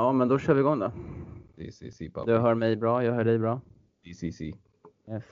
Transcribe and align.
Ja, 0.00 0.12
men 0.12 0.28
då 0.28 0.38
kör 0.38 0.54
vi 0.54 0.60
igång 0.60 0.78
då. 0.78 0.92
Si, 1.92 2.10
pappa. 2.10 2.26
Du 2.26 2.38
hör 2.38 2.54
mig 2.54 2.76
bra, 2.76 3.04
jag 3.04 3.12
hör 3.12 3.24
dig 3.24 3.38
bra. 3.38 3.60
Si. 4.14 4.54
Yes. 5.08 5.24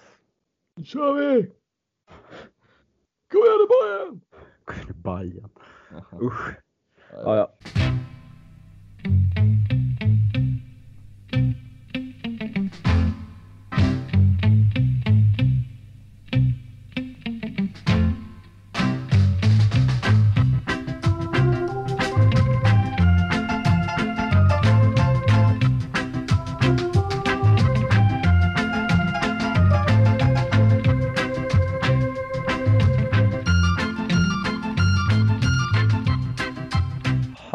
Nu 0.77 0.85
kör 0.85 1.15
vi! 1.15 1.43
Kom 3.31 3.41
igen 3.41 3.59
nu 3.61 3.67
Bajen! 3.69 4.21
Bajen. 5.03 5.49
Jaha. 5.91 6.21
Usch. 6.23 6.54
Ja, 7.12 7.37
ja. 7.37 7.88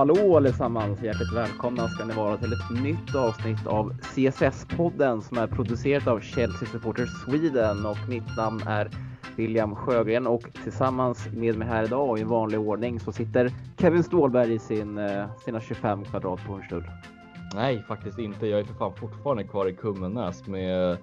Hallå 0.04 0.38
allesammans! 0.38 1.02
Hjärtligt 1.02 1.34
välkomna 1.34 1.88
ska 1.88 2.06
ni 2.06 2.14
vara 2.14 2.38
till 2.38 2.54
ett 2.54 2.82
nytt 2.84 3.16
avsnitt 3.16 3.68
av 3.68 3.94
CSS-podden 4.02 5.22
som 5.22 5.38
är 5.38 5.48
producerat 5.48 6.08
av 6.08 6.20
Chelsea 6.20 6.70
Supporters 6.70 7.10
Sweden 7.26 7.86
och 7.86 7.98
mitt 8.10 8.38
namn 8.38 8.62
är 8.68 8.90
William 9.36 9.76
Sjögren 9.76 10.28
och 10.28 10.44
tillsammans 10.64 11.28
med 11.34 11.58
mig 11.58 11.68
här 11.68 11.84
idag 11.84 12.10
och 12.10 12.20
i 12.20 12.24
vanlig 12.24 12.60
ordning 12.60 13.00
så 13.00 13.12
sitter 13.12 13.52
Kevin 13.78 14.04
Ståhlberg 14.04 14.54
i 14.54 14.60
sin, 14.60 14.98
eh, 14.98 15.26
sina 15.46 15.62
25 15.62 16.04
kvadrat 16.04 16.46
på 16.46 16.52
Hornstull. 16.52 16.84
Nej, 17.56 17.84
faktiskt 17.88 18.20
inte. 18.20 18.48
Jag 18.48 18.60
är 18.60 18.64
för 18.64 18.74
fan 18.74 18.94
fortfarande 18.96 19.44
kvar 19.44 19.68
i 19.68 19.74
Kummenäs 19.74 20.48
med 20.48 20.98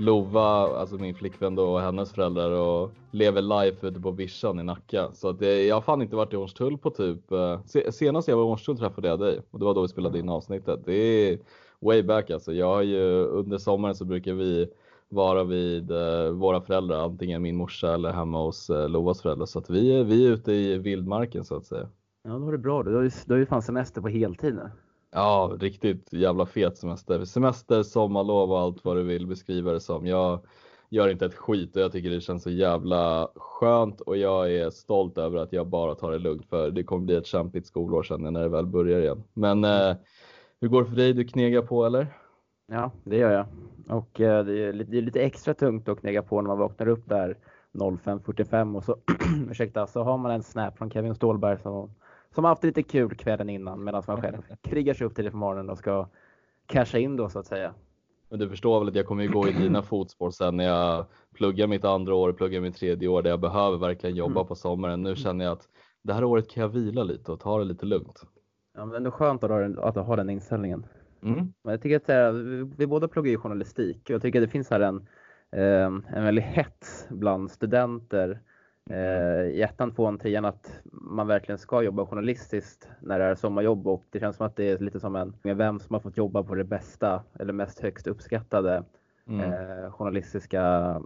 Lova, 0.00 0.42
alltså 0.80 0.96
min 0.96 1.14
flickvän 1.14 1.54
då 1.54 1.64
och 1.72 1.80
hennes 1.80 2.12
föräldrar 2.12 2.50
och 2.50 2.90
lever 3.10 3.42
life 3.42 3.86
ute 3.86 4.00
på 4.00 4.10
vischan 4.10 4.60
i 4.60 4.62
Nacka. 4.62 5.08
Så 5.12 5.28
att 5.28 5.38
det, 5.38 5.66
jag 5.66 5.76
har 5.76 5.80
fan 5.82 6.02
inte 6.02 6.16
varit 6.16 6.32
i 6.32 6.36
Hornstull 6.36 6.78
på 6.78 6.90
typ, 6.90 7.32
eh, 7.32 7.60
senast 7.90 8.28
jag 8.28 8.36
var 8.36 8.44
i 8.44 8.46
Hornstull 8.46 8.78
träffade 8.78 9.08
jag 9.08 9.18
dig 9.20 9.40
och 9.50 9.58
det 9.58 9.64
var 9.64 9.74
då 9.74 9.82
vi 9.82 9.88
spelade 9.88 10.18
in 10.18 10.28
avsnittet. 10.28 10.80
Det 10.84 10.92
är 10.94 11.38
way 11.80 12.02
back 12.02 12.30
alltså. 12.30 12.52
Jag 12.52 12.66
har 12.66 12.82
ju 12.82 13.24
under 13.24 13.58
sommaren 13.58 13.94
så 13.94 14.04
brukar 14.04 14.32
vi 14.34 14.68
vara 15.08 15.44
vid 15.44 15.90
eh, 15.90 16.30
våra 16.30 16.60
föräldrar, 16.60 17.04
antingen 17.04 17.42
min 17.42 17.56
morsa 17.56 17.94
eller 17.94 18.12
hemma 18.12 18.42
hos 18.44 18.70
eh, 18.70 18.88
Lovas 18.88 19.22
föräldrar. 19.22 19.46
Så 19.46 19.58
att 19.58 19.70
vi, 19.70 19.92
är- 20.00 20.04
vi 20.04 20.26
är 20.26 20.30
ute 20.30 20.52
i 20.52 20.78
vildmarken 20.78 21.44
så 21.44 21.56
att 21.56 21.64
säga. 21.66 21.88
Ja, 22.24 22.30
då 22.30 22.38
var 22.38 22.52
det 22.52 22.58
bra. 22.58 22.82
Du 22.82 22.94
har 22.94 23.02
ju, 23.02 23.10
du 23.26 23.32
har 23.34 23.38
ju 23.38 23.46
fan 23.46 23.62
semester 23.62 24.00
på 24.00 24.08
heltid 24.08 24.54
nu. 24.54 24.70
Ja, 25.12 25.56
riktigt 25.60 26.12
jävla 26.12 26.46
fet 26.46 26.78
semester. 26.78 27.24
Semester, 27.24 27.82
sommarlov 27.82 28.52
och 28.52 28.60
allt 28.60 28.84
vad 28.84 28.96
du 28.96 29.02
vill 29.02 29.26
beskriva 29.26 29.72
det 29.72 29.80
som. 29.80 30.06
Jag 30.06 30.40
gör 30.90 31.08
inte 31.08 31.26
ett 31.26 31.34
skit 31.34 31.76
och 31.76 31.82
jag 31.82 31.92
tycker 31.92 32.10
det 32.10 32.20
känns 32.20 32.42
så 32.42 32.50
jävla 32.50 33.28
skönt 33.36 34.00
och 34.00 34.16
jag 34.16 34.52
är 34.52 34.70
stolt 34.70 35.18
över 35.18 35.38
att 35.38 35.52
jag 35.52 35.66
bara 35.66 35.94
tar 35.94 36.10
det 36.10 36.18
lugnt 36.18 36.46
för 36.46 36.70
det 36.70 36.82
kommer 36.82 37.04
bli 37.04 37.14
ett 37.14 37.26
kämpigt 37.26 37.66
skolår 37.66 38.02
sen 38.02 38.22
när 38.22 38.42
det 38.42 38.48
väl 38.48 38.66
börjar 38.66 39.00
igen. 39.00 39.22
Men 39.32 39.64
eh, 39.64 39.96
hur 40.60 40.68
går 40.68 40.82
det 40.82 40.88
för 40.88 40.96
dig? 40.96 41.12
Du 41.12 41.24
knegar 41.24 41.62
på 41.62 41.86
eller? 41.86 42.06
Ja, 42.66 42.90
det 43.04 43.16
gör 43.16 43.32
jag. 43.32 43.46
Och 43.98 44.20
eh, 44.20 44.44
det, 44.44 44.64
är 44.64 44.72
lite, 44.72 44.90
det 44.90 44.98
är 44.98 45.02
lite 45.02 45.20
extra 45.22 45.54
tungt 45.54 45.88
att 45.88 46.00
knega 46.00 46.22
på 46.22 46.40
när 46.40 46.48
man 46.48 46.58
vaknar 46.58 46.88
upp 46.88 47.08
där 47.08 47.36
05.45 47.72 48.76
och 48.76 48.84
så, 48.84 48.96
ursäkta, 49.50 49.86
så 49.86 50.02
har 50.02 50.18
man 50.18 50.30
en 50.30 50.42
snap 50.42 50.78
från 50.78 50.90
Kevin 50.90 51.14
Ståhlberg 51.14 51.58
som, 51.58 51.90
som 52.34 52.44
har 52.44 52.48
haft 52.48 52.64
lite 52.64 52.82
kul 52.82 53.14
kvällen 53.14 53.50
innan 53.50 53.84
medan 53.84 54.02
man 54.06 54.22
själv 54.22 54.36
krigar 54.62 54.94
sig 54.94 55.06
upp 55.06 55.14
till 55.14 55.24
det 55.24 55.30
på 55.30 55.36
morgonen 55.36 55.70
och 55.70 55.78
ska 55.78 56.08
casha 56.66 56.98
in 56.98 57.16
då 57.16 57.28
så 57.28 57.38
att 57.38 57.46
säga. 57.46 57.74
Men 58.28 58.38
du 58.38 58.48
förstår 58.48 58.78
väl 58.80 58.88
att 58.88 58.94
jag 58.94 59.06
kommer 59.06 59.22
ju 59.22 59.28
gå 59.30 59.48
i 59.48 59.52
dina 59.52 59.82
fotspår 59.90 60.30
sen 60.30 60.56
när 60.56 60.64
jag 60.64 61.06
pluggar 61.34 61.66
mitt 61.66 61.84
andra 61.84 62.14
år, 62.14 62.32
pluggar 62.32 62.60
mitt 62.60 62.76
tredje 62.76 63.08
år 63.08 63.22
där 63.22 63.30
jag 63.30 63.40
behöver 63.40 63.78
verkligen 63.78 64.16
jobba 64.16 64.40
Mm. 64.40 64.46
på 64.46 64.54
sommaren. 64.54 65.02
Nu 65.02 65.16
känner 65.16 65.44
jag 65.44 65.52
att 65.52 65.68
det 66.02 66.12
här 66.12 66.24
året 66.24 66.50
kan 66.50 66.60
jag 66.60 66.68
vila 66.68 67.02
lite 67.02 67.32
och 67.32 67.40
ta 67.40 67.58
det 67.58 67.64
lite 67.64 67.86
lugnt. 67.86 68.22
Ja, 68.74 68.80
men 68.80 68.88
det 68.88 68.94
är 68.94 68.96
ändå 68.96 69.10
skönt 69.10 69.44
att 69.44 69.50
ha 69.50 69.58
den, 69.58 69.78
att 69.78 69.94
ha 69.94 70.16
den 70.16 70.30
inställningen. 70.30 70.86
Mm. 71.22 71.52
Men 71.62 71.70
jag 71.72 71.82
tycker 71.82 71.96
att 71.96 72.08
eh, 72.08 72.32
vi, 72.32 72.70
vi 72.76 72.86
båda 72.86 73.08
pluggar 73.08 73.30
ju 73.30 73.38
journalistik 73.38 74.02
och 74.04 74.10
jag 74.10 74.22
tycker 74.22 74.42
att 74.42 74.48
det 74.48 74.52
finns 74.52 74.70
här 74.70 74.80
en, 74.80 74.96
eh, 75.52 76.16
en 76.16 76.24
väldigt 76.24 76.44
hets 76.44 77.06
bland 77.10 77.50
studenter 77.50 78.40
i 79.54 79.62
ettan, 79.62 79.94
tvåan, 79.94 80.18
trean 80.18 80.44
att 80.44 80.80
man 80.92 81.26
verkligen 81.26 81.58
ska 81.58 81.82
jobba 81.82 82.06
journalistiskt 82.06 82.88
när 83.00 83.18
det 83.18 83.24
är 83.24 83.34
sommarjobb 83.34 83.86
och 83.86 84.04
det 84.10 84.20
känns 84.20 84.36
som 84.36 84.46
att 84.46 84.56
det 84.56 84.68
är 84.68 84.78
lite 84.78 85.00
som 85.00 85.16
en 85.16 85.34
vem 85.42 85.80
som 85.80 85.94
har 85.94 86.00
fått 86.00 86.16
jobba 86.16 86.42
på 86.42 86.54
det 86.54 86.64
bästa 86.64 87.22
eller 87.38 87.52
mest 87.52 87.80
högst 87.80 88.06
uppskattade 88.06 88.84
Mm. 89.28 89.52
eh, 89.52 89.90
journalistiska 89.92 90.96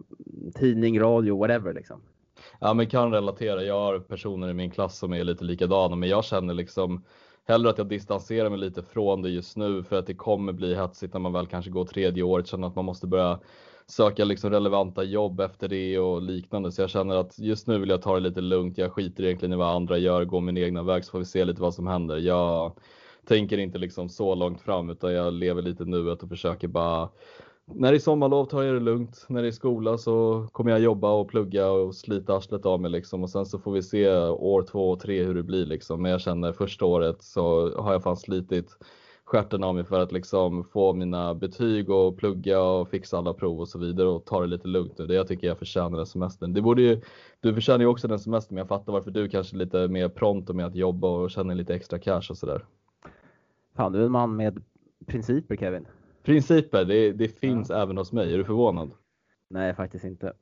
tidning, 0.54 1.00
radio, 1.00 1.38
whatever 1.38 1.72
liksom. 1.74 2.00
Ja 2.60 2.74
men 2.74 2.86
kan 2.86 3.12
relatera. 3.12 3.62
Jag 3.62 3.80
har 3.80 3.98
personer 3.98 4.48
i 4.50 4.54
min 4.54 4.70
klass 4.70 4.98
som 4.98 5.12
är 5.12 5.24
lite 5.24 5.44
likadana 5.44 5.96
men 5.96 6.08
jag 6.08 6.24
känner 6.24 6.54
liksom 6.54 7.04
hellre 7.46 7.70
att 7.70 7.78
jag 7.78 7.86
distanserar 7.86 8.50
mig 8.50 8.58
lite 8.58 8.82
från 8.82 9.22
det 9.22 9.30
just 9.30 9.56
nu 9.56 9.82
för 9.82 9.96
att 9.98 10.06
det 10.06 10.14
kommer 10.14 10.52
bli 10.52 10.74
hetsigt 10.74 11.12
när 11.12 11.20
man 11.20 11.32
väl 11.32 11.46
kanske 11.46 11.70
går 11.70 11.84
tredje 11.84 12.22
året. 12.22 12.46
Känner 12.46 12.66
att 12.66 12.76
man 12.76 12.84
måste 12.84 13.06
börja 13.06 13.38
söka 13.86 14.24
liksom 14.24 14.50
relevanta 14.50 15.02
jobb 15.02 15.40
efter 15.40 15.68
det 15.68 15.98
och 15.98 16.22
liknande. 16.22 16.72
Så 16.72 16.82
jag 16.82 16.90
känner 16.90 17.16
att 17.16 17.38
just 17.38 17.66
nu 17.66 17.78
vill 17.78 17.88
jag 17.88 18.02
ta 18.02 18.14
det 18.14 18.20
lite 18.20 18.40
lugnt. 18.40 18.78
Jag 18.78 18.92
skiter 18.92 19.24
egentligen 19.24 19.52
i 19.52 19.56
vad 19.56 19.76
andra 19.76 19.98
gör, 19.98 20.24
går 20.24 20.40
min 20.40 20.56
egna 20.56 20.82
väg 20.82 21.04
så 21.04 21.10
får 21.10 21.18
vi 21.18 21.24
se 21.24 21.44
lite 21.44 21.62
vad 21.62 21.74
som 21.74 21.86
händer. 21.86 22.16
Jag 22.16 22.72
tänker 23.26 23.58
inte 23.58 23.78
liksom 23.78 24.08
så 24.08 24.34
långt 24.34 24.60
fram 24.60 24.90
utan 24.90 25.12
jag 25.12 25.32
lever 25.32 25.62
lite 25.62 25.84
nuet 25.84 26.22
och 26.22 26.28
försöker 26.28 26.68
bara 26.68 27.08
när 27.66 27.92
det 27.92 27.96
är 27.96 28.00
sommarlov 28.00 28.44
tar 28.44 28.62
jag 28.62 28.74
det 28.74 28.80
lugnt. 28.80 29.26
När 29.28 29.42
det 29.42 29.48
är 29.48 29.52
skola 29.52 29.98
så 29.98 30.46
kommer 30.52 30.70
jag 30.70 30.80
jobba 30.80 31.12
och 31.12 31.28
plugga 31.28 31.70
och 31.70 31.94
slita 31.94 32.36
arslet 32.36 32.66
av 32.66 32.80
mig 32.80 32.90
liksom. 32.90 33.22
Och 33.22 33.30
sen 33.30 33.46
så 33.46 33.58
får 33.58 33.72
vi 33.72 33.82
se 33.82 34.16
år 34.28 34.62
två 34.62 34.90
och 34.90 35.00
tre 35.00 35.24
hur 35.24 35.34
det 35.34 35.42
blir 35.42 35.66
liksom. 35.66 36.02
Men 36.02 36.10
jag 36.10 36.20
känner 36.20 36.52
första 36.52 36.84
året 36.84 37.22
så 37.22 37.76
har 37.80 37.92
jag 37.92 38.02
fan 38.02 38.16
slitit 38.16 38.78
stjärten 39.24 39.64
av 39.64 39.74
mig 39.74 39.84
för 39.84 40.00
att 40.00 40.12
liksom 40.12 40.64
få 40.64 40.92
mina 40.92 41.34
betyg 41.34 41.90
och 41.90 42.16
plugga 42.16 42.62
och 42.62 42.88
fixa 42.88 43.18
alla 43.18 43.34
prov 43.34 43.60
och 43.60 43.68
så 43.68 43.78
vidare 43.78 44.08
och 44.08 44.24
ta 44.24 44.40
det 44.40 44.46
lite 44.46 44.68
lugnt 44.68 44.98
nu. 44.98 45.06
Det 45.06 45.14
jag 45.14 45.28
tycker 45.28 45.46
jag 45.46 45.58
förtjänar 45.58 45.96
den 45.96 46.06
semestern. 46.06 46.52
Det 46.52 46.62
borde 46.62 46.82
ju, 46.82 47.00
du 47.40 47.54
förtjänar 47.54 47.80
ju 47.80 47.86
också 47.86 48.08
den 48.08 48.18
semestern 48.18 48.54
men 48.54 48.60
jag 48.60 48.68
fattar 48.68 48.92
varför 48.92 49.10
du 49.10 49.28
kanske 49.28 49.56
är 49.56 49.58
lite 49.58 49.88
mer 49.88 50.08
pronto 50.08 50.52
med 50.52 50.66
att 50.66 50.74
jobba 50.74 51.08
och 51.08 51.30
känner 51.30 51.54
lite 51.54 51.74
extra 51.74 51.98
cash 51.98 52.30
och 52.30 52.36
sådär. 52.36 52.64
Fan, 53.76 53.92
du 53.92 54.00
är 54.00 54.06
en 54.06 54.12
man 54.12 54.36
med 54.36 54.62
principer 55.06 55.56
Kevin. 55.56 55.86
Principer, 56.22 56.84
det, 56.84 57.12
det 57.12 57.28
finns 57.28 57.70
även 57.70 57.96
hos 57.96 58.12
mig. 58.12 58.34
Är 58.34 58.38
du 58.38 58.44
förvånad? 58.44 58.90
Nej, 59.50 59.74
faktiskt 59.74 60.04
inte. 60.04 60.32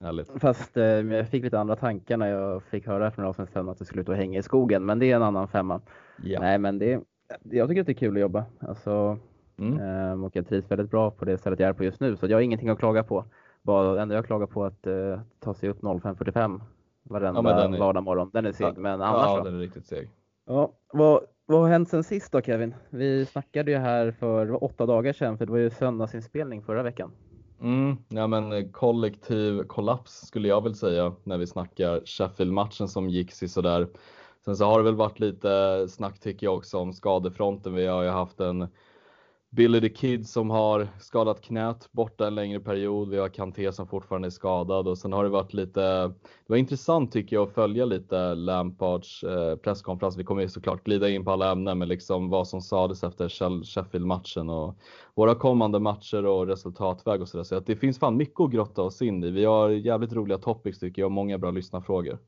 Härligt. 0.00 0.30
Fast 0.40 0.76
eh, 0.76 0.84
jag 0.84 1.28
fick 1.28 1.44
lite 1.44 1.58
andra 1.58 1.76
tankar 1.76 2.16
när 2.16 2.26
jag 2.26 2.62
fick 2.62 2.86
höra 2.86 3.10
från 3.10 3.34
sedan 3.34 3.68
att 3.68 3.78
du 3.78 3.84
skulle 3.84 4.02
ut 4.02 4.08
och 4.08 4.16
hänga 4.16 4.38
i 4.38 4.42
skogen, 4.42 4.84
men 4.84 4.98
det 4.98 5.10
är 5.10 5.16
en 5.16 5.22
annan 5.22 5.48
femma. 5.48 5.80
Ja. 6.22 6.40
Nej, 6.40 6.58
men 6.58 6.78
det, 6.78 7.00
jag 7.42 7.68
tycker 7.68 7.80
att 7.80 7.86
det 7.86 7.92
är 7.92 7.94
kul 7.94 8.14
att 8.16 8.20
jobba. 8.20 8.44
Alltså, 8.60 9.18
Mm. 9.58 9.78
ehm, 9.80 10.24
och 10.24 10.36
jag 10.36 10.48
trivs 10.48 10.70
väldigt 10.70 10.90
bra 10.90 11.10
på 11.10 11.24
det 11.24 11.38
stället 11.38 11.60
jag 11.60 11.68
är 11.68 11.72
på 11.72 11.84
just 11.84 12.00
nu, 12.00 12.16
så 12.16 12.26
jag 12.26 12.36
har 12.36 12.42
ingenting 12.42 12.68
att 12.68 12.78
klaga 12.78 13.02
på. 13.02 13.24
Bara, 13.62 13.92
det 13.94 14.00
enda 14.02 14.14
jag 14.14 14.26
klagar 14.26 14.46
på 14.46 14.62
är 14.64 14.66
att 14.66 14.86
eh, 14.86 15.20
ta 15.40 15.54
sig 15.54 15.68
upp 15.68 15.80
05.45 15.82 16.60
varenda 17.02 17.50
Ja, 17.50 17.56
den 17.62 17.74
är- 17.74 17.78
vardag 17.78 18.02
morgon. 18.04 18.30
Den 18.32 18.46
är 18.46 18.52
seg, 18.52 18.76
men 18.78 19.02
annars 19.02 19.26
Ja, 19.26 19.36
så. 19.38 19.44
den 19.44 19.54
är 19.54 19.58
riktigt 19.58 19.86
seg. 19.86 20.08
Ja, 20.46 20.72
vad, 20.92 21.20
vad 21.46 21.60
har 21.60 21.68
hänt 21.68 21.88
sen 21.88 22.04
sist 22.04 22.32
då 22.32 22.40
Kevin? 22.40 22.74
Vi 22.90 23.26
snackade 23.26 23.70
ju 23.70 23.76
här 23.76 24.10
för 24.10 24.64
åtta 24.64 24.86
dagar 24.86 25.12
sedan, 25.12 25.38
för 25.38 25.46
det 25.46 25.52
var 25.52 25.58
ju 25.58 25.70
söndagsinspelning 25.70 26.62
förra 26.62 26.82
veckan. 26.82 27.10
Mm, 27.60 27.96
ja, 28.08 28.26
men 28.26 28.52
eh, 28.52 28.64
kollektiv 28.72 29.62
kollaps 29.62 30.12
skulle 30.26 30.48
jag 30.48 30.62
väl 30.62 30.74
säga 30.74 31.12
när 31.24 31.38
vi 31.38 31.46
snackar 31.46 32.00
Sheffield-matchen 32.04 32.88
som 32.88 33.08
gick 33.08 33.32
sådär. 33.32 33.88
Sen 34.44 34.56
så 34.56 34.64
har 34.64 34.78
det 34.78 34.84
väl 34.84 34.94
varit 34.94 35.20
lite 35.20 35.86
snack 35.88 36.20
tycker 36.20 36.46
jag 36.46 36.56
också 36.56 36.78
om 36.78 36.92
skadefronten. 36.92 37.74
Vi 37.74 37.86
har 37.86 38.02
ju 38.02 38.08
haft 38.08 38.40
en 38.40 38.68
Billy 39.52 39.80
the 39.80 39.88
Kid 39.88 40.28
som 40.28 40.50
har 40.50 40.88
skadat 41.00 41.40
knät 41.40 41.88
borta 41.92 42.26
en 42.26 42.34
längre 42.34 42.60
period. 42.60 43.08
Vi 43.08 43.18
har 43.18 43.28
Kanté 43.28 43.72
som 43.72 43.86
fortfarande 43.86 44.28
är 44.28 44.30
skadad 44.30 44.88
och 44.88 44.98
sen 44.98 45.12
har 45.12 45.24
det 45.24 45.30
varit 45.30 45.52
lite. 45.52 45.80
Det 45.80 46.14
var 46.46 46.56
intressant 46.56 47.12
tycker 47.12 47.36
jag 47.36 47.48
att 47.48 47.54
följa 47.54 47.84
lite 47.84 48.34
Lampards 48.34 49.22
eh, 49.22 49.56
presskonferens. 49.56 50.16
Vi 50.16 50.24
kommer 50.24 50.42
ju 50.42 50.48
såklart 50.48 50.84
glida 50.84 51.08
in 51.08 51.24
på 51.24 51.30
alla 51.30 51.52
ämnen, 51.52 51.78
men 51.78 51.88
liksom 51.88 52.28
vad 52.28 52.48
som 52.48 52.60
sades 52.60 53.04
efter 53.04 53.28
Sheffield-matchen 53.64 54.50
och 54.50 54.76
våra 55.14 55.34
kommande 55.34 55.78
matcher 55.80 56.26
och 56.26 56.46
resultatväg 56.46 57.22
och 57.22 57.28
sådär. 57.28 57.44
Så 57.44 57.56
att 57.56 57.66
det 57.66 57.76
finns 57.76 57.98
fan 57.98 58.16
mycket 58.16 58.40
att 58.40 58.50
grotta 58.50 58.82
oss 58.82 59.02
in 59.02 59.24
i. 59.24 59.30
Vi 59.30 59.44
har 59.44 59.68
jävligt 59.68 60.12
roliga 60.12 60.38
topics 60.38 60.78
tycker 60.78 61.02
jag 61.02 61.06
och 61.06 61.12
många 61.12 61.38
bra 61.38 61.50
lyssnarfrågor. 61.50 62.18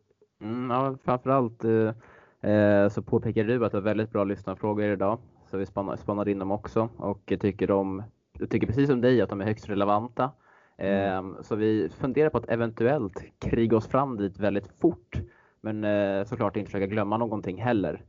Mm, 0.42 0.70
ja, 0.70 0.96
framförallt 1.04 1.64
eh, 1.64 2.50
eh, 2.52 2.88
så 2.88 3.02
påpekar 3.02 3.44
du 3.44 3.64
att 3.64 3.72
det 3.72 3.80
var 3.80 3.84
väldigt 3.84 4.10
bra 4.10 4.24
lyssnarfrågor 4.24 4.84
idag. 4.84 5.18
Så 5.50 5.56
vi 5.58 5.66
spannar, 5.66 5.96
spannar 5.96 6.28
in 6.28 6.38
dem 6.38 6.50
också 6.50 6.88
och 6.96 7.32
tycker, 7.40 7.66
de, 7.66 8.02
jag 8.38 8.50
tycker 8.50 8.66
precis 8.66 8.88
som 8.88 9.00
dig 9.00 9.20
att 9.20 9.30
de 9.30 9.40
är 9.40 9.44
högst 9.44 9.68
relevanta. 9.68 10.30
Eh, 10.78 11.22
Så 11.40 11.56
vi 11.56 11.88
funderar 11.88 12.30
på 12.30 12.38
att 12.38 12.48
eventuellt 12.48 13.24
kriga 13.38 13.76
oss 13.76 13.86
fram 13.88 14.16
dit 14.16 14.38
väldigt 14.38 14.68
fort. 14.80 15.20
Men 15.60 15.84
eh, 15.84 16.24
såklart 16.24 16.56
inte 16.56 16.70
försöka 16.70 16.86
glömma 16.86 17.18
någonting 17.18 17.62
heller. 17.62 18.04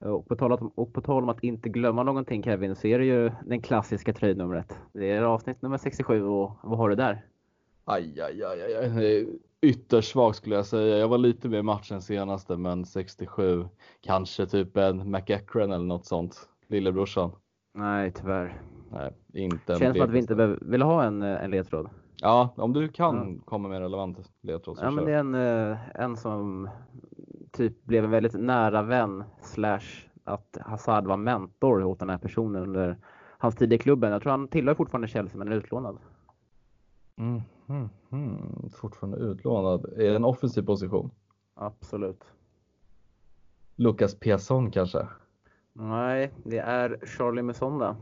Och 0.00 0.28
på, 0.28 0.36
tal 0.36 0.52
om, 0.52 0.68
och 0.74 0.92
på 0.92 1.00
tal 1.00 1.22
om 1.22 1.28
att 1.28 1.44
inte 1.44 1.68
glömma 1.68 2.02
någonting 2.02 2.42
Kevin, 2.42 2.76
så 2.76 2.86
är 2.86 2.98
det 2.98 3.04
ju 3.04 3.30
den 3.46 3.62
klassiska 3.62 4.12
tröjnumret. 4.12 4.80
Det 4.92 5.10
är 5.10 5.22
avsnitt 5.22 5.62
nummer 5.62 5.78
67 5.78 6.24
och 6.24 6.58
vad 6.62 6.78
har 6.78 6.88
du 6.88 6.94
där? 6.96 7.26
Aj, 7.84 8.20
aj, 8.20 8.42
aj, 8.44 8.62
aj. 8.76 9.38
Ytterst 9.62 10.10
svag 10.10 10.34
skulle 10.34 10.54
jag 10.54 10.66
säga. 10.66 10.98
Jag 10.98 11.08
var 11.08 11.18
lite 11.18 11.48
med 11.48 11.58
i 11.58 11.62
matchen 11.62 12.02
senaste, 12.02 12.56
men 12.56 12.84
67. 12.84 13.68
Kanske 14.00 14.46
typ 14.46 14.76
en 14.76 15.10
McEachran 15.10 15.72
eller 15.72 15.84
något 15.84 16.06
sånt. 16.06 16.48
Lillebrorsan. 16.66 17.30
Nej, 17.74 18.12
tyvärr. 18.12 18.62
Nej, 18.90 19.12
inte 19.32 19.78
Känns 19.78 19.96
som 19.96 20.06
att 20.06 20.10
vi 20.10 20.18
inte 20.18 20.34
behöver, 20.34 20.58
vill 20.62 20.82
ha 20.82 21.04
en, 21.04 21.22
en 21.22 21.50
ledtråd. 21.50 21.88
Ja, 22.20 22.54
om 22.56 22.72
du 22.72 22.88
kan 22.88 23.36
ja. 23.36 23.44
komma 23.44 23.68
med 23.68 23.80
relevant 23.80 24.30
ledtråd 24.40 24.78
så 24.78 24.84
Ja, 24.84 24.90
men 24.90 25.04
det 25.04 25.12
är 25.12 25.18
en, 25.18 25.34
eh, 25.34 25.78
en 25.94 26.16
som 26.16 26.68
typ 27.52 27.84
blev 27.84 28.04
en 28.04 28.10
väldigt 28.10 28.34
nära 28.34 28.82
vän 28.82 29.24
slash 29.42 30.08
att 30.24 30.58
Hazard 30.60 31.06
var 31.06 31.16
mentor 31.16 31.84
åt 31.84 31.98
den 31.98 32.10
här 32.10 32.18
personen 32.18 32.62
under 32.62 32.96
hans 33.38 33.56
tid 33.56 33.72
i 33.72 33.78
klubben. 33.78 34.12
Jag 34.12 34.22
tror 34.22 34.30
han 34.30 34.48
tillhör 34.48 34.74
fortfarande 34.74 35.08
Chelsea 35.08 35.38
men 35.38 35.48
är 35.48 35.56
utlånad. 35.56 35.98
Mm, 37.16 37.42
mm, 37.68 37.88
mm. 38.12 38.70
Fortfarande 38.70 39.18
utlånad. 39.18 39.84
Är 39.84 40.10
det 40.10 40.16
en 40.16 40.24
offensiv 40.24 40.62
position? 40.62 41.10
Absolut. 41.54 42.24
Lucas 43.76 44.14
Piasson 44.14 44.70
kanske? 44.70 45.06
Nej, 45.72 46.32
det 46.44 46.58
är 46.58 47.06
Charlie 47.06 47.42
Musonda. 47.42 47.96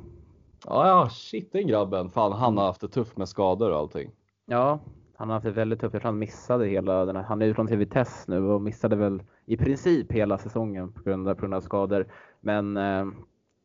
Ja, 0.67 0.89
ja, 0.89 1.09
shit 1.09 1.53
den 1.53 1.67
grabben. 1.67 2.11
Fan, 2.11 2.33
han 2.33 2.59
har 2.59 2.65
haft 2.65 2.81
det 2.81 2.89
tufft 2.89 3.17
med 3.17 3.29
skador 3.29 3.71
och 3.71 3.77
allting. 3.77 4.11
Ja, 4.47 4.81
han 5.17 5.29
har 5.29 5.35
haft 5.35 5.45
det 5.45 5.51
väldigt 5.51 5.81
tufft. 5.81 5.95
Jag 5.95 6.03
tror 6.03 6.11
han 6.11 6.19
missade 6.19 6.67
hela 6.67 7.05
den 7.05 7.17
här, 7.17 7.23
han 7.23 7.43
är 7.43 7.47
utlånad 7.47 7.69
till 7.69 7.79
Vitesse 7.79 8.31
nu 8.31 8.45
och 8.45 8.63
missade 8.63 8.97
väl 8.97 9.23
i 9.45 9.57
princip 9.57 10.13
hela 10.13 10.39
säsongen 10.39 10.93
på 10.93 11.03
grund 11.03 11.29
av, 11.29 11.35
på 11.35 11.41
grund 11.41 11.55
av 11.55 11.61
skador. 11.61 12.07
Men 12.41 12.77
eh, 12.77 13.07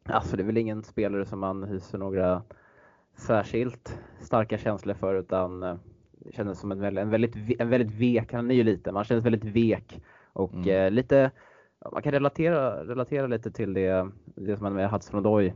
alltså 0.06 0.38
det 0.38 0.44
är 0.44 0.45
väl 0.45 0.57
ingen 0.57 0.83
spelare 0.83 1.25
som 1.25 1.39
man 1.39 1.63
hyser 1.63 1.97
några 1.97 2.44
särskilt 3.15 4.00
starka 4.19 4.57
känslor 4.57 4.94
för 4.94 5.15
utan 5.15 5.63
eh, 5.63 5.75
kändes 6.33 6.59
som 6.59 6.71
en 6.71 6.97
en 6.97 7.09
väldigt, 7.09 7.35
en 7.59 7.69
väldigt 7.69 7.91
vek, 7.91 8.33
han 8.33 8.51
är 8.51 8.56
ju 8.56 8.63
liten, 8.63 8.94
man 8.94 9.03
kändes 9.03 9.25
väldigt 9.25 9.44
vek 9.44 10.01
och 10.33 10.53
mm. 10.53 10.69
eh, 10.69 10.91
lite, 10.91 11.31
man 11.91 12.01
kan 12.01 12.12
relatera, 12.12 12.83
relatera 12.83 13.27
lite 13.27 13.51
till 13.51 13.73
det, 13.73 14.09
det 14.25 14.57
som 14.57 14.65
hände 14.65 14.81
med 14.81 14.91
Hudson 14.91 15.19
Odoi 15.19 15.53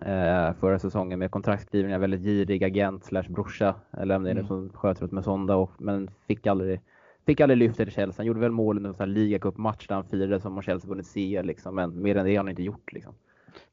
eh, 0.00 0.52
förra 0.60 0.78
säsongen 0.78 1.18
med 1.18 1.30
kontraktskrivningar, 1.30 1.98
väldigt 1.98 2.22
girig 2.22 2.64
agent 2.64 3.04
slash 3.04 3.28
brorsa 3.28 3.74
lämnade 3.92 4.30
mm. 4.30 4.46
som 4.46 4.70
sköter 4.70 5.06
med 5.06 5.24
Sonda 5.24 5.56
och, 5.56 5.72
men 5.78 6.10
fick 6.26 6.46
aldrig 6.46 6.80
Fick 7.28 7.40
aldrig 7.40 7.58
lyfta 7.58 7.84
till 7.84 7.92
Chelsea. 7.92 8.14
Han 8.18 8.26
gjorde 8.26 8.40
väl 8.40 8.50
mål 8.50 8.86
i 8.86 9.02
en 9.02 9.12
ligacupmatch 9.12 9.86
där 9.86 9.94
han 9.94 10.04
firade 10.04 10.40
som 10.40 10.56
om 10.56 10.62
Chelsea 10.62 10.88
vunnit 10.88 11.12
CL 11.12 11.46
liksom. 11.46 11.74
Men 11.74 12.02
mer 12.02 12.16
än 12.16 12.26
det 12.26 12.30
har 12.30 12.44
han 12.44 12.48
inte 12.48 12.62
gjort 12.62 12.92
liksom. 12.92 13.14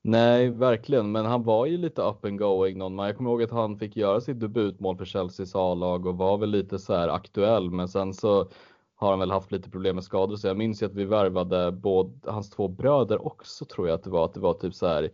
Nej, 0.01 0.49
verkligen. 0.49 1.11
Men 1.11 1.25
han 1.25 1.43
var 1.43 1.65
ju 1.65 1.77
lite 1.77 2.01
up 2.01 2.25
and 2.25 2.39
going 2.39 2.77
någon 2.77 2.95
man. 2.95 3.05
Jag 3.05 3.17
kommer 3.17 3.29
ihåg 3.29 3.43
att 3.43 3.51
han 3.51 3.79
fick 3.79 3.97
göra 3.97 4.21
sitt 4.21 4.39
debutmål 4.39 4.97
för 4.97 5.05
Chelseas 5.05 5.55
A-lag 5.55 6.05
och 6.05 6.17
var 6.17 6.37
väl 6.37 6.49
lite 6.49 6.79
så 6.79 6.93
här 6.93 7.07
aktuell. 7.07 7.71
Men 7.71 7.87
sen 7.87 8.13
så 8.13 8.47
har 8.95 9.09
han 9.09 9.19
väl 9.19 9.31
haft 9.31 9.51
lite 9.51 9.69
problem 9.69 9.95
med 9.95 10.03
skador. 10.03 10.35
Så 10.35 10.47
jag 10.47 10.57
minns 10.57 10.81
ju 10.81 10.85
att 10.85 10.95
vi 10.95 11.05
värvade 11.05 11.71
både 11.71 12.31
hans 12.31 12.49
två 12.49 12.67
bröder 12.67 13.25
också 13.25 13.65
tror 13.65 13.87
jag 13.87 13.95
att 13.95 14.03
det 14.03 14.09
var. 14.09 14.25
Att 14.25 14.33
det 14.33 14.39
var 14.39 14.53
typ 14.53 14.73
så 14.73 14.87
här. 14.87 15.11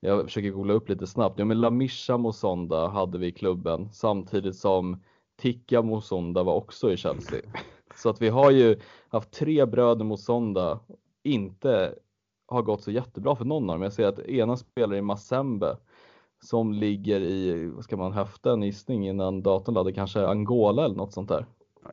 Jag 0.00 0.24
försöker 0.24 0.50
googla 0.50 0.74
upp 0.74 0.88
lite 0.88 1.06
snabbt. 1.06 1.38
Ja, 1.38 1.44
men 1.44 1.60
Lamisha 1.60 2.16
Mosonda 2.16 2.88
hade 2.88 3.18
vi 3.18 3.26
i 3.26 3.32
klubben 3.32 3.88
samtidigt 3.92 4.56
som 4.56 5.02
Tikka 5.36 5.82
Mosonda 5.82 6.42
var 6.42 6.54
också 6.54 6.92
i 6.92 6.96
Chelsea. 6.96 7.40
Så 7.96 8.08
att 8.08 8.22
vi 8.22 8.28
har 8.28 8.50
ju 8.50 8.80
haft 9.08 9.30
tre 9.30 9.66
bröder 9.66 10.04
Mosonda 10.04 10.80
inte 11.22 11.94
har 12.46 12.62
gått 12.62 12.82
så 12.82 12.90
jättebra 12.90 13.36
för 13.36 13.44
någon 13.44 13.70
av 13.70 13.76
dem. 13.76 13.82
Jag 13.82 13.92
ser 13.92 14.06
att 14.06 14.18
ena 14.18 14.56
spelar 14.56 14.96
i 14.96 15.02
Massembe 15.02 15.76
som 16.44 16.72
ligger 16.72 17.20
i, 17.20 17.66
vad 17.74 17.84
ska 17.84 17.96
man 17.96 18.12
höfta 18.12 18.52
en 18.52 18.62
gissning 18.62 19.08
innan 19.08 19.42
datorn 19.42 19.74
laddar, 19.74 19.90
kanske 19.90 20.26
Angola 20.26 20.84
eller 20.84 20.96
något 20.96 21.12
sånt 21.12 21.28
där. 21.28 21.46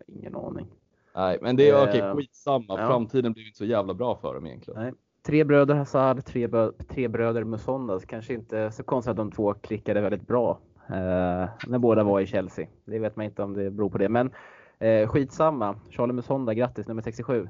ingen 0.08 0.36
aning. 0.36 0.68
Nej, 1.16 1.38
men 1.42 1.56
det 1.56 1.70
är 1.70 1.84
okej, 1.84 2.02
okay, 2.02 2.16
skitsamma. 2.16 2.66
Ja. 2.68 2.88
Framtiden 2.88 3.34
blir 3.34 3.46
inte 3.46 3.58
så 3.58 3.66
jävla 3.66 3.94
bra 3.94 4.16
för 4.16 4.34
dem 4.34 4.46
egentligen. 4.46 4.82
Nej. 4.82 4.94
Tre 5.24 5.44
bröder 5.44 5.76
Hazard, 5.76 6.26
tre, 6.26 6.50
tre 6.88 7.08
bröder 7.08 7.44
Musonda. 7.44 8.00
Kanske 8.00 8.34
inte 8.34 8.72
så 8.72 8.84
konstigt 8.84 9.12
att 9.12 9.18
de 9.18 9.32
två 9.32 9.54
klickade 9.54 10.02
väldigt 10.02 10.28
bra 10.28 10.60
eh, 10.88 11.50
när 11.68 11.78
båda 11.78 12.04
var 12.04 12.20
i 12.20 12.26
Chelsea. 12.26 12.68
Det 12.86 13.00
vet 13.00 13.16
man 13.16 13.26
inte 13.26 13.44
om 13.44 13.54
det 13.54 13.72
beror 13.72 13.90
på 13.90 13.98
det, 13.98 14.10
men 14.10 14.32
eh, 14.80 15.08
skitsamma. 15.08 15.76
Charlie 15.90 16.14
Musonda, 16.14 16.54
grattis 16.54 16.88
nummer 16.88 17.02
67 17.02 17.50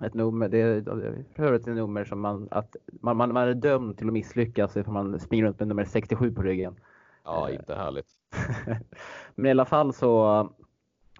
ett 0.00 0.14
nummer, 0.14 0.48
det 0.48 0.58
är 0.58 1.24
för 1.34 1.52
ett 1.52 1.66
nummer 1.66 2.04
som 2.04 2.20
man, 2.20 2.48
att 2.50 2.76
man, 2.86 3.16
man, 3.16 3.32
man 3.32 3.48
är 3.48 3.54
dömd 3.54 3.98
till 3.98 4.06
att 4.06 4.12
misslyckas 4.12 4.76
ifall 4.76 4.94
man 4.94 5.20
springer 5.20 5.44
runt 5.44 5.58
med 5.58 5.68
nummer 5.68 5.84
67 5.84 6.34
på 6.34 6.42
ryggen. 6.42 6.74
Ja, 7.24 7.48
eh, 7.48 7.54
inte 7.54 7.74
härligt. 7.74 8.06
Men 9.34 9.46
i 9.46 9.50
alla 9.50 9.64
fall 9.64 9.92
så, 9.92 10.40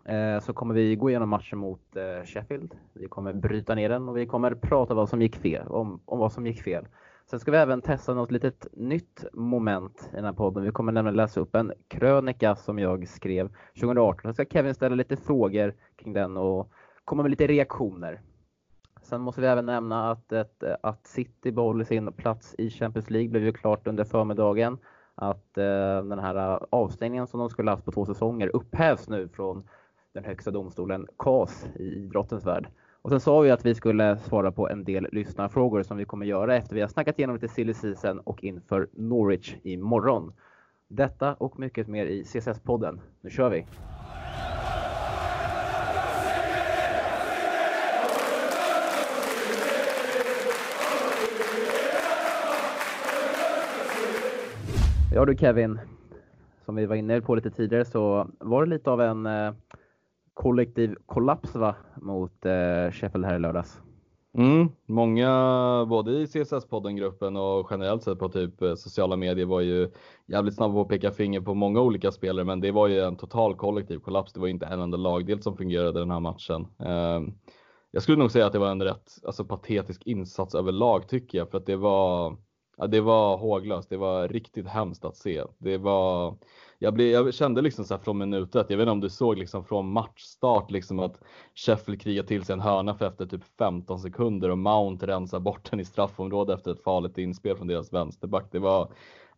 eh, 0.05 0.41
så 0.41 0.53
kommer 0.53 0.75
vi 0.75 0.97
gå 0.97 1.11
igenom 1.11 1.29
matchen 1.29 1.59
mot 1.59 1.97
eh, 1.97 2.25
Sheffield. 2.27 2.75
Vi 2.93 3.09
kommer 3.09 3.33
bryta 3.33 3.75
ner 3.75 3.89
den 3.89 4.09
och 4.09 4.17
vi 4.17 4.27
kommer 4.27 4.55
prata 4.55 4.95
vad 4.95 5.09
som 5.09 5.23
gick 5.23 5.37
fel, 5.37 5.69
om, 5.69 6.01
om 6.05 6.19
vad 6.19 6.33
som 6.33 6.47
gick 6.47 6.63
fel. 6.63 6.87
Sen 7.31 7.41
ska 7.41 7.51
vi 7.51 7.59
även 7.59 7.83
testa 7.83 8.15
något 8.15 8.31
litet 8.31 8.67
nytt 8.73 9.25
moment 9.33 10.09
i 10.13 10.17
den 10.17 10.25
här 10.25 10.33
podden. 10.33 10.63
Vi 10.63 10.71
kommer 10.71 10.93
nämligen 10.93 11.17
läsa 11.17 11.41
upp 11.41 11.55
en 11.55 11.73
krönika 11.89 12.57
som 12.57 12.79
jag 12.79 13.09
skrev 13.09 13.49
2018. 13.81 14.21
Då 14.29 14.33
ska 14.33 14.45
Kevin 14.45 14.75
ställa 14.75 14.95
lite 14.95 15.17
frågor 15.17 15.75
kring 15.97 16.13
den 16.13 16.37
och 16.37 16.73
komma 17.05 17.23
med 17.23 17.31
lite 17.31 17.47
reaktioner. 17.47 18.21
Sen 19.11 19.21
måste 19.21 19.41
vi 19.41 19.47
även 19.47 19.67
nämna 19.67 20.11
att, 20.11 20.33
ett, 20.33 20.63
att 20.83 21.07
City 21.07 21.53
behåller 21.53 21.85
sin 21.85 22.13
plats 22.13 22.55
i 22.59 22.71
Champions 22.71 23.11
League 23.11 23.29
blev 23.29 23.45
ju 23.45 23.53
klart 23.53 23.87
under 23.87 24.05
förmiddagen. 24.05 24.79
Att 25.15 25.59
eh, 25.59 26.05
den 26.05 26.19
här 26.19 26.67
avstängningen 26.71 27.27
som 27.27 27.41
de 27.41 27.51
skulle 27.51 27.71
haft 27.71 27.85
på 27.85 27.93
två 27.93 28.07
säsonger 28.07 28.57
upphävs 28.57 29.09
nu 29.09 29.29
från 29.29 29.69
den 30.15 30.25
högsta 30.25 30.51
domstolen, 30.51 31.07
CAS, 31.19 31.67
i 31.77 31.83
idrottens 31.83 32.47
värld. 32.47 32.69
Och 33.03 33.11
sen 33.11 33.21
sa 33.21 33.41
vi 33.41 33.51
att 33.51 33.65
vi 33.65 33.75
skulle 33.75 34.19
svara 34.19 34.53
på 34.53 34.69
en 34.69 34.85
del 34.85 35.09
lyssnarfrågor 35.13 35.83
som 35.83 35.97
vi 35.97 36.05
kommer 36.05 36.27
göra 36.27 36.57
efter 36.57 36.75
vi 36.75 36.81
har 36.81 36.89
snackat 36.89 37.19
igenom 37.19 37.37
lite 37.37 37.49
silly 37.49 37.75
season 37.75 38.19
och 38.19 38.45
inför 38.45 38.89
Norwich 38.93 39.57
imorgon. 39.63 40.33
Detta 40.89 41.35
och 41.35 41.59
mycket 41.59 41.89
mer 41.89 42.07
i 42.07 42.23
CSS-podden. 42.23 43.01
Nu 43.21 43.31
kör 43.31 43.51
vi! 43.51 43.67
Ja 55.13 55.25
du 55.25 55.37
Kevin, 55.37 55.81
som 56.65 56.75
vi 56.75 56.87
var 56.87 56.97
inne 56.97 57.21
på 57.21 57.35
lite 57.35 57.51
tidigare 57.51 57.85
så 57.85 58.31
var 58.39 58.65
det 58.65 58.71
lite 58.71 58.91
av 58.91 59.01
en 59.01 59.27
eh, 59.27 59.53
kollektiv 60.35 60.95
kollaps 61.07 61.55
va, 61.55 61.75
mot 61.97 62.47
eh, 62.47 62.93
Sheffield 62.93 63.25
här 63.25 63.37
i 63.37 63.39
lördags. 63.39 63.81
Mm, 64.39 64.69
många, 64.87 65.87
både 65.89 66.13
i 66.13 66.27
CSS-podden-gruppen 66.27 67.37
och 67.37 67.69
generellt 67.71 68.03
sett 68.03 68.19
på 68.19 68.29
typ 68.29 68.63
eh, 68.63 68.75
sociala 68.75 69.17
medier 69.17 69.47
var 69.47 69.61
ju 69.61 69.91
jävligt 70.27 70.55
snabba 70.55 70.75
på 70.75 70.81
att 70.81 70.89
peka 70.89 71.11
finger 71.11 71.41
på 71.41 71.55
många 71.55 71.81
olika 71.81 72.13
spelare, 72.13 72.45
men 72.45 72.61
det 72.61 72.73
var 72.73 72.89
ju 72.89 73.01
en 73.01 73.17
total 73.17 73.57
kollektiv 73.57 73.99
kollaps. 73.99 74.33
Det 74.33 74.41
var 74.41 74.49
inte 74.49 74.67
en 74.67 74.81
enda 74.81 74.97
lagdel 74.97 75.43
som 75.43 75.57
fungerade 75.57 76.01
den 76.01 76.11
här 76.11 76.21
matchen. 76.21 76.67
Eh, 76.79 77.21
jag 77.91 78.03
skulle 78.03 78.19
nog 78.19 78.31
säga 78.31 78.47
att 78.47 78.53
det 78.53 78.59
var 78.59 78.71
en 78.71 78.83
rätt 78.83 79.11
alltså, 79.27 79.45
patetisk 79.45 80.07
insats 80.07 80.55
överlag 80.55 81.09
tycker 81.09 81.39
jag, 81.39 81.51
för 81.51 81.59
att 81.59 81.67
det 81.67 81.77
var 81.77 82.37
Ja, 82.81 82.87
det 82.87 83.01
var 83.01 83.37
håglöst. 83.37 83.91
Det 83.91 83.97
var 83.97 84.29
riktigt 84.29 84.67
hemskt 84.67 85.05
att 85.05 85.17
se. 85.17 85.45
Det 85.59 85.79
var, 85.79 86.37
jag, 86.79 86.95
blev, 86.95 87.11
jag 87.11 87.35
kände 87.35 87.63
liksom 87.63 87.85
så 87.85 87.95
här 87.95 88.01
från 88.01 88.19
minut 88.19 88.55
ett, 88.55 88.71
jag 88.71 88.77
vet 88.77 88.85
inte 88.85 88.91
om 88.91 89.01
du 89.01 89.11
såg 89.11 89.39
liksom 89.39 89.65
från 89.65 89.93
matchstart 89.93 90.71
liksom 90.71 90.99
att 90.99 91.21
Sheffield 91.55 92.01
krigar 92.01 92.23
till 92.23 92.45
sig 92.45 92.53
en 92.53 92.61
hörna 92.61 92.95
för 92.95 93.07
efter 93.07 93.27
typ 93.27 93.45
15 93.59 93.99
sekunder 93.99 94.49
och 94.49 94.59
Mount 94.59 95.07
rensar 95.07 95.41
bort 95.41 95.71
den 95.71 95.81
i 95.81 95.85
straffområdet 95.85 96.59
efter 96.59 96.71
ett 96.71 96.83
farligt 96.83 97.19
inspel 97.19 97.57
från 97.57 97.67
deras 97.67 97.93
vänsterback. 97.93 98.49
Det 98.53 98.59
var, 98.59 98.93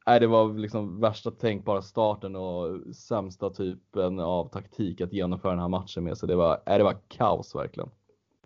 nej, 0.07 0.21
det 0.21 0.27
var 0.27 0.55
liksom 0.59 1.01
värsta 1.01 1.31
tänkbara 1.31 1.83
starten 1.83 2.37
och 2.37 2.97
sämsta 2.97 3.51
typen 3.51 4.21
av 4.21 4.49
taktik 4.49 5.01
att 5.01 5.13
genomföra 5.13 5.53
den 5.53 5.61
här 5.61 5.69
matchen 5.69 6.05
med. 6.05 6.19
Så 6.19 6.27
det 6.27 6.37
var, 6.37 6.63
nej, 6.67 6.79
det 6.79 6.85
var 6.85 6.97
kaos 7.09 7.55
verkligen. 7.55 7.91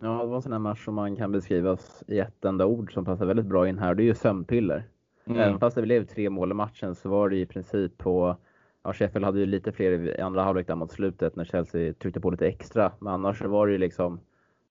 Ja, 0.01 0.21
det 0.21 0.27
var 0.27 0.35
en 0.35 0.41
sån 0.41 0.51
här 0.51 0.59
match 0.59 0.85
som 0.85 0.95
man 0.95 1.15
kan 1.15 1.31
beskrivas 1.31 2.03
i 2.07 2.19
ett 2.19 2.45
enda 2.45 2.65
ord 2.65 2.93
som 2.93 3.05
passar 3.05 3.25
väldigt 3.25 3.45
bra 3.45 3.69
in 3.69 3.79
här. 3.79 3.95
Det 3.95 4.03
är 4.03 4.05
ju 4.05 4.15
sömnpiller. 4.15 4.83
Mm. 5.25 5.39
Även 5.39 5.59
fast 5.59 5.75
det 5.75 5.81
blev 5.81 6.05
tre 6.05 6.29
mål 6.29 6.51
i 6.51 6.53
matchen 6.53 6.95
så 6.95 7.09
var 7.09 7.29
det 7.29 7.37
i 7.37 7.45
princip 7.45 7.97
på 7.97 8.37
Ja, 8.83 8.93
Sheffield 8.93 9.25
hade 9.25 9.39
ju 9.39 9.45
lite 9.45 9.71
fler 9.71 9.91
i 9.91 10.21
andra 10.21 10.43
halvlek 10.43 10.67
där 10.67 10.75
mot 10.75 10.91
slutet 10.91 11.35
när 11.35 11.45
Chelsea 11.45 11.93
tryckte 11.93 12.19
på 12.19 12.29
lite 12.29 12.47
extra. 12.47 12.91
Men 12.99 13.13
annars 13.13 13.39
så 13.39 13.47
var 13.47 13.67
det 13.67 13.73
ju 13.73 13.77
liksom 13.77 14.19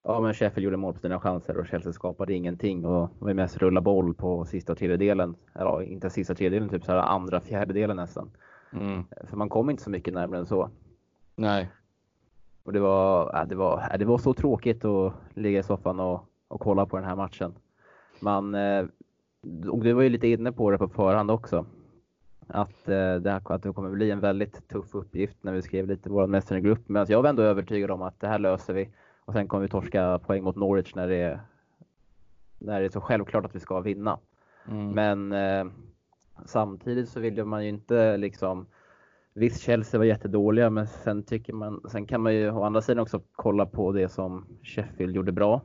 Ja 0.02 0.20
men 0.20 0.34
Sheffield 0.34 0.64
gjorde 0.64 0.76
mål 0.76 0.94
på 0.94 1.00
sina 1.00 1.20
chanser 1.20 1.56
och 1.56 1.66
Chelsea 1.66 1.92
skapade 1.92 2.34
ingenting 2.34 2.84
och 2.84 3.10
var 3.18 3.34
mest 3.34 3.56
rulla 3.56 3.80
boll 3.80 4.14
på 4.14 4.44
sista 4.44 4.74
tredjedelen. 4.74 5.34
Eller 5.54 5.82
inte 5.82 6.10
sista 6.10 6.34
tredjedelen, 6.34 6.68
typ 6.68 6.84
så 6.84 6.92
här 6.92 6.98
andra 6.98 7.40
fjärdedelen 7.40 7.96
nästan. 7.96 8.30
Mm. 8.72 9.04
För 9.24 9.36
man 9.36 9.48
kom 9.48 9.70
inte 9.70 9.82
så 9.82 9.90
mycket 9.90 10.14
närmare 10.14 10.38
än 10.40 10.46
så. 10.46 10.70
Nej. 11.36 11.68
Och 12.66 12.72
det 12.72 12.80
var, 12.80 13.40
äh, 13.40 13.48
det 13.48 13.54
var, 13.54 13.88
äh, 13.92 13.98
det 13.98 14.04
var 14.04 14.18
så 14.18 14.34
tråkigt 14.34 14.84
att 14.84 15.12
ligga 15.34 15.58
i 15.58 15.62
soffan 15.62 16.00
och, 16.00 16.24
och 16.48 16.60
kolla 16.60 16.86
på 16.86 16.96
den 16.96 17.04
här 17.04 17.16
matchen. 17.16 17.54
man, 18.20 18.54
och 19.70 19.84
du 19.84 19.92
var 19.92 20.02
ju 20.02 20.08
lite 20.08 20.28
inne 20.28 20.52
på 20.52 20.70
det 20.70 20.78
på 20.78 20.88
förhand 20.88 21.30
också, 21.30 21.66
att 22.46 22.84
det, 22.84 23.30
här, 23.30 23.52
att 23.52 23.62
det 23.62 23.72
kommer 23.72 23.90
bli 23.90 24.10
en 24.10 24.20
väldigt 24.20 24.68
tuff 24.68 24.94
uppgift 24.94 25.36
när 25.40 25.52
vi 25.52 25.62
skrev 25.62 25.86
lite 25.86 26.10
vår 26.10 26.26
mästargrupp. 26.26 26.88
Men 26.88 27.06
jag 27.08 27.22
var 27.22 27.30
ändå 27.30 27.42
övertygad 27.42 27.90
om 27.90 28.02
att 28.02 28.20
det 28.20 28.28
här 28.28 28.38
löser 28.38 28.74
vi 28.74 28.90
och 29.24 29.32
sen 29.32 29.48
kommer 29.48 29.62
vi 29.62 29.68
torska 29.68 30.18
poäng 30.18 30.44
mot 30.44 30.56
Norwich 30.56 30.94
när 30.94 31.08
det 31.08 31.16
är, 31.16 31.40
när 32.58 32.80
det 32.80 32.86
är 32.86 32.90
så 32.90 33.00
självklart 33.00 33.44
att 33.44 33.54
vi 33.54 33.60
ska 33.60 33.80
vinna. 33.80 34.18
Mm. 34.68 34.90
Men 34.90 35.32
eh, 35.32 35.72
samtidigt 36.44 37.08
så 37.08 37.20
vill 37.20 37.44
man 37.44 37.62
ju 37.62 37.68
inte 37.68 38.16
liksom 38.16 38.66
Visst, 39.38 39.62
Chelsea 39.62 39.98
var 39.98 40.04
jättedåliga, 40.04 40.70
men 40.70 40.86
sen 40.86 41.22
tycker 41.22 41.52
man, 41.52 41.80
sen 41.90 42.06
kan 42.06 42.20
man 42.20 42.34
ju 42.34 42.50
å 42.50 42.62
andra 42.62 42.82
sidan 42.82 43.02
också 43.02 43.20
kolla 43.32 43.66
på 43.66 43.92
det 43.92 44.08
som 44.08 44.46
Sheffield 44.62 45.16
gjorde 45.16 45.32
bra. 45.32 45.62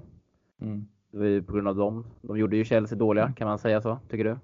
Mm. 0.61 0.87
Det 1.11 1.17
var 1.17 1.25
ju 1.25 1.43
på 1.43 1.53
grund 1.53 1.67
av 1.67 1.75
dem. 1.75 2.05
De 2.21 2.37
gjorde 2.37 2.57
ju 2.57 2.65
Chelsea 2.65 2.97
dåliga, 2.97 3.33
kan 3.37 3.47
man 3.47 3.59
säga 3.59 3.81
så? 3.81 3.99
Tycker 4.09 4.23
du? 4.23 4.37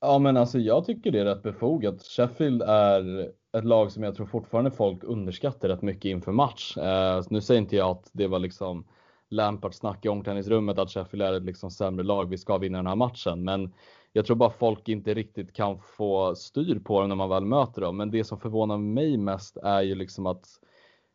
Ja, 0.00 0.18
men 0.18 0.36
alltså 0.36 0.58
jag 0.58 0.84
tycker 0.84 1.10
det 1.10 1.20
är 1.20 1.24
rätt 1.24 1.42
befogat. 1.42 2.02
Sheffield 2.02 2.62
är 2.62 3.30
ett 3.58 3.64
lag 3.64 3.92
som 3.92 4.02
jag 4.02 4.14
tror 4.14 4.26
fortfarande 4.26 4.70
folk 4.70 5.04
underskattar 5.04 5.68
rätt 5.68 5.82
mycket 5.82 6.04
inför 6.04 6.32
match. 6.32 6.76
Eh, 6.76 7.22
nu 7.30 7.40
säger 7.40 7.60
inte 7.60 7.76
jag 7.76 7.90
att 7.90 8.10
det 8.12 8.26
var 8.26 8.38
liksom 8.38 8.84
Lampards 9.28 9.78
snack 9.78 10.04
i 10.04 10.08
omklädningsrummet 10.08 10.78
att 10.78 10.90
Sheffield 10.90 11.22
är 11.22 11.32
ett 11.32 11.44
liksom 11.44 11.70
sämre 11.70 12.04
lag, 12.04 12.30
vi 12.30 12.38
ska 12.38 12.58
vinna 12.58 12.78
den 12.78 12.86
här 12.86 12.96
matchen. 12.96 13.44
Men 13.44 13.72
jag 14.16 14.26
tror 14.26 14.36
bara 14.36 14.50
folk 14.50 14.88
inte 14.88 15.14
riktigt 15.14 15.52
kan 15.52 15.78
få 15.78 16.34
styr 16.34 16.78
på 16.78 17.00
dem 17.00 17.08
när 17.08 17.16
man 17.16 17.28
väl 17.28 17.44
möter 17.44 17.80
dem. 17.80 17.96
Men 17.96 18.10
det 18.10 18.24
som 18.24 18.40
förvånar 18.40 18.78
mig 18.78 19.16
mest 19.16 19.56
är 19.56 19.82
ju 19.82 19.94
liksom 19.94 20.26
att 20.26 20.46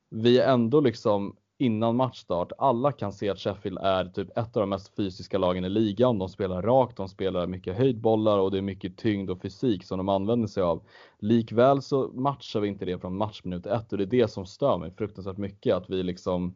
vi 0.09 0.39
ändå 0.39 0.81
liksom 0.81 1.35
innan 1.57 1.95
matchstart, 1.95 2.51
alla 2.57 2.91
kan 2.91 3.13
se 3.13 3.29
att 3.29 3.39
Sheffield 3.39 3.77
är 3.77 4.05
typ 4.05 4.37
ett 4.37 4.57
av 4.57 4.61
de 4.61 4.69
mest 4.69 4.95
fysiska 4.95 5.37
lagen 5.37 5.65
i 5.65 5.69
ligan. 5.69 6.19
De 6.19 6.29
spelar 6.29 6.61
rakt, 6.61 6.97
de 6.97 7.07
spelar 7.09 7.47
mycket 7.47 7.77
höjdbollar 7.77 8.39
och 8.39 8.51
det 8.51 8.57
är 8.57 8.61
mycket 8.61 8.97
tyngd 8.97 9.29
och 9.29 9.41
fysik 9.41 9.83
som 9.83 9.97
de 9.97 10.09
använder 10.09 10.47
sig 10.47 10.63
av. 10.63 10.83
Likväl 11.19 11.81
så 11.81 12.07
matchar 12.13 12.59
vi 12.59 12.67
inte 12.67 12.85
det 12.85 12.99
från 12.99 13.17
matchminut 13.17 13.65
ett 13.65 13.91
och 13.91 13.97
det 13.97 14.03
är 14.03 14.21
det 14.21 14.27
som 14.27 14.45
stör 14.45 14.77
mig 14.77 14.91
fruktansvärt 14.91 15.37
mycket 15.37 15.75
att 15.75 15.89
vi 15.89 16.03
liksom 16.03 16.55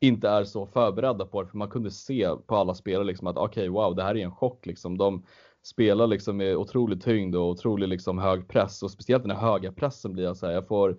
inte 0.00 0.28
är 0.28 0.44
så 0.44 0.66
förberedda 0.66 1.26
på 1.26 1.42
det. 1.42 1.48
För 1.48 1.58
man 1.58 1.68
kunde 1.68 1.90
se 1.90 2.28
på 2.46 2.56
alla 2.56 2.74
spelare 2.74 3.04
liksom 3.04 3.26
att 3.26 3.36
okej, 3.36 3.70
okay, 3.70 3.82
wow, 3.82 3.96
det 3.96 4.02
här 4.02 4.16
är 4.16 4.24
en 4.24 4.32
chock 4.32 4.66
liksom. 4.66 4.98
De 4.98 5.22
spelar 5.62 6.06
liksom 6.06 6.36
med 6.36 6.56
otrolig 6.56 7.02
tyngd 7.02 7.36
och 7.36 7.48
otrolig 7.48 7.88
liksom 7.88 8.18
hög 8.18 8.48
press 8.48 8.82
och 8.82 8.90
speciellt 8.90 9.22
den 9.22 9.36
här 9.36 9.50
höga 9.50 9.72
pressen 9.72 10.12
blir 10.12 10.24
jag 10.24 10.36
så 10.36 10.46
här, 10.46 10.52
jag 10.52 10.66
får 10.66 10.96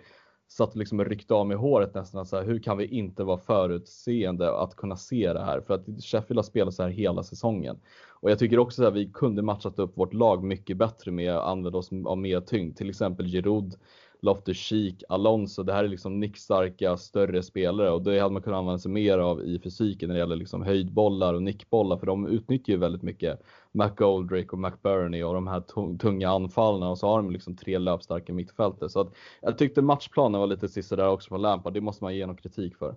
satt 0.48 0.76
liksom 0.76 1.00
och 1.00 1.06
ryckte 1.06 1.34
av 1.34 1.48
mig 1.48 1.58
håret 1.58 1.94
nästan. 1.96 2.26
Så 2.26 2.38
här, 2.38 2.44
hur 2.44 2.60
kan 2.60 2.78
vi 2.78 2.86
inte 2.86 3.24
vara 3.24 3.38
förutseende 3.38 4.60
att 4.60 4.76
kunna 4.76 4.96
se 4.96 5.34
det 5.34 5.46
här? 5.46 5.62
För 5.62 5.74
att 5.74 5.86
Sheffield 5.86 6.38
har 6.38 6.44
spelat 6.44 6.74
så 6.74 6.84
här 6.84 6.90
hela 6.90 7.24
säsongen. 7.24 7.80
Och 8.10 8.32
jag 8.32 8.40
tycker 8.40 8.60
också 8.60 8.86
att 8.86 8.94
vi 8.94 9.12
kunde 9.14 9.42
matchat 9.42 9.80
upp 9.80 9.98
vårt 9.98 10.14
lag 10.14 10.44
mycket 10.44 10.78
bättre 10.78 11.12
med 11.12 11.36
att 11.36 11.48
använda 11.48 11.78
oss 11.78 11.90
av 12.06 12.18
mer 12.18 12.42
tyngd. 12.42 12.78
Till 12.78 12.90
exempel 12.90 13.28
Giroud 13.28 13.76
Loftus-Cheek, 14.22 15.04
Alonso. 15.10 15.64
Det 15.64 15.74
här 15.74 15.84
är 15.84 15.88
liksom 15.88 16.20
nickstarka 16.20 16.98
större 16.98 17.44
spelare 17.44 17.92
och 17.92 18.02
det 18.02 18.20
hade 18.20 18.34
man 18.34 18.42
kunnat 18.42 18.58
använda 18.58 18.80
sig 18.80 18.92
mer 18.92 19.18
av 19.18 19.44
i 19.44 19.60
fysiken 19.60 20.08
när 20.08 20.16
det 20.16 20.20
gäller 20.20 20.36
liksom 20.36 20.62
höjdbollar 20.62 21.34
och 21.34 21.44
nickbollar 21.44 21.98
för 21.98 22.06
de 22.06 22.28
utnyttjar 22.28 22.74
ju 22.74 22.80
väldigt 22.80 23.02
mycket 23.02 23.42
McGoldrick 23.72 24.54
och 24.54 24.60
McBurney 24.60 25.24
och 25.24 25.34
de 25.34 25.48
här 25.48 25.64
tunga 25.98 26.30
anfallarna 26.30 26.90
och 26.90 26.98
så 26.98 27.08
har 27.08 27.18
de 27.18 27.32
liksom 27.32 27.56
tre 27.56 27.80
löpstarka 27.80 28.34
mittfältare. 28.34 28.90
Så 28.90 29.02
att 29.02 29.14
jag 29.42 29.58
tyckte 29.58 29.82
matchplanen 29.82 30.40
var 30.40 30.48
lite 30.48 30.68
sista 30.68 30.96
där 30.96 31.10
också 31.10 31.30
på 31.30 31.38
Lampard. 31.38 31.74
Det 31.74 31.82
måste 31.82 32.04
man 32.04 32.16
ge 32.16 32.26
någon 32.26 32.38
kritik 32.38 32.76
för. 32.78 32.96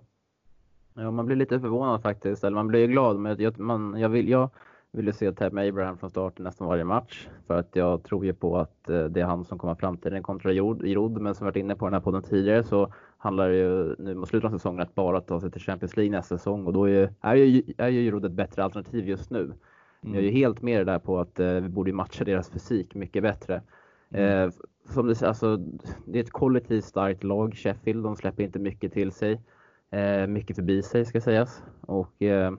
Ja, 0.93 1.11
man 1.11 1.25
blir 1.25 1.35
lite 1.35 1.59
förvånad 1.59 2.01
faktiskt. 2.01 2.43
Eller 2.43 2.55
man 2.55 2.67
blir 2.67 2.87
glad, 2.87 3.19
men 3.19 3.41
jag, 3.41 3.59
man, 3.59 3.99
jag 3.99 4.09
vill, 4.09 4.29
jag, 4.29 4.49
ville 4.93 5.13
se 5.13 5.31
Tab 5.31 5.57
Abraham 5.57 5.97
från 5.97 6.09
start 6.09 6.39
nästan 6.39 6.67
varje 6.67 6.83
match. 6.83 7.27
För 7.47 7.57
att 7.57 7.75
jag 7.75 8.03
tror 8.03 8.25
ju 8.25 8.33
på 8.33 8.57
att 8.57 8.89
eh, 8.89 9.03
det 9.05 9.21
är 9.21 9.25
han 9.25 9.45
som 9.45 9.57
kommer 9.59 9.75
fram 9.75 9.97
till 9.97 10.11
den 10.11 10.23
kontra 10.23 10.51
Jod. 10.51 11.21
Men 11.21 11.35
som 11.35 11.45
varit 11.45 11.55
inne 11.55 11.75
på 11.75 11.85
den 11.85 11.93
här 11.93 12.01
podden 12.01 12.23
tidigare 12.23 12.63
så 12.63 12.93
handlar 13.17 13.49
det 13.49 13.55
ju 13.55 13.95
nu 13.99 14.15
mot 14.15 14.29
slutet 14.29 14.47
av 14.47 14.57
säsongen 14.57 14.81
att 14.81 14.95
bara 14.95 15.21
ta 15.21 15.41
sig 15.41 15.51
till 15.51 15.61
Champions 15.61 15.97
League 15.97 16.11
nästa 16.11 16.37
säsong. 16.37 16.67
Och 16.67 16.73
då 16.73 16.89
är, 16.89 17.13
är 17.21 17.35
ju, 17.35 17.63
är 17.77 17.89
ju 17.89 18.01
Jod 18.01 18.25
ett 18.25 18.31
bättre 18.31 18.63
alternativ 18.63 19.07
just 19.07 19.31
nu. 19.31 19.39
Mm. 19.39 20.15
Jag 20.15 20.15
är 20.15 20.21
ju 20.21 20.31
helt 20.31 20.61
med 20.61 20.79
det 20.79 20.91
där 20.91 20.99
på 20.99 21.19
att 21.19 21.39
eh, 21.39 21.53
vi 21.53 21.69
borde 21.69 21.93
matcha 21.93 22.23
deras 22.23 22.49
fysik 22.49 22.95
mycket 22.95 23.23
bättre. 23.23 23.61
Mm. 24.09 24.47
Eh, 24.47 24.53
som 24.89 25.07
det, 25.07 25.21
alltså, 25.21 25.57
det 26.05 26.19
är 26.19 26.23
ett 26.23 26.31
kollektivt 26.31 26.85
starkt 26.85 27.23
lag, 27.23 27.55
Sheffield. 27.55 28.03
De 28.03 28.15
släpper 28.15 28.43
inte 28.43 28.59
mycket 28.59 28.93
till 28.93 29.11
sig. 29.11 29.41
Eh, 29.89 30.27
mycket 30.27 30.55
förbi 30.55 30.83
sig 30.83 31.05
ska 31.05 31.21
sägas. 31.21 31.63
Och 31.81 32.21
eh, 32.21 32.53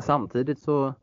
samtidigt 0.00 0.58
så 0.58 0.94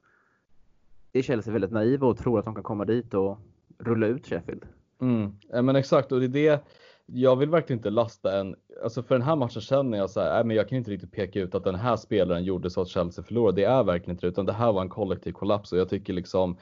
är 1.17 1.21
Chelsea 1.21 1.53
väldigt 1.53 1.71
naiva 1.71 2.07
och 2.07 2.17
tror 2.17 2.39
att 2.39 2.45
de 2.45 2.53
kan 2.53 2.63
komma 2.63 2.85
dit 2.85 3.13
och 3.13 3.37
rulla 3.77 4.07
ut 4.07 4.27
Sheffield. 4.27 4.65
Mm. 5.01 5.31
Ja, 5.49 5.61
men 5.61 5.75
exakt 5.75 6.11
och 6.11 6.19
det 6.19 6.25
är 6.25 6.29
det 6.29 6.63
jag 7.05 7.35
vill 7.35 7.49
verkligen 7.49 7.79
inte 7.79 7.89
lasta 7.89 8.39
en, 8.39 8.55
alltså 8.83 9.03
för 9.03 9.15
den 9.15 9.21
här 9.21 9.35
matchen 9.35 9.61
känner 9.61 9.97
jag 9.97 10.09
så 10.09 10.19
här, 10.19 10.33
nej 10.33 10.43
men 10.43 10.57
jag 10.57 10.69
kan 10.69 10.77
inte 10.77 10.91
riktigt 10.91 11.11
peka 11.11 11.39
ut 11.39 11.55
att 11.55 11.63
den 11.63 11.75
här 11.75 11.95
spelaren 11.95 12.43
gjorde 12.43 12.69
så 12.69 12.81
att 12.81 12.87
Chelsea 12.87 13.23
förlorade. 13.23 13.61
Det 13.61 13.65
är 13.65 13.83
verkligen 13.83 14.11
inte 14.11 14.25
det, 14.25 14.29
utan 14.29 14.45
det 14.45 14.53
här 14.53 14.71
var 14.71 14.81
en 14.81 14.89
kollektiv 14.89 15.31
kollaps 15.31 15.71
och 15.71 15.79
jag 15.79 15.89
tycker 15.89 16.13
liksom 16.13 16.57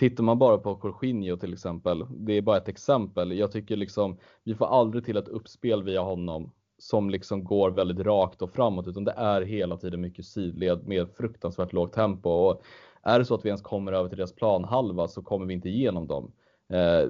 Tittar 0.00 0.24
man 0.24 0.38
bara 0.38 0.58
på 0.58 0.80
Jorginho 0.82 1.36
till 1.36 1.52
exempel, 1.52 2.06
det 2.10 2.32
är 2.32 2.42
bara 2.42 2.56
ett 2.56 2.68
exempel. 2.68 3.38
Jag 3.38 3.52
tycker 3.52 3.76
liksom, 3.76 4.16
vi 4.44 4.54
får 4.54 4.66
aldrig 4.66 5.04
till 5.04 5.16
ett 5.16 5.28
uppspel 5.28 5.82
via 5.82 6.00
honom 6.00 6.50
som 6.78 7.10
liksom 7.10 7.44
går 7.44 7.70
väldigt 7.70 8.06
rakt 8.06 8.42
och 8.42 8.50
framåt, 8.50 8.88
utan 8.88 9.04
det 9.04 9.14
är 9.16 9.42
hela 9.42 9.76
tiden 9.76 10.00
mycket 10.00 10.24
sidled 10.24 10.88
med 10.88 11.08
fruktansvärt 11.16 11.72
lågt 11.72 11.92
tempo. 11.92 12.30
Och 12.30 12.62
är 13.02 13.18
det 13.18 13.24
så 13.24 13.34
att 13.34 13.44
vi 13.44 13.48
ens 13.48 13.62
kommer 13.62 13.92
över 13.92 14.08
till 14.08 14.18
deras 14.18 14.34
planhalva 14.34 15.08
så 15.08 15.22
kommer 15.22 15.46
vi 15.46 15.54
inte 15.54 15.68
igenom 15.68 16.06
dem. 16.06 16.32
Eh, 16.68 17.08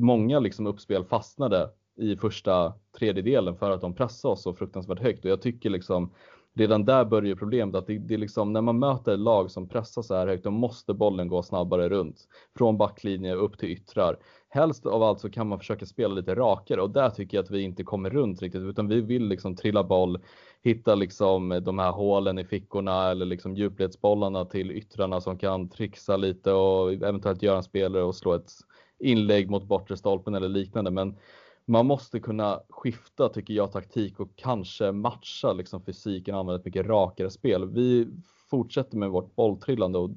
många 0.00 0.40
liksom 0.40 0.66
uppspel 0.66 1.04
fastnade 1.04 1.70
i 1.96 2.16
första 2.16 2.74
tredjedelen 2.98 3.56
för 3.56 3.70
att 3.70 3.80
de 3.80 3.94
pressade 3.94 4.32
oss 4.32 4.42
så 4.42 4.54
fruktansvärt 4.54 5.00
högt 5.00 5.24
och 5.24 5.30
jag 5.30 5.42
tycker 5.42 5.70
liksom 5.70 6.10
redan 6.54 6.84
där 6.84 7.04
börjar 7.04 7.36
problemet 7.36 7.74
att 7.74 7.86
det, 7.86 7.98
det 7.98 8.14
är 8.14 8.18
liksom 8.18 8.52
när 8.52 8.60
man 8.60 8.78
möter 8.78 9.14
ett 9.14 9.18
lag 9.20 9.50
som 9.50 9.68
pressar 9.68 10.02
så 10.02 10.14
här 10.14 10.26
högt 10.26 10.44
då 10.44 10.50
måste 10.50 10.94
bollen 10.94 11.28
gå 11.28 11.42
snabbare 11.42 11.88
runt 11.88 12.28
från 12.58 12.78
backlinje 12.78 13.34
upp 13.34 13.58
till 13.58 13.68
yttrar. 13.68 14.18
Helst 14.48 14.86
av 14.86 15.02
allt 15.02 15.20
så 15.20 15.30
kan 15.30 15.48
man 15.48 15.58
försöka 15.58 15.86
spela 15.86 16.14
lite 16.14 16.34
rakare 16.34 16.82
och 16.82 16.90
där 16.90 17.10
tycker 17.10 17.36
jag 17.36 17.44
att 17.44 17.50
vi 17.50 17.62
inte 17.62 17.84
kommer 17.84 18.10
runt 18.10 18.42
riktigt 18.42 18.62
utan 18.62 18.88
vi 18.88 19.00
vill 19.00 19.28
liksom 19.28 19.56
trilla 19.56 19.84
boll 19.84 20.18
hitta 20.62 20.94
liksom 20.94 21.60
de 21.62 21.78
här 21.78 21.92
hålen 21.92 22.38
i 22.38 22.44
fickorna 22.44 23.10
eller 23.10 23.26
liksom 23.26 23.56
djupledsbollarna 23.56 24.44
till 24.44 24.70
yttrarna 24.70 25.20
som 25.20 25.38
kan 25.38 25.68
trixa 25.68 26.16
lite 26.16 26.52
och 26.52 26.92
eventuellt 26.92 27.42
göra 27.42 27.56
en 27.56 27.62
spelare 27.62 28.02
och 28.02 28.14
slå 28.14 28.34
ett 28.34 28.52
inlägg 28.98 29.50
mot 29.50 29.64
bortre 29.64 29.96
stolpen 29.96 30.34
eller 30.34 30.48
liknande. 30.48 30.90
Men 30.90 31.16
man 31.66 31.86
måste 31.86 32.20
kunna 32.20 32.60
skifta, 32.68 33.28
tycker 33.28 33.54
jag, 33.54 33.72
taktik 33.72 34.20
och 34.20 34.36
kanske 34.36 34.92
matcha 34.92 35.52
liksom 35.52 35.84
fysiken 35.84 36.34
och 36.34 36.40
använda 36.40 36.58
ett 36.60 36.64
mycket 36.64 36.86
rakare 36.86 37.30
spel. 37.30 37.68
Vi 37.68 38.08
fortsätter 38.50 38.96
med 38.96 39.10
vårt 39.10 39.34
bolltrillande 39.34 39.98
och 39.98 40.10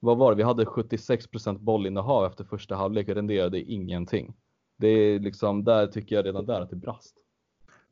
vad 0.00 0.18
var 0.18 0.30
det? 0.30 0.36
Vi 0.36 0.42
hade 0.42 0.64
76% 0.64 1.58
bollinnehav 1.58 2.26
efter 2.26 2.44
första 2.44 2.76
halvlek 2.76 3.08
och 3.08 3.14
renderade 3.14 3.60
ingenting. 3.60 4.34
Det 4.76 4.88
är 4.88 5.18
liksom, 5.18 5.64
där 5.64 5.86
tycker 5.86 6.16
jag 6.16 6.24
redan 6.24 6.46
där 6.46 6.60
att 6.60 6.70
det 6.70 6.76
brast. 6.76 7.16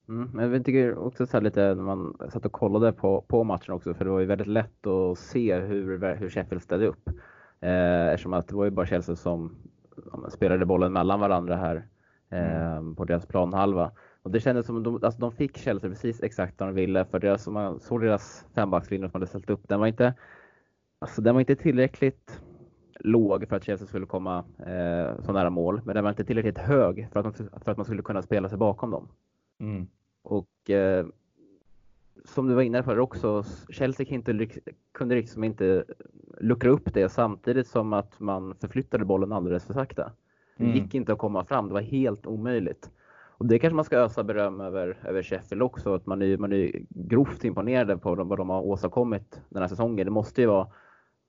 Mm, 0.09 0.31
men 0.33 0.52
jag 0.52 0.64
tycker 0.64 0.99
också 0.99 1.26
så 1.26 1.40
lite 1.40 1.75
när 1.75 1.83
man 1.83 2.16
satt 2.33 2.47
och 2.47 2.52
kollade 2.52 2.92
på, 2.92 3.25
på 3.28 3.45
matchen 3.45 3.75
också, 3.75 3.95
för 3.95 4.04
det 4.04 4.11
var 4.11 4.21
ju 4.21 4.26
väldigt 4.26 4.47
lätt 4.47 4.87
att 4.87 5.19
se 5.19 5.57
hur, 5.57 6.14
hur 6.16 6.31
Sheffield 6.31 6.62
ställde 6.62 6.87
upp. 6.87 7.09
Eh, 7.61 8.07
eftersom 8.07 8.33
att 8.33 8.49
det 8.49 8.54
var 8.54 8.64
ju 8.64 8.71
bara 8.71 8.87
Chelsea 8.87 9.16
som 9.16 9.57
spelade 10.31 10.66
bollen 10.66 10.92
mellan 10.92 11.21
varandra 11.21 11.57
här 11.57 11.76
eh, 11.76 11.83
mm. 12.38 12.94
på 12.94 13.04
deras 13.04 13.26
planhalva. 13.26 13.90
Och 14.22 14.30
det 14.30 14.40
kändes 14.40 14.66
som 14.66 14.76
att 14.76 14.84
de, 14.84 14.94
alltså 15.04 15.20
de 15.20 15.32
fick 15.32 15.58
Chelsea 15.58 15.90
precis 15.90 16.22
exakt 16.22 16.60
vad 16.60 16.68
de 16.68 16.74
ville, 16.74 17.04
för 17.04 17.18
deras, 17.18 17.46
om 17.46 17.54
man 17.54 17.80
såg 17.80 18.00
deras 18.00 18.46
fembackslinje 18.54 19.06
som 19.06 19.12
de 19.12 19.18
hade 19.18 19.26
ställt 19.26 19.50
upp, 19.50 19.68
den 19.68 19.80
var 19.80 19.86
inte, 19.86 20.14
alltså 20.98 21.22
den 21.22 21.34
var 21.34 21.40
inte 21.40 21.56
tillräckligt 21.56 22.42
låg 23.00 23.48
för 23.48 23.56
att 23.56 23.64
Chelsea 23.64 23.86
skulle 23.86 24.06
komma 24.06 24.44
eh, 24.58 25.22
så 25.24 25.32
nära 25.32 25.50
mål, 25.50 25.80
men 25.84 25.94
den 25.94 26.04
var 26.04 26.10
inte 26.10 26.24
tillräckligt 26.24 26.58
hög 26.58 27.08
för 27.12 27.20
att, 27.20 27.36
de, 27.36 27.48
för 27.64 27.70
att 27.70 27.76
man 27.76 27.84
skulle 27.84 28.02
kunna 28.02 28.22
spela 28.22 28.48
sig 28.48 28.58
bakom 28.58 28.90
dem. 28.90 29.08
Mm. 29.60 29.86
Och 30.22 30.70
eh, 30.70 31.06
som 32.24 32.48
du 32.48 32.54
var 32.54 32.62
inne 32.62 32.82
på 32.82 32.92
också, 32.92 33.44
Chelsea 33.68 34.06
inte, 34.06 34.48
kunde 34.92 35.14
liksom 35.14 35.44
inte 35.44 35.84
luckra 36.40 36.70
upp 36.70 36.94
det 36.94 37.08
samtidigt 37.08 37.66
som 37.66 37.92
att 37.92 38.20
man 38.20 38.54
förflyttade 38.54 39.04
bollen 39.04 39.32
alldeles 39.32 39.64
för 39.64 39.74
sakta. 39.74 40.12
Det 40.56 40.64
mm. 40.64 40.76
gick 40.76 40.94
inte 40.94 41.12
att 41.12 41.18
komma 41.18 41.44
fram, 41.44 41.68
det 41.68 41.75
var 41.75 41.80
helt 41.80 42.26
omöjligt. 42.26 42.90
Och 43.42 43.47
det 43.47 43.59
kanske 43.59 43.76
man 43.76 43.85
ska 43.85 43.97
ösa 43.99 44.25
beröm 44.25 44.61
över, 44.61 44.99
över 45.04 45.23
Sheffield 45.23 45.62
också, 45.62 45.94
att 45.94 46.06
man 46.06 46.23
är, 46.23 46.37
man 46.37 46.52
är 46.52 46.71
grovt 46.88 47.44
imponerade 47.44 47.99
på 47.99 48.14
vad 48.14 48.38
de 48.38 48.50
har 48.50 48.62
åstadkommit 48.62 49.40
den 49.49 49.62
här 49.62 49.68
säsongen. 49.68 50.06
Det 50.06 50.11
måste 50.11 50.40
ju 50.40 50.47
vara, 50.47 50.68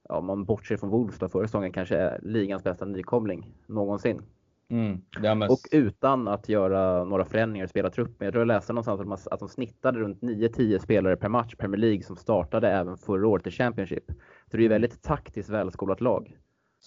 ja, 0.09 0.15
om 0.17 0.25
man 0.25 0.45
bortser 0.45 0.77
från 0.77 0.89
Wolves 0.89 1.19
då, 1.19 1.29
förra 1.29 1.47
säsongen 1.47 1.71
kanske 1.71 1.97
är 1.97 2.19
ligans 2.23 2.63
bästa 2.63 2.85
nykomling 2.85 3.53
någonsin. 3.67 4.21
Mm. 4.69 5.01
Men... 5.21 5.43
Och 5.43 5.59
utan 5.71 6.27
att 6.27 6.49
göra 6.49 7.03
några 7.03 7.25
förändringar 7.25 7.65
i 7.65 7.69
spelartruppen. 7.69 8.25
Jag 8.25 8.33
tror 8.33 8.41
jag 8.41 8.47
läste 8.47 8.73
någonstans 8.73 9.01
att, 9.01 9.07
man, 9.07 9.17
att 9.31 9.39
de 9.39 9.49
snittade 9.49 9.99
runt 9.99 10.21
9-10 10.21 10.79
spelare 10.79 11.15
per 11.15 11.29
match, 11.29 11.55
Premier 11.55 11.79
League, 11.79 12.03
som 12.03 12.15
startade 12.15 12.69
även 12.69 12.97
förra 12.97 13.27
året 13.27 13.47
i 13.47 13.51
Championship. 13.51 14.05
Så 14.51 14.57
det 14.57 14.57
är 14.57 14.61
ju 14.61 14.67
väldigt 14.67 15.01
taktiskt 15.01 15.49
välskolat 15.49 16.01
lag. 16.01 16.37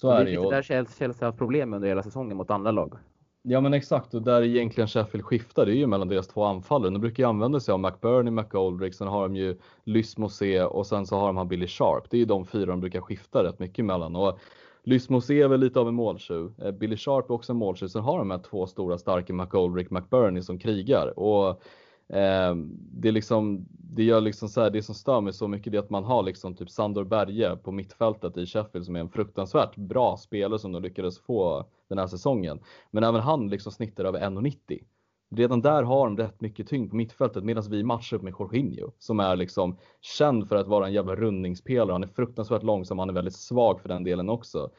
Så 0.01 0.11
är 0.11 0.25
det 0.25 0.31
ju. 0.31 0.41
Det 0.41 0.47
är 0.47 0.51
där 0.51 0.63
Chelsea 0.63 1.09
har 1.21 1.27
haft 1.27 1.39
problem 1.39 1.75
under 1.75 1.89
hela 1.89 2.03
säsongen 2.03 2.37
mot 2.37 2.51
andra 2.51 2.71
lag. 2.71 2.99
Ja 3.43 3.61
men 3.61 3.75
exakt 3.75 4.15
och 4.15 4.23
där 4.23 4.43
egentligen 4.43 4.89
Sheffield 4.89 5.25
skiftar 5.25 5.67
det 5.67 5.73
är 5.73 5.77
ju 5.77 5.87
mellan 5.87 6.09
deras 6.09 6.29
två 6.29 6.45
anfallare. 6.45 6.91
De 6.91 7.01
brukar 7.01 7.23
ju 7.23 7.29
använda 7.29 7.61
sig 7.61 7.73
av 7.73 7.81
McBurney, 7.81 8.31
McGoldrick, 8.31 8.95
sen 8.95 9.09
har 9.09 9.23
de 9.23 9.37
ju 9.37 9.57
Lysmose 9.85 10.65
och 10.65 10.87
sen 10.87 11.07
så 11.07 11.17
har 11.17 11.27
de 11.27 11.37
han 11.37 11.49
Billy 11.49 11.67
Sharp. 11.67 12.11
Det 12.11 12.17
är 12.17 12.19
ju 12.19 12.25
de 12.25 12.47
fyra 12.47 12.67
de 12.67 12.81
brukar 12.81 13.01
skifta 13.01 13.45
rätt 13.45 13.59
mycket 13.59 13.85
mellan. 13.85 14.17
Och 14.17 14.39
Lysmose 14.85 15.35
är 15.35 15.49
väl 15.49 15.61
lite 15.61 15.81
av 15.81 15.89
en 15.89 15.95
måltjuv. 15.95 16.53
Eh, 16.63 16.71
Billy 16.71 16.97
Sharp 16.97 17.31
är 17.31 17.35
också 17.35 17.53
en 17.53 17.59
måltjuv. 17.59 17.89
Sen 17.89 18.03
har 18.03 18.19
de 18.19 18.31
här 18.31 18.39
två 18.39 18.67
stora 18.67 18.99
starka 18.99 19.33
McGoldrick, 19.33 19.91
McBurney 19.91 20.43
som 20.43 20.59
krigar. 20.59 21.19
Och 21.19 21.63
Eh, 22.09 22.55
det 22.93 23.09
är 23.09 23.13
liksom, 23.13 23.67
det 23.71 24.05
gör 24.05 24.21
liksom 24.21 24.49
så 24.49 24.61
här, 24.61 24.71
det 24.71 24.83
som 24.83 24.95
stör 24.95 25.21
mig 25.21 25.33
så 25.33 25.49
mycket 25.49 25.75
är 25.75 25.79
att 25.79 25.91
man 25.91 26.05
har 26.05 26.23
liksom 26.23 26.55
typ 26.55 26.71
Sandor 26.71 27.05
Berge 27.05 27.57
på 27.57 27.73
mittfältet 27.73 28.37
i 28.37 28.47
Sheffield 28.47 28.87
som 28.87 28.97
är 28.97 29.01
en 29.01 29.09
fruktansvärt 29.09 29.77
bra 29.77 30.17
spelare 30.17 30.59
som 30.59 30.73
de 30.73 30.83
lyckades 30.83 31.19
få 31.19 31.67
den 31.89 31.99
här 31.99 32.07
säsongen. 32.07 32.61
Men 32.91 33.05
även 33.05 33.21
han 33.21 33.49
liksom 33.49 33.73
snittar 33.73 34.05
över 34.05 34.21
1,90. 34.21 34.85
Redan 35.31 35.61
där 35.61 35.83
har 35.83 36.05
de 36.07 36.17
rätt 36.17 36.41
mycket 36.41 36.69
tyngd 36.69 36.91
på 36.91 36.97
mittfältet 36.97 37.45
medan 37.45 37.65
vi 37.71 37.85
matchar 37.85 38.17
upp 38.17 38.23
med 38.23 38.35
Jorginho 38.39 38.93
som 38.99 39.21
är 39.21 39.37
liksom 39.37 39.79
känd 40.01 40.49
för 40.49 40.57
att 40.57 40.67
vara 40.67 40.87
en 40.87 40.93
jävla 40.93 41.17
rundningspelare. 41.17 41.93
Han 41.93 42.03
är 42.03 42.09
fruktansvärt 42.09 42.63
långsam, 42.63 42.99
han 42.99 43.09
är 43.09 43.15
väldigt 43.15 43.35
svag 43.37 43.81
för 43.81 43.89
den 43.89 44.05
delen 44.05 44.29
också. 44.29 44.71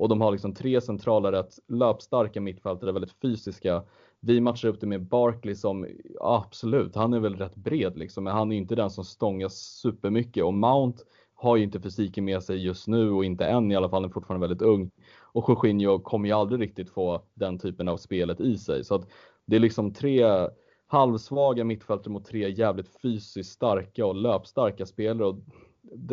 Och 0.00 0.08
de 0.08 0.20
har 0.20 0.32
liksom 0.32 0.54
tre 0.54 0.80
centrala 0.80 1.32
rätt 1.32 1.58
löpstarka 1.68 2.40
mittfältare, 2.40 2.92
väldigt 2.92 3.20
fysiska. 3.22 3.82
Vi 4.20 4.40
matchar 4.40 4.68
upp 4.68 4.80
det 4.80 4.86
med 4.86 5.06
Barkley 5.06 5.54
som 5.54 5.86
absolut, 6.20 6.94
han 6.94 7.12
är 7.12 7.18
väl 7.18 7.36
rätt 7.36 7.54
bred 7.54 7.98
liksom, 7.98 8.24
men 8.24 8.32
han 8.32 8.52
är 8.52 8.56
inte 8.56 8.74
den 8.74 8.90
som 8.90 9.04
stångas 9.04 9.54
supermycket 9.54 10.44
och 10.44 10.54
Mount 10.54 11.02
har 11.34 11.56
ju 11.56 11.64
inte 11.64 11.80
fysiken 11.80 12.24
med 12.24 12.42
sig 12.42 12.64
just 12.64 12.88
nu 12.88 13.10
och 13.10 13.24
inte 13.24 13.44
än 13.44 13.72
i 13.72 13.76
alla 13.76 13.88
fall, 13.88 14.02
han 14.02 14.10
är 14.10 14.12
fortfarande 14.12 14.46
väldigt 14.46 14.68
ung. 14.68 14.90
Och 15.22 15.44
Jorginho 15.48 15.98
kommer 15.98 16.28
ju 16.28 16.34
aldrig 16.34 16.60
riktigt 16.60 16.90
få 16.90 17.22
den 17.34 17.58
typen 17.58 17.88
av 17.88 17.96
spelet 17.96 18.40
i 18.40 18.58
sig. 18.58 18.84
Så 18.84 18.94
att 18.94 19.08
det 19.46 19.56
är 19.56 19.60
liksom 19.60 19.92
tre 19.92 20.48
halvsvaga 20.86 21.64
mittfältare 21.64 22.12
mot 22.12 22.24
tre 22.24 22.50
jävligt 22.50 23.00
fysiskt 23.02 23.52
starka 23.52 24.06
och 24.06 24.14
löpstarka 24.14 24.86
spelare. 24.86 25.28
Och 25.28 25.38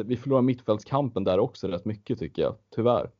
vi 0.05 0.17
förlorar 0.17 0.41
mittfältskampen 0.41 1.23
där 1.23 1.39
också 1.39 1.67
rätt 1.67 1.85
mycket 1.85 2.19
tycker 2.19 2.41
jag, 2.41 2.55
tyvärr. 2.75 3.11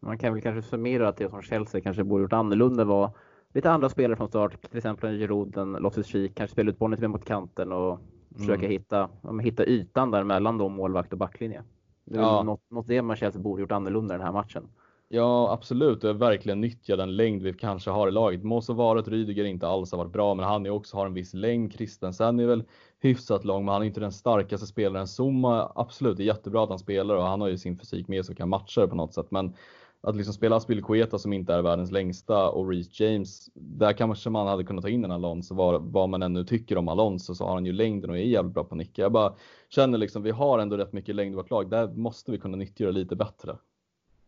Man 0.00 0.18
kan 0.18 0.32
väl 0.32 0.42
kanske 0.42 0.70
summera 0.70 1.08
att 1.08 1.16
det 1.16 1.30
som 1.30 1.42
Chelsea 1.42 1.80
kanske 1.80 2.04
borde 2.04 2.22
gjort 2.22 2.32
annorlunda 2.32 2.84
var 2.84 3.10
lite 3.54 3.70
andra 3.70 3.88
spelare 3.88 4.16
från 4.16 4.28
start, 4.28 4.68
till 4.68 4.76
exempel 4.76 5.18
Girouden, 5.18 5.76
Loftus-Cheek, 5.76 6.34
kanske 6.34 6.52
spela 6.52 6.70
ut 6.70 6.78
bollen 6.78 6.90
lite 6.90 7.02
mer 7.02 7.08
mot 7.08 7.24
kanten 7.24 7.72
och 7.72 8.00
försöka 8.36 8.66
mm. 8.66 8.70
hitta, 8.70 9.08
hitta 9.42 9.66
ytan 9.66 10.10
där 10.10 10.24
mellan 10.24 10.58
då 10.58 10.68
målvakt 10.68 11.12
och 11.12 11.18
backlinje. 11.18 11.62
Det 12.04 12.18
är 12.18 12.22
ja. 12.22 12.42
något, 12.42 12.70
något 12.70 12.88
det 12.88 13.02
man 13.02 13.16
Chelsea 13.16 13.42
borde 13.42 13.62
gjort 13.62 13.72
annorlunda 13.72 14.14
den 14.14 14.26
här 14.26 14.32
matchen. 14.32 14.68
Ja, 15.12 15.52
absolut. 15.52 16.04
Verkligen 16.04 16.60
nyttja 16.60 16.96
den 16.96 17.16
längd 17.16 17.42
vi 17.42 17.52
kanske 17.52 17.90
har 17.90 18.08
i 18.08 18.10
laget. 18.10 18.42
Må 18.44 18.60
så 18.60 18.72
vara 18.72 19.00
att 19.00 19.08
Rydiger 19.08 19.44
inte 19.44 19.68
alls 19.68 19.92
har 19.92 19.98
varit 19.98 20.12
bra, 20.12 20.34
men 20.34 20.44
han 20.44 20.66
är 20.66 20.70
också 20.70 20.96
har 20.96 21.06
en 21.06 21.14
viss 21.14 21.34
längd. 21.34 21.72
Christensen 21.72 22.40
är 22.40 22.46
väl 22.46 22.64
hyfsat 23.00 23.44
lång, 23.44 23.64
men 23.64 23.72
han 23.72 23.82
är 23.82 23.86
inte 23.86 24.00
den 24.00 24.12
starkaste 24.12 24.66
spelaren. 24.66 25.06
Zuma, 25.06 25.72
absolut, 25.74 26.16
det 26.16 26.22
är 26.22 26.26
jättebra 26.26 26.62
att 26.62 26.68
han 26.68 26.78
spelar 26.78 27.14
och 27.14 27.24
han 27.24 27.40
har 27.40 27.48
ju 27.48 27.58
sin 27.58 27.78
fysik 27.78 28.08
med 28.08 28.24
sig 28.24 28.32
och 28.32 28.38
kan 28.38 28.48
matcha 28.48 28.80
det 28.80 28.88
på 28.88 28.96
något 28.96 29.14
sätt. 29.14 29.30
Men 29.30 29.54
att 30.02 30.16
liksom 30.16 30.34
spela 30.34 30.56
Aspilicueta 30.56 31.18
som 31.18 31.32
inte 31.32 31.54
är 31.54 31.62
världens 31.62 31.90
längsta 31.90 32.50
och 32.50 32.68
Reece 32.68 33.00
James, 33.00 33.50
där 33.54 33.92
kanske 33.92 34.30
man 34.30 34.46
hade 34.46 34.64
kunnat 34.64 34.82
ta 34.82 34.88
in 34.88 35.04
en 35.04 35.10
Alonso. 35.10 35.54
Vad, 35.54 35.82
vad 35.82 36.08
man 36.08 36.22
ännu 36.22 36.44
tycker 36.44 36.78
om 36.78 36.88
Alonso 36.88 37.34
så 37.34 37.44
har 37.44 37.54
han 37.54 37.66
ju 37.66 37.72
längden 37.72 38.10
och 38.10 38.18
är 38.18 38.22
jävligt 38.22 38.54
bra 38.54 38.64
på 38.64 38.74
att 38.74 38.78
nicka. 38.78 39.02
Jag 39.02 39.12
bara 39.12 39.34
känner 39.68 39.98
liksom, 39.98 40.22
vi 40.22 40.30
har 40.30 40.58
ändå 40.58 40.76
rätt 40.76 40.92
mycket 40.92 41.14
längd 41.14 41.32
i 41.32 41.36
vårt 41.36 41.50
lag. 41.50 41.70
Där 41.70 41.88
måste 41.88 42.32
vi 42.32 42.38
kunna 42.38 42.56
nyttja 42.56 42.86
det 42.86 42.92
lite 42.92 43.16
bättre. 43.16 43.56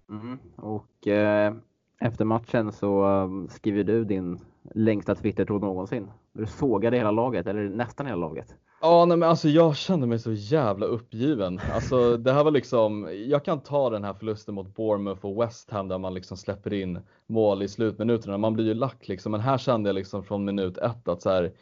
Mm. 0.09 0.39
Och 0.57 1.07
eh, 1.07 1.55
efter 2.01 2.25
matchen 2.25 2.73
så 2.73 3.05
eh, 3.07 3.49
skriver 3.49 3.85
du 3.85 4.05
din 4.05 4.39
längsta 4.75 5.15
Twitter-tråd 5.15 5.61
någonsin. 5.61 6.09
Du 6.33 6.47
sågade 6.47 6.97
hela 6.97 7.11
laget, 7.11 7.47
eller 7.47 7.69
nästan 7.69 8.07
hela 8.07 8.19
laget. 8.19 8.55
Ja, 8.81 9.05
nej, 9.05 9.17
men 9.17 9.29
alltså 9.29 9.49
jag 9.49 9.77
kände 9.77 10.07
mig 10.07 10.19
så 10.19 10.33
jävla 10.33 10.87
uppgiven. 10.87 11.61
Alltså 11.75 12.17
det 12.17 12.33
här 12.33 12.45
var 12.45 12.51
liksom, 12.51 13.09
jag 13.27 13.45
kan 13.45 13.61
ta 13.61 13.91
den 13.91 14.05
här 14.05 14.15
förlusten 14.15 14.55
mot 14.55 14.75
Bournemouth 14.75 15.27
och 15.27 15.43
West 15.43 15.71
Ham 15.71 15.89
där 15.89 15.99
man 15.99 16.15
liksom 16.15 16.37
släpper 16.37 16.73
in 16.73 17.01
mål 17.27 17.63
i 17.63 17.69
slutminuterna. 17.69 18.39
Man 18.39 18.55
blir 18.55 18.65
ju 18.65 18.75
lack 18.75 19.09
liksom, 19.09 19.33
men 19.33 19.41
här 19.41 19.59
kände 19.59 19.89
jag 19.89 19.95
liksom 19.95 20.25
från 20.25 20.45
minut 20.45 20.79
ett 20.79 21.09
att 21.09 21.23
så 21.23 21.31
här, 21.31 21.53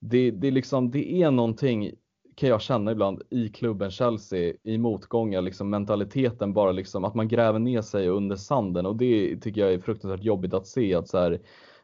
det, 0.00 0.30
det, 0.30 0.50
liksom, 0.50 0.90
det 0.90 1.22
är 1.22 1.30
någonting 1.30 1.92
kan 2.34 2.48
jag 2.48 2.62
känna 2.62 2.92
ibland 2.92 3.22
i 3.30 3.48
klubben 3.48 3.90
Chelsea 3.90 4.54
i 4.62 4.78
motgångar, 4.78 5.42
liksom 5.42 5.70
mentaliteten 5.70 6.52
bara 6.52 6.72
liksom 6.72 7.04
att 7.04 7.14
man 7.14 7.28
gräver 7.28 7.58
ner 7.58 7.82
sig 7.82 8.08
under 8.08 8.36
sanden 8.36 8.86
och 8.86 8.96
det 8.96 9.36
tycker 9.36 9.60
jag 9.60 9.72
är 9.72 9.78
fruktansvärt 9.78 10.24
jobbigt 10.24 10.54
att 10.54 10.66
se 10.66 10.94
att 10.94 11.08
så 11.08 11.18
här, 11.18 11.40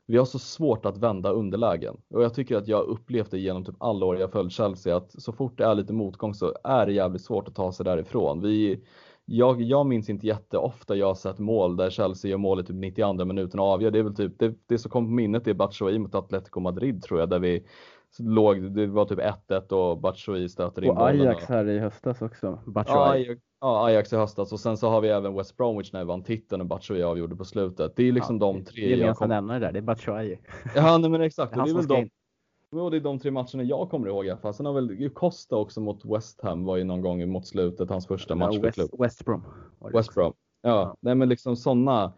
vi 0.06 0.16
har 0.16 0.24
så 0.24 0.38
svårt 0.38 0.86
att 0.86 0.98
vända 0.98 1.30
underlägen 1.30 1.96
och 2.10 2.22
jag 2.22 2.34
tycker 2.34 2.56
att 2.56 2.68
jag 2.68 2.84
upplevt 2.84 3.30
det 3.30 3.38
genom 3.38 3.64
typ 3.64 3.74
alla 3.78 4.06
år 4.06 4.16
jag 4.16 4.32
följt 4.32 4.52
Chelsea 4.52 4.96
att 4.96 5.22
så 5.22 5.32
fort 5.32 5.58
det 5.58 5.64
är 5.64 5.74
lite 5.74 5.92
motgång 5.92 6.34
så 6.34 6.54
är 6.64 6.86
det 6.86 6.92
jävligt 6.92 7.22
svårt 7.22 7.48
att 7.48 7.54
ta 7.54 7.72
sig 7.72 7.84
därifrån. 7.84 8.40
Vi, 8.40 8.80
jag, 9.24 9.62
jag 9.62 9.86
minns 9.86 10.08
inte 10.08 10.26
jätteofta 10.26 10.96
jag 10.96 11.06
har 11.06 11.14
sett 11.14 11.38
mål 11.38 11.76
där 11.76 11.90
Chelsea 11.90 12.30
gör 12.30 12.38
mål 12.38 12.60
i 12.60 12.64
typ 12.64 12.76
92 12.76 13.24
minuten 13.24 13.60
och 13.60 13.66
avgör. 13.66 13.90
Det 13.90 13.98
är 13.98 14.02
väl 14.02 14.16
typ 14.16 14.38
det, 14.38 14.54
det 14.66 14.78
som 14.78 14.90
kom 14.90 15.04
på 15.04 15.10
minnet 15.10 15.46
är 15.46 15.54
Batshuayi 15.54 15.98
mot 15.98 16.14
Atletico 16.14 16.60
Madrid 16.60 17.02
tror 17.02 17.20
jag 17.20 17.30
där 17.30 17.38
vi 17.38 17.64
låg, 18.18 18.72
det 18.74 18.86
var 18.86 19.04
typ 19.04 19.18
1-1 19.18 19.72
och 19.72 19.98
Batshuayi 19.98 20.48
stöter 20.48 20.84
in 20.84 20.90
och 20.90 20.96
bollen. 20.96 21.20
Ajax 21.20 21.44
här 21.44 21.68
i 21.68 21.78
höstas 21.78 22.22
också. 22.22 22.58
Batshuayi. 22.66 23.40
Ja, 23.60 23.86
Ajax 23.86 24.12
i 24.12 24.16
höstas 24.16 24.52
och 24.52 24.60
sen 24.60 24.76
så 24.76 24.88
har 24.88 25.00
vi 25.00 25.08
även 25.08 25.34
West 25.34 25.56
Bromwich 25.56 25.92
när 25.92 26.00
vi 26.00 26.06
vann 26.06 26.22
titeln 26.22 26.60
och 26.60 26.66
Batshuayi 26.66 27.02
avgjorde 27.02 27.36
på 27.36 27.44
slutet. 27.44 27.92
Det 27.96 28.08
är 28.08 28.12
liksom 28.12 28.38
ja, 28.40 28.46
de 28.46 28.64
tre. 28.64 28.96
Gemensamma 28.96 29.34
nämnare 29.34 29.58
där, 29.58 29.72
det 29.72 29.78
är 29.78 29.82
Batshuayi. 29.82 30.38
Ja, 30.74 30.98
nej, 30.98 31.10
men 31.10 31.20
exakt. 31.20 31.54
Det 31.54 31.60
är, 31.60 31.64
det 31.64 31.70
är 31.70 31.74
väl 31.74 31.86
de, 31.86 32.08
Ja, 32.70 32.90
det 32.90 32.96
är 32.96 33.00
de 33.00 33.18
tre 33.18 33.30
matcherna 33.30 33.62
jag 33.62 33.90
kommer 33.90 34.08
ihåg 34.08 34.26
i 34.26 34.30
alla 34.30 34.40
fall. 34.40 34.54
Sen 34.54 34.66
har 34.66 34.72
väl 34.72 35.10
Costa 35.10 35.56
också 35.56 35.80
mot 35.80 36.04
West 36.04 36.40
Ham 36.42 36.64
var 36.64 36.76
ju 36.76 36.84
någon 36.84 37.00
gång 37.00 37.28
mot 37.28 37.46
slutet, 37.46 37.90
hans 37.90 38.06
första 38.06 38.34
match 38.34 38.54
ja, 38.54 38.60
West, 38.60 38.76
för 38.76 38.88
klubb. 38.88 39.00
West 39.00 39.24
Brom. 39.24 39.44
West 39.92 40.14
Brom. 40.14 40.32
Ja, 40.62 40.70
ja, 40.70 40.96
nej 41.00 41.14
men 41.14 41.28
liksom 41.28 41.56
sådana 41.56 42.12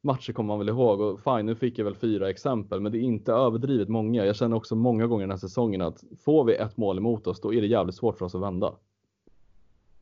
matcher 0.00 0.32
kommer 0.32 0.48
man 0.48 0.58
väl 0.58 0.68
ihåg 0.68 1.00
och 1.00 1.20
fine, 1.20 1.46
nu 1.46 1.54
fick 1.54 1.78
jag 1.78 1.84
väl 1.84 1.94
fyra 1.94 2.30
exempel, 2.30 2.80
men 2.80 2.92
det 2.92 2.98
är 2.98 3.02
inte 3.02 3.32
överdrivet 3.32 3.88
många. 3.88 4.24
Jag 4.24 4.36
känner 4.36 4.56
också 4.56 4.76
många 4.76 5.06
gånger 5.06 5.22
den 5.22 5.30
här 5.30 5.38
säsongen 5.38 5.82
att 5.82 6.04
får 6.24 6.44
vi 6.44 6.54
ett 6.54 6.76
mål 6.76 6.98
emot 6.98 7.26
oss, 7.26 7.40
då 7.40 7.54
är 7.54 7.60
det 7.60 7.66
jävligt 7.66 7.94
svårt 7.94 8.18
för 8.18 8.24
oss 8.24 8.34
att 8.34 8.42
vända. 8.42 8.74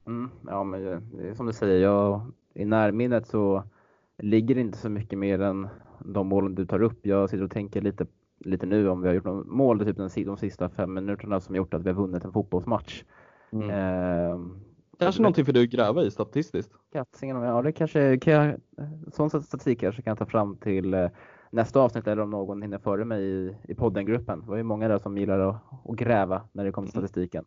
Mm, 0.06 0.30
ja, 0.46 0.64
men 0.64 0.82
det 0.82 1.28
är 1.28 1.35
som 1.35 1.46
du 1.46 1.52
säger, 1.52 1.82
jag, 1.82 2.20
i 2.54 2.64
närminnet 2.64 3.26
så 3.26 3.62
ligger 4.18 4.54
det 4.54 4.61
inte 4.61 4.78
så 4.78 4.88
mycket 4.88 5.18
mer 5.18 5.40
än 5.40 5.68
de 5.98 6.26
målen 6.26 6.54
du 6.54 6.66
tar 6.66 6.82
upp. 6.82 7.06
Jag 7.06 7.30
sitter 7.30 7.44
och 7.44 7.50
tänker 7.50 7.80
lite, 7.80 8.06
lite 8.38 8.66
nu 8.66 8.88
om 8.88 9.00
vi 9.00 9.09
har 9.09 9.14
gjort 9.14 9.24
något 9.24 9.46
mål 9.46 9.85
typ 9.85 10.26
de 10.26 10.37
sista 10.37 10.68
fem 10.68 10.94
minuterna 10.94 11.40
som 11.40 11.56
gjort 11.56 11.74
att 11.74 11.82
vi 11.82 11.88
har 11.88 11.96
vunnit 11.96 12.24
en 12.24 12.32
fotbollsmatch. 12.32 13.04
Mm. 13.52 13.70
Eh, 13.70 14.40
Kanske 14.98 15.22
någonting 15.22 15.44
för 15.44 15.52
dig 15.52 15.64
att 15.64 15.70
gräva 15.70 16.02
i 16.02 16.11
statistiskt? 16.11 16.72
Katsingen, 16.92 17.42
ja 17.42 17.62
det 17.62 17.72
kanske 17.72 18.18
kan 18.18 18.32
jag, 18.32 18.61
sån 19.12 19.30
statistik 19.30 19.80
kanske 19.80 20.02
kan 20.02 20.11
jag 20.11 20.18
ta 20.18 20.26
fram 20.26 20.56
till 20.56 20.94
eh, 20.94 21.09
nästa 21.50 21.80
avsnitt 21.80 22.06
eller 22.06 22.22
om 22.22 22.30
någon 22.30 22.62
hinner 22.62 22.78
före 22.78 23.04
mig 23.04 23.22
i, 23.22 23.56
i 23.68 23.74
poddengruppen. 23.74 24.40
Det 24.40 24.46
var 24.46 24.56
ju 24.56 24.62
många 24.62 24.88
där 24.88 24.98
som 24.98 25.18
gillar 25.18 25.38
att, 25.38 25.56
att 25.85 25.96
gräva 25.96 26.42
när 26.52 26.64
det 26.64 26.72
kommer 26.72 26.88
till 26.88 26.98
mm. 26.98 27.09
statistiken. 27.09 27.44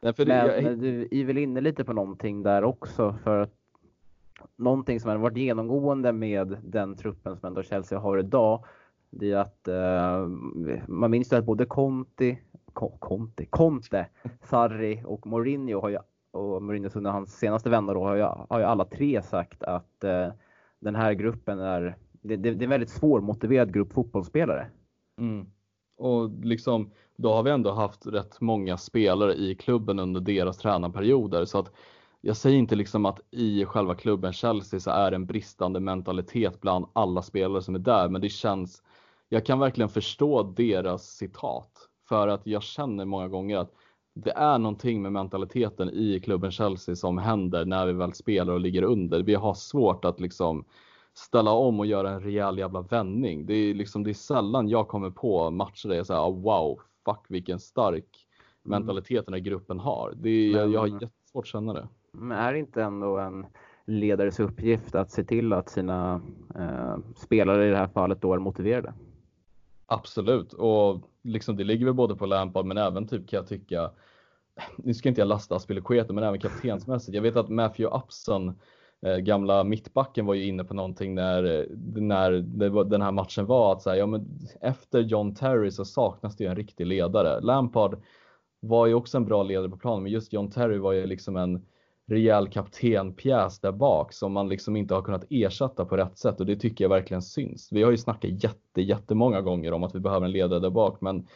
Nej, 0.00 0.14
men 0.18 0.64
jag... 0.64 0.78
du 0.78 1.08
är 1.10 1.24
väl 1.24 1.38
inne 1.38 1.60
lite 1.60 1.84
på 1.84 1.92
någonting 1.92 2.42
där 2.42 2.64
också 2.64 3.16
för 3.22 3.40
att 3.40 3.52
någonting 4.56 5.00
som 5.00 5.10
har 5.10 5.16
varit 5.16 5.36
genomgående 5.36 6.12
med 6.12 6.56
den 6.64 6.96
truppen 6.96 7.36
som 7.36 7.46
ändå 7.46 7.62
Chelsea 7.62 7.98
har 7.98 8.18
idag 8.18 8.64
det 9.10 9.32
är 9.32 9.36
att 9.36 9.68
uh, 9.68 10.28
man 10.86 11.10
minns 11.10 11.32
ju 11.32 11.36
att 11.36 11.44
både 11.44 11.64
Conti, 11.64 12.38
Conte, 12.98 13.46
Conte, 13.46 14.06
Sarri 14.42 15.02
och 15.04 15.26
Mourinho 15.26 15.80
har 15.80 15.88
ju 15.88 15.98
och 16.32 16.62
Mourinho 16.62 16.90
under 16.94 17.10
hans 17.10 17.38
senaste 17.38 17.70
vända 17.70 17.94
då 17.94 18.04
har 18.04 18.14
ju, 18.14 18.22
har 18.22 18.58
ju 18.58 18.64
alla 18.64 18.84
tre 18.84 19.22
sagt 19.22 19.62
att 19.62 20.04
eh, 20.04 20.28
den 20.80 20.94
här 20.94 21.12
gruppen 21.12 21.58
är, 21.58 21.96
det, 22.22 22.36
det, 22.36 22.50
det 22.50 22.62
är 22.62 22.64
en 22.64 22.70
väldigt 22.70 22.90
svårmotiverad 22.90 23.74
grupp 23.74 23.92
fotbollsspelare. 23.92 24.66
Mm. 25.18 25.46
Och 25.96 26.30
liksom, 26.30 26.90
då 27.16 27.32
har 27.32 27.42
vi 27.42 27.50
ändå 27.50 27.72
haft 27.72 28.06
rätt 28.06 28.40
många 28.40 28.76
spelare 28.76 29.34
i 29.34 29.54
klubben 29.54 29.98
under 29.98 30.20
deras 30.20 30.58
tränarperioder 30.58 31.44
så 31.44 31.58
att 31.58 31.72
jag 32.20 32.36
säger 32.36 32.58
inte 32.58 32.76
liksom 32.76 33.06
att 33.06 33.20
i 33.30 33.64
själva 33.64 33.94
klubben 33.94 34.32
Chelsea 34.32 34.80
så 34.80 34.90
är 34.90 35.10
det 35.10 35.16
en 35.16 35.26
bristande 35.26 35.80
mentalitet 35.80 36.60
bland 36.60 36.86
alla 36.92 37.22
spelare 37.22 37.62
som 37.62 37.74
är 37.74 37.78
där, 37.78 38.08
men 38.08 38.20
det 38.20 38.28
känns, 38.28 38.82
jag 39.28 39.46
kan 39.46 39.58
verkligen 39.58 39.88
förstå 39.88 40.42
deras 40.42 41.02
citat 41.02 41.88
för 42.08 42.28
att 42.28 42.46
jag 42.46 42.62
känner 42.62 43.04
många 43.04 43.28
gånger 43.28 43.56
att 43.56 43.72
det 44.14 44.30
är 44.30 44.58
någonting 44.58 45.02
med 45.02 45.12
mentaliteten 45.12 45.90
i 45.90 46.20
klubben 46.20 46.50
Chelsea 46.50 46.96
som 46.96 47.18
händer 47.18 47.64
när 47.64 47.86
vi 47.86 47.92
väl 47.92 48.12
spelar 48.12 48.52
och 48.52 48.60
ligger 48.60 48.82
under. 48.82 49.22
Vi 49.22 49.34
har 49.34 49.54
svårt 49.54 50.04
att 50.04 50.20
liksom 50.20 50.64
ställa 51.14 51.50
om 51.50 51.80
och 51.80 51.86
göra 51.86 52.10
en 52.10 52.20
rejäl 52.20 52.58
jävla 52.58 52.80
vändning. 52.80 53.46
Det 53.46 53.54
är 53.54 53.74
liksom, 53.74 54.04
det 54.04 54.10
är 54.10 54.14
sällan 54.14 54.68
jag 54.68 54.88
kommer 54.88 55.10
på 55.10 55.50
matcher 55.50 55.88
där 55.88 55.96
jag 55.96 56.06
säger 56.06 56.20
oh, 56.20 56.42
wow, 56.42 56.80
fuck 57.04 57.24
vilken 57.28 57.60
stark 57.60 58.26
mm. 58.64 58.78
mentalitet 58.78 59.26
den 59.26 59.34
här 59.34 59.40
gruppen 59.40 59.78
har. 59.78 60.12
Det 60.16 60.30
är, 60.30 60.52
Men, 60.52 60.60
jag, 60.60 60.72
jag 60.72 60.80
har 60.80 61.02
jättesvårt 61.02 61.44
att 61.44 61.46
känna 61.46 61.72
det. 61.72 61.88
Men 62.12 62.38
är 62.38 62.52
det 62.52 62.58
inte 62.58 62.82
ändå 62.82 63.18
en 63.18 63.46
ledares 63.84 64.40
uppgift 64.40 64.94
att 64.94 65.10
se 65.10 65.24
till 65.24 65.52
att 65.52 65.68
sina 65.68 66.20
eh, 66.54 66.96
spelare 67.16 67.66
i 67.66 67.70
det 67.70 67.76
här 67.76 67.88
fallet 67.88 68.20
då 68.20 68.34
är 68.34 68.38
motiverade? 68.38 68.94
Absolut, 69.86 70.52
och 70.52 71.00
liksom 71.22 71.56
det 71.56 71.64
ligger 71.64 71.84
väl 71.84 71.94
både 71.94 72.16
på 72.16 72.26
Lampard 72.26 72.66
men 72.66 72.78
även 72.78 73.06
typ 73.06 73.28
kan 73.28 73.36
jag 73.36 73.46
tycka, 73.46 73.90
nu 74.76 74.94
ska 74.94 75.08
inte 75.08 75.20
jag 75.20 75.28
lasta 75.28 75.56
Aspilicueta 75.56 76.12
men 76.12 76.24
även 76.24 76.40
kaptensmässigt. 76.40 77.14
Jag 77.14 77.22
vet 77.22 77.36
att 77.36 77.48
Matthew 77.48 77.98
Upson, 77.98 78.58
eh, 79.06 79.16
gamla 79.16 79.64
mittbacken 79.64 80.26
var 80.26 80.34
ju 80.34 80.46
inne 80.46 80.64
på 80.64 80.74
någonting 80.74 81.14
när, 81.14 81.44
eh, 81.44 81.64
när 81.94 82.30
det, 82.30 82.84
den 82.84 83.02
här 83.02 83.12
matchen 83.12 83.46
var 83.46 83.72
att 83.72 83.82
säga, 83.82 83.96
ja 83.96 84.06
men 84.06 84.38
efter 84.60 85.00
John 85.00 85.34
Terry 85.34 85.70
så 85.70 85.84
saknas 85.84 86.36
det 86.36 86.44
ju 86.44 86.50
en 86.50 86.56
riktig 86.56 86.86
ledare. 86.86 87.40
Lampard 87.40 88.02
var 88.60 88.86
ju 88.86 88.94
också 88.94 89.16
en 89.16 89.24
bra 89.24 89.42
ledare 89.42 89.68
på 89.68 89.76
planen 89.76 90.02
men 90.02 90.12
just 90.12 90.32
John 90.32 90.50
Terry 90.50 90.78
var 90.78 90.92
ju 90.92 91.06
liksom 91.06 91.36
en 91.36 91.66
rejäl 92.06 92.48
kaptenpjäs 92.48 93.60
där 93.60 93.72
bak 93.72 94.12
som 94.12 94.32
man 94.32 94.48
liksom 94.48 94.76
inte 94.76 94.94
har 94.94 95.02
kunnat 95.02 95.24
ersätta 95.30 95.84
på 95.84 95.96
rätt 95.96 96.18
sätt 96.18 96.40
och 96.40 96.46
det 96.46 96.56
tycker 96.56 96.84
jag 96.84 96.88
verkligen 96.88 97.22
syns. 97.22 97.68
Vi 97.72 97.82
har 97.82 97.90
ju 97.90 97.96
snackat 97.96 98.44
jätte, 98.44 98.82
jättemånga 98.82 99.40
gånger 99.40 99.72
om 99.72 99.82
att 99.82 99.94
vi 99.94 100.00
behöver 100.00 100.26
en 100.26 100.32
ledare 100.32 100.60
där 100.60 100.70
bak 100.70 101.00
men 101.00 101.26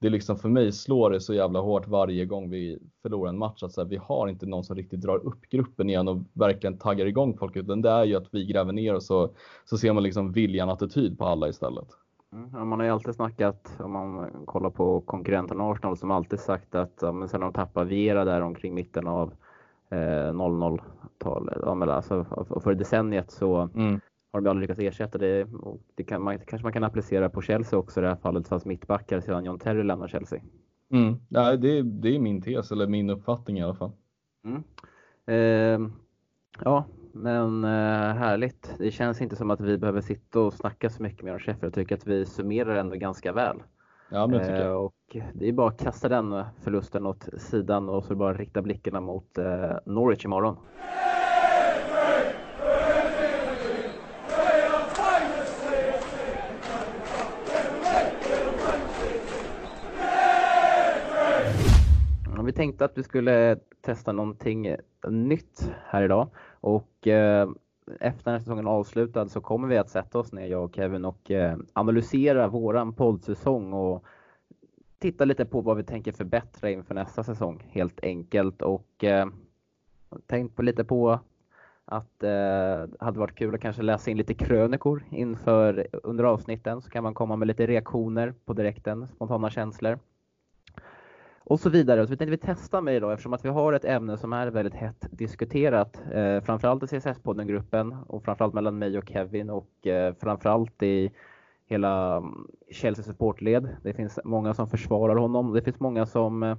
det 0.00 0.06
är 0.06 0.10
liksom 0.10 0.36
för 0.36 0.48
mig 0.48 0.72
slår 0.72 1.10
det 1.10 1.20
så 1.20 1.34
jävla 1.34 1.60
hårt 1.60 1.88
varje 1.88 2.24
gång 2.24 2.50
vi 2.50 2.78
förlorar 3.02 3.28
en 3.28 3.38
match 3.38 3.62
att 3.62 3.72
så 3.72 3.80
här, 3.80 3.88
vi 3.88 3.96
har 3.96 4.28
inte 4.28 4.46
någon 4.46 4.64
som 4.64 4.76
riktigt 4.76 5.00
drar 5.00 5.26
upp 5.26 5.48
gruppen 5.50 5.88
igen 5.88 6.08
och 6.08 6.18
verkligen 6.32 6.78
taggar 6.78 7.06
igång 7.06 7.38
folk 7.38 7.56
utan 7.56 7.82
det 7.82 7.90
är 7.90 8.04
ju 8.04 8.16
att 8.16 8.28
vi 8.34 8.46
gräver 8.46 8.72
ner 8.72 8.94
och 8.94 9.02
så 9.02 9.30
så 9.64 9.78
ser 9.78 9.92
man 9.92 10.02
liksom 10.02 10.32
viljan 10.32 10.70
attityd 10.70 11.18
på 11.18 11.26
alla 11.26 11.48
istället. 11.48 11.88
Mm, 12.32 12.68
man 12.68 12.78
har 12.80 12.86
ju 12.86 12.92
alltid 12.92 13.14
snackat, 13.14 13.76
om 13.78 13.92
man 13.92 14.30
kollar 14.46 14.70
på 14.70 15.00
konkurrenten 15.00 15.60
Arsenal, 15.60 15.96
som 15.96 16.10
alltid 16.10 16.40
sagt 16.40 16.74
att 16.74 16.98
ja, 17.00 17.12
men 17.12 17.28
sen 17.28 17.40
de 17.40 17.52
tappar 17.52 17.84
Viera 17.84 18.24
där 18.24 18.40
omkring 18.40 18.74
mitten 18.74 19.06
av 19.06 19.32
00-talet. 19.90 21.56
Eh, 21.62 21.96
alltså, 21.96 22.24
för 22.60 22.74
decenniet 22.74 23.30
så 23.30 23.68
mm. 23.74 24.00
har 24.32 24.40
de 24.40 24.50
aldrig 24.50 24.68
lyckats 24.68 24.80
ersätta 24.80 25.18
det. 25.18 25.46
Det 25.94 26.04
kan 26.04 26.22
man, 26.22 26.38
kanske 26.38 26.62
man 26.64 26.72
kan 26.72 26.84
applicera 26.84 27.28
på 27.28 27.42
Chelsea 27.42 27.78
också 27.78 28.00
i 28.00 28.02
det 28.02 28.08
här 28.08 28.16
fallet, 28.16 28.48
fast 28.48 28.66
mittbackar 28.66 29.20
sedan 29.20 29.44
John 29.44 29.58
Terry 29.58 29.82
lämnar 29.82 30.08
Chelsea. 30.08 30.40
Mm. 30.90 31.16
Ja, 31.28 31.56
det, 31.56 31.82
det 31.82 32.08
är 32.08 32.18
min 32.18 32.42
tes, 32.42 32.72
eller 32.72 32.86
min 32.86 33.10
uppfattning 33.10 33.58
i 33.58 33.62
alla 33.62 33.74
fall. 33.74 33.92
Mm. 34.44 34.62
Eh, 35.26 35.90
ja, 36.64 36.84
men 37.12 37.64
eh, 37.64 38.14
härligt. 38.14 38.74
Det 38.78 38.90
känns 38.90 39.20
inte 39.20 39.36
som 39.36 39.50
att 39.50 39.60
vi 39.60 39.78
behöver 39.78 40.00
sitta 40.00 40.40
och 40.40 40.54
snacka 40.54 40.90
så 40.90 41.02
mycket 41.02 41.22
mer 41.22 41.32
om 41.32 41.38
Sheffield. 41.38 41.64
Jag 41.64 41.74
tycker 41.74 41.94
att 41.94 42.06
vi 42.06 42.26
summerar 42.26 42.76
ändå 42.76 42.96
ganska 42.96 43.32
väl. 43.32 43.62
Ja, 44.10 44.26
men 44.26 44.40
tycker 44.40 44.54
jag. 44.54 44.70
Eh, 44.70 44.76
och 44.76 45.16
det 45.34 45.48
är 45.48 45.52
bara 45.52 45.68
att 45.68 45.80
kasta 45.80 46.08
den 46.08 46.44
förlusten 46.62 47.06
åt 47.06 47.28
sidan 47.38 47.88
och 47.88 48.04
så 48.04 48.14
bara 48.14 48.34
rikta 48.34 48.62
blickarna 48.62 49.00
mot 49.00 49.38
eh, 49.38 49.76
Norwich 49.86 50.24
imorgon. 50.24 50.56
Vi 62.44 62.52
tänkte 62.52 62.84
att 62.84 62.98
vi 62.98 63.02
skulle 63.02 63.58
testa 63.80 64.12
någonting 64.12 64.76
nytt 65.08 65.72
här 65.84 66.02
idag 66.02 66.28
och 66.60 67.06
eh, 67.06 67.48
efter 68.00 68.24
den 68.24 68.32
här 68.32 68.38
säsongen 68.38 68.66
avslutad 68.66 69.28
så 69.28 69.40
kommer 69.40 69.68
vi 69.68 69.78
att 69.78 69.90
sätta 69.90 70.18
oss 70.18 70.32
ner, 70.32 70.46
jag 70.46 70.64
och 70.64 70.74
Kevin, 70.74 71.04
och 71.04 71.30
eh, 71.30 71.56
analysera 71.72 72.48
våran 72.48 72.92
poddsäsong 72.92 73.72
och 73.72 74.04
titta 74.98 75.24
lite 75.24 75.44
på 75.44 75.60
vad 75.60 75.76
vi 75.76 75.84
tänker 75.84 76.12
förbättra 76.12 76.70
inför 76.70 76.94
nästa 76.94 77.24
säsong 77.24 77.66
helt 77.70 78.04
enkelt. 78.04 78.62
Och 78.62 79.04
eh, 79.04 79.26
tänkt 80.26 80.56
på 80.56 80.62
lite 80.62 80.84
på 80.84 81.20
att 81.84 82.22
eh, 82.22 82.28
det 82.28 82.96
hade 83.00 83.18
varit 83.18 83.34
kul 83.38 83.54
att 83.54 83.60
kanske 83.60 83.82
läsa 83.82 84.10
in 84.10 84.16
lite 84.16 84.34
krönikor 84.34 85.04
inför 85.10 85.86
under 86.02 86.24
avsnitten 86.24 86.82
så 86.82 86.90
kan 86.90 87.02
man 87.02 87.14
komma 87.14 87.36
med 87.36 87.48
lite 87.48 87.66
reaktioner 87.66 88.34
på 88.44 88.52
direkten, 88.52 89.08
spontana 89.08 89.50
känslor 89.50 89.98
och 91.48 91.60
så 91.60 91.70
vidare. 91.70 92.06
Så 92.06 92.10
vi 92.10 92.16
tänkte 92.16 92.30
vi 92.30 92.54
testa 92.54 92.80
med 92.80 92.96
idag 92.96 93.12
eftersom 93.12 93.32
att 93.32 93.44
vi 93.44 93.48
har 93.48 93.72
ett 93.72 93.84
ämne 93.84 94.16
som 94.16 94.32
är 94.32 94.46
väldigt 94.46 94.74
hett 94.74 95.06
diskuterat. 95.10 96.02
Eh, 96.12 96.40
framförallt 96.40 96.82
i 96.82 96.86
CSS-podden-gruppen 96.86 97.96
och 98.06 98.24
framförallt 98.24 98.54
mellan 98.54 98.78
mig 98.78 98.98
och 98.98 99.08
Kevin 99.08 99.50
och 99.50 99.86
eh, 99.86 100.14
framförallt 100.20 100.82
i 100.82 101.10
hela 101.66 102.16
mm, 102.16 102.46
Chelsea 102.70 103.04
supportled. 103.04 103.76
Det 103.82 103.94
finns 103.94 104.18
många 104.24 104.54
som 104.54 104.68
försvarar 104.68 105.16
honom. 105.16 105.52
Det 105.52 105.62
finns 105.62 105.80
många 105.80 106.06
som 106.06 106.42
eh, 106.42 106.56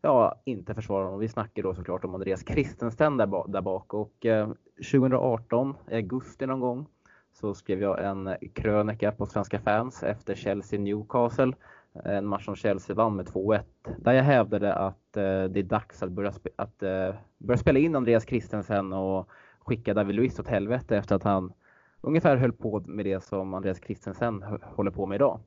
ja, 0.00 0.40
inte 0.44 0.74
försvarar 0.74 1.04
honom. 1.04 1.20
Vi 1.20 1.28
snackar 1.28 1.62
då 1.62 1.74
såklart 1.74 2.04
om 2.04 2.14
Andreas 2.14 2.44
Christensen 2.46 3.16
där, 3.16 3.48
där 3.52 3.60
bak 3.60 3.94
och 3.94 4.26
eh, 4.26 4.48
2018 4.92 5.74
i 5.90 5.94
augusti 5.94 6.46
någon 6.46 6.60
gång 6.60 6.86
så 7.32 7.54
skrev 7.54 7.82
jag 7.82 8.04
en 8.04 8.30
krönika 8.54 9.12
på 9.12 9.26
Svenska 9.26 9.58
fans 9.58 10.02
efter 10.02 10.34
Chelsea 10.34 10.80
Newcastle 10.80 11.52
en 11.92 12.26
match 12.26 12.44
som 12.44 12.56
Chelsea 12.56 12.96
vann 12.96 13.16
med 13.16 13.26
2-1. 13.26 13.62
Där 13.98 14.12
jag 14.12 14.22
hävdade 14.22 14.74
att 14.74 15.16
eh, 15.16 15.44
det 15.44 15.60
är 15.60 15.62
dags 15.62 16.02
att 16.02 16.10
börja, 16.10 16.32
spe 16.32 16.50
att, 16.56 16.82
eh, 16.82 17.14
börja 17.38 17.58
spela 17.58 17.78
in 17.78 17.96
Andreas 17.96 18.26
Christensen 18.26 18.92
och 18.92 19.28
skicka 19.58 19.94
David 19.94 20.16
Luiz 20.16 20.38
åt 20.38 20.48
helvete 20.48 20.96
efter 20.96 21.16
att 21.16 21.22
han 21.22 21.52
ungefär 22.00 22.36
höll 22.36 22.52
på 22.52 22.80
med 22.80 23.06
det 23.06 23.24
som 23.24 23.54
Andreas 23.54 23.80
Christensen 23.80 24.44
håller 24.62 24.90
på 24.90 25.06
med 25.06 25.16
idag. 25.16 25.40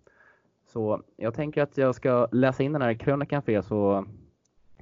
Så 0.65 1.03
jag 1.15 1.34
tänker 1.34 1.62
att 1.63 1.77
jag 1.77 1.95
ska 1.95 2.27
läsa 2.32 2.63
in 2.63 2.73
den 2.73 2.82
här 2.82 2.93
krönikan 2.93 3.41
för 3.41 3.51
er 3.51 3.62
så 3.62 4.06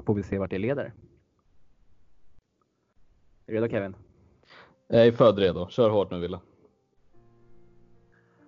får 0.05 0.13
vi 0.13 0.23
se 0.23 0.39
vart 0.39 0.49
det 0.49 0.59
leder. 0.59 0.93
Är 3.45 3.53
du 3.53 3.53
redo 3.53 3.69
Kevin? 3.69 3.95
Jag 4.87 5.07
är 5.07 5.11
född 5.11 5.39
redo. 5.39 5.67
Kör 5.69 5.89
hårt 5.89 6.11
nu 6.11 6.19
Wille. 6.19 6.39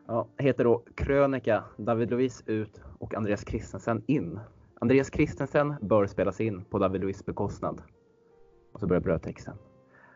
Ja, 0.07 0.27
heter 0.37 0.63
då 0.63 0.83
krönika 0.95 1.63
David 1.77 2.11
Luiz 2.11 2.43
ut 2.45 2.81
och 3.03 3.15
Andreas 3.15 3.45
Christensen 3.47 4.03
in. 4.07 4.39
Andreas 4.79 5.11
Christensen 5.13 5.75
bör 5.81 6.07
spelas 6.07 6.41
in 6.41 6.65
på 6.65 6.79
David 6.79 7.01
Luiz 7.01 7.25
bekostnad. 7.25 7.81
Och 8.73 8.79
så 8.79 8.87
börjar 8.87 9.01
brödtexten. 9.01 9.53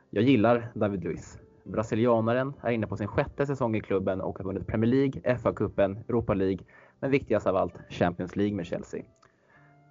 Jag 0.10 0.23
gillar 0.23 0.71
David 0.76 1.04
Luiz. 1.04 1.39
Brasilianaren 1.63 2.54
är 2.62 2.71
inne 2.71 2.88
på 2.88 2.97
sin 2.97 3.08
sjätte 3.08 3.45
säsong 3.45 3.76
i 3.76 3.82
klubben 3.82 4.21
och 4.21 4.38
har 4.38 4.45
vunnit 4.45 4.67
Premier 4.67 4.91
League, 4.91 5.38
FA-cupen, 5.38 6.04
Europa 6.10 6.34
League, 6.34 6.60
men 7.00 7.12
viktigast 7.12 7.47
av 7.47 7.56
allt 7.56 7.73
Champions 7.89 8.36
League 8.36 8.56
med 8.56 8.65
Chelsea. 8.65 9.04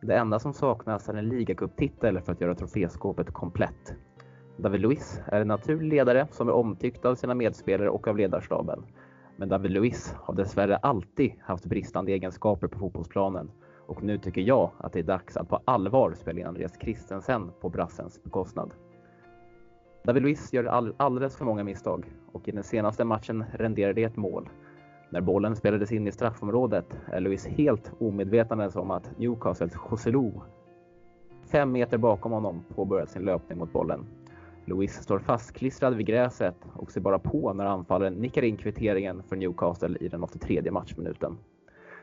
Det 0.02 0.14
enda 0.14 0.38
som 0.38 0.52
saknas 0.52 1.08
är 1.08 1.14
en 1.14 1.28
ligacuptitel 1.28 2.20
för 2.20 2.32
att 2.32 2.40
göra 2.40 2.54
troféskåpet 2.54 3.32
komplett. 3.32 3.94
David 4.56 4.80
Luiz 4.80 5.20
är 5.26 5.40
en 5.40 5.48
naturlig 5.48 5.88
ledare 5.88 6.26
som 6.30 6.48
är 6.48 6.52
omtyckt 6.52 7.04
av 7.04 7.14
sina 7.14 7.34
medspelare 7.34 7.90
och 7.90 8.08
av 8.08 8.16
ledarstaben. 8.16 8.84
Men 9.36 9.48
David 9.48 9.70
Luiz 9.70 10.14
har 10.18 10.34
dessvärre 10.34 10.76
alltid 10.76 11.32
haft 11.40 11.64
bristande 11.64 12.12
egenskaper 12.12 12.66
på 12.66 12.78
fotbollsplanen 12.78 13.50
och 13.86 14.02
nu 14.02 14.18
tycker 14.18 14.40
jag 14.40 14.70
att 14.78 14.92
det 14.92 14.98
är 14.98 15.02
dags 15.02 15.36
att 15.36 15.48
på 15.48 15.60
allvar 15.64 16.12
spela 16.14 16.40
in 16.40 16.46
Andreas 16.46 16.78
Christensen 16.80 17.50
på 17.60 17.68
brassens 17.68 18.22
bekostnad. 18.22 18.70
David 20.04 20.22
Luiz 20.22 20.52
gör 20.52 20.64
all, 20.64 20.94
alldeles 20.96 21.36
för 21.36 21.44
många 21.44 21.64
misstag 21.64 22.04
och 22.32 22.48
i 22.48 22.52
den 22.52 22.62
senaste 22.62 23.04
matchen 23.04 23.44
renderade 23.52 23.92
det 23.92 24.04
ett 24.04 24.16
mål. 24.16 24.48
När 25.10 25.20
bollen 25.20 25.56
spelades 25.56 25.92
in 25.92 26.06
i 26.06 26.12
straffområdet 26.12 26.98
är 27.06 27.20
Luiz 27.20 27.46
helt 27.46 27.92
omedvetandes 27.98 28.76
om 28.76 28.90
att 28.90 29.18
Newcastles 29.18 29.72
Joselu 29.90 30.32
fem 31.46 31.72
meter 31.72 31.98
bakom 31.98 32.32
honom 32.32 32.64
påbörjat 32.74 33.10
sin 33.10 33.22
löpning 33.22 33.58
mot 33.58 33.72
bollen 33.72 34.06
Louis 34.68 35.02
står 35.02 35.18
fastklistrad 35.18 35.94
vid 35.94 36.06
gräset 36.06 36.56
och 36.74 36.92
ser 36.92 37.00
bara 37.00 37.18
på 37.18 37.52
när 37.52 37.64
anfallaren 37.64 38.14
nickar 38.14 38.42
in 38.42 38.56
kvitteringen 38.56 39.22
för 39.22 39.36
Newcastle 39.36 39.96
i 40.00 40.08
den 40.08 40.22
83 40.22 40.70
matchminuten. 40.70 41.38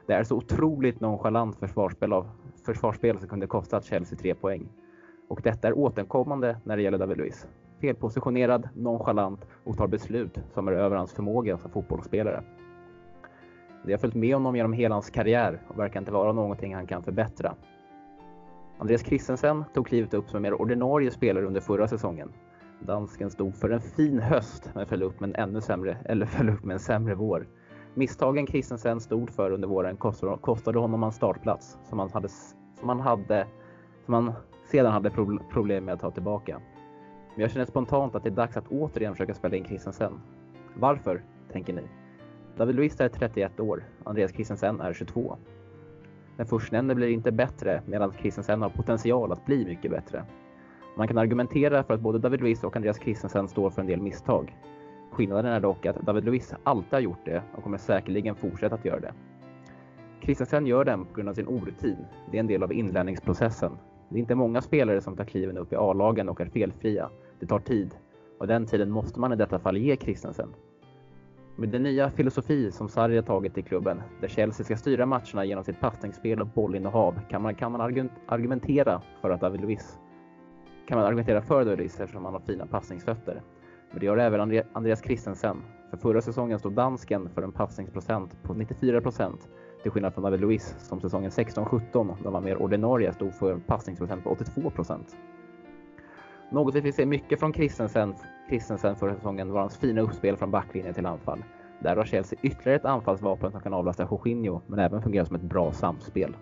Det 0.07 0.13
är 0.13 0.23
så 0.23 0.35
otroligt 0.35 0.99
nonchalant 0.99 1.55
försvarsspel, 1.55 2.13
av, 2.13 2.29
försvarsspel 2.65 3.19
som 3.19 3.27
kunde 3.27 3.47
kostat 3.47 3.85
Chelsea 3.85 4.17
tre 4.17 4.35
poäng. 4.35 4.67
Och 5.27 5.41
detta 5.43 5.67
är 5.67 5.77
återkommande 5.77 6.57
när 6.63 6.77
det 6.77 6.83
gäller 6.83 6.97
David 6.97 7.17
Luiz. 7.17 7.47
Felpositionerad, 7.81 8.69
nonchalant 8.75 9.45
och 9.63 9.77
tar 9.77 9.87
beslut 9.87 10.39
som 10.53 10.67
är 10.67 10.71
över 10.71 10.95
hans 10.95 11.13
förmåga 11.13 11.57
som 11.57 11.71
fotbollsspelare. 11.71 12.43
Det 13.85 13.91
har 13.91 13.97
följt 13.97 14.15
med 14.15 14.33
honom 14.33 14.55
genom 14.55 14.73
hela 14.73 14.95
hans 14.95 15.09
karriär 15.09 15.61
och 15.67 15.79
verkar 15.79 15.99
inte 15.99 16.11
vara 16.11 16.33
någonting 16.33 16.75
han 16.75 16.87
kan 16.87 17.03
förbättra. 17.03 17.55
Andreas 18.77 19.05
Christensen 19.05 19.63
tog 19.73 19.87
klivet 19.87 20.13
upp 20.13 20.29
som 20.29 20.37
en 20.37 20.41
mer 20.41 20.61
ordinarie 20.61 21.11
spelare 21.11 21.45
under 21.45 21.61
förra 21.61 21.87
säsongen 21.87 22.31
Dansken 22.85 23.29
stod 23.29 23.55
för 23.55 23.69
en 23.69 23.81
fin 23.81 24.19
höst 24.19 24.69
men 24.75 24.85
föll 24.85 25.03
upp 25.03 25.19
med 25.19 25.29
en 25.29 25.35
ännu 25.35 25.61
sämre, 25.61 25.97
eller 26.05 26.25
föll 26.25 26.49
upp 26.49 26.63
med 26.63 26.73
en 26.73 26.79
sämre 26.79 27.15
vår. 27.15 27.47
Misstagen 27.93 28.47
Christensen 28.47 28.99
stod 28.99 29.29
för 29.29 29.51
under 29.51 29.67
våren 29.67 29.97
kostade, 30.41 30.79
honom 30.79 31.03
en 31.03 31.11
startplats 31.11 31.77
som 31.89 31.99
han 31.99 32.09
hade, 32.09 32.29
som 32.79 32.89
han 32.89 32.99
hade, 32.99 33.47
som 34.05 34.13
han 34.13 34.33
sedan 34.71 34.91
hade 34.91 35.09
problem 35.51 35.85
med 35.85 35.93
att 35.93 36.01
ta 36.01 36.11
tillbaka. 36.11 36.61
Men 37.35 37.41
jag 37.41 37.51
känner 37.51 37.65
spontant 37.65 38.15
att 38.15 38.23
det 38.23 38.29
är 38.29 38.35
dags 38.35 38.57
att 38.57 38.67
återigen 38.67 39.13
försöka 39.13 39.33
spela 39.33 39.55
in 39.55 39.65
Christensen. 39.65 40.21
Varför, 40.75 41.23
tänker 41.51 41.73
ni? 41.73 41.81
David 42.57 42.75
Luiz 42.75 43.01
är 43.01 43.09
31 43.09 43.59
år, 43.59 43.83
Andreas 44.03 44.31
Christensen 44.31 44.81
är 44.81 44.93
22. 44.93 45.37
Den 46.37 46.45
förstnämnde 46.45 46.95
blir 46.95 47.07
inte 47.07 47.31
bättre 47.31 47.81
medan 47.85 48.13
Christensen 48.13 48.61
har 48.61 48.69
potential 48.69 49.31
att 49.31 49.45
bli 49.45 49.65
mycket 49.65 49.91
bättre. 49.91 50.25
Man 50.95 51.07
kan 51.07 51.17
argumentera 51.17 51.83
för 51.83 51.93
att 51.93 52.01
både 52.01 52.19
David 52.19 52.41
Luiz 52.41 52.63
och 52.63 52.75
Andreas 52.75 52.99
Christensen 52.99 53.47
står 53.47 53.69
för 53.69 53.81
en 53.81 53.87
del 53.87 54.01
misstag. 54.01 54.57
Skillnaden 55.11 55.45
är 55.51 55.59
dock 55.59 55.85
att 55.85 55.95
David 55.95 56.25
Luiz 56.25 56.53
alltid 56.63 56.93
har 56.93 56.99
gjort 56.99 57.25
det 57.25 57.43
och 57.55 57.63
kommer 57.63 57.77
säkerligen 57.77 58.35
fortsätta 58.35 58.75
att 58.75 58.85
göra 58.85 58.99
det. 58.99 59.13
Christensen 60.21 60.67
gör 60.67 60.85
den 60.85 61.05
på 61.05 61.13
grund 61.13 61.29
av 61.29 61.33
sin 61.33 61.47
orutin. 61.47 61.97
Det 62.31 62.37
är 62.37 62.39
en 62.39 62.47
del 62.47 62.63
av 62.63 62.73
inlärningsprocessen. 62.73 63.71
Det 64.09 64.15
är 64.15 64.19
inte 64.19 64.35
många 64.35 64.61
spelare 64.61 65.01
som 65.01 65.15
tar 65.15 65.25
kliven 65.25 65.57
upp 65.57 65.73
i 65.73 65.75
A-lagen 65.75 66.29
och 66.29 66.41
är 66.41 66.45
felfria. 66.45 67.09
Det 67.39 67.45
tar 67.45 67.59
tid. 67.59 67.95
Och 68.39 68.47
den 68.47 68.65
tiden 68.65 68.91
måste 68.91 69.19
man 69.19 69.33
i 69.33 69.35
detta 69.35 69.59
fall 69.59 69.77
ge 69.77 69.97
Christensen. 69.97 70.49
Med 71.55 71.69
den 71.69 71.83
nya 71.83 72.09
filosofi 72.09 72.71
som 72.71 72.89
Sarri 72.89 73.15
har 73.15 73.23
tagit 73.23 73.57
i 73.57 73.61
klubben, 73.61 74.01
där 74.21 74.27
Chelsea 74.27 74.65
ska 74.65 74.77
styra 74.77 75.05
matcherna 75.05 75.45
genom 75.45 75.63
sitt 75.63 75.79
passningsspel 75.79 76.41
och 76.41 76.47
bollinnehav, 76.47 77.19
kan 77.29 77.41
man, 77.41 77.55
kan 77.55 77.71
man 77.71 78.09
argumentera 78.27 79.01
för 79.21 79.29
att 79.29 79.41
David 79.41 79.61
Luiz 79.61 79.99
kan 80.87 80.97
man 80.97 81.07
argumentera 81.07 81.41
för 81.41 81.65
David 81.65 81.77
Luiz 81.77 81.99
eftersom 81.99 82.25
han 82.25 82.33
har 82.33 82.41
fina 82.41 82.65
passningsfötter. 82.65 83.41
Men 83.91 83.99
det 83.99 84.05
gör 84.05 84.17
även 84.17 84.63
Andreas 84.73 85.03
Christensen. 85.03 85.63
För 85.89 85.97
förra 85.97 86.21
säsongen 86.21 86.59
stod 86.59 86.73
dansken 86.73 87.29
för 87.29 87.41
en 87.41 87.51
passningsprocent 87.51 88.43
på 88.43 88.53
94 88.53 89.01
procent 89.01 89.47
till 89.81 89.91
skillnad 89.91 90.13
från 90.13 90.23
David 90.23 90.41
Luiz 90.41 90.75
som 90.79 91.01
säsongen 91.01 91.31
16-17 91.31 91.81
då 91.91 92.15
han 92.23 92.33
var 92.33 92.41
mer 92.41 92.61
ordinarie 92.61 93.13
stod 93.13 93.33
för 93.33 93.51
en 93.51 93.61
passningsprocent 93.61 94.23
på 94.23 94.29
82 94.29 94.69
procent. 94.69 95.15
Något 96.51 96.75
vi 96.75 96.81
fick 96.81 96.95
se 96.95 97.05
mycket 97.05 97.39
från 97.39 97.53
Christensen, 97.53 98.15
Christensen 98.49 98.95
förra 98.95 99.15
säsongen 99.15 99.51
var 99.51 99.61
hans 99.61 99.77
fina 99.77 100.01
uppspel 100.01 100.37
från 100.37 100.51
backlinjen 100.51 100.93
till 100.93 101.05
anfall. 101.05 101.43
Där 101.79 101.95
har 101.95 102.05
Chelsea 102.05 102.39
ytterligare 102.41 102.75
ett 102.75 102.85
anfallsvapen 102.85 103.51
som 103.51 103.61
kan 103.61 103.73
avlasta 103.73 104.07
Jorginho, 104.11 104.61
men 104.67 104.79
även 104.79 105.01
fungerar 105.01 105.25
som 105.25 105.35
ett 105.35 105.41
bra 105.41 105.71
samspel. 105.71 106.35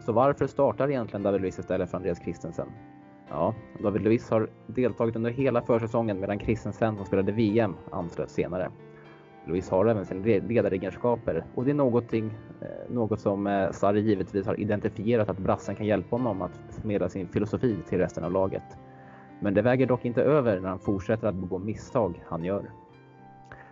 Så 0.00 0.12
varför 0.12 0.46
startar 0.46 0.90
egentligen 0.90 1.22
David 1.22 1.40
Luiz 1.40 1.58
istället 1.58 1.90
för 1.90 1.96
Andreas 1.96 2.22
Christensen? 2.22 2.68
Ja, 3.30 3.54
David 3.82 4.02
Luiz 4.02 4.30
har 4.30 4.50
deltagit 4.66 5.16
under 5.16 5.30
hela 5.30 5.62
försäsongen 5.62 6.20
medan 6.20 6.38
Christensen 6.38 6.96
som 6.96 7.06
spelade 7.06 7.32
VM 7.32 7.74
anslöt 7.90 8.30
senare. 8.30 8.70
Luiz 9.46 9.70
har 9.70 9.86
även 9.86 10.06
sina 10.06 10.20
ledaregenskaper 10.24 11.44
och 11.54 11.64
det 11.64 11.70
är 11.70 11.74
någonting, 11.74 12.34
eh, 12.60 12.94
något 12.94 13.20
som 13.20 13.46
eh, 13.46 13.70
Sarri 13.70 14.00
givetvis 14.00 14.46
har 14.46 14.60
identifierat 14.60 15.28
att 15.28 15.38
brassen 15.38 15.76
kan 15.76 15.86
hjälpa 15.86 16.16
honom 16.16 16.42
att 16.42 16.60
förmedla 16.70 17.08
sin 17.08 17.28
filosofi 17.28 17.76
till 17.88 17.98
resten 17.98 18.24
av 18.24 18.32
laget. 18.32 18.78
Men 19.40 19.54
det 19.54 19.62
väger 19.62 19.86
dock 19.86 20.04
inte 20.04 20.22
över 20.22 20.60
när 20.60 20.68
han 20.68 20.78
fortsätter 20.78 21.28
att 21.28 21.34
begå 21.34 21.58
misstag 21.58 22.22
han 22.26 22.44
gör. 22.44 22.70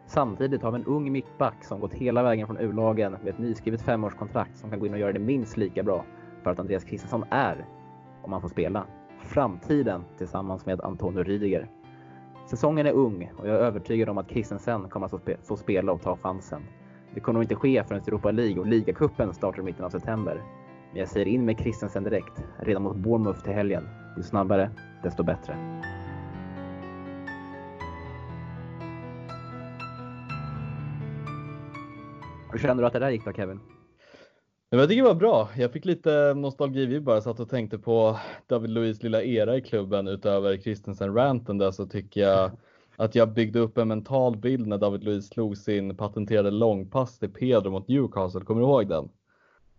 Samtidigt 0.06 0.62
har 0.62 0.70
vi 0.70 0.78
en 0.78 0.86
ung 0.86 1.12
mittback 1.12 1.64
som 1.64 1.80
gått 1.80 1.94
hela 1.94 2.22
vägen 2.22 2.46
från 2.46 2.58
U-lagen 2.58 3.12
med 3.12 3.28
ett 3.28 3.38
nyskrivet 3.38 3.82
femårskontrakt 3.82 4.56
som 4.56 4.70
kan 4.70 4.78
gå 4.78 4.86
in 4.86 4.92
och 4.92 4.98
göra 4.98 5.12
det 5.12 5.18
minst 5.18 5.56
lika 5.56 5.82
bra 5.82 6.04
för 6.42 6.50
att 6.50 6.58
Andreas 6.58 6.84
Kristensson 6.84 7.24
är, 7.30 7.66
om 8.22 8.32
han 8.32 8.40
får 8.40 8.48
spela, 8.48 8.86
framtiden 9.24 10.04
tillsammans 10.18 10.66
med 10.66 10.80
Antonio 10.80 11.22
Rydiger. 11.22 11.68
Säsongen 12.50 12.86
är 12.86 12.92
ung 12.92 13.32
och 13.38 13.48
jag 13.48 13.56
är 13.56 13.60
övertygad 13.60 14.08
om 14.08 14.18
att 14.18 14.30
Christensen 14.30 14.88
kommer 14.88 15.06
att 15.06 15.46
få 15.46 15.56
spela 15.56 15.92
och 15.92 16.02
ta 16.02 16.16
chansen. 16.16 16.62
Det 17.14 17.20
kommer 17.20 17.34
nog 17.34 17.44
inte 17.44 17.54
ske 17.54 17.84
förrän 17.84 18.02
Europa 18.02 18.30
League 18.30 18.60
och 18.60 18.66
ligacupen 18.66 19.34
startar 19.34 19.60
i 19.60 19.64
mitten 19.64 19.84
av 19.84 19.90
september. 19.90 20.42
Men 20.90 21.00
jag 21.00 21.08
säger 21.08 21.26
in 21.26 21.44
med 21.44 21.58
Christensen 21.58 22.04
direkt, 22.04 22.44
redan 22.58 22.82
mot 22.82 22.96
Bournemouth 22.96 23.42
till 23.42 23.52
helgen. 23.52 23.88
Ju 24.16 24.22
snabbare, 24.22 24.70
desto 25.02 25.22
bättre. 25.22 25.56
Hur 32.52 32.58
känner 32.58 32.82
du 32.82 32.86
att 32.86 32.92
det 32.92 32.98
där 32.98 33.10
gick 33.10 33.24
då 33.24 33.32
Kevin? 33.32 33.60
Jag 34.70 34.88
tycker 34.88 35.02
det 35.02 35.08
var 35.08 35.14
bra. 35.14 35.48
Jag 35.56 35.72
fick 35.72 35.84
lite 35.84 36.34
nostalgi 36.34 37.00
bara 37.00 37.20
satt 37.20 37.40
och 37.40 37.48
tänkte 37.48 37.78
på 37.78 38.18
David 38.46 38.70
Luiz 38.70 39.02
lilla 39.02 39.22
era 39.22 39.56
i 39.56 39.60
klubben 39.60 40.08
utöver 40.08 40.56
Christensen-ranten 40.56 41.58
där 41.58 41.70
så 41.70 41.86
tycker 41.86 42.20
jag 42.20 42.50
att 42.96 43.14
jag 43.14 43.32
byggde 43.32 43.58
upp 43.58 43.78
en 43.78 43.88
mental 43.88 44.36
bild 44.36 44.66
när 44.66 44.78
David 44.78 45.04
Luiz 45.04 45.28
slog 45.28 45.56
sin 45.56 45.96
patenterade 45.96 46.50
långpass 46.50 47.18
till 47.18 47.32
Pedro 47.32 47.70
mot 47.70 47.88
Newcastle. 47.88 48.40
Kommer 48.40 48.60
du 48.60 48.66
ihåg 48.66 48.88
den? 48.88 49.08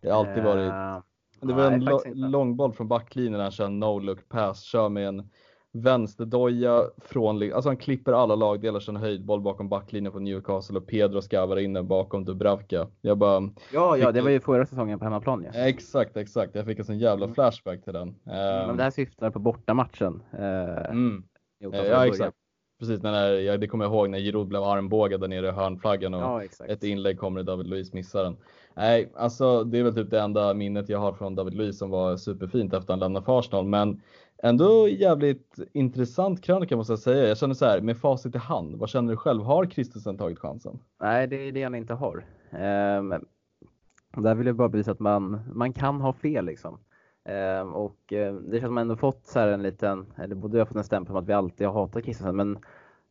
Det 0.01 0.09
har 0.09 0.19
alltid 0.19 0.43
varit. 0.43 0.71
Uh, 0.71 1.01
det 1.41 1.53
var 1.53 1.71
en 1.71 2.31
långboll 2.31 2.73
från 2.73 2.87
backlinjen 2.87 3.41
han 3.41 3.51
kör 3.51 3.65
en 3.65 3.83
no-look 3.83 4.29
pass, 4.29 4.63
kör 4.63 4.89
med 4.89 5.07
en 5.07 5.29
vänsterdoja 5.71 6.83
från, 6.97 7.53
alltså 7.53 7.69
han 7.69 7.77
klipper 7.77 8.13
alla 8.13 8.35
lagdelar, 8.35 8.79
kör 8.79 8.93
en 8.93 8.99
höjdboll 8.99 9.41
bakom 9.41 9.69
backlinjen 9.69 10.11
från 10.11 10.23
Newcastle 10.23 10.77
och 10.77 10.87
Pedro 10.87 11.21
skarvar 11.21 11.59
in 11.59 11.73
den 11.73 11.87
bakom 11.87 12.25
Dubravka. 12.25 12.87
Jag 13.01 13.17
bara... 13.17 13.49
Ja, 13.73 13.97
ja, 13.97 14.11
det 14.11 14.21
var 14.21 14.29
ju 14.29 14.39
förra 14.39 14.65
säsongen 14.65 14.99
på 14.99 15.05
hemmaplan 15.05 15.45
ja. 15.53 15.59
Exakt, 15.59 16.17
exakt. 16.17 16.55
Jag 16.55 16.65
fick 16.65 16.79
en 16.79 16.85
sån 16.85 16.99
jävla 16.99 17.25
mm. 17.25 17.35
flashback 17.35 17.83
till 17.83 17.93
den. 17.93 18.15
Men 18.23 18.77
det 18.77 18.83
här 18.83 18.91
syftar 18.91 19.31
på 19.31 19.39
bortamatchen. 19.39 20.23
Eh, 20.33 20.91
mm. 20.91 21.23
Ja, 21.59 22.07
exakt. 22.07 22.35
Precis, 22.79 23.01
när, 23.01 23.33
ja, 23.33 23.57
det 23.57 23.67
kommer 23.67 23.85
jag 23.85 23.93
ihåg 23.93 24.09
när 24.09 24.19
Giroud 24.19 24.47
blev 24.47 24.63
armbågad 24.63 25.21
där 25.21 25.27
nere 25.27 25.47
i 25.47 25.51
hörnflaggan 25.51 26.13
och 26.13 26.21
ja, 26.21 26.43
ett 26.67 26.83
inlägg 26.83 27.19
kommer 27.19 27.43
David 27.43 27.67
Luiz 27.67 27.93
missar 27.93 28.23
den. 28.23 28.37
Nej, 28.75 29.11
alltså 29.15 29.63
det 29.63 29.79
är 29.79 29.83
väl 29.83 29.95
typ 29.95 30.09
det 30.09 30.19
enda 30.19 30.53
minnet 30.53 30.89
jag 30.89 30.99
har 30.99 31.13
från 31.13 31.35
David 31.35 31.53
Luiz 31.53 31.77
som 31.77 31.89
var 31.89 32.17
superfint 32.17 32.73
efter 32.73 32.77
att 32.77 32.89
han 32.89 32.99
lämnade 32.99 33.25
för 33.25 33.39
Arsenal. 33.39 33.65
Men 33.65 34.01
ändå 34.43 34.87
jävligt 34.87 35.59
intressant 35.73 36.41
krönika 36.41 36.75
måste 36.75 36.93
jag 36.93 36.99
säga. 36.99 37.27
Jag 37.27 37.37
känner 37.37 37.53
så 37.53 37.65
här, 37.65 37.81
med 37.81 37.97
facit 37.97 38.35
i 38.35 38.37
hand, 38.37 38.75
vad 38.75 38.89
känner 38.89 39.11
du 39.11 39.17
själv? 39.17 39.43
Har 39.43 39.65
Kristensen 39.65 40.17
tagit 40.17 40.39
chansen? 40.39 40.79
Nej, 41.01 41.27
det 41.27 41.35
är 41.35 41.51
det 41.51 41.63
han 41.63 41.75
inte 41.75 41.93
har. 41.93 42.25
Ehm, 42.51 43.13
där 44.17 44.35
vill 44.35 44.47
jag 44.47 44.55
bara 44.55 44.69
bevisa 44.69 44.91
att 44.91 44.99
man, 44.99 45.41
man 45.53 45.73
kan 45.73 46.01
ha 46.01 46.13
fel 46.13 46.45
liksom. 46.45 46.79
Ehm, 47.25 47.73
och 47.73 48.13
eh, 48.13 48.33
det 48.33 48.51
känns 48.51 48.61
som 48.61 48.69
att 48.69 48.73
man 48.73 48.81
ändå 48.81 48.95
fått 48.95 49.25
så 49.25 49.39
här 49.39 49.47
en 49.47 49.63
liten, 49.63 50.05
eller 50.17 50.35
både 50.35 50.57
jag 50.57 50.61
har 50.61 50.67
fått 50.67 50.77
en 50.77 50.83
stämpel 50.83 51.15
om 51.15 51.21
att 51.21 51.29
vi 51.29 51.33
alltid 51.33 51.67
har 51.67 51.73
hatat 51.73 52.03
Kristensen, 52.03 52.35
men 52.35 52.59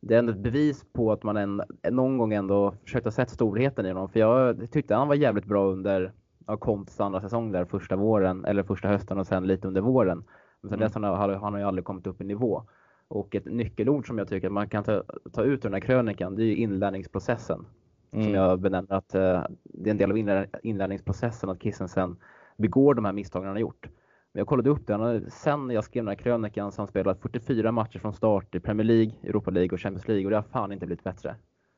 det 0.01 0.15
är 0.15 0.19
ändå 0.19 0.31
ett 0.31 0.39
bevis 0.39 0.85
på 0.93 1.11
att 1.11 1.23
man 1.23 1.37
en, 1.37 1.61
någon 1.91 2.17
gång 2.17 2.33
ändå 2.33 2.73
försökt 2.83 3.05
ha 3.05 3.11
sett 3.11 3.29
storheten 3.29 3.85
i 3.85 3.89
honom. 3.89 4.09
För 4.09 4.19
jag 4.19 4.71
tyckte 4.71 4.95
han 4.95 5.07
var 5.07 5.15
jävligt 5.15 5.45
bra 5.45 5.65
under 5.65 6.13
ja, 6.47 6.57
Contes 6.57 6.99
andra 6.99 7.21
säsong 7.21 7.51
där 7.51 7.65
första 7.65 7.95
våren, 7.95 8.45
eller 8.45 8.63
första 8.63 8.87
hösten 8.87 9.19
och 9.19 9.27
sen 9.27 9.47
lite 9.47 9.67
under 9.67 9.81
våren. 9.81 10.23
Men 10.61 10.69
sen 10.69 10.79
mm. 10.79 10.87
dess 10.87 10.95
har 10.95 11.01
han, 11.01 11.41
han 11.41 11.53
har 11.53 11.59
ju 11.59 11.65
aldrig 11.65 11.85
kommit 11.85 12.07
upp 12.07 12.21
i 12.21 12.23
nivå. 12.23 12.63
Och 13.07 13.35
ett 13.35 13.45
nyckelord 13.45 14.07
som 14.07 14.17
jag 14.17 14.27
tycker 14.27 14.47
att 14.47 14.53
man 14.53 14.69
kan 14.69 14.83
ta, 14.83 15.03
ta 15.33 15.43
ut 15.43 15.59
ur 15.65 15.69
den 15.69 15.73
här 15.73 15.79
krönikan, 15.79 16.35
det 16.35 16.43
är 16.43 16.45
ju 16.45 16.55
inlärningsprocessen. 16.55 17.65
Mm. 18.11 18.25
Som 18.25 18.33
jag 18.33 18.59
benämner 18.59 18.95
att 18.95 19.15
uh, 19.15 19.43
det 19.63 19.89
är 19.89 19.91
en 19.91 19.97
del 19.97 20.11
av 20.11 20.17
inlär, 20.17 20.49
inlärningsprocessen 20.63 21.49
att 21.49 21.61
Kissensen 21.61 22.17
begår 22.57 22.93
de 22.93 23.05
här 23.05 23.13
misstagen 23.13 23.47
han 23.47 23.55
har 23.55 23.61
gjort. 23.61 23.89
Men 24.33 24.39
jag 24.39 24.47
kollade 24.47 24.69
upp 24.69 24.87
det. 24.87 24.93
Han 24.93 25.01
har, 25.01 25.23
sen 25.29 25.69
jag 25.69 25.83
skrev 25.83 26.03
den 26.03 26.07
här 26.07 26.15
krönikan 26.15 26.71
så 26.71 26.81
har 26.81 26.85
han 26.85 26.91
spelat 26.91 27.21
44 27.21 27.71
matcher 27.71 27.99
från 27.99 28.13
start 28.13 28.55
i 28.55 28.59
Premier 28.59 28.85
League, 28.85 29.13
Europa 29.23 29.51
League 29.51 29.75
och 29.75 29.81
Champions 29.81 30.07
League 30.07 30.25
och 30.25 30.29
det 30.31 30.37
har 30.37 30.43
fan 30.43 30.71
inte 30.71 30.85
blivit 30.85 31.03
bättre. 31.03 31.35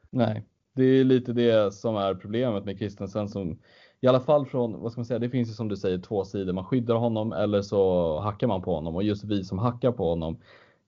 Nej, 0.10 0.46
det 0.76 0.84
är 0.84 1.04
lite 1.04 1.34
det 1.34 1.74
som 1.74 1.96
är 1.96 2.16
problemet 2.16 2.66
med 2.66 2.78
Christensen 2.78 3.30
som 3.30 3.60
i 4.02 4.08
alla 4.08 4.20
fall 4.20 4.46
från, 4.46 4.80
vad 4.80 4.92
ska 4.92 5.00
man 5.00 5.06
säga, 5.06 5.20
det 5.20 5.30
finns 5.30 5.50
ju 5.50 5.54
som 5.54 5.68
du 5.68 5.78
säger 5.78 5.98
två 5.98 6.24
sidor. 6.24 6.54
Man 6.54 6.66
skyddar 6.66 6.96
honom 6.96 7.34
eller 7.34 7.62
så 7.62 8.20
hackar 8.20 8.48
man 8.48 8.62
på 8.62 8.76
honom 8.76 8.96
och 8.96 9.04
just 9.04 9.24
vi 9.24 9.44
som 9.44 9.60
hackar 9.60 9.92
på 9.92 10.10
honom. 10.10 10.38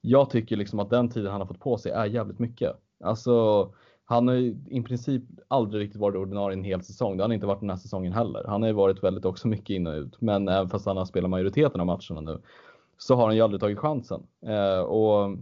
Jag 0.02 0.30
tycker 0.30 0.56
liksom 0.56 0.80
att 0.80 0.89
den 0.89 1.10
tiden 1.10 1.32
han 1.32 1.41
har 1.41 1.47
fått 1.47 1.60
på 1.60 1.78
sig 1.78 1.91
är 1.91 2.06
jävligt 2.06 2.39
mycket. 2.39 2.71
Alltså, 3.04 3.69
han 4.06 4.28
har 4.28 4.36
ju 4.36 4.56
i 4.67 4.82
princip 4.82 5.23
aldrig 5.47 5.84
riktigt 5.84 6.02
varit 6.02 6.15
ordinarie 6.15 6.58
en 6.58 6.63
hel 6.63 6.84
säsong. 6.84 7.17
Det 7.17 7.23
har 7.23 7.28
han 7.28 7.36
inte 7.36 7.45
varit 7.45 7.60
den 7.60 7.69
här 7.69 7.78
säsongen 7.78 8.13
heller. 8.13 8.43
Han 8.47 8.62
har 8.62 8.69
ju 8.69 8.73
varit 8.73 9.04
väldigt 9.04 9.26
också 9.26 9.47
mycket 9.47 9.69
in 9.69 9.88
och 9.88 9.93
ut, 9.93 10.21
men 10.21 10.47
även 10.47 10.69
fast 10.69 10.86
han 10.86 10.97
har 10.97 11.06
spelat 11.06 11.30
majoriteten 11.30 11.82
av 11.82 11.88
matcherna 11.88 12.21
nu 12.21 12.41
så 12.97 13.15
har 13.15 13.26
han 13.26 13.36
ju 13.36 13.41
aldrig 13.41 13.62
tagit 13.62 13.80
chansen. 13.80 14.23
Eh, 14.45 14.80
och 14.80 15.38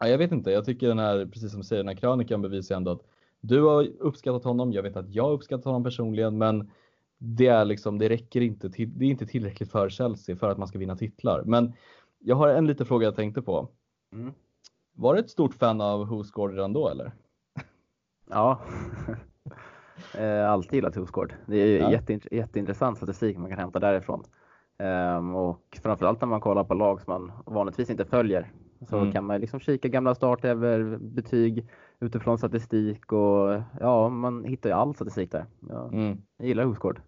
ja, 0.00 0.08
jag 0.08 0.18
vet 0.18 0.32
inte, 0.32 0.50
jag 0.50 0.64
tycker 0.64 0.88
den 0.88 0.98
här, 0.98 1.26
precis 1.26 1.50
som 1.50 1.60
du 1.60 1.66
säger, 1.66 1.82
den 1.82 1.88
här 1.88 1.96
krönikan 1.96 2.42
bevisar 2.42 2.76
ändå 2.76 2.90
att 2.90 3.02
du 3.40 3.62
har 3.62 3.88
uppskattat 4.00 4.44
honom. 4.44 4.72
Jag 4.72 4.82
vet 4.82 4.96
att 4.96 5.14
jag 5.14 5.24
har 5.24 5.32
uppskattat 5.32 5.64
honom 5.64 5.84
personligen, 5.84 6.38
men 6.38 6.70
det 7.18 7.46
är 7.46 7.64
liksom, 7.64 7.98
det 7.98 8.08
räcker 8.08 8.40
inte 8.40 8.70
till, 8.70 8.98
det 8.98 9.04
är 9.04 9.08
inte 9.08 9.26
tillräckligt 9.26 9.70
för 9.70 9.88
Chelsea 9.88 10.36
för 10.36 10.50
att 10.50 10.58
man 10.58 10.68
ska 10.68 10.78
vinna 10.78 10.96
titlar. 10.96 11.42
Men 11.44 11.72
jag 12.18 12.36
har 12.36 12.48
en 12.48 12.66
liten 12.66 12.86
fråga 12.86 13.04
jag 13.04 13.16
tänkte 13.16 13.42
på. 13.42 13.68
Mm. 14.12 14.32
Var 14.92 15.14
du 15.14 15.20
ett 15.20 15.30
stort 15.30 15.54
fan 15.54 15.80
av 15.80 16.04
Husgård 16.04 16.52
redan 16.54 16.72
då 16.72 16.88
eller? 16.88 17.12
Ja, 18.30 18.60
eh, 20.18 20.50
alltid 20.50 20.74
gillat 20.74 20.96
Husgård. 20.96 21.34
Det 21.46 21.56
är 21.56 21.80
ja. 21.80 21.90
jätteint 21.92 22.26
jätteintressant 22.30 22.96
statistik 22.96 23.38
man 23.38 23.50
kan 23.50 23.58
hämta 23.58 23.78
därifrån. 23.78 24.24
Um, 24.78 25.34
och 25.34 25.78
framförallt 25.82 26.20
när 26.20 26.28
man 26.28 26.40
kollar 26.40 26.64
på 26.64 26.74
lag 26.74 27.00
som 27.00 27.12
man 27.12 27.32
vanligtvis 27.54 27.90
inte 27.90 28.04
följer 28.04 28.52
så 28.80 28.98
mm. 28.98 29.12
kan 29.12 29.24
man 29.24 29.40
liksom 29.40 29.60
kika 29.60 29.88
gamla 29.88 30.14
startöver, 30.14 30.98
betyg 31.00 31.68
utifrån 32.00 32.38
statistik 32.38 33.12
och 33.12 33.62
ja, 33.80 34.08
man 34.08 34.44
hittar 34.44 34.70
ju 34.70 34.76
all 34.76 34.94
statistik 34.94 35.32
där. 35.32 35.46
Ja, 35.68 35.88
mm. 35.92 36.18
Jag 36.36 36.48
gillar 36.48 36.64
Husgård. 36.64 37.00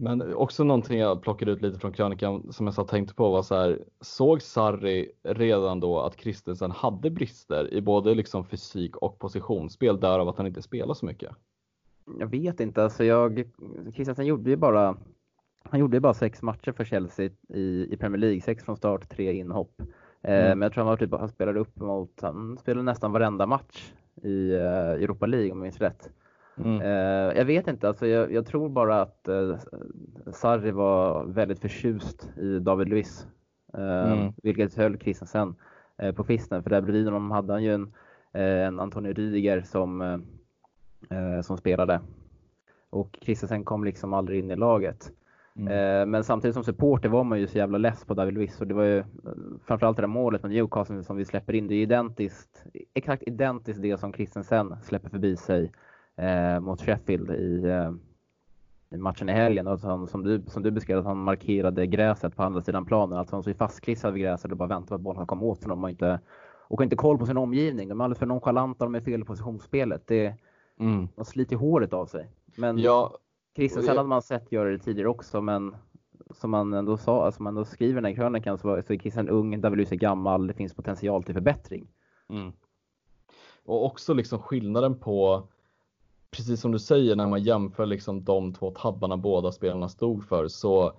Men 0.00 0.34
också 0.34 0.64
någonting 0.64 0.98
jag 0.98 1.22
plockade 1.22 1.52
ut 1.52 1.62
lite 1.62 1.78
från 1.78 1.92
krönikan 1.92 2.52
som 2.52 2.66
jag 2.66 2.74
så 2.74 2.84
tänkte 2.84 3.14
på 3.14 3.30
var 3.30 3.42
så 3.42 3.54
här, 3.54 3.78
såg 4.00 4.42
Sarri 4.42 5.12
redan 5.22 5.80
då 5.80 6.00
att 6.00 6.20
Christensen 6.20 6.70
hade 6.70 7.10
brister 7.10 7.74
i 7.74 7.80
både 7.80 8.14
liksom 8.14 8.44
fysik 8.44 8.96
och 8.96 9.18
positionsspel 9.18 10.00
därav 10.00 10.28
att 10.28 10.36
han 10.36 10.46
inte 10.46 10.62
spelar 10.62 10.94
så 10.94 11.06
mycket? 11.06 11.30
Jag 12.18 12.26
vet 12.26 12.60
inte, 12.60 12.84
alltså 12.84 13.04
jag, 13.04 13.44
Christensen 13.94 14.26
gjorde 14.26 14.50
ju 14.50 14.56
bara, 14.56 14.96
han 15.62 15.80
gjorde 15.80 15.96
ju 15.96 16.00
bara 16.00 16.14
sex 16.14 16.42
matcher 16.42 16.72
för 16.72 16.84
Chelsea 16.84 17.30
i, 17.48 17.88
i 17.90 17.96
Premier 17.96 18.20
League, 18.20 18.40
sex 18.40 18.64
från 18.64 18.76
start, 18.76 19.08
tre 19.08 19.32
inhopp. 19.32 19.82
Eh, 20.22 20.46
mm. 20.46 20.58
Men 20.58 20.66
jag 20.66 20.72
tror 20.72 20.84
han, 20.84 20.90
var 20.90 20.96
typ, 20.96 21.12
han 21.12 21.28
spelade 21.28 21.60
upp 21.60 21.76
mot, 21.76 22.20
han 22.22 22.58
spelade 22.58 22.84
nästan 22.84 23.12
varenda 23.12 23.46
match 23.46 23.92
i 24.22 24.52
uh, 24.52 25.02
Europa 25.02 25.26
League 25.26 25.50
om 25.52 25.58
jag 25.58 25.62
minns 25.62 25.80
rätt. 25.80 26.10
Mm. 26.56 26.82
Uh, 26.82 27.38
jag 27.38 27.44
vet 27.44 27.68
inte, 27.68 27.88
alltså 27.88 28.06
jag, 28.06 28.32
jag 28.32 28.46
tror 28.46 28.68
bara 28.68 29.00
att 29.02 29.28
uh, 29.28 29.56
Sarri 30.32 30.70
var 30.70 31.24
väldigt 31.24 31.60
förtjust 31.60 32.30
i 32.36 32.58
David 32.58 32.88
Luiz. 32.88 33.26
Mm. 33.74 34.32
Vilket 34.42 34.74
höll 34.74 34.98
Christensen 34.98 35.54
på 36.16 36.24
kvisten, 36.24 36.62
för 36.62 36.70
där 36.70 36.80
bredvid 36.80 37.04
honom 37.04 37.30
hade 37.30 37.52
han 37.52 37.62
ju 37.62 37.74
en, 37.74 37.92
en 38.32 38.80
Antonio 38.80 39.12
Rydiger 39.12 39.60
som, 39.60 40.22
som 41.42 41.56
spelade. 41.56 42.00
Och 42.90 43.18
Christensen 43.20 43.64
kom 43.64 43.84
liksom 43.84 44.14
aldrig 44.14 44.38
in 44.38 44.50
i 44.50 44.56
laget. 44.56 45.12
Mm. 45.58 46.10
Men 46.10 46.24
samtidigt 46.24 46.54
som 46.54 46.64
supporter 46.64 47.08
var 47.08 47.24
man 47.24 47.40
ju 47.40 47.46
så 47.46 47.58
jävla 47.58 47.78
less 47.78 48.04
på 48.04 48.14
David 48.14 48.34
Luiz 48.34 48.60
och 48.60 48.66
det 48.66 48.74
var 48.74 48.84
ju 48.84 49.04
framförallt 49.64 49.96
det 49.96 50.02
där 50.02 50.06
målet 50.06 50.42
med 50.42 50.50
Newcastle 50.50 51.02
som 51.02 51.16
vi 51.16 51.24
släpper 51.24 51.54
in. 51.54 51.68
Det 51.68 51.74
är 51.74 51.82
identiskt, 51.82 52.64
exakt 52.94 53.22
identiskt 53.22 53.82
det 53.82 54.00
som 54.00 54.12
Christensen 54.12 54.76
släpper 54.82 55.08
förbi 55.08 55.36
sig 55.36 55.72
eh, 56.16 56.60
mot 56.60 56.82
Sheffield 56.82 57.30
i, 57.30 57.64
eh, 57.64 57.92
i, 58.90 58.96
matchen 58.96 59.28
i 59.28 59.32
helgen. 59.32 59.66
Och 59.66 59.80
som, 59.80 60.06
som, 60.06 60.24
du, 60.24 60.42
som 60.46 60.62
du 60.62 60.70
beskrev, 60.70 60.98
att 60.98 61.04
han 61.04 61.18
markerade 61.18 61.86
gräset 61.86 62.36
på 62.36 62.42
andra 62.42 62.60
sidan 62.60 62.84
planen. 62.84 63.18
Alltså 63.18 63.36
han 63.36 63.42
stod 63.42 63.56
fastklistrad 63.56 64.12
vid 64.12 64.22
gräset 64.22 64.50
och 64.50 64.56
bara 64.56 64.68
väntade 64.68 64.88
på 64.88 64.94
att 64.94 65.00
bollen 65.00 65.26
kom 65.26 65.42
åt 65.42 65.62
honom 65.62 65.84
och 65.84 65.90
inte, 65.90 66.20
och 66.68 66.82
inte 66.82 66.96
koll 66.96 67.18
på 67.18 67.26
sin 67.26 67.36
omgivning. 67.36 67.88
De 67.88 68.00
är 68.00 68.04
alldeles 68.04 68.18
för 68.18 68.26
nonchalanta, 68.26 68.84
de 68.84 68.94
är 68.94 69.00
fel 69.00 69.20
i 69.20 69.24
positionsspelet. 69.24 70.02
Det, 70.06 70.34
mm. 70.80 71.08
De 71.16 71.24
sliter 71.24 71.56
håret 71.56 71.92
av 71.92 72.06
sig. 72.06 72.30
Men 72.56 72.78
ja, 72.78 73.18
Christensen 73.58 73.96
hade 73.96 74.08
man 74.08 74.22
sett 74.22 74.52
göra 74.52 74.70
det 74.70 74.78
tidigare 74.78 75.08
också, 75.08 75.40
men 75.40 75.76
som 76.30 76.50
man 76.50 76.74
ändå 76.74 76.96
sa, 76.96 77.26
alltså 77.26 77.42
man 77.42 77.56
ändå 77.56 77.64
skriver 77.64 77.94
den 77.94 78.04
här 78.04 78.14
krönikan 78.14 78.58
så, 78.58 78.82
så 78.86 78.92
är 78.92 78.98
Christian 78.98 79.28
ung, 79.28 79.60
David 79.60 79.76
Luiz 79.76 79.92
är 79.92 79.96
gammal, 79.96 80.46
det 80.46 80.54
finns 80.54 80.74
potential 80.74 81.22
till 81.22 81.34
förbättring. 81.34 81.88
Mm. 82.28 82.52
Och 83.64 83.84
också 83.84 84.14
liksom 84.14 84.38
skillnaden 84.38 84.98
på, 84.98 85.48
precis 86.30 86.60
som 86.60 86.72
du 86.72 86.78
säger 86.78 87.16
när 87.16 87.28
man 87.28 87.42
jämför 87.42 87.86
liksom 87.86 88.24
de 88.24 88.54
två 88.54 88.70
tabbarna 88.70 89.16
båda 89.16 89.52
spelarna 89.52 89.88
stod 89.88 90.24
för, 90.24 90.48
så 90.48 90.92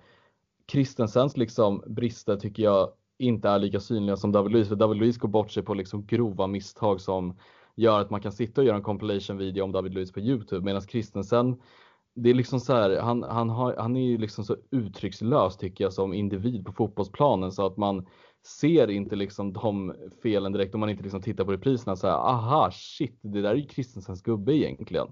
Christensens 0.72 1.36
liksom 1.36 1.82
brister 1.86 2.36
tycker 2.36 2.62
jag 2.62 2.92
inte 3.18 3.48
är 3.48 3.58
lika 3.58 3.80
synliga 3.80 4.16
som 4.16 4.32
David 4.32 4.52
Luiz, 4.52 4.68
för 4.68 4.76
David 4.76 4.98
Luiz 4.98 5.18
går 5.18 5.28
bort 5.28 5.50
sig 5.50 5.62
på 5.62 5.74
liksom 5.74 6.06
grova 6.06 6.46
misstag 6.46 7.00
som 7.00 7.36
gör 7.74 8.00
att 8.00 8.10
man 8.10 8.20
kan 8.20 8.32
sitta 8.32 8.60
och 8.60 8.66
göra 8.66 8.76
en 8.76 8.82
compilation 8.82 9.36
video 9.36 9.64
om 9.64 9.72
David 9.72 9.94
Luiz 9.94 10.12
på 10.12 10.20
Youtube 10.20 10.64
medan 10.64 10.82
Christensen 10.82 11.56
det 12.22 12.30
är 12.30 12.34
liksom 12.34 12.60
så 12.60 12.74
här, 12.74 13.00
han, 13.00 13.22
han, 13.22 13.50
har, 13.50 13.76
han 13.76 13.96
är 13.96 14.04
ju 14.04 14.18
liksom 14.18 14.44
så 14.44 14.56
uttryckslös 14.70 15.56
tycker 15.56 15.84
jag 15.84 15.92
som 15.92 16.12
individ 16.14 16.66
på 16.66 16.72
fotbollsplanen 16.72 17.52
så 17.52 17.66
att 17.66 17.76
man 17.76 18.06
ser 18.46 18.90
inte 18.90 19.16
liksom 19.16 19.52
de 19.52 19.94
felen 20.22 20.52
direkt 20.52 20.74
om 20.74 20.80
man 20.80 20.90
inte 20.90 21.02
liksom 21.02 21.22
tittar 21.22 21.44
på 21.44 21.52
repriserna 21.52 21.96
så 21.96 22.06
här, 22.06 22.14
aha 22.14 22.70
shit, 22.72 23.18
det 23.20 23.42
där 23.42 23.50
är 23.50 23.54
ju 23.54 23.66
Kristensens 23.66 24.22
gubbe 24.22 24.56
egentligen. 24.56 25.06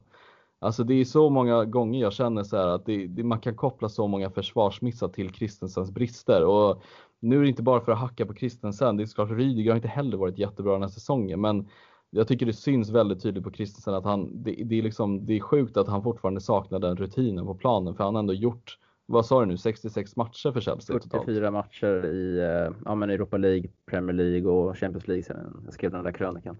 Alltså 0.60 0.84
det 0.84 0.94
är 0.94 1.04
så 1.04 1.30
många 1.30 1.64
gånger 1.64 2.00
jag 2.00 2.12
känner 2.12 2.42
så 2.42 2.56
här 2.56 2.66
att 2.66 2.86
det, 2.86 3.06
det, 3.06 3.22
man 3.22 3.40
kan 3.40 3.56
koppla 3.56 3.88
så 3.88 4.06
många 4.06 4.30
försvarsmissar 4.30 5.08
till 5.08 5.30
Kristensens 5.30 5.90
brister 5.90 6.44
och 6.44 6.82
nu 7.20 7.38
är 7.38 7.42
det 7.42 7.48
inte 7.48 7.62
bara 7.62 7.80
för 7.80 7.92
att 7.92 7.98
hacka 7.98 8.26
på 8.26 8.34
Kristensen, 8.34 8.96
det 8.96 9.02
är 9.02 9.06
såklart 9.06 9.30
Rydiger 9.30 9.70
har 9.70 9.76
inte 9.76 9.88
heller 9.88 10.16
varit 10.16 10.38
jättebra 10.38 10.72
den 10.72 10.82
här 10.82 10.88
säsongen 10.88 11.40
men 11.40 11.68
jag 12.10 12.28
tycker 12.28 12.46
det 12.46 12.52
syns 12.52 12.90
väldigt 12.90 13.22
tydligt 13.22 13.44
på 13.44 13.50
Christensen 13.50 13.94
att 13.94 14.04
han, 14.04 14.42
det, 14.42 14.50
det, 14.64 14.78
är 14.78 14.82
liksom, 14.82 15.26
det 15.26 15.36
är 15.36 15.40
sjukt 15.40 15.76
att 15.76 15.88
han 15.88 16.02
fortfarande 16.02 16.40
saknar 16.40 16.78
den 16.78 16.96
rutinen 16.96 17.46
på 17.46 17.54
planen 17.54 17.94
för 17.94 18.04
han 18.04 18.14
har 18.14 18.20
ändå 18.20 18.34
gjort, 18.34 18.78
vad 19.06 19.26
sa 19.26 19.40
du 19.40 19.46
nu, 19.46 19.56
66 19.56 20.16
matcher 20.16 20.52
för 20.52 20.60
Chelsea 20.60 20.98
44 21.00 21.34
totalt. 21.34 21.52
matcher 21.52 22.06
i 22.06 22.38
eh, 22.38 22.76
ja, 22.84 22.94
men 22.94 23.10
Europa 23.10 23.36
League, 23.36 23.70
Premier 23.86 24.14
League 24.14 24.50
och 24.50 24.78
Champions 24.78 25.08
League 25.08 25.22
sen 25.22 25.62
jag 25.64 25.74
skrev 25.74 25.90
den 25.90 26.04
där 26.04 26.12
krönikan. 26.12 26.56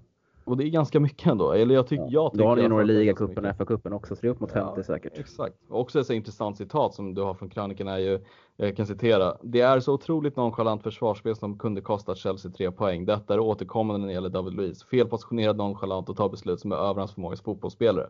Och 0.49 0.57
det 0.57 0.65
är 0.65 0.69
ganska 0.69 1.01
mycket 1.01 1.27
ändå. 1.27 1.53
Eller 1.53 1.75
jag, 1.75 1.87
tyck, 1.87 2.01
ja. 2.01 2.09
jag 2.11 2.33
tycker 2.33 2.45
Då 2.45 2.49
har 2.49 2.57
ni 2.57 2.69
några 2.69 2.85
ligacupen 2.85 3.45
och 3.45 3.57
FA-cupen 3.57 3.93
också, 3.93 4.17
så 4.17 4.21
det 4.21 4.29
är 4.29 4.31
upp 4.31 4.41
mot 4.41 4.53
50 4.53 4.73
ja, 4.77 4.83
säkert. 4.83 5.19
Exakt. 5.19 5.55
Och 5.69 5.81
också 5.81 6.01
ett 6.01 6.11
intressant 6.11 6.57
citat 6.57 6.95
som 6.95 7.15
du 7.15 7.23
har 7.23 7.35
från 7.35 7.51
krönikan 7.51 7.89
är 7.89 7.99
ju, 7.99 8.21
jag 8.57 8.77
kan 8.77 8.87
citera. 8.87 9.37
Det 9.43 9.61
är 9.61 9.81
så 9.81 9.93
otroligt 9.93 10.37
nonchalant 10.37 10.83
försvarsspel 10.83 11.37
som 11.37 11.59
kunde 11.59 11.81
kosta 11.81 12.15
Chelsea 12.15 12.51
tre 12.53 12.71
poäng. 12.71 13.05
Detta 13.05 13.35
är 13.35 13.41
återkommande 13.41 14.01
när 14.01 14.07
det 14.07 14.13
gäller 14.13 14.29
David 14.29 14.55
Luiz. 14.55 14.85
Felpositionerad, 14.85 15.57
nonchalant 15.57 16.09
och 16.09 16.17
tar 16.17 16.29
beslut 16.29 16.61
som 16.61 16.73
är 16.73 16.77
över 16.77 16.95
hans 16.95 17.13
förmåga 17.13 17.37
som 17.37 17.45
fotbollsspelare. 17.45 18.07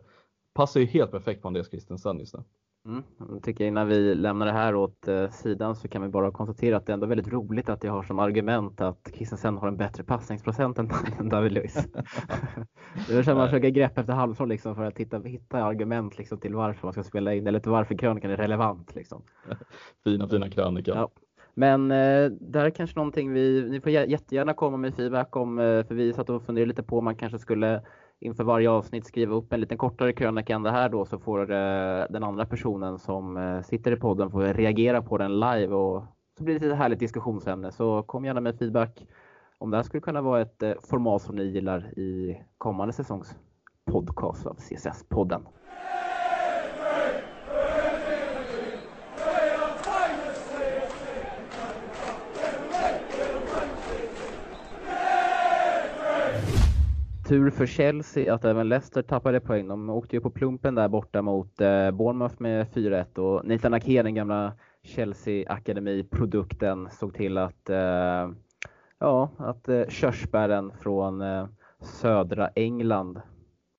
Passar 0.53 0.79
ju 0.79 0.85
helt 0.85 1.11
perfekt 1.11 1.41
på 1.41 1.47
Andreas 1.47 1.69
Christensen 1.69 2.19
just 2.19 2.33
nu. 2.33 2.43
Mm. 2.85 3.03
Jag 3.19 3.43
tycker 3.43 3.65
innan 3.65 3.87
vi 3.87 4.15
lämnar 4.15 4.45
det 4.45 4.51
här 4.51 4.75
åt 4.75 5.07
eh, 5.07 5.29
sidan 5.29 5.75
så 5.75 5.87
kan 5.87 6.01
vi 6.01 6.07
bara 6.07 6.31
konstatera 6.31 6.77
att 6.77 6.85
det 6.85 6.91
är 6.91 6.93
ändå 6.93 7.07
väldigt 7.07 7.33
roligt 7.33 7.69
att 7.69 7.83
jag 7.83 7.91
har 7.91 8.03
som 8.03 8.19
argument 8.19 8.81
att 8.81 9.11
Christensen 9.13 9.57
har 9.57 9.67
en 9.67 9.77
bättre 9.77 10.03
passningsprocent 10.03 10.79
än, 10.79 10.89
David 11.29 11.51
Luiz. 11.51 11.73
det 13.07 13.13
är 13.13 13.23
som 13.23 13.37
man 13.37 13.47
försöker 13.47 13.69
greppa 13.69 14.01
efter 14.01 14.13
halvår 14.13 14.45
liksom 14.45 14.75
för 14.75 14.83
att 14.83 14.97
hitta, 14.97 15.19
hitta 15.19 15.63
argument 15.63 16.17
liksom 16.17 16.39
till 16.39 16.55
varför 16.55 16.87
man 16.87 16.93
ska 16.93 17.03
spela 17.03 17.33
in 17.33 17.47
eller 17.47 17.59
till 17.59 17.71
varför 17.71 17.97
krönikan 17.97 18.31
är 18.31 18.37
relevant. 18.37 18.95
Liksom. 18.95 19.23
fina, 20.03 20.27
fina 20.27 20.49
krönika. 20.49 20.91
Ja. 20.91 21.09
Men 21.53 21.91
eh, 21.91 22.31
det 22.31 22.59
här 22.59 22.65
är 22.65 22.69
kanske 22.69 22.99
någonting 22.99 23.33
vi, 23.33 23.69
ni 23.69 23.81
får 23.81 23.91
jättegärna 23.91 24.53
komma 24.53 24.77
med 24.77 24.95
feedback 24.95 25.35
om, 25.35 25.59
eh, 25.59 25.85
för 25.85 25.95
vi 25.95 26.13
satt 26.13 26.29
och 26.29 26.43
funderade 26.43 26.67
lite 26.67 26.83
på 26.83 26.97
om 26.97 27.05
man 27.05 27.15
kanske 27.15 27.39
skulle 27.39 27.81
inför 28.19 28.43
varje 28.43 28.69
avsnitt 28.69 29.05
skriva 29.05 29.35
upp 29.35 29.53
en 29.53 29.59
lite 29.59 29.75
kortare 29.75 30.13
krönika 30.13 30.55
än 30.55 30.63
det 30.63 30.71
här 30.71 30.89
då 30.89 31.05
så 31.05 31.19
får 31.19 31.41
eh, 31.51 32.05
den 32.09 32.23
andra 32.23 32.45
personen 32.45 32.99
som 32.99 33.37
eh, 33.37 33.61
sitter 33.61 33.91
i 33.91 33.95
podden 33.95 34.31
får 34.31 34.41
reagera 34.41 35.01
på 35.01 35.17
den 35.17 35.39
live 35.39 35.73
och 35.73 36.03
så 36.37 36.43
blir 36.43 36.59
det 36.59 36.67
ett 36.67 36.77
härligt 36.77 36.99
diskussionsämne. 36.99 37.71
Så 37.71 38.03
kom 38.03 38.25
gärna 38.25 38.41
med 38.41 38.57
feedback 38.57 39.07
om 39.57 39.71
det 39.71 39.77
här 39.77 39.83
skulle 39.83 40.01
kunna 40.01 40.21
vara 40.21 40.41
ett 40.41 40.63
eh, 40.63 40.73
format 40.89 41.21
som 41.21 41.35
ni 41.35 41.43
gillar 41.43 41.99
i 41.99 42.41
kommande 42.57 42.93
säsongs 42.93 43.35
podcast 43.91 44.45
av 44.45 44.57
CSS-podden. 44.57 45.41
Tur 57.29 57.49
för 57.49 57.65
Chelsea 57.65 58.33
att 58.33 58.45
även 58.45 58.69
Leicester 58.69 59.01
tappade 59.01 59.39
poäng. 59.39 59.67
De 59.67 59.89
åkte 59.89 60.15
ju 60.15 60.21
på 60.21 60.29
plumpen 60.29 60.75
där 60.75 60.87
borta 60.87 61.21
mot 61.21 61.61
eh, 61.61 61.91
Bournemouth 61.91 62.35
med 62.37 62.67
4-1 62.67 63.19
och 63.19 63.45
Nathan 63.45 63.73
Ake, 63.73 64.03
den 64.03 64.15
gamla 64.15 64.53
Chelsea 64.83 65.49
Akademi-produkten, 65.49 66.89
såg 66.91 67.13
till 67.13 67.37
att, 67.37 67.69
eh, 67.69 68.29
ja, 68.99 69.31
att 69.37 69.69
eh, 69.69 69.87
körsbären 69.87 70.71
från 70.81 71.21
eh, 71.21 71.47
södra 71.81 72.47
England 72.47 73.21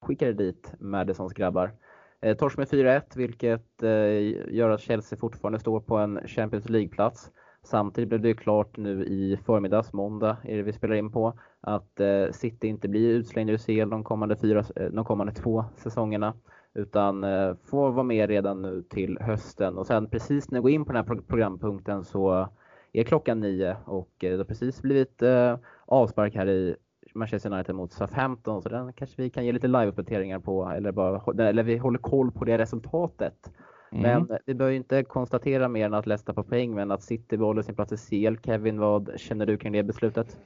skickade 0.02 0.32
dit 0.32 0.74
Madisons 0.78 1.32
grabbar. 1.32 1.72
Eh, 2.20 2.36
torsk 2.36 2.58
med 2.58 2.68
4-1 2.68 3.02
vilket 3.16 3.82
eh, 3.82 4.54
gör 4.54 4.70
att 4.70 4.80
Chelsea 4.80 5.18
fortfarande 5.18 5.58
står 5.58 5.80
på 5.80 5.96
en 5.96 6.20
Champions 6.26 6.68
League-plats. 6.68 7.30
Samtidigt 7.62 8.08
blev 8.08 8.20
det 8.20 8.34
klart 8.34 8.76
nu 8.76 9.04
i 9.04 9.36
förmiddags, 9.36 9.92
måndag 9.92 10.36
är 10.44 10.56
det 10.56 10.62
vi 10.62 10.72
spelar 10.72 10.94
in 10.94 11.12
på, 11.12 11.38
att 11.60 12.00
eh, 12.00 12.30
City 12.32 12.68
inte 12.68 12.88
blir 12.88 13.08
utslängd 13.08 13.50
ur 13.50 13.58
CL 13.58 13.90
de 13.90 14.04
kommande, 14.04 14.36
fyra, 14.36 14.64
eh, 14.76 14.90
de 14.90 15.04
kommande 15.04 15.32
två 15.32 15.64
säsongerna 15.76 16.34
utan 16.74 17.24
eh, 17.24 17.54
får 17.64 17.90
vara 17.90 18.02
med 18.02 18.28
redan 18.28 18.62
nu 18.62 18.82
till 18.82 19.18
hösten. 19.20 19.78
Och 19.78 19.86
sen 19.86 20.10
precis 20.10 20.50
när 20.50 20.56
jag 20.56 20.62
går 20.62 20.70
in 20.70 20.84
på 20.84 20.92
den 20.92 21.04
här 21.06 21.20
programpunkten 21.22 22.04
så 22.04 22.48
är 22.92 23.04
klockan 23.04 23.40
nio 23.40 23.76
och 23.84 24.24
eh, 24.24 24.30
det 24.30 24.36
har 24.36 24.44
precis 24.44 24.82
blivit 24.82 25.22
eh, 25.22 25.58
avspark 25.86 26.34
här 26.34 26.48
i 26.48 26.76
Manchester 27.14 27.52
United 27.52 27.74
mot 27.74 27.92
Southampton 27.92 28.62
så 28.62 28.68
den 28.68 28.92
kanske 28.92 29.22
vi 29.22 29.30
kan 29.30 29.44
ge 29.44 29.52
lite 29.52 29.68
live-uppdateringar 29.68 30.38
på 30.38 30.68
eller, 30.68 30.92
bara, 30.92 31.48
eller 31.48 31.62
vi 31.62 31.76
håller 31.76 31.98
koll 31.98 32.32
på 32.32 32.44
det 32.44 32.58
resultatet. 32.58 33.50
Mm. 33.92 34.02
Men 34.02 34.38
vi 34.46 34.54
bör 34.54 34.70
inte 34.70 35.02
konstatera 35.02 35.68
mer 35.68 35.86
än 35.86 35.94
att 35.94 36.06
Leicester 36.06 36.32
på 36.32 36.42
poäng 36.42 36.74
men 36.74 36.90
att 36.90 37.02
City 37.02 37.36
behåller 37.36 37.62
sin 37.62 37.74
plats 37.74 37.92
i 37.92 37.96
CL. 37.96 38.36
Kevin, 38.44 38.78
vad 38.78 39.10
känner 39.16 39.46
du 39.46 39.56
kring 39.56 39.72
det 39.72 39.82
beslutet? 39.82 40.36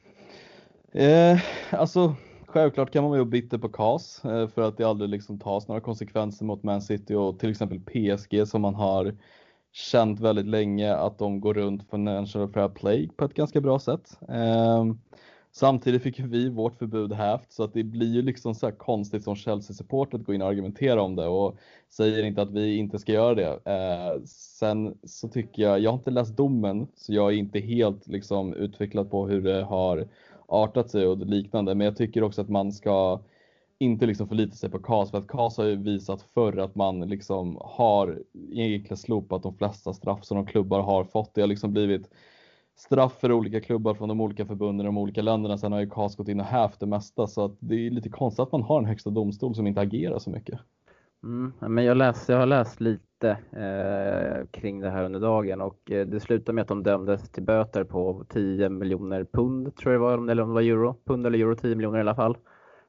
Eh, 0.92 1.38
alltså 1.70 2.14
självklart 2.46 2.90
kan 2.90 3.02
man 3.02 3.12
vara 3.12 3.24
bitter 3.24 3.58
på 3.58 3.68
CAS 3.68 4.24
eh, 4.24 4.48
för 4.48 4.62
att 4.62 4.76
det 4.76 4.84
aldrig 4.84 5.10
liksom 5.10 5.38
tas 5.38 5.68
några 5.68 5.80
konsekvenser 5.80 6.44
mot 6.44 6.62
Man 6.62 6.82
City 6.82 7.14
och 7.14 7.38
till 7.38 7.50
exempel 7.50 7.80
PSG 7.80 8.48
som 8.48 8.62
man 8.62 8.74
har 8.74 9.14
känt 9.72 10.20
väldigt 10.20 10.46
länge 10.46 10.94
att 10.94 11.18
de 11.18 11.40
går 11.40 11.54
runt 11.54 11.90
Financial 11.90 12.52
Fair 12.52 12.68
Play 12.68 13.08
på 13.16 13.24
ett 13.24 13.34
ganska 13.34 13.60
bra 13.60 13.78
sätt. 13.78 14.18
Samtidigt 15.56 16.02
fick 16.02 16.20
vi 16.20 16.48
vårt 16.48 16.78
förbud 16.78 17.12
hävt 17.12 17.52
så 17.52 17.64
att 17.64 17.74
det 17.74 17.82
blir 17.82 18.14
ju 18.14 18.22
liksom 18.22 18.54
så 18.54 18.66
här 18.66 18.74
konstigt 18.74 19.24
som 19.24 19.34
Chelsea-support 19.34 20.14
att 20.14 20.24
gå 20.24 20.34
in 20.34 20.42
och 20.42 20.48
argumentera 20.48 21.02
om 21.02 21.16
det 21.16 21.26
och 21.26 21.56
säger 21.90 22.24
inte 22.24 22.42
att 22.42 22.50
vi 22.50 22.76
inte 22.76 22.98
ska 22.98 23.12
göra 23.12 23.34
det. 23.34 23.60
Eh, 23.64 24.22
sen 24.26 24.98
så 25.04 25.28
tycker 25.28 25.62
jag, 25.62 25.80
jag 25.80 25.90
har 25.90 25.98
inte 25.98 26.10
läst 26.10 26.36
domen 26.36 26.86
så 26.94 27.14
jag 27.14 27.32
är 27.32 27.36
inte 27.36 27.58
helt 27.58 28.06
liksom 28.06 28.54
utvecklad 28.54 29.10
på 29.10 29.26
hur 29.26 29.42
det 29.42 29.62
har 29.62 30.08
artat 30.46 30.90
sig 30.90 31.06
och 31.06 31.18
liknande 31.18 31.74
men 31.74 31.84
jag 31.84 31.96
tycker 31.96 32.22
också 32.22 32.40
att 32.40 32.48
man 32.48 32.72
ska 32.72 33.20
inte 33.78 34.06
liksom 34.06 34.28
förlita 34.28 34.56
sig 34.56 34.70
på 34.70 34.78
KAS 34.78 35.10
för 35.10 35.18
att 35.18 35.26
KAS 35.26 35.56
har 35.56 35.64
ju 35.64 35.76
visat 35.76 36.22
förr 36.22 36.58
att 36.58 36.74
man 36.74 37.00
liksom 37.00 37.58
har 37.60 38.22
egentligen 38.52 38.96
slopat 38.96 39.42
de 39.42 39.56
flesta 39.56 39.92
straff 39.92 40.24
som 40.24 40.36
de 40.36 40.46
klubbar 40.46 40.80
har 40.80 41.04
fått. 41.04 41.34
Det 41.34 41.40
har 41.40 41.48
liksom 41.48 41.72
blivit 41.72 42.10
straff 42.76 43.20
för 43.20 43.32
olika 43.32 43.60
klubbar 43.60 43.94
från 43.94 44.08
de 44.08 44.20
olika 44.20 44.46
förbunden 44.46 44.86
i 44.86 44.88
de 44.88 44.98
olika 44.98 45.22
länderna. 45.22 45.58
Sen 45.58 45.72
har 45.72 45.80
ju 45.80 45.90
Cas 45.90 46.16
gått 46.16 46.28
in 46.28 46.40
och 46.40 46.46
hävt 46.46 46.80
det 46.80 46.86
mesta 46.86 47.26
så 47.26 47.44
att 47.44 47.56
det 47.58 47.74
är 47.74 47.90
lite 47.90 48.08
konstigt 48.08 48.42
att 48.42 48.52
man 48.52 48.62
har 48.62 48.78
en 48.78 48.84
högsta 48.84 49.10
domstol 49.10 49.54
som 49.54 49.66
inte 49.66 49.80
agerar 49.80 50.18
så 50.18 50.30
mycket. 50.30 50.60
Mm, 51.24 51.52
men 51.60 51.84
jag, 51.84 51.96
läst, 51.96 52.28
jag 52.28 52.38
har 52.38 52.46
läst 52.46 52.80
lite 52.80 53.30
eh, 53.52 54.46
kring 54.60 54.80
det 54.80 54.90
här 54.90 55.04
under 55.04 55.20
dagen 55.20 55.60
och 55.60 55.90
eh, 55.90 56.06
det 56.06 56.20
slutade 56.20 56.54
med 56.54 56.62
att 56.62 56.68
de 56.68 56.82
dömdes 56.82 57.30
till 57.30 57.42
böter 57.42 57.84
på 57.84 58.24
10 58.28 58.68
miljoner 58.68 59.24
pund 59.24 59.76
tror 59.76 59.92
jag 59.92 60.00
det 60.00 60.04
var, 60.04 60.30
eller 60.30 60.42
om 60.42 60.48
det 60.48 60.54
var 60.54 60.62
euro, 60.62 60.96
pund 61.04 61.26
eller 61.26 61.38
euro 61.38 61.56
10 61.56 61.74
miljoner 61.74 61.98
i 61.98 62.00
alla 62.00 62.14
fall. 62.14 62.36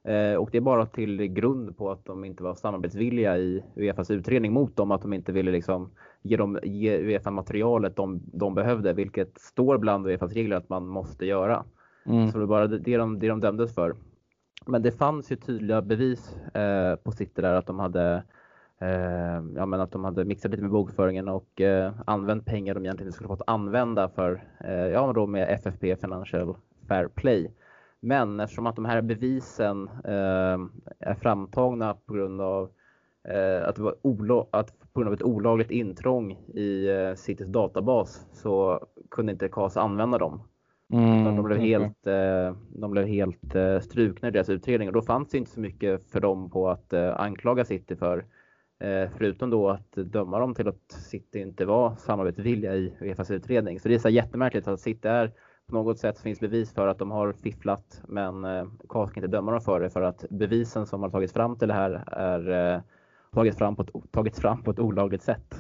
Eh, 0.06 0.36
och 0.36 0.50
det 0.52 0.58
är 0.58 0.62
bara 0.62 0.86
till 0.86 1.28
grund 1.28 1.78
på 1.78 1.92
att 1.92 2.06
de 2.06 2.26
inte 2.26 2.44
var 2.44 2.56
samarbetsvilliga 2.56 3.38
i 3.38 3.64
Uefas 3.76 4.12
utredning 4.12 4.54
mot 4.54 4.76
dem, 4.76 4.92
att 4.92 5.02
de 5.02 5.14
inte 5.14 5.32
ville 5.32 5.52
liksom 5.52 5.92
ge, 6.22 6.38
dem, 6.38 6.60
ge 6.64 6.98
Uefa 6.98 7.32
materialet 7.32 7.96
de, 7.96 8.22
de 8.34 8.56
behövde, 8.56 8.94
vilket 8.94 9.40
står 9.40 9.78
bland 9.78 10.08
Uefas 10.08 10.34
regler 10.34 10.56
att 10.56 10.70
man 10.70 10.88
måste 10.88 11.26
göra. 11.26 11.64
Mm. 12.06 12.28
Så 12.28 12.38
det 12.38 12.46
var 12.46 12.48
bara 12.48 12.68
det 12.68 12.98
de, 12.98 13.20
det 13.20 13.28
de 13.28 13.40
dömdes 13.40 13.76
för. 13.76 13.96
Men 14.66 14.82
det 14.82 14.92
fanns 14.92 15.32
ju 15.32 15.36
tydliga 15.36 15.82
bevis 15.82 16.36
eh, 16.54 16.96
på 16.96 17.12
City 17.12 17.42
där 17.42 17.54
att 17.54 17.66
de 17.66 17.80
hade 17.80 18.24
eh, 18.80 19.44
ja, 19.56 19.66
men 19.66 19.82
att 19.82 19.92
de 19.92 20.04
hade 20.04 20.26
mixat 20.26 20.52
lite 20.52 20.64
med 20.64 20.72
bokföringen 20.72 21.28
och 21.28 21.62
eh, 21.62 21.94
använt 22.06 22.46
pengar 22.46 22.74
de 22.74 22.86
egentligen 22.86 23.08
inte 23.08 23.16
skulle 23.16 23.28
fått 23.28 23.42
använda 23.48 24.10
för, 24.10 24.44
eh, 24.60 24.74
ja 24.74 25.14
då 25.14 25.28
med 25.28 25.50
FFP 25.50 25.96
Financial 25.96 26.56
Fair 26.88 27.08
Play. 27.08 27.52
Men 28.06 28.40
eftersom 28.40 28.68
att 28.68 28.76
de 28.76 28.86
här 28.86 29.02
bevisen 29.02 29.90
eh, 30.04 30.60
är 31.00 31.16
framtagna 31.22 31.94
på 32.06 32.14
grund 32.14 32.42
av 32.42 32.70
eh, 33.28 33.68
att, 33.68 33.76
det 33.76 33.82
var 33.82 34.48
att 34.52 34.94
på 34.94 35.00
grund 35.00 35.08
av 35.08 35.14
ett 35.14 35.24
olagligt 35.24 35.72
intrång 35.72 36.32
i 36.54 36.90
eh, 36.90 37.16
Citys 37.16 37.48
databas 37.48 38.26
så 38.34 38.86
kunde 39.12 39.32
inte 39.32 39.48
CAS 39.48 39.78
använda 39.78 40.18
dem. 40.18 40.42
Mm, 40.94 41.24
de 41.24 41.46
blev 41.46 41.58
okay. 41.58 41.70
helt, 41.70 42.08
eh, 42.08 42.56
de 42.70 42.92
blev 42.92 43.06
helt 43.06 43.56
eh, 43.56 43.80
strukna 43.80 44.28
i 44.28 44.32
deras 44.32 44.50
utredning 44.50 44.88
och 44.88 44.94
då 44.94 45.02
fanns 45.02 45.30
det 45.30 45.38
inte 45.38 45.52
så 45.52 45.60
mycket 45.60 46.04
för 46.12 46.20
dem 46.20 46.50
på 46.50 46.70
att 46.70 46.94
eh, 46.94 47.20
anklaga 47.20 47.66
City 47.66 47.96
för. 47.96 48.26
Förutom 49.18 49.50
då 49.50 49.70
att 49.70 49.92
döma 49.92 50.40
dem 50.40 50.56
till 50.56 50.68
att 50.68 50.92
City 50.92 51.40
inte 51.40 51.66
var 51.66 51.96
samarbetsvilliga 51.96 52.76
i 52.76 52.94
Uefas 53.02 53.32
utredning. 53.32 53.80
Så 53.80 53.88
det 53.88 53.96
är 53.96 54.00
så 54.00 54.10
jättemärkligt 54.10 54.68
att 54.68 54.80
City 54.80 55.08
är 55.08 55.32
på 55.68 55.76
något 55.76 56.00
sätt 56.00 56.20
finns 56.20 56.40
bevis 56.40 56.74
för 56.74 56.88
att 56.88 57.00
de 57.00 57.12
har 57.12 57.34
fifflat 57.34 58.02
men 58.08 58.46
eh, 58.46 58.66
KAS 58.90 59.12
kan 59.12 59.24
inte 59.24 59.38
döma 59.38 59.52
dem 59.52 59.62
för 59.62 59.80
det 59.80 59.90
för 59.90 60.02
att 60.02 60.26
bevisen 60.30 60.88
som 60.88 61.04
har 61.04 61.10
tagits 61.10 61.34
fram 61.34 61.58
till 61.58 61.68
det 61.68 61.74
här 61.74 62.04
är 62.08 62.74
eh, 62.76 62.82
tagits 63.34 63.58
fram 63.58 63.76
på 63.76 63.82
ett, 63.82 64.12
tagits 64.12 64.40
fram 64.40 64.64
på 64.64 64.72
ett 64.72 64.80
olagligt 64.80 65.24
sätt. 65.24 65.56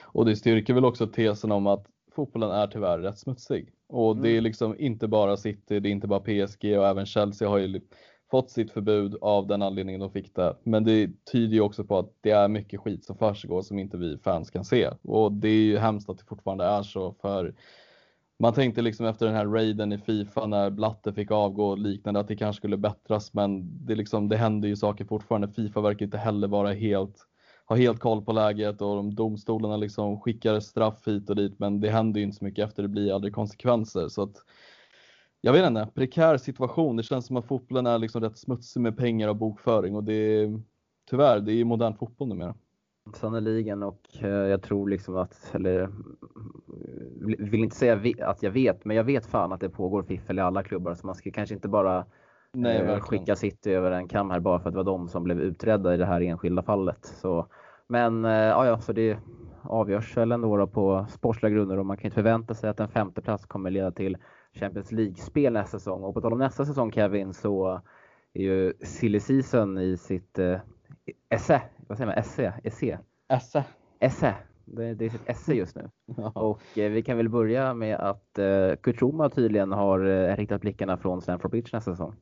Och 0.00 0.26
det 0.26 0.36
styrker 0.36 0.74
väl 0.74 0.84
också 0.84 1.06
tesen 1.06 1.52
om 1.52 1.66
att 1.66 1.86
fotbollen 2.14 2.50
är 2.50 2.66
tyvärr 2.66 2.98
rätt 2.98 3.18
smutsig. 3.18 3.72
Och 3.88 4.16
det 4.16 4.28
är 4.28 4.32
mm. 4.32 4.44
liksom 4.44 4.74
inte 4.78 5.08
bara 5.08 5.36
City, 5.36 5.80
det 5.80 5.88
är 5.88 5.92
inte 5.92 6.06
bara 6.06 6.20
PSG 6.20 6.78
och 6.78 6.86
även 6.86 7.06
Chelsea 7.06 7.48
har 7.48 7.58
ju 7.58 7.80
fått 8.30 8.50
sitt 8.50 8.70
förbud 8.70 9.16
av 9.20 9.46
den 9.46 9.62
anledningen 9.62 10.00
de 10.00 10.10
fick 10.10 10.34
det. 10.34 10.56
Men 10.62 10.84
det 10.84 11.10
tyder 11.32 11.54
ju 11.54 11.60
också 11.60 11.84
på 11.84 11.98
att 11.98 12.12
det 12.20 12.30
är 12.30 12.48
mycket 12.48 12.80
skit 12.80 13.04
som 13.04 13.16
försiggår 13.16 13.62
som 13.62 13.78
inte 13.78 13.96
vi 13.96 14.18
fans 14.18 14.50
kan 14.50 14.64
se. 14.64 14.90
Och 15.02 15.32
det 15.32 15.48
är 15.48 15.62
ju 15.62 15.78
hemskt 15.78 16.08
att 16.08 16.18
det 16.18 16.24
fortfarande 16.24 16.64
är 16.64 16.82
så 16.82 17.12
för 17.12 17.54
man 18.38 18.52
tänkte 18.52 18.82
liksom 18.82 19.06
efter 19.06 19.26
den 19.26 19.34
här 19.34 19.46
raiden 19.46 19.92
i 19.92 19.98
Fifa 19.98 20.46
när 20.46 20.70
Blatte 20.70 21.12
fick 21.12 21.30
avgå 21.30 21.68
och 21.68 21.78
liknande 21.78 22.20
att 22.20 22.28
det 22.28 22.36
kanske 22.36 22.60
skulle 22.60 22.76
bättras 22.76 23.34
men 23.34 23.68
det, 23.86 23.94
liksom, 23.94 24.28
det 24.28 24.36
händer 24.36 24.68
ju 24.68 24.76
saker 24.76 25.04
fortfarande. 25.04 25.48
Fifa 25.48 25.80
verkar 25.80 26.04
inte 26.06 26.18
heller 26.18 26.48
vara 26.48 26.72
helt, 26.72 27.16
ha 27.66 27.76
helt 27.76 28.00
koll 28.00 28.24
på 28.24 28.32
läget 28.32 28.82
och 28.82 28.96
de 28.96 29.14
domstolarna 29.14 29.76
liksom 29.76 30.20
skickar 30.20 30.60
straff 30.60 31.06
hit 31.06 31.30
och 31.30 31.36
dit 31.36 31.58
men 31.58 31.80
det 31.80 31.90
händer 31.90 32.20
ju 32.20 32.26
inte 32.26 32.38
så 32.38 32.44
mycket 32.44 32.68
efter 32.68 32.82
det 32.82 32.88
blir 32.88 33.14
aldrig 33.14 33.34
konsekvenser. 33.34 34.08
Så 34.08 34.22
att, 34.22 34.36
jag 35.40 35.52
vet 35.52 35.66
inte, 35.66 35.88
prekär 35.94 36.36
situation. 36.38 36.96
Det 36.96 37.02
känns 37.02 37.26
som 37.26 37.36
att 37.36 37.46
fotbollen 37.46 37.86
är 37.86 37.98
liksom 37.98 38.20
rätt 38.22 38.38
smutsig 38.38 38.80
med 38.80 38.96
pengar 38.96 39.28
och 39.28 39.36
bokföring 39.36 39.96
och 39.96 40.04
det 40.04 40.14
är 40.14 40.62
tyvärr, 41.10 41.40
det 41.40 41.52
är 41.52 41.64
modern 41.64 41.94
fotboll 41.94 42.28
numera. 42.28 42.54
Sannerligen 43.16 43.82
och 43.82 44.00
eh, 44.20 44.28
jag 44.28 44.62
tror 44.62 44.88
liksom 44.88 45.16
att, 45.16 45.50
eller 45.54 45.90
vill 47.38 47.64
inte 47.64 47.76
säga 47.76 48.00
att 48.26 48.42
jag 48.42 48.50
vet, 48.50 48.84
men 48.84 48.96
jag 48.96 49.04
vet 49.04 49.26
fan 49.26 49.52
att 49.52 49.60
det 49.60 49.70
pågår 49.70 50.02
fiffel 50.02 50.38
i 50.38 50.42
alla 50.42 50.62
klubbar 50.62 50.94
så 50.94 51.06
man 51.06 51.14
ska 51.14 51.30
kanske 51.30 51.54
inte 51.54 51.68
bara 51.68 52.06
Nej, 52.52 52.78
eh, 52.78 53.00
skicka 53.00 53.36
City 53.36 53.72
över 53.72 53.90
en 53.90 54.08
kam 54.08 54.30
här 54.30 54.40
bara 54.40 54.60
för 54.60 54.68
att 54.68 54.72
det 54.72 54.76
var 54.76 54.84
de 54.84 55.08
som 55.08 55.24
blev 55.24 55.40
utredda 55.40 55.94
i 55.94 55.96
det 55.96 56.06
här 56.06 56.20
enskilda 56.20 56.62
fallet. 56.62 57.04
Så, 57.04 57.46
men 57.86 58.24
eh, 58.24 58.30
ja, 58.32 58.66
ja, 58.66 58.80
så 58.80 58.92
det 58.92 59.18
avgörs 59.62 60.16
väl 60.16 60.32
ändå 60.32 60.66
på 60.66 61.06
sportsliga 61.10 61.50
grunder 61.50 61.78
och 61.78 61.86
man 61.86 61.96
kan 61.96 62.04
inte 62.04 62.14
förvänta 62.14 62.54
sig 62.54 62.70
att 62.70 62.80
en 62.80 62.88
femte 62.88 63.22
plats 63.22 63.46
kommer 63.46 63.70
leda 63.70 63.90
till 63.90 64.16
Champions 64.54 64.92
League-spel 64.92 65.52
nästa 65.52 65.78
säsong. 65.78 66.02
Och 66.02 66.14
på 66.14 66.20
tal 66.20 66.32
om 66.32 66.38
nästa 66.38 66.64
säsong 66.64 66.92
Kevin 66.92 67.34
så 67.34 67.80
är 68.32 68.42
ju 68.42 68.72
silly 68.82 69.20
season 69.20 69.78
i 69.78 69.96
sitt 69.96 70.38
esse, 71.28 71.62
vad 71.86 71.98
säger 71.98 72.06
man, 72.06 72.18
esse, 72.18 72.52
esse? 72.64 72.98
Esse. 73.28 73.64
Esse. 74.00 74.34
Det, 74.64 74.94
det 74.94 75.04
är 75.04 75.10
sitt 75.10 75.28
esse 75.28 75.54
just 75.54 75.76
nu. 75.76 75.90
Ja. 76.16 76.30
Och 76.34 76.78
eh, 76.78 76.90
vi 76.90 77.02
kan 77.02 77.16
väl 77.16 77.28
börja 77.28 77.74
med 77.74 77.96
att 77.96 78.38
eh, 78.38 78.76
Kutroma 78.82 79.28
tydligen 79.28 79.72
har 79.72 80.04
eh, 80.04 80.36
riktat 80.36 80.60
blickarna 80.60 80.96
från 80.96 81.22
Stamford 81.22 81.50
Bridge 81.50 81.70
nästa 81.72 81.90
säsong. 81.90 82.14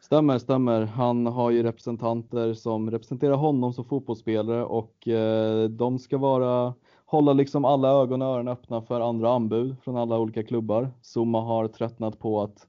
Stämmer, 0.00 0.38
stämmer. 0.38 0.82
Han 0.82 1.26
har 1.26 1.50
ju 1.50 1.62
representanter 1.62 2.54
som 2.54 2.90
representerar 2.90 3.34
honom 3.34 3.72
som 3.72 3.84
fotbollsspelare 3.84 4.64
och 4.64 5.08
eh, 5.08 5.68
de 5.68 5.98
ska 5.98 6.18
vara 6.18 6.74
hålla 7.04 7.32
liksom 7.32 7.64
alla 7.64 7.88
ögon 7.88 8.22
och 8.22 8.28
öron 8.28 8.48
öppna 8.48 8.82
för 8.82 9.00
andra 9.00 9.32
anbud 9.32 9.76
från 9.82 9.96
alla 9.96 10.18
olika 10.18 10.42
klubbar. 10.42 10.90
Zuma 11.02 11.40
har 11.40 11.68
tröttnat 11.68 12.18
på 12.18 12.42
att 12.42 12.66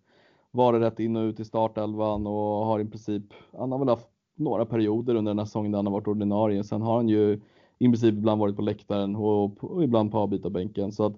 vara 0.52 0.80
rätt 0.80 1.00
in 1.00 1.16
och 1.16 1.22
ut 1.22 1.40
i 1.40 1.46
startelvan 1.46 2.28
och 2.28 2.66
har 2.66 2.80
i 2.80 2.86
princip, 2.86 3.24
han 3.58 3.72
har 3.72 3.80
väl 3.80 3.90
haft 3.90 4.08
några 4.36 4.66
perioder 4.66 5.16
under 5.16 5.30
den 5.30 5.40
här 5.40 5.46
säsongen 5.46 5.72
där 5.72 5.78
han 5.78 5.86
har 5.86 5.94
varit 5.94 6.08
ordinarie. 6.08 6.64
Sen 6.64 6.82
har 6.82 6.96
han 6.96 7.10
ju 7.10 7.42
i 7.80 7.86
princip 7.86 8.14
ibland 8.14 8.42
varit 8.42 8.56
på 8.56 8.62
läktaren 8.62 9.16
och, 9.16 9.64
och 9.64 9.84
ibland 9.84 10.12
på 10.12 10.18
avbytarbänken. 10.18 10.92
Så 10.92 11.06
att 11.06 11.14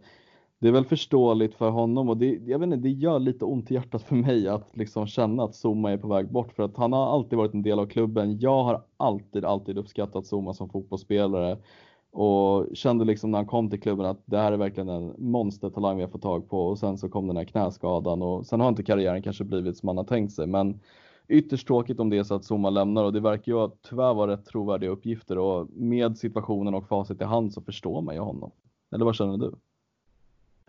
det 0.60 0.68
är 0.68 0.72
väl 0.72 0.86
förståeligt 0.86 1.56
för 1.56 1.70
honom 1.70 2.10
och 2.10 2.18
det, 2.18 2.40
jag 2.46 2.60
vet 2.60 2.68
inte, 2.68 2.78
det 2.78 2.90
gör 2.90 3.20
lite 3.20 3.46
ont 3.46 3.72
i 3.72 3.74
hjärtat 3.74 4.04
för 4.04 4.16
mig 4.16 4.48
att 4.48 4.78
liksom 4.78 5.08
känna 5.08 5.44
att 5.44 5.56
Zuma 5.66 5.92
är 5.92 5.98
på 5.98 6.08
väg 6.08 6.32
bort 6.32 6.54
för 6.54 6.64
att 6.64 6.78
han 6.78 6.94
har 6.94 7.14
alltid 7.14 7.38
varit 7.38 7.54
en 7.54 7.64
del 7.64 7.80
av 7.80 7.86
klubben. 7.86 8.40
Jag 8.40 8.64
har 8.64 8.84
alltid, 8.98 9.46
alltid 9.46 9.78
uppskattat 9.78 10.26
Zuma 10.26 10.54
som 10.54 10.70
fotbollsspelare 10.70 11.58
och 12.12 12.68
kände 12.74 13.06
liksom 13.06 13.32
när 13.32 13.38
han 13.38 13.46
kom 13.46 13.70
till 13.70 13.82
klubben 13.82 14.06
att 14.06 14.22
det 14.26 14.38
här 14.38 14.52
är 14.52 14.58
verkligen 14.58 14.90
en 14.90 15.14
monstertalang 15.18 15.98
vi 15.98 16.04
har 16.04 16.10
fått 16.10 16.22
tag 16.22 16.50
på 16.50 16.68
och 16.68 16.80
sen 16.80 16.98
så 16.98 17.10
kom 17.10 17.28
den 17.28 17.38
här 17.38 17.44
knäskadan 17.44 18.22
och 18.22 18.46
sen 18.46 18.60
har 18.60 18.70
inte 18.70 18.84
karriären 18.84 19.22
kanske 19.22 19.44
blivit 19.44 19.78
som 19.78 19.88
man 19.88 19.98
har 19.98 20.04
tänkt 20.04 20.34
sig 20.34 20.48
men 20.48 20.80
ytterst 21.28 21.68
tråkigt 21.68 22.00
om 22.00 22.10
det 22.10 22.18
är 22.18 22.24
så 22.24 22.36
att 22.36 22.52
Zuma 22.52 22.70
lämnar 22.70 23.04
och 23.04 23.14
det 23.14 23.20
verkar 23.20 23.52
ju 23.52 23.70
tyvärr 23.90 24.14
vara 24.14 24.32
rätt 24.32 24.46
trovärdiga 24.46 24.90
uppgifter 24.90 25.38
och 25.38 25.68
med 25.70 26.18
situationen 26.18 26.74
och 26.74 26.88
facit 26.88 27.22
i 27.22 27.24
hand 27.24 27.54
så 27.54 27.62
förstår 27.62 28.02
man 28.02 28.16
ju 28.16 28.22
honom. 28.22 28.52
Eller 28.96 29.06
vad 29.06 29.16
känner 29.16 29.38
du? 29.38 29.56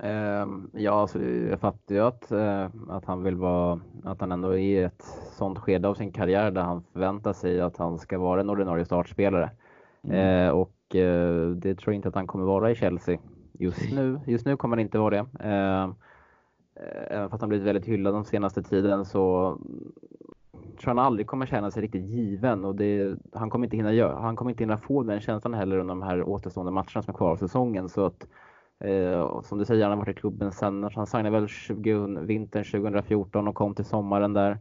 Uh, 0.03 0.47
ja, 0.73 0.93
alltså, 0.93 1.23
jag 1.23 1.61
fattar 1.61 1.95
ju 1.95 2.01
att, 2.01 2.33
uh, 2.33 2.67
att 2.89 3.05
han 3.05 3.23
vill 3.23 3.37
vara, 3.37 3.81
att 4.05 4.21
han 4.21 4.33
ändå 4.33 4.49
är 4.49 4.59
i 4.59 4.79
ett 4.79 5.03
sånt 5.39 5.59
skede 5.59 5.89
av 5.89 5.95
sin 5.95 6.13
karriär 6.13 6.51
där 6.51 6.63
han 6.63 6.83
förväntar 6.93 7.33
sig 7.33 7.61
att 7.61 7.77
han 7.77 7.99
ska 7.99 8.19
vara 8.19 8.41
en 8.41 8.51
ordinarie 8.51 8.85
startspelare. 8.85 9.51
Mm. 10.03 10.47
Uh, 10.49 10.53
och 10.53 10.71
det 11.57 11.75
tror 11.75 11.93
jag 11.93 11.95
inte 11.95 12.09
att 12.09 12.15
han 12.15 12.27
kommer 12.27 12.45
vara 12.45 12.71
i 12.71 12.75
Chelsea. 12.75 13.19
Just 13.53 13.93
nu, 13.93 14.21
just 14.27 14.47
nu 14.47 14.57
kommer 14.57 14.77
han 14.77 14.83
inte 14.83 14.99
vara 14.99 15.17
det. 15.17 15.27
Även 17.11 17.31
fast 17.31 17.41
han 17.41 17.49
blivit 17.49 17.67
väldigt 17.67 17.85
hyllad 17.85 18.15
den 18.15 18.25
senaste 18.25 18.63
tiden 18.63 19.05
så 19.05 19.59
tror 20.81 20.95
han 20.95 20.99
aldrig 20.99 21.27
kommer 21.27 21.47
känna 21.47 21.71
sig 21.71 21.83
riktigt 21.83 22.05
given 22.05 22.65
och 22.65 22.75
det, 22.75 23.17
han, 23.33 23.51
kommer 23.51 23.67
inte 23.67 23.77
hinna 23.77 23.93
göra, 23.93 24.19
han 24.19 24.37
kommer 24.37 24.51
inte 24.51 24.63
hinna 24.63 24.79
få 24.79 25.03
den 25.03 25.21
känslan 25.21 25.55
heller 25.55 25.79
under 25.79 25.95
de 25.95 26.03
här 26.03 26.23
återstående 26.23 26.73
matcherna 26.73 27.03
som 27.03 27.15
är 27.15 27.17
kvar 27.17 27.31
av 27.31 27.37
säsongen. 27.37 27.89
Så 27.89 28.07
att, 28.07 28.27
eh, 28.79 29.43
som 29.43 29.59
du 29.59 29.65
säger, 29.65 29.83
han 29.83 29.91
har 29.91 29.99
varit 29.99 30.17
i 30.17 30.21
klubben 30.21 30.53
sen, 30.53 30.85
alltså 30.85 31.01
han 31.01 31.07
signade 31.07 31.31
väl 31.31 31.49
20, 31.49 32.21
vintern 32.21 32.65
2014 32.65 33.49
och 33.49 33.55
kom 33.55 33.75
till 33.75 33.85
sommaren 33.85 34.33
där. 34.33 34.59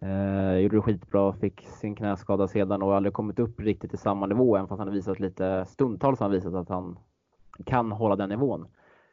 Eh, 0.00 0.58
gjorde 0.58 0.76
det 0.76 0.82
skitbra, 0.82 1.32
fick 1.32 1.60
sin 1.60 1.94
knäskada 1.96 2.48
sedan 2.48 2.82
och 2.82 2.96
aldrig 2.96 3.12
kommit 3.12 3.38
upp 3.38 3.60
riktigt 3.60 3.90
till 3.90 3.98
samma 3.98 4.26
nivå, 4.26 4.56
även 4.56 4.68
fast 4.68 4.78
han 4.78 4.88
har 4.88 4.94
visat 4.94 5.20
lite, 5.20 5.64
stundtals 5.68 6.20
har 6.20 6.24
han 6.24 6.32
visat 6.32 6.54
att 6.54 6.68
han 6.68 6.98
kan 7.66 7.92
hålla 7.92 8.16
den 8.16 8.28
nivån. 8.28 8.66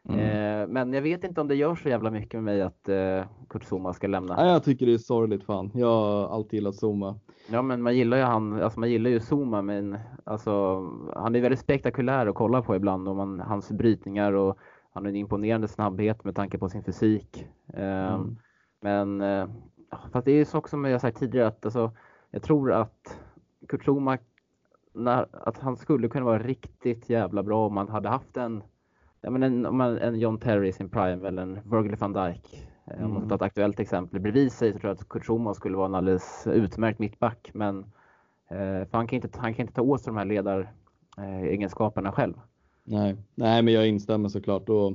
Mm. 0.10 0.20
Eh, 0.20 0.68
men 0.68 0.94
jag 0.94 1.02
vet 1.02 1.24
inte 1.24 1.42
om 1.42 1.48
det 1.48 1.56
gör 1.56 1.76
så 1.76 1.90
jävla 1.90 2.12
mycket 2.12 2.34
med 2.34 2.44
mig 2.44 2.62
att 2.62 2.90
eh, 2.90 3.24
Kurt 3.50 3.64
Zuma 3.64 3.94
ska 3.94 4.08
lämna. 4.08 4.36
Nej, 4.36 4.52
jag 4.52 4.64
tycker 4.64 4.86
det 4.86 4.94
är 4.94 4.98
sorgligt 4.98 5.44
fan. 5.44 5.72
Jag 5.74 5.88
har 5.88 6.36
alltid 6.36 6.54
gillat 6.54 6.76
Zuma. 6.84 7.20
Ja, 7.50 7.62
men 7.62 7.82
man 7.82 7.96
gillar 7.96 8.18
ju 8.18 8.24
han, 8.24 8.62
alltså 8.62 8.80
man 8.80 8.90
gillar 8.90 9.10
ju 9.10 9.20
Zuma, 9.20 9.62
men 9.62 9.98
alltså 10.24 10.52
han 11.16 11.36
är 11.36 11.42
väldigt 11.42 11.60
spektakulär 11.60 12.28
att 12.28 12.36
kolla 12.36 12.62
på 12.62 12.76
ibland 12.76 13.08
och 13.08 13.16
man, 13.16 13.40
hans 13.40 13.72
brytningar 13.72 14.34
och 14.34 14.58
han 14.94 15.04
har 15.04 15.10
en 15.10 15.16
imponerande 15.16 15.68
snabbhet 15.68 16.24
med 16.24 16.36
tanke 16.36 16.58
på 16.58 16.70
sin 16.70 16.84
fysik. 16.84 17.48
Eh, 17.74 18.14
mm. 18.14 18.38
Men 18.82 19.22
eh, 19.22 19.48
det 20.26 20.32
är 20.32 20.36
ju 20.36 20.46
så 20.46 20.62
som 20.68 20.86
jag 20.86 21.02
sagt 21.02 21.18
tidigare 21.20 21.48
att 21.48 21.66
alltså, 21.66 21.92
jag 22.32 22.44
tror 22.44 22.72
att 22.74 23.20
Kurt 23.68 23.84
Zuma, 23.86 24.18
när, 24.94 25.28
att 25.32 25.58
han 25.58 25.78
skulle 25.78 26.08
kunna 26.08 26.26
vara 26.26 26.40
riktigt 26.40 27.10
jävla 27.10 27.44
bra 27.44 27.66
om 27.66 27.74
man 27.74 27.90
hade 27.90 28.10
haft 28.10 28.38
en 28.38 28.64
ja, 29.22 29.30
men 29.30 29.44
en, 29.44 29.66
om 29.66 29.78
man, 29.78 29.98
en 29.98 30.20
John 30.20 30.40
Terry 30.40 30.68
i 30.68 30.74
sin 30.74 30.90
prime 30.90 31.28
eller 31.28 31.42
en 31.42 31.60
Virgil 31.72 31.96
van 32.00 32.14
Dijk. 32.14 32.68
Mm. 32.86 33.06
Om 33.06 33.14
man 33.14 33.28
tar 33.28 33.36
ett 33.36 33.42
aktuellt 33.42 33.80
exempel 33.80 34.20
bredvid 34.20 34.52
sig 34.52 34.74
så 34.74 34.80
tror 34.80 34.90
jag 34.90 34.98
att 34.98 35.10
Kurt 35.10 35.26
Schumann 35.26 35.56
skulle 35.56 35.78
vara 35.78 35.86
en 35.86 35.96
alldeles 35.96 36.48
utmärkt 36.48 37.00
mittback. 37.00 37.52
Men 37.54 37.80
eh, 38.50 38.88
han, 38.92 39.08
kan 39.08 39.16
inte, 39.16 39.30
han 39.38 39.54
kan 39.54 39.64
inte 39.64 39.74
ta 39.74 39.82
åt 39.82 40.02
sig 40.02 40.14
de 40.14 40.18
här 40.18 40.26
ledaregenskaperna 40.26 42.10
eh, 42.10 42.16
själv. 42.16 42.34
Nej. 42.84 43.18
Nej, 43.36 43.62
men 43.62 43.74
jag 43.74 43.88
instämmer 43.88 44.30
såklart. 44.30 44.70
Och 44.70 44.94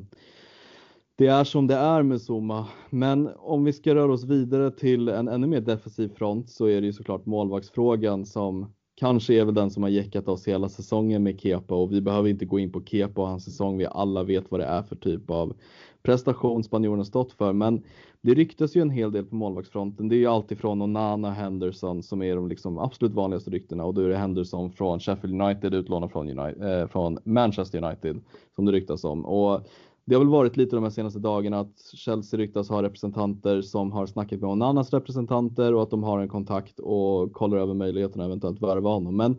det 1.16 1.26
är 1.26 1.44
som 1.44 1.66
det 1.66 1.74
är 1.74 2.02
med 2.02 2.20
Zuma. 2.20 2.66
Men 2.90 3.30
om 3.36 3.64
vi 3.64 3.72
ska 3.72 3.94
röra 3.94 4.12
oss 4.12 4.24
vidare 4.24 4.70
till 4.70 5.08
en 5.08 5.28
ännu 5.28 5.46
mer 5.46 5.60
defensiv 5.60 6.08
front 6.08 6.50
så 6.50 6.66
är 6.66 6.80
det 6.80 6.86
ju 6.86 6.92
såklart 6.92 7.26
målvaktsfrågan 7.26 8.26
som 8.26 8.74
kanske 8.96 9.34
är 9.34 9.44
väl 9.44 9.54
den 9.54 9.70
som 9.70 9.82
har 9.82 9.90
jäckat 9.90 10.28
oss 10.28 10.48
hela 10.48 10.68
säsongen 10.68 11.22
med 11.22 11.40
Kepa 11.40 11.74
och 11.74 11.92
vi 11.92 12.00
behöver 12.00 12.28
inte 12.28 12.44
gå 12.44 12.58
in 12.58 12.72
på 12.72 12.82
Kepa 12.84 13.20
och 13.20 13.28
hans 13.28 13.44
säsong. 13.44 13.78
Vi 13.78 13.86
alla 13.86 14.22
vet 14.22 14.50
vad 14.50 14.60
det 14.60 14.66
är 14.66 14.82
för 14.82 14.96
typ 14.96 15.30
av 15.30 15.56
prestation 16.02 16.64
spanjorerna 16.64 17.04
stått 17.04 17.32
för. 17.32 17.52
Men 17.52 17.82
det 18.20 18.34
ryktas 18.34 18.76
ju 18.76 18.80
en 18.80 18.90
hel 18.90 19.12
del 19.12 19.24
på 19.24 19.34
målvaktsfronten. 19.34 20.08
Det 20.08 20.16
är 20.16 20.18
ju 20.18 20.26
alltifrån 20.26 20.82
Onana 20.82 21.30
Henderson 21.30 22.02
som 22.02 22.22
är 22.22 22.36
de 22.36 22.48
liksom 22.48 22.78
absolut 22.78 23.12
vanligaste 23.12 23.50
ryktena 23.50 23.84
och 23.84 23.94
då 23.94 24.00
är 24.00 24.08
det 24.08 24.16
Henderson 24.16 24.72
från 24.72 25.00
Sheffield 25.00 25.42
United 25.42 25.74
utlånad 25.74 26.12
från, 26.12 26.38
United, 26.38 26.80
eh, 26.80 26.88
från 26.88 27.18
Manchester 27.24 27.84
United 27.84 28.20
som 28.56 28.64
det 28.64 28.72
ryktas 28.72 29.04
om. 29.04 29.26
Och 29.26 29.68
det 30.06 30.14
har 30.14 30.20
väl 30.20 30.28
varit 30.28 30.56
lite 30.56 30.76
de 30.76 30.82
här 30.82 30.90
senaste 30.90 31.18
dagarna 31.18 31.60
att 31.60 31.78
Chelsea 31.94 32.40
ryktas 32.40 32.68
ha 32.68 32.82
representanter 32.82 33.62
som 33.62 33.92
har 33.92 34.06
snackat 34.06 34.40
med 34.40 34.50
Onanas 34.50 34.92
representanter 34.92 35.74
och 35.74 35.82
att 35.82 35.90
de 35.90 36.02
har 36.02 36.18
en 36.20 36.28
kontakt 36.28 36.78
och 36.78 37.32
kollar 37.32 37.58
över 37.58 37.74
möjligheterna 37.74 38.24
eventuellt 38.24 38.62
värva 38.62 38.90
honom. 38.90 39.16
Men 39.16 39.36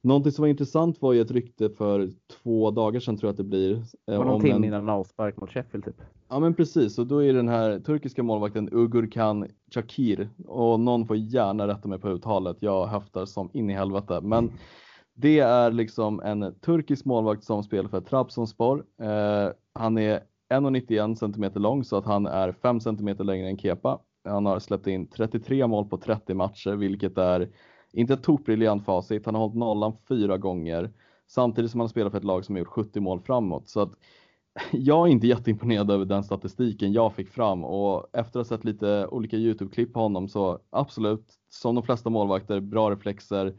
någonting 0.00 0.32
som 0.32 0.42
var 0.42 0.48
intressant 0.48 1.02
var 1.02 1.12
ju 1.12 1.20
ett 1.20 1.30
rykte 1.30 1.70
för 1.70 2.10
två 2.42 2.70
dagar 2.70 3.00
sedan 3.00 3.16
tror 3.16 3.28
jag 3.28 3.32
att 3.32 3.36
det 3.36 3.44
blir. 3.44 3.82
Eh, 4.10 4.18
var 4.18 4.24
någon 4.24 4.40
timme 4.40 4.66
innan 4.66 4.88
avspark 4.88 5.36
mot 5.36 5.50
Sheffield 5.50 5.84
typ? 5.84 6.00
Ja 6.28 6.38
men 6.38 6.54
precis 6.54 6.98
och 6.98 7.06
då 7.06 7.22
är 7.22 7.32
den 7.32 7.48
här 7.48 7.78
turkiska 7.78 8.22
målvakten 8.22 8.68
Ugurkan 8.72 9.46
Chakir 9.74 10.28
och 10.46 10.80
någon 10.80 11.06
får 11.06 11.16
gärna 11.16 11.68
rätta 11.68 11.88
mig 11.88 11.98
på 11.98 12.08
uttalet. 12.08 12.56
Jag 12.60 12.86
höftar 12.86 13.24
som 13.24 13.50
in 13.52 13.70
i 13.70 13.72
helvete. 13.72 14.20
Men 14.22 14.50
det 15.14 15.38
är 15.38 15.70
liksom 15.70 16.20
en 16.20 16.54
turkisk 16.60 17.04
målvakt 17.04 17.44
som 17.44 17.62
spelar 17.62 17.88
för 17.88 18.00
Trabzonspor. 18.00 18.84
Eh, 19.00 19.48
han 19.74 19.98
är 19.98 20.22
1,91 20.52 21.14
cm 21.14 21.62
lång 21.62 21.84
så 21.84 21.96
att 21.96 22.04
han 22.04 22.26
är 22.26 22.52
5 22.52 22.80
cm 22.80 23.16
längre 23.18 23.48
än 23.48 23.58
Kepa. 23.58 23.98
Han 24.24 24.46
har 24.46 24.58
släppt 24.58 24.86
in 24.86 25.06
33 25.06 25.66
mål 25.66 25.88
på 25.88 25.98
30 25.98 26.34
matcher, 26.34 26.70
vilket 26.70 27.18
är 27.18 27.48
inte 27.92 28.14
ett 28.14 28.22
tokbriljant 28.22 28.84
facit. 28.84 29.26
Han 29.26 29.34
har 29.34 29.42
hållit 29.42 29.56
nollan 29.56 29.96
fyra 30.08 30.38
gånger 30.38 30.90
samtidigt 31.26 31.70
som 31.70 31.80
han 31.80 31.88
spelar 31.88 32.10
för 32.10 32.18
ett 32.18 32.24
lag 32.24 32.44
som 32.44 32.54
har 32.54 32.58
gjort 32.58 32.68
70 32.68 33.00
mål 33.00 33.20
framåt. 33.20 33.68
Så 33.68 33.80
att 33.80 33.92
jag 34.72 35.08
är 35.08 35.12
inte 35.12 35.26
jätteimponerad 35.26 35.90
över 35.90 36.04
den 36.04 36.24
statistiken 36.24 36.92
jag 36.92 37.12
fick 37.14 37.28
fram 37.28 37.64
och 37.64 38.06
efter 38.12 38.40
att 38.40 38.48
ha 38.50 38.56
sett 38.56 38.64
lite 38.64 39.06
olika 39.06 39.36
Youtube-klipp 39.36 39.92
på 39.92 40.00
honom 40.00 40.28
så 40.28 40.58
absolut, 40.70 41.24
som 41.48 41.74
de 41.74 41.84
flesta 41.84 42.10
målvakter, 42.10 42.60
bra 42.60 42.90
reflexer, 42.90 43.54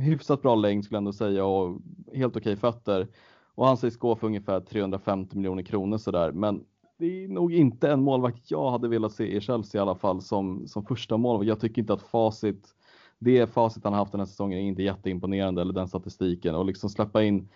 hyfsat 0.00 0.42
bra 0.42 0.54
längd 0.54 0.84
skulle 0.84 0.96
jag 0.96 1.00
ändå 1.00 1.12
säga 1.12 1.44
och 1.44 1.80
helt 2.14 2.36
okej 2.36 2.56
fötter. 2.56 3.08
Och 3.54 3.66
han 3.66 3.76
sägs 3.76 3.96
gå 3.96 4.16
för 4.16 4.26
ungefär 4.26 4.60
350 4.60 5.36
miljoner 5.36 5.62
kronor 5.62 5.98
sådär. 5.98 6.32
Men 6.32 6.64
det 6.98 7.24
är 7.24 7.28
nog 7.28 7.54
inte 7.54 7.90
en 7.90 8.02
målvakt 8.02 8.50
jag 8.50 8.70
hade 8.70 8.88
velat 8.88 9.12
se 9.12 9.36
i 9.36 9.40
Chelsea 9.40 9.78
i 9.78 9.82
alla 9.82 9.94
fall 9.94 10.22
som, 10.22 10.66
som 10.66 10.84
första 10.84 11.16
målvakt. 11.16 11.48
Jag 11.48 11.60
tycker 11.60 11.82
inte 11.82 11.92
att 11.92 12.02
facit, 12.02 12.68
det 13.18 13.46
facit 13.46 13.84
han 13.84 13.92
haft 13.92 14.12
den 14.12 14.20
här 14.20 14.26
säsongen 14.26 14.58
är 14.58 14.62
inte 14.62 14.82
jätteimponerande 14.82 15.62
eller 15.62 15.72
den 15.72 15.88
statistiken 15.88 16.54
och 16.54 16.64
liksom 16.64 16.90
släppa 16.90 17.22
in 17.22 17.48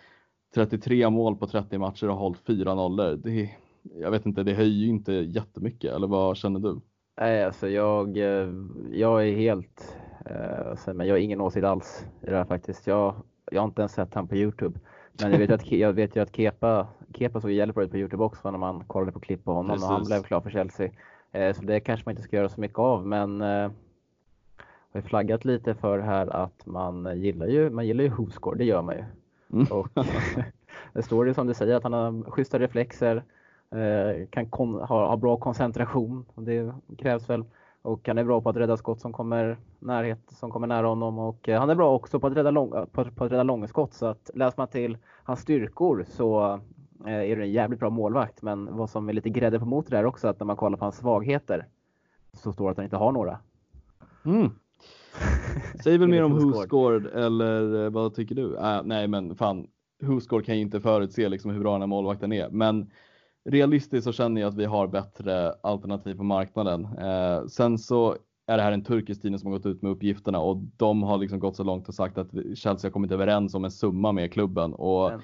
33 0.55 1.09
mål 1.09 1.35
på 1.35 1.47
30 1.47 1.77
matcher 1.77 2.09
och 2.09 2.17
hållit 2.17 2.39
4 2.39 2.75
nollor. 2.75 3.15
Det, 3.15 3.49
jag 3.93 4.11
vet 4.11 4.25
inte, 4.25 4.43
det 4.43 4.53
höjer 4.53 4.85
ju 4.85 4.87
inte 4.87 5.13
jättemycket 5.13 5.93
eller 5.93 6.07
vad 6.07 6.37
känner 6.37 6.59
du? 6.59 6.81
Nej, 7.21 7.45
alltså 7.45 7.69
jag, 7.69 8.17
eh, 8.17 8.53
jag 8.91 9.27
är 9.27 9.35
helt, 9.35 9.97
men 10.93 11.07
jag 11.07 11.13
har 11.13 11.19
ingen 11.19 11.41
åsikt 11.41 11.65
alls 11.65 12.05
i 12.21 12.29
det 12.29 12.37
här 12.37 12.45
faktiskt. 12.45 12.87
Jag, 12.87 13.15
jag 13.51 13.61
har 13.61 13.67
inte 13.67 13.81
ens 13.81 13.91
sett 13.91 14.13
han 14.13 14.27
på 14.27 14.35
Youtube. 14.35 14.79
Men 15.21 15.31
jag 15.31 15.39
vet 15.39 15.49
ju 15.49 15.53
att, 15.53 15.71
jag 15.71 15.93
vet 15.93 16.15
ju 16.15 16.21
att 16.21 16.35
Kepa, 16.35 16.87
Kepa 17.13 17.41
såg 17.41 17.51
ut 17.51 17.75
på 17.75 17.97
Youtube 17.97 18.23
också 18.23 18.51
när 18.51 18.57
man 18.57 18.83
kollade 18.83 19.11
på 19.11 19.19
klipp 19.19 19.43
på 19.43 19.53
honom 19.53 19.71
Precis. 19.71 19.89
och 19.89 19.93
han 19.93 20.05
blev 20.05 20.23
klar 20.23 20.41
för 20.41 20.49
Chelsea. 20.49 20.89
Eh, 21.31 21.53
så 21.53 21.61
det 21.61 21.79
kanske 21.79 22.03
man 22.05 22.11
inte 22.11 22.23
ska 22.23 22.35
göra 22.35 22.49
så 22.49 22.61
mycket 22.61 22.79
av 22.79 23.07
men 23.07 23.41
eh, 23.41 23.71
har 24.95 25.01
ju 25.01 25.07
flaggat 25.07 25.45
lite 25.45 25.75
för 25.75 25.99
här 25.99 26.27
att 26.27 26.65
man 26.65 27.21
gillar 27.21 27.47
ju, 27.47 27.69
man 27.69 27.87
gillar 27.87 28.03
ju 28.03 28.09
Hosgård, 28.09 28.57
det 28.57 28.65
gör 28.65 28.81
man 28.81 28.95
ju. 28.95 29.03
Mm. 29.53 29.67
Och 29.71 29.87
det 30.93 31.03
står 31.03 31.27
ju 31.27 31.33
som 31.33 31.47
du 31.47 31.53
säger 31.53 31.75
att 31.75 31.83
han 31.83 31.93
har 31.93 32.31
schyssta 32.31 32.59
reflexer, 32.59 33.23
eh, 33.71 34.27
kan 34.29 34.45
ha, 34.73 35.07
ha 35.07 35.17
bra 35.17 35.37
koncentration 35.37 36.25
och 36.35 36.43
det 36.43 36.73
krävs 36.97 37.29
väl 37.29 37.43
och 37.85 38.07
han 38.07 38.17
är 38.17 38.23
bra 38.23 38.41
på 38.41 38.49
att 38.49 38.55
rädda 38.55 38.77
skott 38.77 39.01
som 39.01 39.13
kommer, 39.13 39.57
närhet, 39.79 40.19
som 40.27 40.51
kommer 40.51 40.67
nära 40.67 40.87
honom 40.87 41.19
och 41.19 41.49
eh, 41.49 41.59
han 41.59 41.69
är 41.69 41.75
bra 41.75 41.95
också 41.95 42.19
på 42.19 42.27
att 42.27 42.37
rädda, 42.37 42.51
lång, 42.51 42.69
på, 42.69 43.05
på 43.05 43.23
att 43.23 43.31
rädda 43.31 43.43
långa 43.43 43.67
skott. 43.67 43.93
Så 43.93 44.05
att 44.05 44.29
läser 44.33 44.57
man 44.57 44.67
till 44.67 44.97
hans 45.23 45.39
styrkor 45.39 46.05
så 46.09 46.59
eh, 47.05 47.31
är 47.31 47.35
det 47.35 47.43
en 47.43 47.51
jävligt 47.51 47.79
bra 47.79 47.89
målvakt. 47.89 48.41
Men 48.41 48.77
vad 48.77 48.89
som 48.89 49.09
är 49.09 49.13
lite 49.13 49.29
grädde 49.29 49.59
på 49.59 49.65
motor 49.65 49.93
är 49.93 50.05
också 50.05 50.27
att 50.27 50.39
när 50.39 50.45
man 50.45 50.55
kollar 50.55 50.77
på 50.77 50.85
hans 50.85 50.97
svagheter 50.97 51.67
så 52.33 52.53
står 52.53 52.65
det 52.65 52.71
att 52.71 52.77
han 52.77 52.83
inte 52.83 52.97
har 52.97 53.11
några. 53.11 53.39
Mm. 54.25 54.49
Säg 55.83 55.97
väl 55.97 56.09
mer 56.09 56.23
om 56.23 56.33
Husgård 56.33 57.05
eller 57.05 57.85
eh, 57.85 57.89
vad 57.89 58.13
tycker 58.13 58.35
du? 58.35 58.57
Äh, 58.57 58.81
nej 58.83 59.07
men 59.07 59.35
fan, 59.35 59.67
Husgård 60.01 60.45
kan 60.45 60.55
ju 60.55 60.61
inte 60.61 60.81
förutse 60.81 61.29
liksom 61.29 61.51
hur 61.51 61.59
bra 61.59 61.71
den 61.71 61.81
här 61.81 61.87
målvakten 61.87 62.33
är. 62.33 62.49
Men 62.49 62.91
realistiskt 63.49 64.03
så 64.03 64.11
känner 64.11 64.41
jag 64.41 64.47
att 64.47 64.57
vi 64.57 64.65
har 64.65 64.87
bättre 64.87 65.53
alternativ 65.63 66.15
på 66.15 66.23
marknaden. 66.23 66.85
Eh, 66.85 67.45
sen 67.45 67.77
så 67.77 68.15
är 68.47 68.57
det 68.57 68.63
här 68.63 68.71
en 68.71 68.83
turkisk 68.83 69.21
tidning 69.21 69.39
som 69.39 69.51
har 69.51 69.57
gått 69.57 69.65
ut 69.65 69.81
med 69.81 69.91
uppgifterna 69.91 70.39
och 70.39 70.57
de 70.77 71.03
har 71.03 71.17
liksom 71.17 71.39
gått 71.39 71.55
så 71.55 71.63
långt 71.63 71.87
och 71.87 71.95
sagt 71.95 72.17
att 72.17 72.31
Chelsea 72.55 72.87
har 72.87 72.91
kommit 72.91 73.11
överens 73.11 73.55
om 73.55 73.65
en 73.65 73.71
summa 73.71 74.11
med 74.11 74.33
klubben. 74.33 74.73
Och 74.73 75.07
mm. 75.07 75.21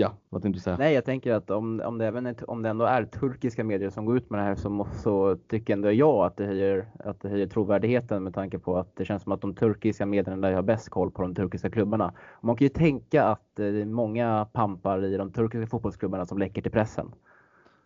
Ja, 0.00 0.12
vad 0.28 0.42
tänkte 0.42 0.58
du 0.58 0.62
säga? 0.62 0.76
Nej, 0.76 0.94
jag 0.94 1.04
tänker 1.04 1.32
att 1.32 1.50
om, 1.50 1.80
om, 1.84 1.98
det 1.98 2.06
även 2.06 2.34
om 2.46 2.62
det 2.62 2.68
ändå 2.68 2.84
är 2.84 3.04
turkiska 3.04 3.64
medier 3.64 3.90
som 3.90 4.04
går 4.04 4.16
ut 4.16 4.30
med 4.30 4.40
det 4.40 4.44
här 4.44 4.54
så, 4.54 4.86
så 4.92 5.36
tycker 5.48 5.72
ändå 5.72 5.92
jag 5.92 6.26
att 6.26 6.36
det, 6.36 6.46
höjer, 6.46 6.86
att 7.04 7.20
det 7.20 7.28
höjer 7.28 7.46
trovärdigheten 7.46 8.24
med 8.24 8.34
tanke 8.34 8.58
på 8.58 8.76
att 8.76 8.96
det 8.96 9.04
känns 9.04 9.22
som 9.22 9.32
att 9.32 9.40
de 9.40 9.54
turkiska 9.54 10.06
medierna 10.06 10.48
där 10.48 10.54
har 10.54 10.62
bäst 10.62 10.88
koll 10.88 11.10
på 11.10 11.22
de 11.22 11.34
turkiska 11.34 11.70
klubbarna. 11.70 12.12
man 12.40 12.56
kan 12.56 12.64
ju 12.64 12.68
tänka 12.68 13.24
att 13.24 13.58
eh, 13.58 13.66
det 13.66 13.80
är 13.80 13.84
många 13.84 14.46
pampar 14.52 15.04
i 15.04 15.16
de 15.16 15.32
turkiska 15.32 15.66
fotbollsklubbarna 15.66 16.26
som 16.26 16.38
läcker 16.38 16.62
till 16.62 16.72
pressen. 16.72 17.12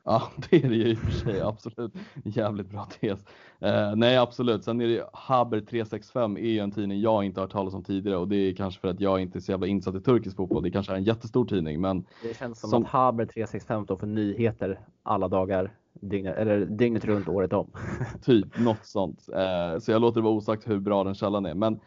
Ja, 0.05 0.23
det 0.51 0.57
är 0.65 0.69
det 0.69 0.75
ju 0.75 0.89
i 0.89 0.95
och 0.95 0.99
för 0.99 1.11
sig. 1.11 1.41
Absolut. 1.41 1.93
Jävligt 2.25 2.71
bra 2.71 2.89
tes. 3.01 3.25
Eh, 3.61 3.97
nej, 3.97 4.17
absolut. 4.17 4.65
Sen 4.65 4.81
är 4.81 4.89
det 4.89 5.09
Haber 5.13 5.61
365 5.61 6.37
är 6.37 6.41
ju 6.41 6.59
en 6.59 6.71
tidning 6.71 7.01
jag 7.01 7.25
inte 7.25 7.41
har 7.41 7.47
hört 7.47 7.53
talas 7.53 7.75
om 7.75 7.85
tidigare 7.85 8.17
och 8.17 8.29
det 8.29 8.37
är 8.37 8.55
kanske 8.55 8.81
för 8.81 8.89
att 8.89 9.01
jag 9.01 9.21
inte 9.21 9.39
är 9.39 9.41
så 9.41 9.53
jävla 9.53 9.67
insatt 9.67 9.95
i 9.95 10.01
turkisk 10.01 10.37
fotboll. 10.37 10.63
Det 10.63 10.71
kanske 10.71 10.93
är 10.93 10.97
en 10.97 11.05
jättestor 11.05 11.45
tidning, 11.45 11.81
men. 11.81 12.05
Det 12.23 12.37
känns 12.37 12.61
som, 12.61 12.71
som... 12.71 12.83
att 12.83 12.89
Haber 12.89 13.27
365 13.27 13.85
står 13.85 13.97
för 13.97 14.07
nyheter 14.07 14.81
alla 15.03 15.29
dagar, 15.29 15.75
dygnet, 15.93 16.37
eller 16.37 16.67
dygnet 16.67 17.05
runt 17.05 17.29
året 17.29 17.53
om. 17.53 17.71
typ 18.23 18.59
något 18.59 18.87
sånt. 18.87 19.29
Eh, 19.29 19.79
så 19.79 19.93
jag 19.93 20.01
låter 20.01 20.21
det 20.21 20.25
vara 20.25 20.35
osagt 20.35 20.69
hur 20.69 20.79
bra 20.79 21.05
den 21.05 21.15
källan 21.15 21.47
är, 21.47 21.55
men 21.55 21.81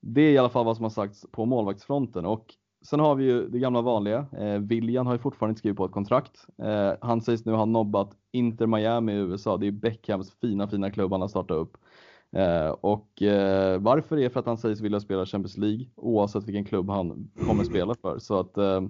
det 0.00 0.20
är 0.20 0.32
i 0.32 0.38
alla 0.38 0.48
fall 0.48 0.64
vad 0.64 0.76
som 0.76 0.82
har 0.82 0.90
sagts 0.90 1.26
på 1.30 1.44
målvaktsfronten 1.44 2.26
och 2.26 2.54
Sen 2.86 3.00
har 3.00 3.14
vi 3.14 3.24
ju 3.24 3.48
det 3.48 3.58
gamla 3.58 3.80
vanliga. 3.80 4.26
Eh, 4.38 4.58
William 4.58 5.06
har 5.06 5.14
ju 5.14 5.18
fortfarande 5.18 5.50
inte 5.50 5.58
skrivit 5.58 5.76
på 5.76 5.84
ett 5.84 5.92
kontrakt. 5.92 6.46
Eh, 6.62 6.92
han 7.00 7.20
sägs 7.20 7.44
nu 7.44 7.52
ha 7.52 7.64
nobbat 7.64 8.10
Inter 8.32 8.66
Miami 8.66 9.12
i 9.12 9.16
USA. 9.16 9.56
Det 9.56 9.66
är 9.66 9.70
Beckhams 9.70 10.32
fina, 10.40 10.68
fina 10.68 10.90
klubb 10.90 11.12
han 11.12 11.20
har 11.20 11.28
startat 11.28 11.56
upp. 11.56 11.76
Eh, 12.36 12.68
och 12.68 13.22
eh, 13.22 13.80
varför 13.80 14.18
är 14.18 14.28
för 14.28 14.40
att 14.40 14.46
han 14.46 14.58
sägs 14.58 14.80
vilja 14.80 15.00
spela 15.00 15.26
Champions 15.26 15.56
League 15.56 15.86
oavsett 15.96 16.44
vilken 16.44 16.64
klubb 16.64 16.90
han 16.90 17.30
kommer 17.46 17.64
spela 17.64 17.94
för. 17.94 18.18
Så 18.18 18.40
att 18.40 18.58
eh, 18.58 18.80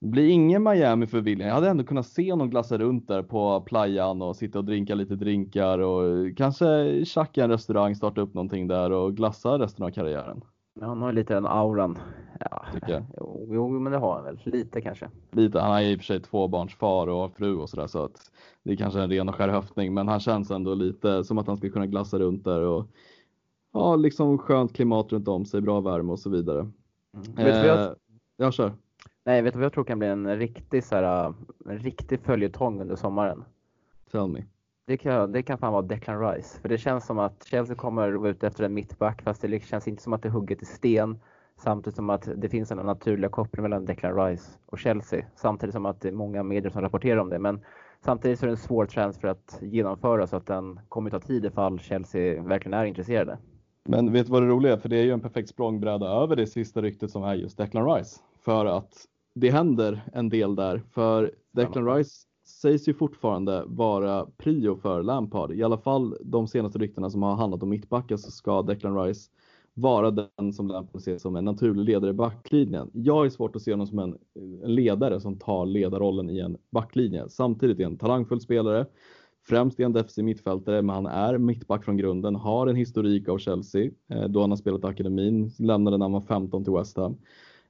det 0.00 0.08
blir 0.08 0.28
ingen 0.28 0.62
Miami 0.62 1.06
för 1.06 1.20
William. 1.20 1.48
Jag 1.48 1.54
hade 1.54 1.68
ändå 1.68 1.84
kunnat 1.84 2.06
se 2.06 2.30
honom 2.30 2.50
glassa 2.50 2.78
runt 2.78 3.08
där 3.08 3.22
på 3.22 3.60
playan 3.60 4.22
och 4.22 4.36
sitta 4.36 4.58
och 4.58 4.64
drinka 4.64 4.94
lite 4.94 5.14
drinkar 5.14 5.78
och 5.78 6.36
kanske 6.36 7.04
tjacka 7.04 7.44
en 7.44 7.50
restaurang, 7.50 7.96
starta 7.96 8.20
upp 8.20 8.34
någonting 8.34 8.68
där 8.68 8.90
och 8.90 9.16
glassa 9.16 9.58
resten 9.58 9.84
av 9.84 9.90
karriären. 9.90 10.42
Ja, 10.80 10.86
han 10.86 11.02
har 11.02 11.12
lite 11.12 11.34
den 11.34 11.46
auran. 11.46 11.98
Ja, 12.40 12.64
jag. 12.88 13.02
jo, 13.16 13.46
jo, 13.50 13.68
men 13.68 13.92
det 13.92 13.98
har 13.98 14.14
han 14.14 14.24
väl. 14.24 14.40
Lite 14.44 14.80
kanske. 14.80 15.10
Lite, 15.30 15.60
han 15.60 15.72
är 15.76 15.82
i 15.82 15.94
och 15.96 15.98
för 15.98 16.04
sig 16.04 16.20
tvåbarnsfar 16.20 17.06
och 17.06 17.36
fru 17.36 17.56
och 17.56 17.70
sådär 17.70 17.86
så 17.86 18.04
att 18.04 18.30
det 18.62 18.72
är 18.72 18.76
kanske 18.76 18.98
är 19.00 19.04
en 19.04 19.10
ren 19.10 19.28
och 19.28 19.34
skär 19.34 19.48
höftning 19.48 19.94
men 19.94 20.08
han 20.08 20.20
känns 20.20 20.50
ändå 20.50 20.74
lite 20.74 21.24
som 21.24 21.38
att 21.38 21.46
han 21.46 21.56
ska 21.56 21.70
kunna 21.70 21.86
glassa 21.86 22.18
runt 22.18 22.44
där 22.44 22.60
och 22.60 22.86
ja, 23.72 23.96
liksom 23.96 24.38
skönt 24.38 24.72
klimat 24.72 25.12
runt 25.12 25.28
om 25.28 25.44
sig, 25.44 25.60
bra 25.60 25.80
värme 25.80 26.12
och 26.12 26.18
så 26.18 26.30
vidare. 26.30 26.60
Mm. 26.60 26.72
Vet 27.36 27.36
du 27.36 27.52
vad 27.68 27.78
jag, 27.78 27.86
Eh, 27.90 27.92
ja, 28.36 28.50
kör. 28.52 28.72
nej, 29.24 29.42
vet 29.42 29.52
du 29.54 29.58
vad 29.58 29.64
jag 29.64 29.72
tror 29.72 29.84
kan 29.84 29.98
bli 29.98 30.08
en 30.08 30.36
riktig, 30.38 30.84
så 30.84 30.94
här, 30.94 31.34
en 31.66 31.78
riktig 31.78 32.20
följetong 32.20 32.80
under 32.80 32.96
sommaren? 32.96 33.44
Tell 34.10 34.28
me. 34.28 34.44
Det 34.86 34.96
kan, 34.96 35.32
det 35.32 35.42
kan 35.42 35.58
fan 35.58 35.72
vara 35.72 35.82
Declan 35.82 36.20
Rice. 36.20 36.60
För 36.60 36.68
det 36.68 36.78
känns 36.78 37.06
som 37.06 37.18
att 37.18 37.44
Chelsea 37.44 37.76
kommer 37.76 38.12
vara 38.12 38.30
ute 38.30 38.46
efter 38.46 38.64
en 38.64 38.74
mittback 38.74 39.22
fast 39.22 39.42
det 39.42 39.64
känns 39.64 39.88
inte 39.88 40.02
som 40.02 40.12
att 40.12 40.22
det 40.22 40.28
är 40.28 40.32
hugget 40.32 40.62
i 40.62 40.64
sten. 40.64 41.18
Samtidigt 41.56 41.96
som 41.96 42.10
att 42.10 42.28
det 42.36 42.48
finns 42.48 42.70
en 42.70 42.78
naturlig 42.78 43.30
koppling 43.30 43.62
mellan 43.62 43.84
Declan 43.84 44.16
Rice 44.16 44.50
och 44.66 44.78
Chelsea. 44.78 45.24
Samtidigt 45.34 45.72
som 45.72 45.86
att 45.86 46.00
det 46.00 46.08
är 46.08 46.12
många 46.12 46.42
medier 46.42 46.70
som 46.70 46.82
rapporterar 46.82 47.16
om 47.16 47.28
det. 47.28 47.38
Men 47.38 47.60
samtidigt 48.04 48.38
så 48.38 48.44
är 48.44 48.48
det 48.48 48.52
en 48.52 48.56
svår 48.56 48.86
transfer 48.86 49.28
att 49.28 49.58
genomföra 49.60 50.26
så 50.26 50.36
att 50.36 50.46
den 50.46 50.80
kommer 50.88 51.10
ta 51.10 51.20
tid 51.20 51.44
ifall 51.44 51.78
Chelsea 51.78 52.42
verkligen 52.42 52.74
är 52.74 52.84
intresserade. 52.84 53.38
Men 53.84 54.12
vet 54.12 54.26
du 54.26 54.32
vad 54.32 54.42
det 54.42 54.48
roliga 54.48 54.72
är? 54.72 54.76
För 54.76 54.88
det 54.88 54.96
är 54.96 55.04
ju 55.04 55.12
en 55.12 55.20
perfekt 55.20 55.48
språngbräda 55.48 56.06
över 56.06 56.36
det 56.36 56.46
sista 56.46 56.82
ryktet 56.82 57.10
som 57.10 57.24
är 57.24 57.34
just 57.34 57.58
Declan 57.58 57.94
Rice. 57.94 58.20
För 58.44 58.66
att 58.66 58.92
det 59.34 59.50
händer 59.50 60.02
en 60.12 60.28
del 60.28 60.54
där. 60.54 60.82
För 60.90 61.32
Declan 61.52 61.94
Rice 61.94 62.26
sägs 62.60 62.88
ju 62.88 62.94
fortfarande 62.94 63.64
vara 63.66 64.26
prio 64.36 64.76
för 64.76 65.02
Lampard. 65.02 65.52
I 65.52 65.62
alla 65.62 65.78
fall 65.78 66.16
de 66.24 66.48
senaste 66.48 66.78
ryktena 66.78 67.10
som 67.10 67.22
har 67.22 67.34
handlat 67.34 67.62
om 67.62 67.68
mittbackar 67.68 68.16
så 68.16 68.30
ska 68.30 68.62
Declan 68.62 69.04
Rice 69.04 69.30
vara 69.74 70.10
den 70.10 70.52
som 70.52 70.68
Lampard 70.68 71.02
ser 71.02 71.18
som 71.18 71.36
en 71.36 71.44
naturlig 71.44 71.84
ledare 71.84 72.10
i 72.10 72.14
backlinjen. 72.14 72.90
Jag 72.92 73.26
är 73.26 73.30
svårt 73.30 73.56
att 73.56 73.62
se 73.62 73.70
honom 73.70 73.86
som 73.86 73.98
en, 73.98 74.18
ledare 74.64 75.20
som 75.20 75.38
tar 75.38 75.66
ledarrollen 75.66 76.30
i 76.30 76.38
en 76.38 76.56
backlinje. 76.70 77.28
Samtidigt 77.28 77.78
är 77.78 77.84
han 77.84 77.92
en 77.92 77.98
talangfull 77.98 78.40
spelare. 78.40 78.86
Främst 79.48 79.80
är 79.80 79.84
han 79.84 79.92
defensiv 79.92 80.24
mittfältare, 80.24 80.82
men 80.82 80.94
han 80.94 81.06
är 81.06 81.38
mittback 81.38 81.84
från 81.84 81.96
grunden, 81.96 82.34
har 82.34 82.66
en 82.66 82.76
historik 82.76 83.28
av 83.28 83.38
Chelsea 83.38 83.90
eh, 84.08 84.24
då 84.24 84.40
han 84.40 84.50
har 84.50 84.56
spelat 84.56 84.84
i 84.84 84.86
akademin, 84.86 85.50
lämnade 85.58 85.98
när 85.98 86.04
han 86.04 86.12
var 86.12 86.20
15 86.20 86.64
till 86.64 86.72
West 86.72 86.96
Ham. 86.96 87.16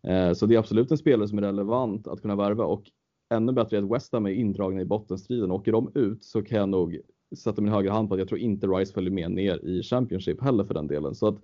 Eh, 0.02 0.32
så 0.32 0.46
det 0.46 0.54
är 0.54 0.58
absolut 0.58 0.90
en 0.90 0.98
spelare 0.98 1.28
som 1.28 1.38
är 1.38 1.42
relevant 1.42 2.08
att 2.08 2.22
kunna 2.22 2.36
värva 2.36 2.64
och 2.64 2.90
ännu 3.32 3.52
bättre 3.52 3.76
är 3.76 3.82
att 3.82 3.90
West 3.90 4.12
Ham 4.12 4.26
är 4.26 4.30
indragna 4.30 4.80
i 4.80 4.84
bottenstriden. 4.84 5.50
Åker 5.50 5.72
de 5.72 5.90
ut 5.94 6.24
så 6.24 6.42
kan 6.42 6.58
jag 6.58 6.68
nog 6.68 7.00
sätta 7.36 7.62
min 7.62 7.72
högra 7.72 7.92
hand 7.92 8.08
på 8.08 8.14
att 8.14 8.18
jag 8.18 8.28
tror 8.28 8.40
inte 8.40 8.66
Rice 8.66 8.92
följer 8.92 9.12
med 9.12 9.30
ner 9.30 9.64
i 9.64 9.82
Championship 9.82 10.42
heller 10.42 10.64
för 10.64 10.74
den 10.74 10.86
delen. 10.86 11.14
Så 11.14 11.26
att 11.26 11.38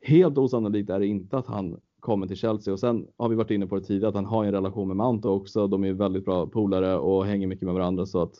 helt 0.00 0.38
osannolikt 0.38 0.90
är 0.90 0.98
det 0.98 1.06
inte 1.06 1.38
att 1.38 1.46
han 1.46 1.80
kommer 2.00 2.26
till 2.26 2.36
Chelsea 2.36 2.72
och 2.72 2.80
sen 2.80 3.06
har 3.16 3.28
vi 3.28 3.36
varit 3.36 3.50
inne 3.50 3.66
på 3.66 3.74
det 3.74 3.84
tidigare 3.84 4.08
att 4.08 4.14
han 4.14 4.24
har 4.24 4.44
en 4.44 4.52
relation 4.52 4.88
med 4.88 4.96
Mount 4.96 5.28
också. 5.28 5.66
De 5.66 5.84
är 5.84 5.92
väldigt 5.92 6.24
bra 6.24 6.46
polare 6.46 6.98
och 6.98 7.26
hänger 7.26 7.46
mycket 7.46 7.64
med 7.64 7.74
varandra 7.74 8.06
så 8.06 8.22
att 8.22 8.34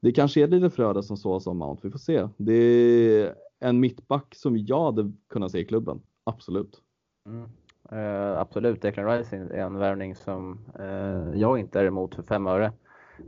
det 0.00 0.12
kanske 0.12 0.42
är 0.42 0.46
lite 0.46 0.70
Fröda 0.70 1.02
som 1.02 1.16
så 1.16 1.40
som 1.40 1.58
Mount. 1.58 1.80
Vi 1.84 1.90
får 1.90 1.98
se. 1.98 2.28
Det 2.36 2.52
är 2.52 3.34
en 3.60 3.80
mittback 3.80 4.34
som 4.34 4.56
jag 4.56 4.84
hade 4.84 5.12
kunnat 5.28 5.52
se 5.52 5.58
i 5.58 5.64
klubben. 5.64 6.00
Absolut. 6.24 6.80
Mm. 7.26 7.48
Eh, 7.92 8.38
absolut, 8.38 8.82
Declan 8.82 9.06
Rice 9.06 9.36
är 9.36 9.58
en 9.58 9.78
värvning 9.78 10.14
som 10.14 10.58
eh, 10.78 11.40
jag 11.40 11.58
inte 11.58 11.80
är 11.80 11.84
emot 11.84 12.14
för 12.14 12.22
fem 12.22 12.46
öre. 12.46 12.72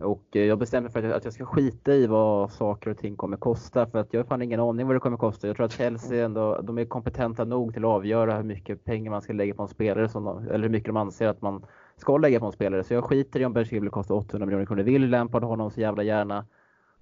Och 0.00 0.24
eh, 0.32 0.44
jag 0.44 0.58
bestämde 0.58 0.82
mig 0.82 0.92
för 0.92 0.98
att 0.98 1.04
jag, 1.04 1.14
att 1.14 1.24
jag 1.24 1.32
ska 1.32 1.46
skita 1.46 1.94
i 1.94 2.06
vad 2.06 2.52
saker 2.52 2.90
och 2.90 2.98
ting 2.98 3.16
kommer 3.16 3.36
kosta 3.36 3.86
för 3.86 3.98
att 3.98 4.12
jag 4.12 4.20
har 4.20 4.24
fan 4.24 4.42
ingen 4.42 4.60
aning 4.60 4.86
vad 4.86 4.96
det 4.96 5.00
kommer 5.00 5.16
kosta. 5.16 5.46
Jag 5.46 5.56
tror 5.56 5.66
att 5.66 5.72
Chelsea 5.72 6.24
ändå, 6.24 6.60
de 6.62 6.78
är 6.78 6.84
kompetenta 6.84 7.44
nog 7.44 7.74
till 7.74 7.84
att 7.84 7.90
avgöra 7.90 8.36
hur 8.36 8.42
mycket 8.42 8.84
pengar 8.84 9.10
man 9.10 9.22
ska 9.22 9.32
lägga 9.32 9.54
på 9.54 9.62
en 9.62 9.68
spelare 9.68 10.08
som 10.08 10.24
de, 10.24 10.48
eller 10.48 10.62
hur 10.62 10.68
mycket 10.68 10.86
de 10.86 10.96
anser 10.96 11.28
att 11.28 11.42
man 11.42 11.64
ska 11.96 12.16
lägga 12.16 12.40
på 12.40 12.46
en 12.46 12.52
spelare. 12.52 12.84
Så 12.84 12.94
jag 12.94 13.04
skiter 13.04 13.40
i 13.40 13.44
om 13.44 13.52
Ben 13.52 13.64
Chilwell 13.64 13.90
kostar 13.90 14.14
800 14.14 14.46
miljoner 14.46 14.66
kronor. 14.66 14.82
Vill 14.82 15.10
Lampard 15.10 15.44
honom 15.44 15.70
så 15.70 15.80
jävla 15.80 16.02
gärna. 16.02 16.46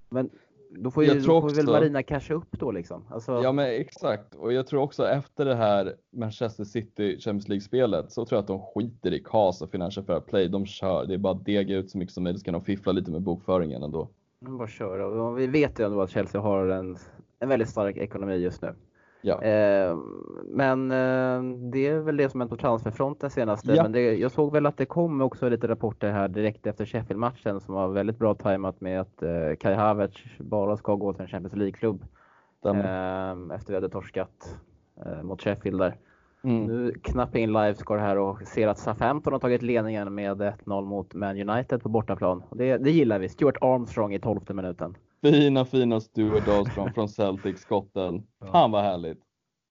Men 0.09 0.31
då 0.79 0.91
får, 0.91 1.05
ju, 1.05 1.11
Jag 1.13 1.23
tror 1.25 1.35
då 1.35 1.41
får 1.41 1.51
väl 1.51 1.59
också- 1.65 1.73
Marina 1.73 2.03
casha 2.03 2.35
upp 2.35 2.49
då 2.59 2.71
liksom. 2.71 3.05
Alltså, 3.11 3.33
Ja 3.43 3.53
men 3.53 3.67
exakt 3.67 4.35
och 4.35 4.53
jag 4.53 4.67
tror 4.67 4.81
också 4.83 5.09
efter 5.09 5.45
det 5.45 5.55
här 5.55 5.95
Manchester 6.17 6.65
City 6.65 7.19
Champions 7.21 7.49
League-spelet 7.49 8.13
så 8.13 8.25
tror 8.27 8.37
jag 8.37 8.41
att 8.43 8.47
de 8.49 8.61
skiter 8.61 9.13
i 9.15 9.21
KAS 9.25 9.63
och 9.63 9.71
Financial 9.71 10.07
Fair 10.07 10.21
Play. 10.21 10.49
De 10.49 10.67
kör, 10.67 11.07
det 11.07 11.15
är 11.15 11.19
bara 11.19 11.33
att 11.33 11.45
dega 11.45 11.77
ut 11.77 11.91
så 11.91 11.99
mycket 11.99 12.15
som 12.15 12.25
möjligt 12.25 12.41
så 12.41 12.45
kan 12.45 12.53
de 12.55 12.65
fiffla 12.65 12.93
lite 12.93 13.11
med 13.11 13.23
bokföringen 13.23 13.83
ändå. 13.83 14.09
Mm, 14.43 14.59
Bara 14.59 14.69
köra. 14.69 15.07
Och 15.07 15.39
vi 15.39 15.47
vet 15.47 15.81
ju 15.81 15.85
ändå 15.87 16.03
att 16.03 16.11
Chelsea 16.11 16.41
har 16.41 16.67
en, 16.69 16.97
en 17.39 17.49
väldigt 17.49 17.69
stark 17.69 17.97
ekonomi 17.97 18.35
just 18.37 18.63
nu. 18.63 18.75
Ja. 19.27 19.43
Eh, 19.43 19.97
men 20.45 20.91
eh, 20.91 21.43
det 21.73 21.87
är 21.87 21.99
väl 21.99 22.17
det 22.17 22.29
som 22.29 22.41
hänt 22.41 22.51
på 22.51 22.57
transferfronten 22.57 23.31
senaste. 23.31 23.73
Ja. 23.73 23.83
Men 23.83 23.93
det, 23.93 24.17
jag 24.17 24.33
såg 24.33 24.53
väl 24.53 24.67
att 24.67 24.77
det 24.77 24.87
kom 24.87 25.21
också 25.21 25.49
lite 25.49 25.69
rapporter 25.69 26.11
här 26.11 26.29
direkt 26.29 26.67
efter 26.67 26.85
Sheffield-matchen 26.85 27.61
som 27.61 27.75
var 27.75 27.89
väldigt 27.89 28.19
bra 28.19 28.35
tajmat 28.35 28.81
med 28.81 29.01
att 29.01 29.23
eh, 29.23 29.57
Kai 29.61 29.75
Havertz 29.75 30.23
bara 30.39 30.77
ska 30.77 30.95
gå 30.95 31.13
till 31.13 31.23
en 31.23 31.29
Champions 31.29 31.57
League-klubb. 31.57 32.05
Eh, 32.65 33.57
efter 33.57 33.67
vi 33.69 33.75
hade 33.75 33.89
torskat 33.89 34.57
eh, 35.07 35.23
mot 35.23 35.43
Sheffield 35.43 35.79
där. 35.79 35.97
Mm. 36.45 36.65
Nu 36.65 36.93
knappar 37.03 37.39
jag 37.39 37.43
in 37.43 37.53
livescore 37.53 38.01
här 38.01 38.19
och 38.19 38.43
ser 38.43 38.69
att 38.69 38.79
Southampton 38.79 39.33
har 39.33 39.41
tagit 39.41 39.63
ledningen 39.63 40.15
med 40.15 40.43
1-0 40.43 40.85
mot 40.85 41.15
Man 41.15 41.49
United 41.51 41.83
på 41.83 41.89
bortaplan. 41.89 42.43
Det, 42.51 42.77
det 42.77 42.91
gillar 42.91 43.19
vi. 43.19 43.29
Stuart 43.29 43.57
Armstrong 43.61 44.15
i 44.15 44.19
12 44.21 44.41
minuten. 44.49 44.97
Fina 45.23 45.65
fina 45.65 46.01
Stuart 46.01 46.47
Dahlström 46.47 46.93
från 46.95 47.09
Celtic, 47.09 47.61
skotten. 47.61 48.27
Fan 48.53 48.71
vad 48.71 48.83
härligt. 48.83 49.19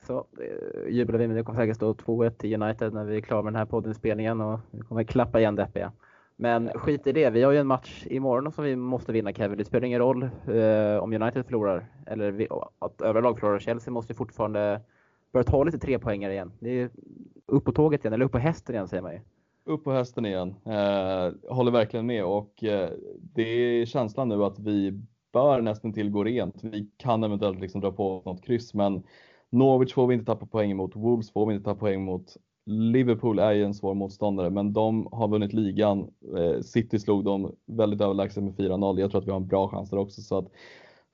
Så 0.08 0.18
eh, 0.18 0.94
jublar 0.94 1.20
vi, 1.20 1.28
men 1.28 1.38
det 1.38 1.44
kommer 1.44 1.60
säkert 1.60 1.76
stå 1.76 1.94
2-1 1.94 2.30
till 2.30 2.62
United 2.62 2.94
när 2.94 3.06
vi 3.06 3.18
är 3.18 3.22
klara 3.22 3.42
med 3.42 3.54
den 3.54 3.58
här 3.60 3.66
poddinspelningen 3.66 4.42
och 4.42 4.60
vi 4.72 4.80
kommer 4.80 5.04
klappa 5.04 5.40
igen 5.40 5.56
deppiga. 5.56 5.92
Men 6.36 6.70
skit 6.70 7.08
i 7.08 7.12
det, 7.12 7.30
vi 7.30 7.44
har 7.44 7.52
ju 7.52 7.58
en 7.58 7.68
match 7.68 8.06
imorgon 8.10 8.52
som 8.52 8.64
vi 8.64 8.76
måste 8.76 9.12
vinna 9.12 9.34
Kevin. 9.34 9.58
Det 9.58 9.66
spelar 9.66 9.86
ingen 9.88 10.00
roll 10.00 10.24
eh, 10.24 11.04
om 11.04 11.14
United 11.14 11.46
förlorar 11.46 11.86
eller 12.08 12.32
vi, 12.32 12.48
att 12.80 13.02
övriga 13.02 13.24
lag 13.24 13.40
förlorar. 13.40 13.60
Chelsea 13.60 13.94
måste 13.94 14.14
ju 14.14 14.18
fortfarande 14.18 14.82
börja 15.34 15.44
ta 15.44 15.64
lite 15.64 15.80
tre 15.80 16.00
poängare 16.00 16.34
igen. 16.34 16.52
Det 16.60 16.70
är 16.70 16.90
upp 17.46 17.66
på 17.66 17.72
tåget 17.72 18.02
igen, 18.02 18.14
eller 18.14 18.26
upp 18.26 18.32
på 18.32 18.38
hästen 18.38 18.76
igen 18.76 18.88
säger 18.88 19.04
man 19.04 19.14
ju. 19.14 19.20
Upp 19.66 19.84
på 19.84 19.92
hästen 19.92 20.26
igen. 20.26 20.56
Eh, 20.66 21.54
håller 21.56 21.72
verkligen 21.72 22.06
med 22.06 22.26
och 22.26 22.64
eh, 22.64 22.90
det 23.34 23.42
är 23.42 23.86
känslan 23.86 24.30
nu 24.30 24.44
att 24.44 24.60
vi 24.60 25.02
bör 25.36 25.62
nästan 25.62 25.94
till 25.94 26.10
gå 26.10 26.24
rent. 26.24 26.64
Vi 26.64 26.90
kan 26.98 27.24
eventuellt 27.24 27.60
liksom 27.60 27.82
dra 27.82 27.92
på 27.92 28.22
något 28.26 28.44
kryss 28.44 28.74
men 28.74 29.04
Norwich 29.50 29.94
får 29.94 30.08
vi 30.08 30.14
inte 30.14 30.26
tappa 30.26 30.46
poäng 30.46 30.76
mot, 30.76 30.96
Wolves 30.96 31.32
får 31.32 31.46
vi 31.46 31.54
inte 31.54 31.66
tappa 31.66 31.80
poäng 31.80 32.06
mot. 32.06 32.38
Liverpool 32.66 33.40
är 33.40 33.52
ju 33.52 33.64
en 33.64 33.74
svår 33.74 33.94
motståndare 33.94 34.50
men 34.50 34.74
de 34.74 35.08
har 35.12 35.28
vunnit 35.28 35.54
ligan. 35.54 36.08
Eh, 36.38 36.62
City 36.62 37.00
slog 37.00 37.24
dem 37.24 37.56
väldigt 37.66 38.02
överlägset 38.02 38.44
med 38.44 38.56
4-0. 38.56 39.00
Jag 39.00 39.12
tror 39.12 39.22
att 39.22 39.28
vi 39.28 39.32
har 39.32 39.38
en 39.38 39.48
bra 39.48 39.70
chans 39.70 39.90
där 39.90 39.98
också 39.98 40.22
så 40.22 40.38
att 40.38 40.48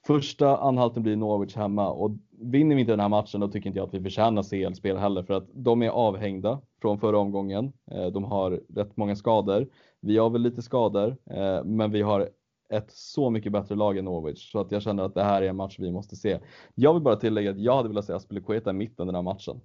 Första 0.07 0.57
anhalten 0.57 1.03
blir 1.03 1.15
Norwich 1.15 1.55
hemma 1.55 1.89
och 1.89 2.11
vinner 2.39 2.76
vi 2.76 2.82
inte 2.82 2.93
den 2.93 2.99
här 2.99 3.09
matchen 3.09 3.41
då 3.41 3.47
tycker 3.47 3.67
inte 3.67 3.80
jag 3.80 3.88
att 3.88 3.93
vi 3.93 4.01
förtjänar 4.01 4.43
CL-spel 4.43 4.97
heller 4.97 5.24
för 5.24 5.34
att 5.34 5.47
de 5.53 5.82
är 5.82 5.89
avhängda 5.89 6.61
från 6.82 6.99
förra 6.99 7.19
omgången. 7.19 7.74
Eh, 7.91 8.07
de 8.07 8.24
har 8.24 8.61
rätt 8.76 8.97
många 8.97 9.15
skador. 9.15 9.67
Vi 10.01 10.17
har 10.17 10.30
väl 10.30 10.41
lite 10.41 10.61
skador 10.61 11.17
eh, 11.32 11.63
men 11.63 11.91
vi 11.91 12.01
har 12.01 12.30
ett 12.72 12.91
så 12.91 13.30
mycket 13.30 13.51
bättre 13.51 13.76
lag 13.76 13.97
än 13.97 14.05
Norwich 14.05 14.51
så 14.51 14.59
att 14.59 14.72
jag 14.72 14.82
känner 14.82 15.03
att 15.03 15.13
det 15.13 15.24
här 15.24 15.41
är 15.41 15.49
en 15.49 15.55
match 15.55 15.76
vi 15.80 15.91
måste 15.91 16.15
se. 16.15 16.39
Jag 16.76 16.93
vill 16.93 17.03
bara 17.03 17.15
tillägga 17.15 17.51
att 17.51 17.59
jag 17.59 17.76
hade 17.76 17.89
velat 17.89 18.05
se 18.05 18.13
Aspilicueta 18.13 18.69
i 18.69 18.74
mitten 18.74 19.07
den 19.07 19.15
här 19.15 19.22
matchen. 19.22 19.61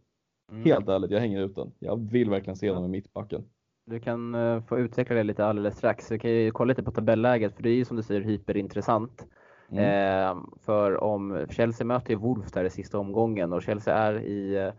Helt 0.64 0.88
ärligt, 0.88 1.10
jag 1.10 1.20
hänger 1.20 1.40
ut 1.40 1.54
den. 1.54 1.72
Jag 1.78 2.10
vill 2.10 2.30
verkligen 2.30 2.56
se 2.56 2.72
dem 2.72 2.84
i 2.84 2.88
mittbacken. 2.88 3.44
Du 3.86 4.00
kan 4.00 4.34
eh, 4.34 4.62
få 4.62 4.78
utveckla 4.78 5.16
det 5.16 5.22
lite 5.22 5.44
alldeles 5.44 5.76
strax. 5.76 6.10
Vi 6.10 6.18
kan 6.18 6.30
ju 6.30 6.50
kolla 6.50 6.68
lite 6.68 6.82
på 6.82 6.90
tabelläget 6.90 7.54
för 7.54 7.62
det 7.62 7.70
är 7.70 7.74
ju 7.74 7.84
som 7.84 7.96
du 7.96 8.02
säger 8.02 8.20
hyperintressant. 8.20 9.26
Mm. 9.70 9.84
Eh, 9.84 10.42
för 10.64 11.04
om 11.04 11.46
Chelsea 11.50 11.86
möter 11.86 12.10
ju 12.10 12.16
Wolves 12.16 12.52
där 12.52 12.64
i 12.64 12.70
sista 12.70 12.98
omgången 12.98 13.52
och 13.52 13.62
Chelsea 13.62 13.94
är 13.94 14.20
i 14.20 14.56
eh, 14.56 14.72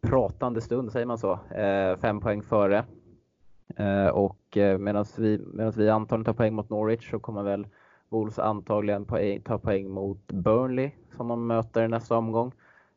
pratande 0.00 0.60
stund, 0.60 0.92
säger 0.92 1.06
man 1.06 1.18
så, 1.18 1.32
eh, 1.32 1.96
fem 1.96 2.20
poäng 2.20 2.42
före. 2.42 2.84
Eh, 3.76 4.08
och 4.08 4.56
eh, 4.56 4.78
medan 4.78 5.04
vi, 5.18 5.40
medans 5.52 5.76
vi 5.76 5.90
antagligen 5.90 6.24
tar 6.24 6.32
poäng 6.32 6.54
mot 6.54 6.70
Norwich 6.70 7.10
så 7.10 7.18
kommer 7.18 7.42
väl 7.42 7.66
Wolves 8.08 8.38
antagligen 8.38 9.04
poäng, 9.04 9.36
e- 9.36 9.40
ta 9.44 9.58
poäng 9.58 9.90
mot 9.90 10.32
Burnley 10.32 10.90
som 11.16 11.28
de 11.28 11.46
möter 11.46 11.84
i 11.84 11.88
nästa 11.88 12.16
omgång. 12.16 12.52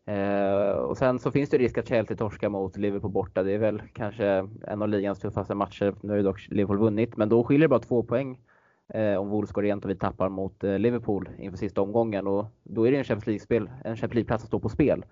Eh, 0.05 0.69
och 0.69 0.97
sen 0.97 1.19
så 1.19 1.32
finns 1.32 1.49
det 1.49 1.57
risk 1.57 1.78
att 1.78 1.88
Chelsea 1.88 2.17
torskar 2.17 2.49
mot 2.49 2.78
Liverpool 2.78 3.11
borta. 3.11 3.43
Det 3.43 3.51
är 3.51 3.57
väl 3.57 3.82
kanske 3.93 4.47
en 4.67 4.82
av 4.82 4.89
ligans 4.89 5.19
tuffaste 5.19 5.55
matcher. 5.55 5.95
Nu 6.01 6.09
har 6.09 6.17
ju 6.17 6.23
dock 6.23 6.47
Liverpool 6.49 6.78
vunnit, 6.78 7.17
men 7.17 7.30
då 7.30 7.43
skiljer 7.43 7.67
det 7.67 7.69
bara 7.69 7.80
två 7.80 8.03
poäng 8.03 8.39
eh, 8.88 9.15
om 9.15 9.30
Wolves 9.30 9.51
går 9.51 9.61
rent 9.61 9.86
och 9.86 9.91
vi 9.91 9.95
tappar 9.95 10.30
mot 10.30 10.63
eh, 10.63 10.80
Liverpool 10.80 11.30
inför 11.38 11.57
sista 11.57 11.82
omgången. 11.82 12.28
Och 12.28 12.45
då 12.63 12.88
är 12.88 12.91
det 12.91 12.97
en 12.97 13.03
Champions 13.03 13.28
League-spel, 13.28 13.69
en 13.84 13.95
Champions 13.97 14.13
League-plats 14.13 14.41
som 14.41 14.47
står 14.47 14.59
på 14.59 14.69
spel. 14.69 15.05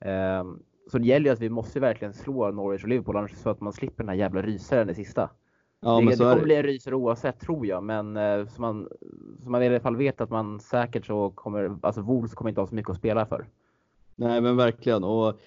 Eh, 0.00 0.44
Eh, 0.86 0.90
så 0.90 0.98
det 0.98 1.06
gäller 1.06 1.26
ju 1.26 1.32
att 1.32 1.40
vi 1.40 1.48
måste 1.48 1.80
verkligen 1.80 2.14
slå 2.14 2.50
Norwich 2.50 2.82
och 2.82 2.88
Liverpool 2.88 3.16
annars 3.16 3.34
så 3.34 3.50
att 3.50 3.60
man 3.60 3.72
slipper 3.72 4.02
den 4.04 4.08
här 4.08 4.16
jävla 4.16 4.42
rysaren 4.42 4.90
i 4.90 4.94
sista. 4.94 5.30
Ja, 5.80 5.96
det 5.96 6.02
men 6.02 6.10
det 6.10 6.16
så 6.16 6.24
är 6.24 6.28
kommer 6.28 6.40
det. 6.40 6.44
bli 6.44 6.54
en 6.54 6.62
rysare 6.62 6.94
oavsett 6.94 7.40
tror 7.40 7.66
jag, 7.66 7.82
men 7.82 8.16
eh, 8.16 8.46
så 8.46 8.60
man, 8.60 8.88
så 9.42 9.50
man 9.50 9.62
i 9.62 9.68
alla 9.68 9.80
fall 9.80 9.96
vet 9.96 10.20
att 10.20 10.30
man 10.30 10.60
säkert 10.60 11.06
så 11.06 11.30
kommer, 11.30 11.78
alltså 11.82 12.02
Wolves 12.02 12.34
kommer 12.34 12.48
inte 12.48 12.60
ha 12.60 12.66
så 12.66 12.74
mycket 12.74 12.90
att 12.90 12.96
spela 12.96 13.26
för. 13.26 13.46
Nej 14.16 14.40
men 14.40 14.56
verkligen 14.56 15.04
och 15.04 15.40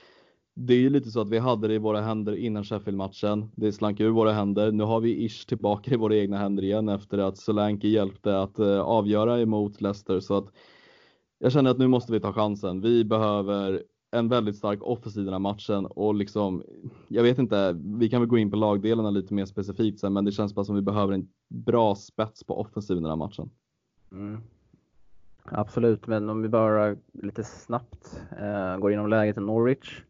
det 0.55 0.73
är 0.73 0.77
ju 0.77 0.89
lite 0.89 1.11
så 1.11 1.21
att 1.21 1.29
vi 1.29 1.37
hade 1.39 1.67
det 1.67 1.73
i 1.73 1.77
våra 1.77 2.01
händer 2.01 2.35
innan 2.35 2.63
Sheffield-matchen. 2.63 3.51
Det 3.55 3.71
slank 3.71 3.99
ur 3.99 4.09
våra 4.09 4.31
händer. 4.31 4.71
Nu 4.71 4.83
har 4.83 4.99
vi 4.99 5.25
ish 5.25 5.45
tillbaka 5.47 5.91
i 5.93 5.97
våra 5.97 6.15
egna 6.15 6.37
händer 6.37 6.63
igen 6.63 6.89
efter 6.89 7.17
att 7.17 7.37
Solanke 7.37 7.87
hjälpte 7.87 8.39
att 8.39 8.59
uh, 8.59 8.79
avgöra 8.79 9.39
emot 9.39 9.81
Leicester. 9.81 10.19
Så 10.19 10.37
att 10.37 10.45
jag 11.39 11.51
känner 11.51 11.71
att 11.71 11.77
nu 11.77 11.87
måste 11.87 12.11
vi 12.11 12.19
ta 12.19 12.33
chansen. 12.33 12.81
Vi 12.81 13.05
behöver 13.05 13.83
en 14.13 14.29
väldigt 14.29 14.55
stark 14.55 14.83
offensiv 14.83 15.21
i 15.21 15.25
den 15.25 15.33
här 15.33 15.39
matchen 15.39 15.85
och 15.85 16.15
liksom, 16.15 16.63
jag 17.07 17.23
vet 17.23 17.37
inte, 17.37 17.81
vi 17.83 18.09
kan 18.09 18.21
väl 18.21 18.29
gå 18.29 18.37
in 18.37 18.51
på 18.51 18.57
lagdelarna 18.57 19.09
lite 19.09 19.33
mer 19.33 19.45
specifikt 19.45 19.99
sen, 19.99 20.13
men 20.13 20.25
det 20.25 20.31
känns 20.31 20.55
bara 20.55 20.65
som 20.65 20.75
vi 20.75 20.81
behöver 20.81 21.13
en 21.13 21.27
bra 21.47 21.95
spets 21.95 22.43
på 22.43 22.59
offensiven 22.59 23.03
i 23.03 23.07
den 23.07 23.09
här 23.09 23.25
matchen. 23.25 23.49
Mm. 24.11 24.37
Absolut, 25.43 26.07
men 26.07 26.29
om 26.29 26.41
vi 26.41 26.49
bara 26.49 26.95
lite 27.13 27.43
snabbt 27.43 28.21
eh, 28.39 28.77
går 28.77 28.91
igenom 28.91 29.09
läget 29.09 29.37
i 29.37 29.39
Norwich. 29.39 30.01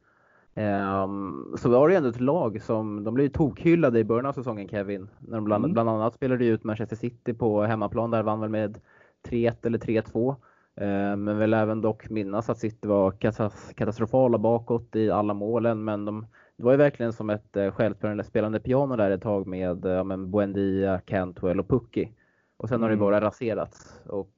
Eh, 0.53 1.07
så 1.57 1.69
var 1.69 1.89
det 1.89 1.95
ändå 1.95 2.09
ett 2.09 2.19
lag 2.19 2.61
som, 2.61 3.03
de 3.03 3.13
blev 3.13 3.29
tokhyllade 3.29 3.99
i 3.99 4.03
början 4.03 4.25
av 4.25 4.33
säsongen 4.33 4.67
Kevin. 4.67 5.09
När 5.19 5.35
de 5.35 5.45
bland, 5.45 5.65
mm. 5.65 5.73
bland 5.73 5.89
annat 5.89 6.13
spelade 6.13 6.45
ut 6.45 6.63
Manchester 6.63 6.95
City 6.95 7.33
på 7.33 7.63
hemmaplan, 7.63 8.11
där 8.11 8.23
vann 8.23 8.39
väl 8.39 8.49
med 8.49 8.79
3-1 9.23 9.67
eller 9.67 9.77
3-2. 9.77 10.35
Eh, 10.75 11.15
men 11.15 11.39
vill 11.39 11.53
även 11.53 11.81
dock 11.81 12.09
minnas 12.09 12.49
att 12.49 12.57
City 12.57 12.87
var 12.87 13.11
katastrofala 13.73 14.37
bakåt 14.37 14.95
i 14.95 15.11
alla 15.11 15.33
målen. 15.33 15.83
Men 15.83 16.05
de, 16.05 16.27
det 16.57 16.63
var 16.63 16.71
ju 16.71 16.77
verkligen 16.77 17.13
som 17.13 17.29
ett 17.29 17.55
eh, 17.55 17.71
självspelande 17.71 18.59
piano 18.59 18.95
där 18.95 19.11
ett 19.11 19.21
tag 19.21 19.47
med 19.47 19.85
ja, 19.85 20.03
men 20.03 20.31
Buendia, 20.31 20.99
Cantwell 20.99 21.59
och 21.59 21.67
Pucki. 21.67 22.11
Och 22.57 22.69
sen 22.69 22.75
mm. 22.75 22.81
har 22.81 22.89
det 22.89 22.93
mm. 22.93 23.05
bara 23.05 23.21
raserats. 23.21 24.01
Och 24.05 24.31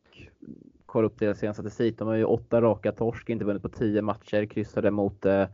kolla 0.85 1.07
upp 1.07 1.19
deras 1.19 1.39
senaste 1.39 1.61
statistik. 1.61 1.97
De 1.97 2.07
har 2.07 2.15
ju 2.15 2.23
åtta 2.23 2.61
raka 2.61 2.91
torsk, 2.91 3.29
inte 3.29 3.45
vunnit 3.45 3.61
på 3.61 3.69
tio 3.69 4.01
matcher, 4.01 4.45
kryssade 4.45 4.91
mot 4.91 5.25
eh, 5.25 5.45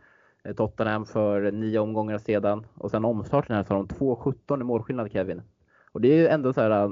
Tottenham 0.57 1.05
för 1.05 1.51
nio 1.51 1.79
omgångar 1.79 2.17
sedan. 2.17 2.65
Och 2.73 2.91
sen 2.91 3.05
omstarten 3.05 3.55
här 3.55 3.63
så 3.63 3.73
har 3.73 3.77
de 3.77 3.87
2-17 3.87 4.61
i 4.61 4.63
målskillnad 4.63 5.11
Kevin. 5.11 5.41
Och 5.91 6.01
det 6.01 6.07
är 6.07 6.17
ju 6.17 6.27
ändå 6.27 6.53
så 6.53 6.61
här 6.61 6.91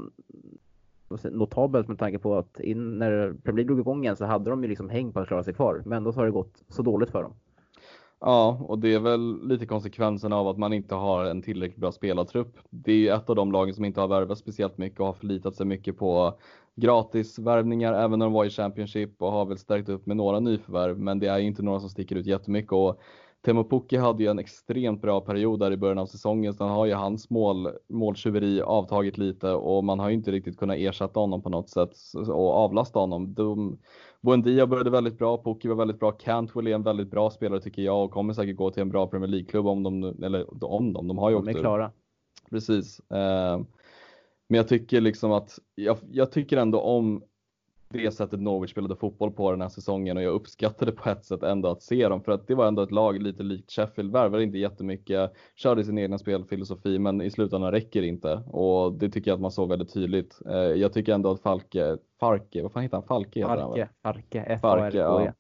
notabelt 1.32 1.88
med 1.88 2.00
tanke 2.00 2.20
på 2.20 2.38
att 2.38 2.60
in, 2.60 2.98
när 2.98 3.34
Premier 3.44 3.56
League 3.56 3.66
drog 3.66 3.80
igång 3.80 4.04
igen 4.04 4.16
så 4.16 4.26
hade 4.26 4.50
de 4.50 4.64
ju 4.64 4.70
liksom 4.70 4.90
häng 4.90 5.12
på 5.12 5.20
att 5.20 5.28
klara 5.28 5.44
sig 5.44 5.54
kvar. 5.54 5.82
Men 5.86 5.98
ändå 5.98 6.12
så 6.12 6.20
har 6.20 6.26
det 6.26 6.32
gått 6.32 6.64
så 6.70 6.82
dåligt 6.82 7.10
för 7.10 7.24
dem. 7.24 7.34
Ja, 8.22 8.66
och 8.68 8.80
det 8.80 8.94
är 8.94 9.00
väl 9.00 9.48
lite 9.48 9.66
konsekvensen 9.66 10.34
av 10.34 10.48
att 10.48 10.58
man 10.58 10.74
inte 10.74 10.96
har 10.96 11.26
en 11.26 11.42
tillräckligt 11.42 11.80
bra 11.80 11.92
spelartrupp. 11.92 12.58
Det 12.70 12.92
är 12.92 12.98
ju 12.98 13.10
ett 13.10 13.30
av 13.30 13.36
de 13.36 13.52
lagen 13.52 13.74
som 13.74 13.86
inte 13.86 14.02
har 14.02 14.08
värvat 14.08 14.38
speciellt 14.38 14.78
mycket 14.78 15.00
och 15.00 15.06
har 15.06 15.14
förlitat 15.14 15.56
sig 15.56 15.66
mycket 15.66 15.98
på 15.98 16.34
gratisvärvningar 16.76 17.94
även 17.94 18.20
när 18.20 18.26
de 18.26 18.34
var 18.34 18.46
i 18.46 18.50
Championship 18.50 19.22
och 19.22 19.32
har 19.32 19.46
väl 19.46 19.58
stärkt 19.58 19.90
upp 19.90 20.06
med 20.06 20.18
några 20.18 20.40
nyförvärv. 20.40 21.00
Men 21.00 21.20
det 21.20 21.28
är 21.28 21.38
ju 21.38 21.48
inte 21.48 21.64
några 21.64 21.80
som 21.80 21.90
sticker 21.90 22.16
ut 22.16 22.26
jättemycket 22.26 22.72
och 22.72 23.00
Temo 23.46 23.64
Pukki 23.64 23.98
hade 23.98 24.24
ju 24.24 24.30
en 24.30 24.40
extremt 24.40 25.02
bra 25.02 25.22
period 25.22 25.60
där 25.60 25.72
i 25.72 25.78
början 25.78 25.98
av 25.98 26.06
säsongen. 26.06 26.54
Sen 26.54 26.68
har 26.68 26.86
ju 26.86 26.94
hans 26.94 27.30
mål, 27.30 27.70
måltjuveri 27.90 28.62
avtagit 28.62 29.18
lite 29.18 29.52
och 29.52 29.84
man 29.84 30.00
har 30.00 30.10
ju 30.10 30.16
inte 30.16 30.32
riktigt 30.32 30.58
kunnat 30.58 30.78
ersätta 30.78 31.20
honom 31.20 31.42
på 31.42 31.50
något 31.50 31.70
sätt 31.70 31.92
och 32.28 32.54
avlasta 32.54 33.00
honom. 33.00 33.34
De, 33.34 33.80
Buendia 34.22 34.68
började 34.68 34.90
väldigt 34.90 35.18
bra, 35.18 35.44
Pukki 35.44 35.68
var 35.68 35.76
väldigt 35.76 36.00
bra, 36.00 36.12
Cantwell 36.12 36.68
är 36.68 36.76
en 36.76 36.84
väldigt 36.84 37.12
bra 37.12 37.30
spelare 37.30 37.62
tycker 37.62 37.82
jag 37.82 38.04
och 38.04 38.12
kommer 38.12 38.34
säkert 38.34 38.56
gå 38.58 38.72
till 38.72 38.82
en 38.82 38.90
bra 38.90 39.08
Premier 39.08 39.30
League-klubb 39.30 39.68
om 39.68 39.84
de, 39.84 40.04
eller 40.24 40.64
om 40.64 40.94
de, 40.94 41.08
de 41.08 41.18
har 41.18 41.30
ju 41.30 41.36
de 41.36 41.48
är 41.48 41.54
klara. 41.54 41.92
Precis. 42.50 43.00
Eh, 43.00 43.62
men 44.50 44.58
jag 44.58 44.68
tycker 44.68 45.02
liksom 45.02 45.32
att, 45.32 45.60
jag, 45.76 45.98
jag 46.12 46.32
tycker 46.32 46.58
ändå 46.58 46.82
om 46.82 47.24
det 47.94 48.12
sättet 48.12 48.40
Norwich 48.40 48.72
spelade 48.72 48.96
fotboll 48.96 49.32
på 49.32 49.52
den 49.52 49.62
här 49.62 49.70
säsongen 49.70 50.18
och 50.18 50.24
jag 50.24 50.34
uppskattade 50.34 50.92
på 50.92 51.10
ett 51.10 51.26
sätt 51.26 51.44
ändå 51.44 51.70
att 51.70 51.84
se 51.84 52.10
dem 52.10 52.24
för 52.24 52.32
att 52.32 52.48
det 52.48 52.56
var 52.56 52.68
ändå 52.68 52.82
ett 52.82 52.92
lag 52.92 53.22
lite 53.22 53.44
likt 53.44 53.72
Sheffield, 53.72 54.12
värvade 54.12 54.44
inte 54.44 54.58
jättemycket, 54.58 55.34
körde 55.56 55.84
sin 55.84 55.98
egna 55.98 56.18
spelfilosofi 56.18 57.00
men 57.00 57.22
i 57.22 57.32
slutändan 57.32 57.72
räcker 57.72 58.02
det 58.02 58.08
inte 58.08 58.44
och 58.48 58.94
det 58.94 59.10
tycker 59.10 59.32
jag 59.32 59.36
att 59.36 59.42
man 59.42 59.52
såg 59.52 59.70
väldigt 59.70 59.94
tydligt. 59.94 60.40
Eh, 60.46 60.54
jag 60.56 60.94
tycker 60.94 61.14
ändå 61.14 61.32
att 61.32 61.42
Falke, 61.42 61.98
Farke, 62.20 62.62
vad 62.62 62.72
fan 62.72 62.84
heter 62.84 62.98
han? 62.98 63.08
Falke 63.08 63.40
heter 63.40 63.56
Farke, 63.56 63.90
han, 64.02 64.14
Farke, 64.14 64.44
f 64.48 64.64
a 64.64 64.78
r 64.78 64.92
k 64.92 65.22
e 65.22 65.34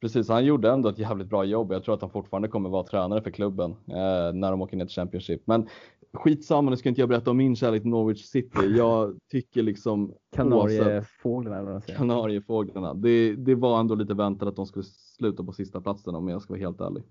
Precis, 0.00 0.28
han 0.28 0.44
gjorde 0.44 0.70
ändå 0.70 0.88
ett 0.88 0.98
jävligt 0.98 1.28
bra 1.28 1.44
jobb. 1.44 1.72
Jag 1.72 1.84
tror 1.84 1.94
att 1.94 2.00
han 2.00 2.10
fortfarande 2.10 2.48
kommer 2.48 2.68
vara 2.68 2.82
tränare 2.82 3.22
för 3.22 3.30
klubben 3.30 3.70
eh, 3.70 4.32
när 4.32 4.50
de 4.50 4.62
åker 4.62 4.76
ner 4.76 4.84
till 4.84 4.94
Championship. 4.94 5.42
Men 5.44 5.68
skitsamma, 6.16 6.70
nu 6.70 6.76
ska 6.76 6.88
inte 6.88 7.00
jag 7.00 7.08
berätta 7.08 7.30
om 7.30 7.36
min 7.36 7.56
kärlek 7.56 7.82
till 7.82 7.90
Norwich 7.90 8.24
City. 8.24 8.76
Jag 8.76 9.18
tycker 9.30 9.62
liksom 9.62 10.14
Kanariefåglarna. 10.36 11.80
Kanariefåglarna. 11.80 12.94
Det, 12.94 13.34
det 13.34 13.54
var 13.54 13.80
ändå 13.80 13.94
lite 13.94 14.14
väntat 14.14 14.48
att 14.48 14.56
de 14.56 14.66
skulle 14.66 14.84
sluta 15.18 15.44
på 15.44 15.52
sista 15.52 15.80
platsen 15.80 16.14
om 16.14 16.28
jag 16.28 16.42
ska 16.42 16.52
vara 16.52 16.60
helt 16.60 16.80
ärlig. 16.80 17.02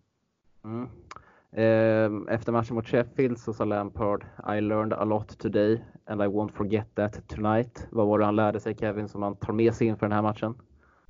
Mm. 0.64 0.88
Ehm, 1.51 2.28
efter 2.28 2.51
matchen 2.51 2.76
mot 2.76 2.88
Sheffield 2.88 3.39
så 3.39 3.53
sa 3.53 3.66
Lampard 3.66 4.26
I 4.58 4.62
learned 4.62 4.93
a 4.93 5.06
lot 5.06 5.38
today 5.38 5.84
and 6.06 6.22
I 6.22 6.26
won't 6.26 6.51
forget 6.51 6.95
that 6.95 7.28
tonight. 7.28 7.88
Vad 7.91 8.08
var 8.08 8.20
det 8.20 8.26
han 8.26 8.36
lärde 8.36 8.60
sig 8.60 8.78
Kevin 8.78 9.08
som 9.08 9.24
han 9.24 9.36
tar 9.36 9.53
med 9.53 9.74
sig 9.74 9.88
inför 9.88 10.06
den 10.06 10.16
här 10.16 10.22
matchen? 10.22 10.56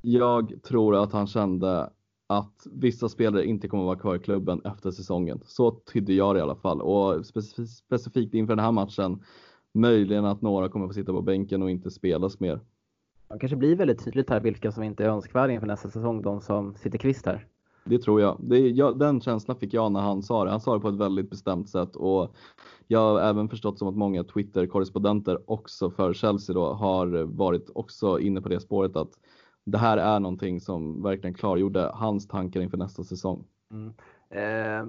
Jag 0.02 0.54
tror 0.64 0.96
att 1.04 1.14
han 1.14 1.28
kände 1.28 1.90
att 2.28 2.68
vissa 2.72 3.10
spelare 3.10 3.46
inte 3.46 3.68
kommer 3.68 3.84
att 3.84 3.88
vara 3.88 4.00
kvar 4.00 4.16
i 4.16 4.20
klubben 4.20 4.62
efter 4.66 4.92
säsongen. 4.92 5.40
Så 5.46 5.72
tydde 5.72 6.14
jag 6.14 6.36
det 6.36 6.40
i 6.40 6.42
alla 6.42 6.56
fall 6.56 6.82
och 6.82 7.26
specifikt 7.68 8.34
inför 8.34 8.56
den 8.56 8.66
här 8.66 8.72
matchen 8.72 9.24
möjligen 9.74 10.26
att 10.26 10.42
några 10.42 10.70
kommer 10.70 10.86
att 10.86 10.90
få 10.90 10.94
sitta 10.94 11.14
på 11.14 11.22
bänken 11.22 11.64
och 11.64 11.72
inte 11.72 11.92
spelas 11.92 12.40
mer. 12.40 12.60
Det 13.28 13.40
kanske 13.40 13.56
blir 13.56 13.76
väldigt 13.76 14.06
tydligt 14.06 14.30
här 14.30 14.40
vilka 14.40 14.72
som 14.72 14.84
inte 14.84 15.06
är 15.06 15.10
önskvärda 15.10 15.54
inför 15.54 15.68
nästa 15.68 15.90
säsong, 15.90 16.22
de 16.22 16.42
som 16.42 16.76
sitter 16.76 16.98
kvist 16.98 17.26
här. 17.26 17.48
Det 17.86 17.98
tror 17.98 18.22
jag. 18.22 18.38
Det, 18.40 18.60
jag. 18.60 19.00
Den 19.00 19.22
känslan 19.22 19.58
fick 19.58 19.74
jag 19.74 19.92
när 19.92 20.00
han 20.00 20.24
sa 20.24 20.44
det. 20.44 20.52
Han 20.52 20.62
sa 20.62 20.74
det 20.74 20.80
på 20.80 20.90
ett 20.90 20.96
väldigt 20.96 21.30
bestämt 21.30 21.70
sätt 21.70 21.96
och 21.96 22.36
jag 22.88 23.00
har 23.00 23.22
även 23.22 23.50
förstått 23.50 23.80
som 23.80 23.88
att 23.88 23.96
många 23.96 24.24
Twitter-korrespondenter 24.24 25.52
också 25.52 25.92
för 25.92 26.14
Chelsea 26.14 26.54
då 26.54 26.74
har 26.74 27.24
varit 27.24 27.70
också 27.76 28.20
inne 28.20 28.42
på 28.42 28.50
det 28.50 28.60
spåret 28.60 28.96
att 28.96 29.20
det 29.66 29.78
här 29.78 29.98
är 29.98 30.20
någonting 30.20 30.62
som 30.62 31.04
verkligen 31.04 31.34
klargjorde 31.34 31.92
hans 31.94 32.28
tankar 32.28 32.62
inför 32.62 32.78
nästa 32.78 33.04
säsong. 33.04 33.46
Mm. 33.72 33.94
Eh, 34.30 34.86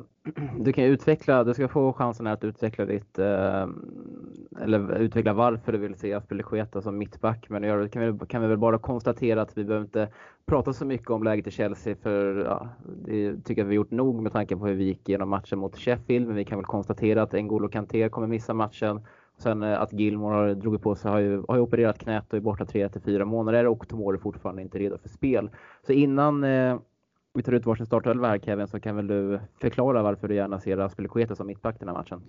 du 0.59 0.73
kan 0.73 0.85
utveckla, 0.85 1.45
du 1.45 1.55
ska 1.55 1.69
få 1.69 1.93
chansen 1.93 2.27
att 2.27 2.45
utveckla 2.45 2.85
ditt, 2.85 3.19
eh, 3.19 3.69
eller 4.61 4.99
utveckla 4.99 5.33
varför 5.33 5.73
du 5.73 5.79
vill 5.79 5.95
se 5.95 6.13
Aspelekueta 6.13 6.83
som 6.83 6.99
mittback. 6.99 7.47
Men 7.49 7.63
jag 7.63 7.93
kan 7.93 8.19
vi, 8.19 8.27
kan 8.27 8.43
vi 8.43 8.49
väl 8.49 8.59
bara 8.59 8.79
konstatera 8.79 9.43
att 9.43 9.59
vi 9.59 9.65
behöver 9.65 9.85
inte 9.87 10.09
prata 10.47 10.73
så 10.73 10.85
mycket 10.85 11.11
om 11.11 11.23
läget 11.23 11.47
i 11.47 11.51
Chelsea 11.51 11.97
för 11.97 12.45
ja, 12.45 12.69
det 13.05 13.45
tycker 13.45 13.63
jag 13.63 13.69
vi 13.69 13.75
gjort 13.75 13.91
nog 13.91 14.23
med 14.23 14.33
tanke 14.33 14.57
på 14.57 14.67
hur 14.67 14.75
vi 14.75 14.85
gick 14.85 15.09
igenom 15.09 15.29
matchen 15.29 15.59
mot 15.59 15.79
Sheffield. 15.79 16.27
Men 16.27 16.37
vi 16.37 16.45
kan 16.45 16.59
väl 16.59 16.65
konstatera 16.65 17.23
att 17.23 17.33
N'Golo 17.33 17.69
Kanté 17.69 18.09
kommer 18.09 18.27
missa 18.27 18.55
matchen. 18.55 19.01
Sen 19.39 19.63
eh, 19.63 19.81
att 19.81 19.93
Gilmore 19.93 20.35
har 20.35 20.55
dragit 20.55 20.83
på 20.83 20.95
sig, 20.95 21.11
har 21.11 21.19
ju, 21.19 21.43
har 21.49 21.57
ju 21.57 21.61
opererat 21.61 21.99
knät 21.99 22.33
och 22.33 22.37
är 22.37 22.41
borta 22.41 22.65
3 22.65 22.89
till 22.89 23.01
4 23.01 23.25
månader 23.25 23.67
och 23.67 23.89
Tomori 23.89 24.19
fortfarande 24.19 24.63
inte 24.63 24.79
redo 24.79 24.99
för 24.99 25.09
spel. 25.09 25.51
Så 25.87 25.93
innan 25.93 26.45
eh, 26.45 26.79
vi 27.35 27.43
tar 27.43 27.53
ut 27.53 27.67
varsin 27.67 27.87
startelva 27.87 28.29
här 28.29 28.39
Kevin 28.39 28.69
så 28.69 28.81
kan 28.81 28.97
väl 28.97 29.07
du 29.07 29.41
förklara 29.61 30.03
varför 30.03 30.29
du 30.29 30.35
gärna 30.35 30.61
ser 30.61 30.79
Aspelekueta 30.79 31.35
som 31.35 31.47
mittback 31.47 31.79
den 31.79 31.89
här 31.89 31.95
matchen? 31.95 32.21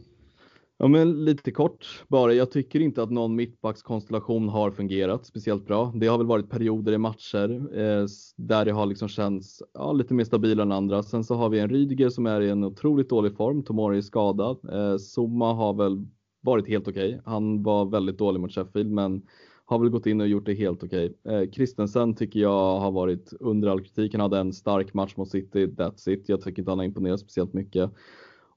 Ja 0.80 0.88
men 0.88 1.26
lite 1.26 1.52
kort 1.52 2.04
bara. 2.08 2.34
Jag 2.34 2.52
tycker 2.52 2.80
inte 2.80 3.04
att 3.04 3.12
någon 3.12 3.36
mittbackskonstellation 3.36 4.50
har 4.50 4.72
fungerat 4.72 5.26
speciellt 5.26 5.66
bra. 5.66 5.94
Det 5.96 6.08
har 6.08 6.18
väl 6.18 6.28
varit 6.28 6.50
perioder 6.50 6.94
i 6.94 6.98
matcher 6.98 7.50
eh, 7.80 8.06
där 8.36 8.66
det 8.66 8.72
har 8.72 8.86
liksom 8.86 9.08
känts 9.08 9.64
ja, 9.74 9.92
lite 9.92 10.14
mer 10.14 10.24
stabil 10.24 10.60
än 10.60 10.72
andra. 10.72 11.04
Sen 11.04 11.24
så 11.24 11.36
har 11.36 11.50
vi 11.50 11.60
en 11.60 11.70
Rydiger 11.70 12.10
som 12.10 12.26
är 12.26 12.42
i 12.42 12.50
en 12.50 12.64
otroligt 12.64 13.10
dålig 13.10 13.36
form. 13.38 13.64
Tomori 13.64 13.98
är 13.98 14.02
skadad. 14.02 14.58
Eh, 14.74 14.98
Zuma 14.98 15.54
har 15.54 15.74
väl 15.74 16.06
varit 16.52 16.68
helt 16.68 16.88
okej. 16.88 17.10
Okay. 17.10 17.22
Han 17.26 17.64
var 17.64 17.86
väldigt 17.86 18.18
dålig 18.18 18.40
mot 18.40 18.52
Sheffield 18.52 18.92
men 18.92 19.22
har 19.66 19.80
väl 19.80 19.90
gått 19.90 20.06
in 20.06 20.22
och 20.22 20.28
gjort 20.28 20.46
det 20.46 20.54
helt 20.54 20.84
okej. 20.84 21.14
Okay. 21.24 21.36
Eh, 21.36 21.52
Christensen 21.52 22.16
tycker 22.16 22.40
jag 22.40 22.80
har 22.80 22.92
varit 22.92 23.34
under 23.40 23.68
all 23.68 23.84
kritik. 23.84 24.14
Han 24.14 24.22
hade 24.22 24.40
en 24.40 24.54
stark 24.54 24.94
match 24.94 25.16
mot 25.16 25.30
City, 25.30 25.66
that's 25.66 26.10
it. 26.10 26.30
Jag 26.30 26.42
tycker 26.42 26.62
inte 26.62 26.72
han 26.72 26.78
har 26.78 26.86
imponerat 26.86 27.20
speciellt 27.20 27.54
mycket. 27.54 27.92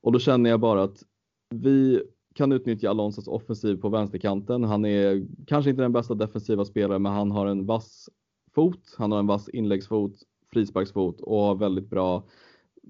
Och 0.01 0.13
då 0.13 0.19
känner 0.19 0.51
jag 0.51 0.61
bara 0.61 0.83
att 0.83 1.03
vi 1.55 2.03
kan 2.35 2.53
utnyttja 2.53 2.91
Alonsos 2.91 3.29
offensiv 3.29 3.77
på 3.77 3.89
vänsterkanten. 3.89 4.65
Han 4.65 4.85
är 4.85 5.27
kanske 5.47 5.71
inte 5.71 5.83
den 5.83 5.93
bästa 5.93 6.15
defensiva 6.15 6.65
spelaren 6.65 7.03
men 7.03 7.13
han 7.13 7.31
har 7.31 7.47
en 7.47 7.67
vass 7.67 8.09
fot, 8.55 8.95
han 8.99 9.13
har 9.13 9.19
en 9.19 9.27
vass 9.27 9.49
inläggsfot, 9.49 10.13
frisparksfot 10.53 11.21
och 11.21 11.41
har 11.41 11.55
väldigt 11.55 11.91
bra 11.91 12.25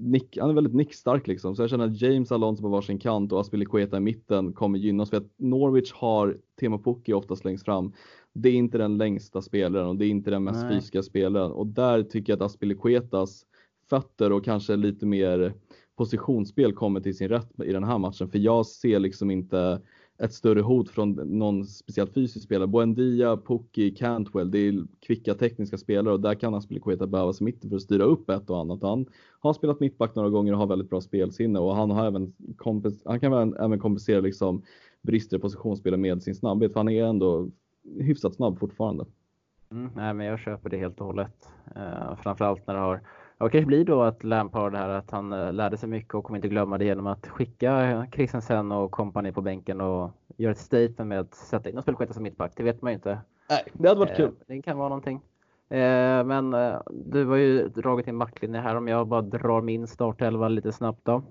nick, 0.01 0.39
han 0.41 0.51
är 0.51 0.55
väldigt 0.55 0.75
nickstark 0.75 1.27
liksom. 1.27 1.57
Så 1.57 1.63
jag 1.63 1.71
känner 1.71 1.85
att 1.85 2.03
James 2.03 2.33
Alonso 2.33 2.63
på 2.63 2.69
varsin 2.69 2.99
kant 2.99 3.33
och 3.33 3.41
Aspilicueta 3.41 3.97
i 3.97 4.01
mitten 4.01 4.53
kommer 4.53 4.79
gynnas 4.79 5.11
för 5.11 5.17
att 5.17 5.31
Norwich 5.37 5.93
har 5.93 6.39
Temo 6.61 6.79
Pukki 6.79 7.13
oftast 7.13 7.45
längst 7.45 7.65
fram. 7.65 7.93
Det 8.33 8.49
är 8.49 8.53
inte 8.53 8.79
den 8.79 8.97
längsta 8.97 9.43
spelaren 9.43 9.89
och 9.89 9.97
det 9.97 10.07
är 10.07 10.09
inte 10.09 10.31
den 10.31 10.45
mest 10.45 10.63
Nej. 10.63 10.75
fysiska 10.75 11.03
spelaren 11.03 11.53
och 11.53 11.67
där 11.67 12.03
tycker 12.03 12.33
jag 12.33 12.37
att 12.37 12.47
Aspilicuetas 12.47 13.47
fötter 13.91 14.33
och 14.33 14.45
kanske 14.45 14.77
lite 14.77 15.07
mer 15.07 15.55
positionsspel 15.97 16.73
kommer 16.73 17.01
till 17.01 17.17
sin 17.17 17.29
rätt 17.29 17.61
i 17.65 17.73
den 17.73 17.85
här 17.85 17.99
matchen. 17.99 18.29
För 18.29 18.39
jag 18.39 18.67
ser 18.67 18.99
liksom 18.99 19.31
inte 19.31 19.81
ett 20.23 20.33
större 20.33 20.61
hot 20.61 20.91
från 20.91 21.12
någon 21.12 21.66
speciellt 21.66 22.14
fysisk 22.14 22.45
spelare. 22.45 22.66
Buendia, 22.66 23.37
Pukki, 23.37 23.91
Cantwell, 23.91 24.51
det 24.51 24.59
är 24.59 24.85
kvicka 25.01 25.35
tekniska 25.35 25.79
spelare 25.79 26.14
och 26.14 26.21
där 26.21 26.35
kan 26.35 26.55
Aspelikueta 26.55 27.07
behövas 27.07 27.41
i 27.41 27.45
mitten 27.45 27.71
för 27.71 27.77
att 27.77 27.83
styra 27.83 28.05
upp 28.05 28.31
ett 28.31 28.51
och 28.51 28.59
annat. 28.59 28.83
Han 28.83 29.07
har 29.41 29.53
spelat 29.53 29.81
mittback 29.81 30.14
några 30.14 30.29
gånger 30.29 30.53
och 30.53 30.59
har 30.59 30.66
väldigt 30.66 30.91
bra 30.91 31.01
spelsinne 31.01 31.59
och 31.59 31.77
han, 31.77 31.91
har 31.91 32.07
även 32.07 32.33
han 33.05 33.21
kan 33.21 33.33
även, 33.33 33.57
även 33.57 33.79
kompensera 33.79 34.21
liksom 34.21 34.62
brister 35.03 35.37
i 35.37 35.41
positionsspelet 35.41 36.01
med 36.01 36.23
sin 36.23 36.35
snabbhet 36.35 36.73
för 36.73 36.81
han 36.81 36.89
är 36.89 37.05
ändå 37.05 37.51
hyfsat 38.01 38.35
snabb 38.35 38.59
fortfarande. 38.59 39.05
Mm, 39.71 39.91
nej, 39.97 40.14
men 40.14 40.27
jag 40.27 40.39
köper 40.39 40.71
det 40.71 40.77
helt 40.77 41.01
och 41.01 41.07
hållet. 41.07 41.49
Uh, 41.77 42.16
framförallt 42.16 42.66
när 42.66 42.75
det 42.75 42.81
har 42.81 43.01
det 43.41 43.51
kanske 43.51 43.66
blir 43.66 43.84
då 43.84 44.03
att 44.03 44.24
Lampard 44.24 44.74
här 44.74 44.88
att 44.88 45.11
han 45.11 45.32
uh, 45.32 45.53
lärde 45.53 45.76
sig 45.76 45.88
mycket 45.88 46.14
och 46.14 46.24
kommer 46.24 46.38
inte 46.38 46.49
glömma 46.49 46.78
det 46.78 46.84
genom 46.84 47.07
att 47.07 47.26
skicka 47.26 48.07
Christensen 48.12 48.72
och 48.72 48.91
kompani 48.91 49.32
på 49.32 49.41
bänken 49.41 49.80
och 49.80 50.11
göra 50.36 50.53
ett 50.53 50.59
statement 50.59 51.09
med 51.09 51.20
att 51.20 51.34
sätta 51.34 51.70
in 51.70 51.78
och 51.78 51.82
spela 51.82 52.12
som 52.12 52.22
mittback. 52.22 52.53
Det 52.57 52.62
vet 52.62 52.82
man 52.82 52.93
ju 52.93 52.95
inte. 52.95 53.18
Nej, 53.51 53.64
det 53.72 53.88
hade 53.88 54.01
varit 54.01 54.11
uh, 54.11 54.16
kul. 54.16 54.34
Det 54.47 54.62
kan 54.62 54.78
vara 54.78 54.88
någonting. 54.88 55.20
Men 56.24 56.51
du 56.91 57.24
har 57.24 57.36
ju 57.36 57.68
dragit 57.68 58.09
in 58.09 58.18
backlinje 58.18 58.61
här 58.61 58.76
om 58.76 58.88
jag 58.88 59.07
bara 59.07 59.22
drar 59.22 59.61
min 59.61 59.86
startelva 59.86 60.49
lite 60.49 60.72
snabbt 60.72 61.01
då. 61.05 61.22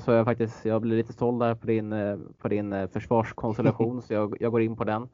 Så 0.00 0.12
jag 0.12 0.24
faktiskt, 0.24 0.64
jag 0.64 0.82
blir 0.82 0.96
lite 0.96 1.12
såld 1.12 1.40
där 1.40 1.54
på 1.54 1.66
din, 1.66 1.94
på 2.38 2.48
din 2.48 2.88
försvarskonstellation 2.88 4.02
så 4.06 4.14
jag, 4.14 4.36
jag 4.40 4.52
går 4.52 4.62
in 4.62 4.76
på 4.76 4.84
den. 4.84 5.08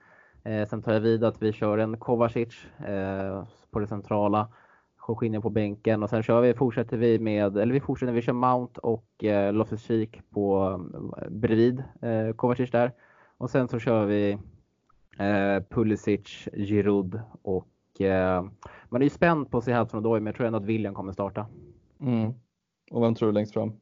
Eh, 0.44 0.68
sen 0.68 0.82
tar 0.82 0.92
jag 0.92 1.00
vid 1.00 1.24
att 1.24 1.42
vi 1.42 1.52
kör 1.52 1.78
en 1.78 1.96
Kovacic 1.96 2.64
eh, 2.86 3.44
på 3.70 3.78
det 3.78 3.86
centrala. 3.86 4.48
Jorginho 5.08 5.40
på 5.40 5.50
bänken 5.50 6.02
och 6.02 6.10
sen 6.10 6.22
kör 6.22 6.40
vi, 6.40 6.54
fortsätter 6.54 6.96
vi 6.96 7.18
med, 7.18 7.56
eller 7.56 7.74
vi 7.74 7.80
fortsätter, 7.80 8.12
vi 8.12 8.22
kör 8.22 8.32
Mount 8.32 8.80
och 8.80 9.24
eh, 9.24 9.52
Loftus-Cheek 9.52 10.22
på 10.30 10.80
eh, 11.16 11.28
bredvid 11.30 11.84
eh, 12.02 12.32
Kovacic 12.36 12.70
där. 12.70 12.92
Och 13.38 13.50
sen 13.50 13.68
så 13.68 13.78
kör 13.78 14.06
vi 14.06 14.38
eh, 15.18 15.62
Pulisic, 15.70 16.48
Giroud 16.52 17.20
och 17.42 18.00
eh, 18.00 18.44
man 18.88 19.02
är 19.02 19.06
ju 19.06 19.10
spänd 19.10 19.50
på 19.50 19.58
att 19.58 19.64
se 19.64 19.74
Hudson 19.74 20.06
Odoi 20.06 20.20
men 20.20 20.26
jag 20.26 20.34
tror 20.34 20.46
ändå 20.46 20.58
att 20.58 20.64
William 20.64 20.94
kommer 20.94 21.12
starta. 21.12 21.46
Mm. 22.00 22.32
Och 22.90 23.02
vem 23.02 23.14
tror 23.14 23.28
du 23.28 23.32
längst 23.32 23.52
fram? 23.52 23.72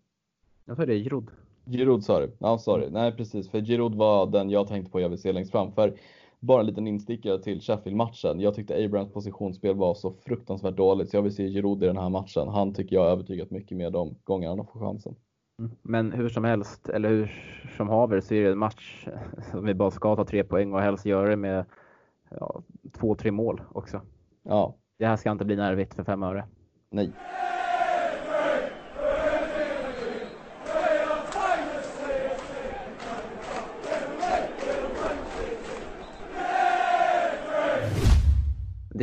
Jag 0.65 0.77
tror 0.77 0.87
det 0.87 0.95
är 0.95 0.99
Giroud. 0.99 1.31
Giroud 1.67 2.05
sa 2.05 2.21
du? 2.21 2.33
Ja, 2.39 2.59
sorry. 2.59 2.91
Nej 2.91 3.13
precis, 3.13 3.51
för 3.51 3.61
Giroud 3.61 3.95
var 3.95 4.27
den 4.27 4.51
jag 4.51 4.69
tänkte 4.69 4.93
på 4.93 5.01
jag 5.01 5.09
vill 5.09 5.19
se 5.19 5.33
längst 5.33 5.53
fram. 5.53 5.73
För 5.73 5.95
bara 6.41 6.61
en 6.61 6.67
liten 6.67 6.87
instickare 6.87 7.43
till 7.43 7.61
Sheffield-matchen. 7.61 8.41
Jag 8.41 8.55
tyckte 8.55 8.85
Abrahams 8.85 9.13
positionsspel 9.13 9.75
var 9.75 9.95
så 9.95 10.13
fruktansvärt 10.13 10.77
dåligt 10.77 11.11
så 11.11 11.17
jag 11.17 11.23
vill 11.23 11.35
se 11.35 11.49
Giroud 11.49 11.83
i 11.83 11.87
den 11.87 11.97
här 11.97 12.09
matchen. 12.09 12.49
Han 12.49 12.75
tycker 12.75 12.97
jag 12.97 13.03
har 13.03 13.11
övertygat 13.11 13.51
mycket 13.51 13.77
mer 13.77 13.91
de 13.91 14.15
gångerna 14.25 14.57
han 14.57 14.67
får 14.67 14.81
chansen. 14.81 15.15
Mm. 15.59 15.71
Men 15.83 16.13
hur 16.13 16.29
som 16.29 16.45
helst, 16.45 16.89
eller 16.89 17.09
hur 17.09 17.33
som 17.77 17.89
haver, 17.89 18.21
så 18.21 18.35
är 18.35 18.45
det 18.45 18.51
en 18.51 18.59
match 18.59 19.07
som 19.51 19.65
vi 19.65 19.75
bara 19.75 19.91
ska 19.91 20.17
ta 20.17 20.25
tre 20.25 20.45
poäng 20.45 20.73
och 20.73 20.81
helst 20.81 21.07
göra 21.07 21.29
det 21.29 21.37
med 21.37 21.65
ja, 22.31 22.63
två, 22.93 23.15
tre 23.15 23.31
mål 23.31 23.63
också. 23.73 24.01
Ja. 24.43 24.75
Det 24.99 25.07
här 25.07 25.17
ska 25.17 25.31
inte 25.31 25.45
bli 25.45 25.57
nervigt 25.57 25.95
för 25.95 26.05
fem 26.05 26.23
öre. 26.23 26.45
Nej. 26.91 27.13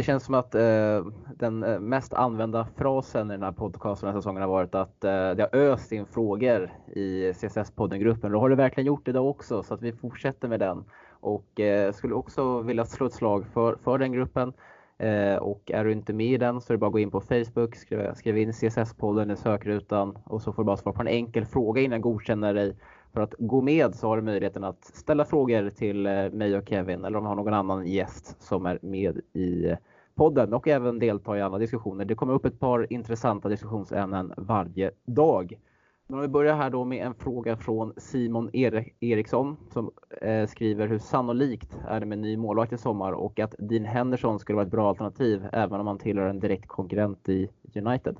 Känns 0.07 0.23
som 0.23 0.35
att 0.35 0.55
eh, 0.55 1.05
den 1.35 1.63
eh, 1.63 1.79
mest 1.79 2.13
använda 2.13 2.67
frasen 2.75 3.31
i 3.31 3.33
den 3.33 3.43
här 3.43 3.51
podcasten 3.51 4.07
den 4.07 4.13
här 4.13 4.21
säsongen 4.21 4.41
har 4.41 4.49
varit 4.49 4.75
att 4.75 5.03
eh, 5.03 5.31
det 5.31 5.49
har 5.51 5.59
öst 5.59 5.91
in 5.91 6.05
frågor 6.05 6.71
i 6.95 7.33
CSS-poddengruppen. 7.33 8.31
Då 8.31 8.39
har 8.39 8.49
det 8.49 8.55
verkligen 8.55 8.87
gjort 8.87 9.07
idag 9.07 9.27
också 9.27 9.63
så 9.63 9.73
att 9.73 9.81
vi 9.81 9.91
fortsätter 9.91 10.47
med 10.47 10.59
den. 10.59 10.83
Och 11.09 11.59
eh, 11.59 11.91
skulle 11.91 12.13
också 12.13 12.61
vilja 12.61 12.85
slå 12.85 13.05
ett 13.05 13.13
slag 13.13 13.45
för, 13.53 13.75
för 13.83 13.97
den 13.97 14.11
gruppen. 14.11 14.53
Eh, 14.97 15.35
och 15.35 15.71
är 15.71 15.85
du 15.85 15.91
inte 15.91 16.13
med 16.13 16.27
i 16.27 16.37
den 16.37 16.61
så 16.61 16.73
är 16.73 16.75
det 16.75 16.79
bara 16.79 16.87
att 16.87 16.93
gå 16.93 16.99
in 16.99 17.11
på 17.11 17.21
Facebook, 17.21 17.75
skriv, 17.75 18.13
skriva 18.13 18.37
in 18.37 18.51
CSS-podden 18.51 19.33
i 19.33 19.35
sökrutan 19.35 20.17
och 20.23 20.41
så 20.41 20.53
får 20.53 20.63
du 20.63 20.65
bara 20.65 20.77
svara 20.77 20.95
på 20.95 21.01
en 21.01 21.07
enkel 21.07 21.45
fråga 21.45 21.81
innan 21.81 21.95
jag 21.95 22.01
godkänner 22.01 22.53
dig. 22.53 22.75
För 23.13 23.21
att 23.21 23.35
gå 23.39 23.61
med 23.61 23.95
så 23.95 24.07
har 24.07 24.17
du 24.17 24.23
möjligheten 24.23 24.63
att 24.63 24.85
ställa 24.85 25.25
frågor 25.25 25.69
till 25.69 26.05
eh, 26.05 26.29
mig 26.29 26.57
och 26.57 26.69
Kevin 26.69 27.05
eller 27.05 27.17
om 27.17 27.23
vi 27.23 27.27
har 27.27 27.35
någon 27.35 27.53
annan 27.53 27.87
gäst 27.87 28.43
som 28.43 28.65
är 28.65 28.79
med 28.81 29.21
i 29.33 29.69
eh, 29.69 29.77
podden 30.17 30.53
och 30.53 30.67
även 30.67 30.99
delta 30.99 31.37
i 31.37 31.41
andra 31.41 31.59
diskussioner. 31.59 32.05
Det 32.05 32.15
kommer 32.15 32.33
upp 32.33 32.45
ett 32.45 32.59
par 32.59 32.93
intressanta 32.93 33.49
diskussionsämnen 33.49 34.33
varje 34.37 34.91
dag. 35.05 35.59
Men 36.07 36.15
om 36.15 36.21
vi 36.21 36.27
börjar 36.27 36.55
här 36.55 36.69
då 36.69 36.85
med 36.85 37.05
en 37.05 37.13
fråga 37.13 37.57
från 37.57 37.93
Simon 37.97 38.49
Eriksson 38.99 39.57
som 39.73 39.91
eh, 40.21 40.47
skriver 40.47 40.87
hur 40.87 40.99
sannolikt 40.99 41.77
är 41.87 41.99
det 41.99 42.05
med 42.05 42.19
ny 42.19 42.37
målvakt 42.37 42.73
i 42.73 42.77
sommar 42.77 43.11
och 43.11 43.39
att 43.39 43.55
Dean 43.59 43.85
Henderson 43.85 44.39
skulle 44.39 44.55
vara 44.55 44.65
ett 44.65 44.71
bra 44.71 44.89
alternativ 44.89 45.47
även 45.51 45.79
om 45.79 45.87
han 45.87 45.97
tillhör 45.97 46.27
en 46.27 46.39
direkt 46.39 46.67
konkurrent 46.67 47.29
i 47.29 47.49
United? 47.75 48.15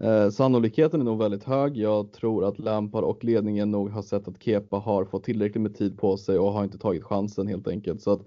Eh, 0.00 0.30
sannolikheten 0.30 1.00
är 1.00 1.04
nog 1.04 1.18
väldigt 1.18 1.44
hög. 1.44 1.76
Jag 1.76 2.12
tror 2.12 2.44
att 2.44 2.58
Lampard 2.58 3.04
och 3.04 3.24
ledningen 3.24 3.70
nog 3.70 3.90
har 3.90 4.02
sett 4.02 4.28
att 4.28 4.42
Kepa 4.42 4.76
har 4.76 5.04
fått 5.04 5.24
tillräckligt 5.24 5.62
med 5.62 5.76
tid 5.76 5.98
på 5.98 6.16
sig 6.16 6.38
och 6.38 6.52
har 6.52 6.64
inte 6.64 6.78
tagit 6.78 7.04
chansen 7.04 7.46
helt 7.46 7.68
enkelt. 7.68 8.02
Så 8.02 8.12
att 8.12 8.20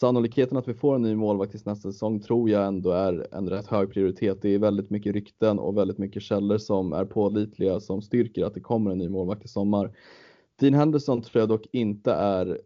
sannolikheten 0.00 0.56
att 0.56 0.68
vi 0.68 0.74
får 0.74 0.94
en 0.94 1.02
ny 1.02 1.14
målvakt 1.14 1.52
till 1.52 1.60
nästa 1.64 1.92
säsong 1.92 2.20
tror 2.20 2.50
jag 2.50 2.66
ändå 2.66 2.90
är 2.90 3.26
en 3.32 3.50
rätt 3.50 3.66
hög 3.66 3.92
prioritet. 3.92 4.42
Det 4.42 4.48
är 4.54 4.58
väldigt 4.58 4.90
mycket 4.90 5.12
rykten 5.12 5.58
och 5.58 5.76
väldigt 5.76 5.98
mycket 5.98 6.22
källor 6.22 6.58
som 6.58 6.92
är 6.92 7.04
pålitliga 7.04 7.80
som 7.80 8.02
styrker 8.02 8.44
att 8.44 8.54
det 8.54 8.60
kommer 8.60 8.90
en 8.90 8.98
ny 8.98 9.08
målvakt 9.08 9.44
i 9.44 9.48
sommar. 9.48 9.92
Dean 10.60 10.74
Henderson 10.74 11.22
tror 11.22 11.40
jag 11.40 11.48
dock 11.48 11.66
inte 11.72 12.12
är 12.12 12.60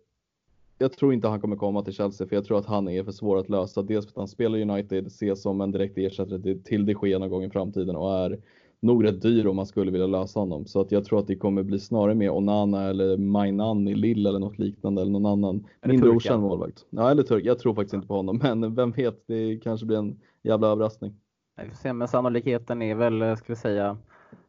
jag 0.78 0.92
tror 0.92 1.12
inte 1.12 1.28
han 1.28 1.40
kommer 1.40 1.56
komma 1.56 1.82
till 1.82 1.92
Chelsea 1.92 2.26
för 2.26 2.36
jag 2.36 2.44
tror 2.44 2.58
att 2.58 2.66
han 2.66 2.88
är 2.88 3.04
för 3.04 3.12
svår 3.12 3.38
att 3.38 3.48
lösa. 3.48 3.82
Dels 3.82 4.04
för 4.04 4.10
att 4.10 4.16
han 4.16 4.28
spelar 4.28 4.60
United, 4.60 5.06
ses 5.06 5.42
som 5.42 5.60
en 5.60 5.72
direkt 5.72 5.98
ersättare 5.98 6.58
till 6.58 6.86
de 6.86 6.94
Gea 7.02 7.18
någon 7.18 7.30
gång 7.30 7.44
i 7.44 7.50
framtiden 7.50 7.96
och 7.96 8.14
är 8.14 8.40
nog 8.82 9.04
rätt 9.04 9.22
dyr 9.22 9.46
om 9.46 9.56
man 9.56 9.66
skulle 9.66 9.90
vilja 9.90 10.06
lösa 10.06 10.40
honom. 10.40 10.66
Så 10.66 10.80
att 10.80 10.92
jag 10.92 11.04
tror 11.04 11.18
att 11.18 11.26
det 11.26 11.36
kommer 11.36 11.62
bli 11.62 11.78
snarare 11.78 12.14
med 12.14 12.30
Onana 12.30 12.82
eller 12.88 13.16
Mainan 13.16 13.88
i 13.88 13.94
Lille 13.94 14.28
eller 14.28 14.38
något 14.38 14.58
liknande 14.58 15.02
eller 15.02 15.12
någon 15.12 15.26
annan 15.26 15.66
eller 15.82 15.94
mindre 15.94 16.10
okänd 16.10 16.42
målvakt. 16.42 16.86
Ja, 16.90 17.10
eller 17.10 17.22
turk. 17.22 17.44
Jag 17.44 17.58
tror 17.58 17.74
faktiskt 17.74 17.94
inte 17.94 18.08
på 18.08 18.14
honom, 18.14 18.40
men 18.42 18.74
vem 18.74 18.90
vet, 18.90 19.24
det 19.26 19.56
kanske 19.62 19.86
blir 19.86 19.98
en 19.98 20.20
jävla 20.42 20.66
överraskning. 20.66 21.14
Vi 21.62 21.68
får 21.68 21.76
se, 21.76 21.92
men 21.92 22.08
sannolikheten 22.08 22.82
är 22.82 22.94
väl, 22.94 23.36
ska 23.36 23.52
vi 23.52 23.56
säga, 23.56 23.96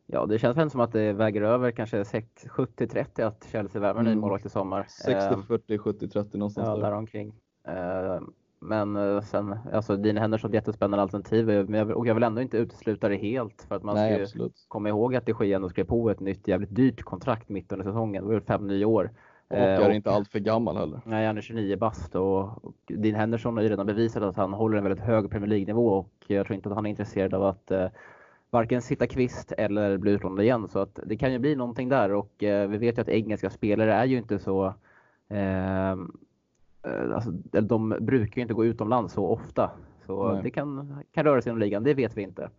Ja, 0.06 0.26
det 0.26 0.40
känns 0.40 0.58
väl 0.58 0.70
som 0.70 0.82
att 0.82 0.92
det 0.92 1.14
väger 1.14 1.42
över 1.42 1.72
kanske 1.72 2.04
70-30 2.04 3.28
att 3.28 3.48
Chelsea 3.52 3.82
värvar 3.82 4.02
mm. 4.02 4.14
ny 4.14 4.22
målvakt 4.22 4.46
i 4.46 4.50
sommar. 4.50 4.88
60-40, 5.08 5.78
70-30 5.78 6.38
någonstans 6.38 6.68
ja, 6.68 6.78
där. 6.78 6.92
omkring. 6.92 7.34
Men 8.64 8.96
eh, 8.96 9.22
sen, 9.22 9.56
alltså 9.74 9.96
Dean 9.98 10.18
Henderson 10.18 10.50
är 10.50 10.52
ett 10.52 10.56
jättespännande 10.56 11.02
alternativ 11.02 11.50
och 11.96 12.08
jag 12.08 12.14
vill 12.14 12.24
ändå 12.24 12.42
inte 12.42 12.58
utesluta 12.58 13.10
det 13.10 13.16
helt 13.16 13.66
för 13.68 13.76
att 13.76 13.84
man 13.84 13.96
Nej, 13.96 14.28
ska 14.28 14.50
komma 14.68 14.90
ihåg 14.90 15.16
att 15.16 15.26
det 15.26 15.54
ändå 15.54 15.70
skrev 15.70 15.84
på 15.84 16.10
ett 16.10 16.20
nytt 16.20 16.48
jävligt 16.48 16.76
dyrt 16.76 17.04
kontrakt 17.04 17.50
mitt 17.50 17.72
under 17.72 17.86
säsongen. 17.86 18.28
Det 18.28 18.34
var 18.34 18.40
fem, 18.40 18.68
nio 18.68 18.86
år. 18.86 19.12
Och 19.48 19.58
är 19.58 19.88
och, 19.88 19.96
inte 19.96 20.12
allt 20.12 20.30
för 20.30 20.40
gammal 20.40 20.78
heller. 20.78 21.02
Nej, 21.06 21.28
han 21.28 21.38
är 21.38 21.42
29 21.42 21.78
bast 21.78 22.16
och, 22.16 22.66
och 22.66 22.76
Dean 22.88 23.16
Henderson 23.16 23.58
har 23.58 23.64
ju 23.64 23.70
redan 23.70 23.86
bevisat 23.86 24.24
att 24.24 24.36
han 24.36 24.54
håller 24.54 24.78
en 24.78 24.84
väldigt 24.84 25.04
hög 25.04 25.30
Premier 25.30 25.50
League-nivå 25.50 25.88
och 25.88 26.14
jag 26.28 26.46
tror 26.46 26.56
inte 26.56 26.70
att 26.70 26.76
han 26.76 26.86
är 26.86 26.90
intresserad 26.90 27.34
av 27.34 27.44
att 27.44 27.72
eh, 27.72 27.88
varken 28.50 28.82
sitta 28.82 29.08
kvist 29.08 29.52
eller 29.52 29.98
bli 29.98 30.12
utlånad 30.12 30.44
igen. 30.46 30.68
Så 30.68 30.80
att 30.80 31.00
det 31.06 31.18
kan 31.18 31.32
ju 31.32 31.40
bli 31.40 31.56
någonting 31.56 31.90
där 31.90 32.12
och 32.12 32.44
eh, 32.44 32.70
vi 32.70 32.78
vet 32.78 32.98
ju 32.98 33.02
att 33.02 33.10
engelska 33.10 33.50
spelare 33.50 33.94
är 33.94 34.06
ju 34.06 34.18
inte 34.18 34.40
så 34.40 34.66
eh, 34.66 34.74
Eh, 35.34 35.96
alltså, 36.84 37.32
de 37.62 37.96
brukar 38.00 38.36
ju 38.36 38.42
inte 38.42 38.54
gå 38.54 38.66
utomlands 38.66 39.14
så 39.14 39.28
ofta. 39.28 39.72
Så 40.06 40.34
Nej. 40.34 40.44
det 40.44 40.50
kan, 40.50 40.98
kan 41.12 41.24
röra 41.24 41.42
sig 41.42 41.50
inom 41.50 41.60
ligan, 41.60 41.84
det 41.84 41.94
vet 41.94 42.18
vi 42.18 42.22
inte. 42.22 42.50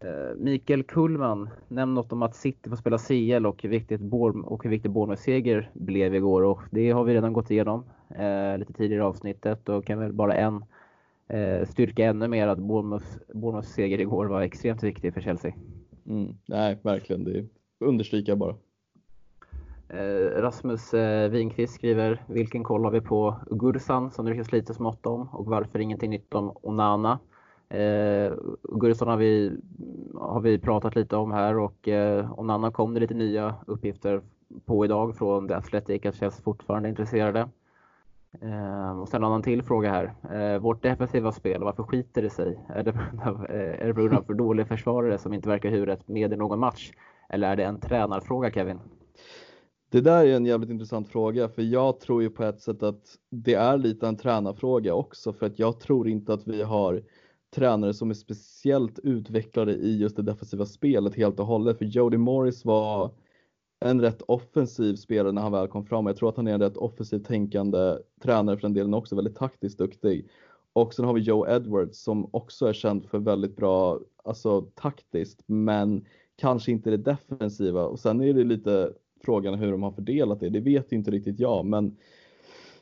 Eh, 0.00 0.36
Mikael 0.36 0.82
Kullman, 0.82 1.48
nämn 1.68 1.94
något 1.94 2.12
om 2.12 2.22
att 2.22 2.36
City 2.36 2.70
får 2.70 2.76
spela 2.76 2.98
CL 2.98 3.46
och 3.46 3.62
hur 3.62 3.70
viktigt, 3.70 4.00
och 4.44 4.64
hur 4.64 4.70
viktig 4.70 4.90
Bournemouth-seger 4.90 5.70
blev 5.72 6.14
igår. 6.14 6.42
Och 6.42 6.60
det 6.70 6.90
har 6.90 7.04
vi 7.04 7.14
redan 7.14 7.32
gått 7.32 7.50
igenom 7.50 7.84
eh, 8.08 8.58
lite 8.58 8.72
tidigare 8.72 9.02
i 9.02 9.04
avsnittet 9.04 9.68
och 9.68 9.84
kan 9.84 9.98
väl 9.98 10.12
bara 10.12 10.34
en 10.34 10.64
eh, 11.28 11.66
styrka 11.66 12.04
ännu 12.04 12.28
mer 12.28 12.48
att 12.48 12.58
Bournemouths, 12.58 13.18
Bournemouths 13.34 13.72
seger 13.72 14.00
igår 14.00 14.26
var 14.26 14.40
extremt 14.40 14.82
viktig 14.82 15.14
för 15.14 15.20
Chelsea. 15.20 15.54
Mm, 16.06 16.34
nej, 16.46 16.78
verkligen. 16.82 17.24
Det 17.24 17.46
understryker 17.78 18.36
bara. 18.36 18.54
Eh, 19.88 20.40
Rasmus 20.42 20.94
eh, 20.94 21.30
Winqvist 21.30 21.74
skriver 21.74 22.22
Vilken 22.26 22.64
koll 22.64 22.84
har 22.84 22.90
vi 22.90 23.00
på 23.00 23.36
Gursan 23.50 24.10
som 24.10 24.24
det 24.24 24.32
ryktas 24.32 24.52
lite 24.52 24.74
smått 24.74 25.06
om 25.06 25.28
och 25.32 25.46
varför 25.46 25.78
ingenting 25.78 26.10
nytt 26.10 26.34
om 26.34 26.56
Onana? 26.62 27.18
Eh, 27.68 28.32
Gursan 28.62 29.08
har 29.08 29.16
vi, 29.16 29.52
har 30.14 30.40
vi 30.40 30.58
pratat 30.58 30.96
lite 30.96 31.16
om 31.16 31.32
här 31.32 31.58
och 31.58 31.88
eh, 31.88 32.40
Onana 32.40 32.70
kom 32.70 32.94
det 32.94 33.00
lite 33.00 33.14
nya 33.14 33.54
uppgifter 33.66 34.22
på 34.64 34.84
idag 34.84 35.16
från 35.16 35.48
The 35.48 35.54
Athletic 35.54 36.06
att 36.06 36.14
Chelsea 36.14 36.42
fortfarande 36.44 36.88
är 36.88 36.90
intresserade. 36.90 37.48
Eh, 38.40 39.00
och 39.00 39.08
sen 39.08 39.22
en 39.22 39.24
annan 39.24 39.42
till 39.42 39.62
fråga 39.62 39.90
här. 39.90 40.14
Eh, 40.32 40.58
vårt 40.58 40.82
defensiva 40.82 41.32
spel, 41.32 41.64
varför 41.64 41.82
skiter 41.82 42.22
det 42.22 42.30
sig? 42.30 42.58
Är 42.68 42.82
det, 42.82 42.90
eh, 42.90 43.82
är 43.82 43.86
det 43.86 43.94
på 43.94 44.00
grund 44.00 44.14
av 44.14 44.22
för 44.22 44.34
dåliga 44.34 44.66
försvarare 44.66 45.18
som 45.18 45.32
inte 45.32 45.48
verkar 45.48 45.70
huvudet 45.70 46.08
med 46.08 46.32
i 46.32 46.36
någon 46.36 46.58
match? 46.60 46.92
Eller 47.28 47.48
är 47.48 47.56
det 47.56 47.64
en 47.64 47.80
tränarfråga 47.80 48.50
Kevin? 48.50 48.80
Det 49.94 50.00
där 50.00 50.26
är 50.26 50.36
en 50.36 50.46
jävligt 50.46 50.70
intressant 50.70 51.08
fråga 51.08 51.48
för 51.48 51.62
jag 51.62 52.00
tror 52.00 52.22
ju 52.22 52.30
på 52.30 52.44
ett 52.44 52.60
sätt 52.60 52.82
att 52.82 53.18
det 53.30 53.54
är 53.54 53.78
lite 53.78 54.08
en 54.08 54.16
tränarfråga 54.16 54.94
också 54.94 55.32
för 55.32 55.46
att 55.46 55.58
jag 55.58 55.80
tror 55.80 56.08
inte 56.08 56.32
att 56.32 56.46
vi 56.48 56.62
har 56.62 57.02
tränare 57.54 57.94
som 57.94 58.10
är 58.10 58.14
speciellt 58.14 58.98
utvecklade 58.98 59.72
i 59.72 59.98
just 59.98 60.16
det 60.16 60.22
defensiva 60.22 60.66
spelet 60.66 61.14
helt 61.14 61.40
och 61.40 61.46
hållet. 61.46 61.78
För 61.78 61.84
Jody 61.84 62.16
Morris 62.16 62.64
var 62.64 63.10
en 63.80 64.00
rätt 64.00 64.22
offensiv 64.22 64.96
spelare 64.96 65.32
när 65.32 65.42
han 65.42 65.52
väl 65.52 65.68
kom 65.68 65.86
fram. 65.86 66.06
Jag 66.06 66.16
tror 66.16 66.28
att 66.28 66.36
han 66.36 66.46
är 66.46 66.54
en 66.54 66.60
rätt 66.60 66.76
offensivt 66.76 67.26
tänkande 67.26 67.98
tränare 68.22 68.56
för 68.56 68.62
den 68.62 68.74
delen 68.74 68.94
också, 68.94 69.16
väldigt 69.16 69.36
taktiskt 69.36 69.78
duktig. 69.78 70.28
Och 70.72 70.94
sen 70.94 71.04
har 71.04 71.14
vi 71.14 71.20
Joe 71.20 71.46
Edwards 71.48 71.98
som 71.98 72.28
också 72.32 72.66
är 72.66 72.72
känd 72.72 73.06
för 73.06 73.18
väldigt 73.18 73.56
bra, 73.56 74.00
alltså 74.24 74.60
taktiskt, 74.60 75.42
men 75.46 76.04
kanske 76.36 76.72
inte 76.72 76.90
det 76.90 76.96
defensiva. 76.96 77.84
Och 77.84 78.00
sen 78.00 78.20
är 78.20 78.34
det 78.34 78.44
lite 78.44 78.92
frågan 79.24 79.54
hur 79.54 79.72
de 79.72 79.82
har 79.82 79.90
fördelat 79.90 80.40
det. 80.40 80.48
Det 80.48 80.60
vet 80.60 80.92
inte 80.92 81.10
riktigt 81.10 81.38
jag, 81.38 81.64
men 81.66 81.96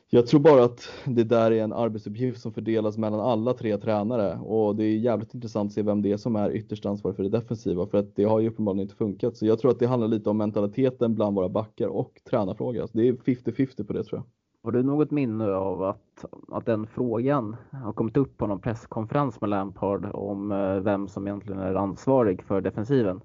jag 0.09 0.27
tror 0.27 0.39
bara 0.39 0.63
att 0.63 0.89
det 1.05 1.23
där 1.23 1.51
är 1.51 1.63
en 1.63 1.73
arbetsuppgift 1.73 2.41
som 2.41 2.53
fördelas 2.53 2.97
mellan 2.97 3.19
alla 3.19 3.53
tre 3.53 3.77
tränare 3.77 4.39
och 4.39 4.75
det 4.75 4.83
är 4.83 4.97
jävligt 4.97 5.33
intressant 5.33 5.69
att 5.69 5.73
se 5.73 5.81
vem 5.81 6.01
det 6.01 6.11
är 6.11 6.17
som 6.17 6.35
är 6.35 6.51
ytterst 6.51 6.85
ansvarig 6.85 7.15
för 7.15 7.23
det 7.23 7.29
defensiva 7.29 7.87
för 7.87 7.97
att 7.97 8.15
det 8.15 8.23
har 8.23 8.39
ju 8.39 8.47
uppenbarligen 8.49 8.83
inte 8.83 8.95
funkat. 8.95 9.37
Så 9.37 9.45
jag 9.45 9.59
tror 9.59 9.71
att 9.71 9.79
det 9.79 9.87
handlar 9.87 10.07
lite 10.07 10.29
om 10.29 10.37
mentaliteten 10.37 11.15
bland 11.15 11.35
våra 11.35 11.49
backar 11.49 11.87
och 11.87 12.21
tränarfråga. 12.29 12.81
Alltså, 12.81 12.97
det 12.97 13.07
är 13.07 13.13
50-50 13.13 13.83
på 13.83 13.93
det 13.93 14.03
tror 14.03 14.19
jag. 14.19 14.25
Har 14.63 14.71
du 14.71 14.83
något 14.83 15.11
minne 15.11 15.45
av 15.45 15.83
att, 15.83 16.25
att 16.51 16.65
den 16.65 16.87
frågan 16.87 17.55
har 17.71 17.93
kommit 17.93 18.17
upp 18.17 18.37
på 18.37 18.47
någon 18.47 18.59
presskonferens 18.59 19.41
med 19.41 19.49
Lampard 19.49 20.05
om 20.13 20.51
eh, 20.51 20.79
vem 20.79 21.07
som 21.07 21.27
egentligen 21.27 21.59
är 21.59 21.75
ansvarig 21.75 22.43
för 22.43 22.61
defensiven? 22.61 23.21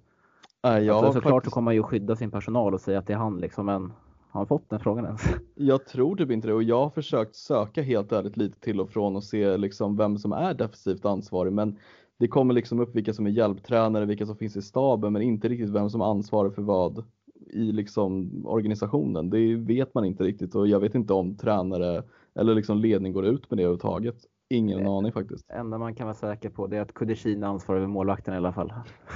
Nej, 0.70 0.84
jag 0.84 0.96
alltså, 0.96 1.12
såklart 1.12 1.32
faktiskt... 1.32 1.50
så 1.50 1.54
kommer 1.54 1.64
man 1.64 1.74
ju 1.74 1.82
skydda 1.82 2.16
sin 2.16 2.30
personal 2.30 2.74
och 2.74 2.80
säga 2.80 2.98
att 2.98 3.06
det 3.06 3.12
är 3.12 3.16
han 3.16 3.38
liksom, 3.40 3.66
men 3.66 3.82
har 4.30 4.40
han 4.40 4.46
fått 4.46 4.70
den 4.70 4.80
frågan 4.80 5.04
ens? 5.04 5.22
Jag 5.54 5.86
tror 5.86 6.16
typ 6.16 6.30
inte 6.30 6.48
det 6.48 6.54
och 6.54 6.62
jag 6.62 6.82
har 6.82 6.90
försökt 6.90 7.36
söka 7.36 7.82
helt 7.82 8.12
ärligt 8.12 8.36
lite 8.36 8.60
till 8.60 8.80
och 8.80 8.90
från 8.90 9.16
och 9.16 9.24
se 9.24 9.56
liksom 9.56 9.96
vem 9.96 10.18
som 10.18 10.32
är 10.32 10.54
defensivt 10.54 11.04
ansvarig 11.04 11.52
men 11.52 11.78
det 12.18 12.28
kommer 12.28 12.54
liksom 12.54 12.80
upp 12.80 12.94
vilka 12.94 13.12
som 13.12 13.26
är 13.26 13.30
hjälptränare, 13.30 14.04
vilka 14.04 14.26
som 14.26 14.36
finns 14.36 14.56
i 14.56 14.62
staben 14.62 15.12
men 15.12 15.22
inte 15.22 15.48
riktigt 15.48 15.70
vem 15.70 15.90
som 15.90 16.00
ansvarar 16.00 16.50
för 16.50 16.62
vad 16.62 17.04
i 17.50 17.72
liksom 17.72 18.30
organisationen. 18.46 19.30
Det 19.30 19.54
vet 19.54 19.94
man 19.94 20.04
inte 20.04 20.24
riktigt 20.24 20.54
och 20.54 20.68
jag 20.68 20.80
vet 20.80 20.94
inte 20.94 21.12
om 21.12 21.36
tränare 21.36 22.02
eller 22.34 22.54
liksom 22.54 22.78
ledning 22.78 23.12
går 23.12 23.26
ut 23.26 23.50
med 23.50 23.58
det 23.58 23.62
överhuvudtaget. 23.62 24.16
Ingen 24.50 24.78
det 24.78 24.90
aning 24.90 25.12
faktiskt. 25.12 25.48
Det 25.48 25.54
enda 25.54 25.78
man 25.78 25.94
kan 25.94 26.06
vara 26.06 26.14
säker 26.14 26.50
på 26.50 26.66
det 26.66 26.76
är 26.76 26.80
att 26.80 26.94
Kudishin 26.94 27.44
ansvarar 27.44 27.78
över 27.78 27.88
målvakten 27.88 28.34
i 28.34 28.36
alla 28.36 28.52
fall. 28.52 28.72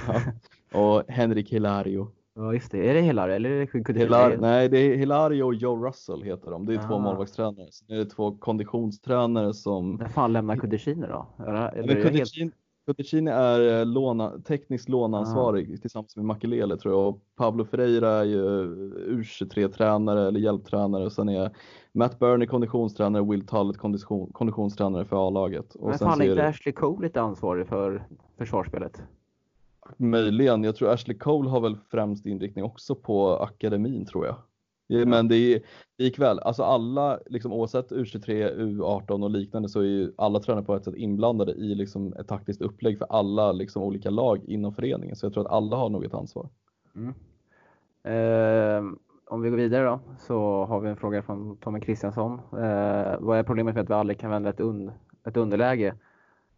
Ja. 0.07 0.21
Och 0.79 1.03
Henrik 1.07 1.53
Hilario. 1.53 2.11
Ja 2.35 2.53
just 2.53 2.71
det, 2.71 2.89
är 2.89 2.93
det 2.93 3.01
Hilario 3.01 3.35
eller 3.35 3.49
är 3.49 3.59
det 3.59 3.67
Kudishin? 3.67 3.95
Hilar 3.95 4.37
nej 4.37 4.69
det 4.69 4.77
är 4.77 4.97
Hilario 4.97 5.43
och 5.43 5.55
Joe 5.55 5.87
Russell 5.87 6.23
heter 6.23 6.51
de. 6.51 6.65
Det 6.65 6.73
är 6.73 6.77
Aha. 6.77 6.87
två 6.87 6.99
målvaktstränare. 6.99 7.67
Sen 7.71 7.95
är 7.95 7.99
det 7.99 8.05
två 8.05 8.37
konditionstränare 8.37 9.53
som... 9.53 9.95
När 9.95 10.07
fan 10.07 10.33
lämnar 10.33 10.55
Kudishin 10.55 11.01
då? 11.01 11.27
Eller, 11.39 11.69
eller 11.69 12.03
Kudishin, 12.03 12.51
Coticini 12.85 13.31
är 13.31 13.79
eh, 13.79 13.85
låna, 13.85 14.39
tekniskt 14.39 14.89
låneansvarig 14.89 15.73
ah. 15.73 15.81
tillsammans 15.81 16.15
med 16.15 16.25
Makelele 16.25 16.77
tror 16.77 16.93
jag 16.93 17.07
och 17.07 17.21
Pablo 17.35 17.65
Ferreira 17.65 18.09
är 18.09 18.23
ju 18.23 18.43
U23-tränare 19.07 20.27
eller 20.27 20.39
hjälptränare 20.39 21.05
och 21.05 21.11
sen 21.11 21.29
är 21.29 21.55
Matt 21.91 22.19
Burney 22.19 22.47
konditionstränare 22.47 23.21
och 23.21 23.33
Will 23.33 23.47
Tullett 23.47 23.77
kondition, 23.77 24.29
konditionstränare 24.33 25.05
för 25.05 25.27
A-laget. 25.27 25.75
Men 25.79 25.97
fan 25.99 26.21
är 26.21 26.29
inte. 26.29 26.47
Ashley 26.47 26.73
Cole 26.73 27.07
lite 27.07 27.21
ansvarig 27.21 27.67
för 27.67 28.07
försvarsspelet? 28.37 29.03
Möjligen, 29.97 30.63
jag 30.63 30.75
tror 30.75 30.89
Ashley 30.89 31.17
Cole 31.17 31.49
har 31.49 31.59
väl 31.59 31.77
främst 31.91 32.25
inriktning 32.25 32.65
också 32.65 32.95
på 32.95 33.37
akademin 33.37 34.05
tror 34.05 34.25
jag. 34.25 34.35
Men 34.87 35.27
det 35.27 35.35
är 35.35 35.61
likväl, 35.97 36.39
alltså 36.39 36.63
alla, 36.63 37.19
liksom, 37.25 37.53
oavsett 37.53 37.91
U23, 37.91 38.57
U18 38.57 39.23
och 39.23 39.29
liknande 39.29 39.69
så 39.69 39.79
är 39.79 39.83
ju 39.83 40.13
alla 40.17 40.39
tränare 40.39 40.65
på 40.65 40.75
ett 40.75 40.83
sätt 40.83 40.95
inblandade 40.95 41.51
i 41.51 41.75
liksom, 41.75 42.13
ett 42.13 42.27
taktiskt 42.27 42.61
upplägg 42.61 42.97
för 42.97 43.07
alla 43.09 43.51
liksom, 43.51 43.83
olika 43.83 44.09
lag 44.09 44.43
inom 44.47 44.73
föreningen. 44.73 45.15
Så 45.15 45.25
jag 45.25 45.33
tror 45.33 45.45
att 45.45 45.51
alla 45.51 45.75
har 45.75 45.89
nog 45.89 46.05
ett 46.05 46.13
ansvar. 46.13 46.49
Mm. 46.95 47.13
Eh, 48.03 48.93
om 49.25 49.41
vi 49.41 49.49
går 49.49 49.57
vidare 49.57 49.85
då 49.85 49.99
så 50.19 50.65
har 50.65 50.79
vi 50.79 50.89
en 50.89 50.97
fråga 50.97 51.21
från 51.21 51.57
Tommy 51.57 51.79
Kristiansson. 51.79 52.33
Eh, 52.33 53.19
vad 53.19 53.37
är 53.37 53.43
problemet 53.43 53.75
med 53.75 53.83
att 53.83 53.89
vi 53.89 53.93
aldrig 53.93 54.19
kan 54.19 54.31
vända 54.31 54.49
ett, 54.49 54.59
un 54.59 54.91
ett 55.27 55.37
underläge? 55.37 55.95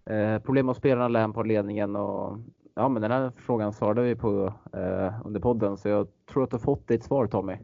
Eh, 0.05 0.39
problem 0.39 0.65
med 0.65 0.75
spelarna, 0.75 1.07
län 1.07 1.33
på 1.33 1.43
ledningen 1.43 1.95
och 1.95 2.37
ja, 2.75 2.89
men 2.89 3.01
den 3.01 3.11
här 3.11 3.31
frågan 3.37 3.73
svarade 3.73 4.01
vi 4.01 4.15
på 4.15 4.53
eh, 4.73 5.13
under 5.25 5.39
podden 5.39 5.77
så 5.77 5.89
jag 5.89 6.07
tror 6.25 6.43
att 6.43 6.49
du 6.49 6.55
har 6.55 6.61
fått 6.61 6.87
ditt 6.87 7.03
svar 7.03 7.27
Tommy. 7.27 7.57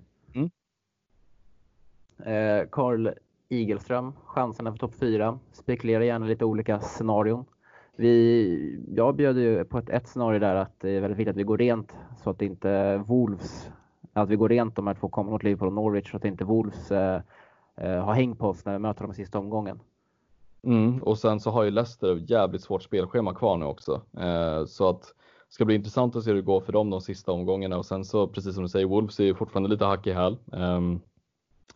Eh, 2.26 2.68
Carl 2.72 3.10
Igelström, 3.50 4.14
chanserna 4.26 4.72
för 4.72 4.78
topp 4.78 4.94
4. 5.00 5.40
Spekulera 5.52 6.06
gärna 6.06 6.26
lite 6.26 6.46
olika 6.46 6.80
scenarion. 6.80 7.46
Vi, 7.96 8.80
jag 8.96 9.16
bjöd 9.16 9.38
ju 9.38 9.64
på 9.64 9.78
ett, 9.78 9.90
ett 9.90 10.08
scenario 10.08 10.40
där 10.40 10.56
att 10.56 10.80
det 10.80 10.90
är 10.90 11.02
väldigt 11.02 11.20
viktigt 11.20 11.32
att 11.32 11.38
vi 11.38 11.44
går 11.44 11.58
rent 11.58 11.96
så 12.24 12.30
att 12.30 12.42
inte 12.42 12.98
Wolves, 12.98 13.70
att 14.14 14.30
vi 14.30 14.36
går 14.36 14.50
rent 14.50 14.76
de 14.76 14.88
här 14.88 14.94
två 14.94 15.10
kommande 15.10 15.32
mot 15.32 15.44
Liverpool 15.44 15.68
och 15.68 15.74
Norwich 15.74 16.12
så 16.12 16.18
att 16.18 16.26
inte 16.26 16.44
Wolves 16.44 16.92
eh, 16.92 17.22
eh, 17.78 18.04
har 18.04 18.14
häng 18.14 18.36
på 18.36 18.48
oss 18.48 18.66
när 18.66 18.74
vi 18.74 18.80
möter 18.80 19.02
dem 19.02 19.12
i 19.12 19.16
sista 19.16 19.40
omgången. 19.40 19.80
Mm, 20.64 21.04
och 21.04 21.18
sen 21.18 21.40
så 21.40 21.52
har 21.52 21.64
ju 21.64 21.72
Leicester 21.72 22.24
jävligt 22.28 22.62
svårt 22.62 22.84
spelschema 22.84 23.34
kvar 23.34 23.58
nu 23.58 23.66
också. 23.66 24.02
Eh, 24.18 24.66
så 24.66 24.90
att 24.90 25.02
det 25.02 25.54
ska 25.54 25.66
bli 25.66 25.76
intressant 25.76 26.16
att 26.16 26.24
se 26.24 26.30
hur 26.30 26.36
det 26.36 26.42
går 26.42 26.62
för 26.62 26.74
dem 26.74 26.90
de 26.90 27.02
sista 27.02 27.32
omgångarna 27.32 27.78
och 27.78 27.86
sen 27.86 28.06
så 28.06 28.28
precis 28.28 28.54
som 28.54 28.64
du 28.64 28.70
säger, 28.70 28.86
Wolves 28.86 29.20
är 29.20 29.24
ju 29.24 29.36
fortfarande 29.36 29.70
lite 29.70 29.86
hack 29.86 30.08
i 30.08 30.12
häl. 30.12 30.38
Um, 30.46 31.02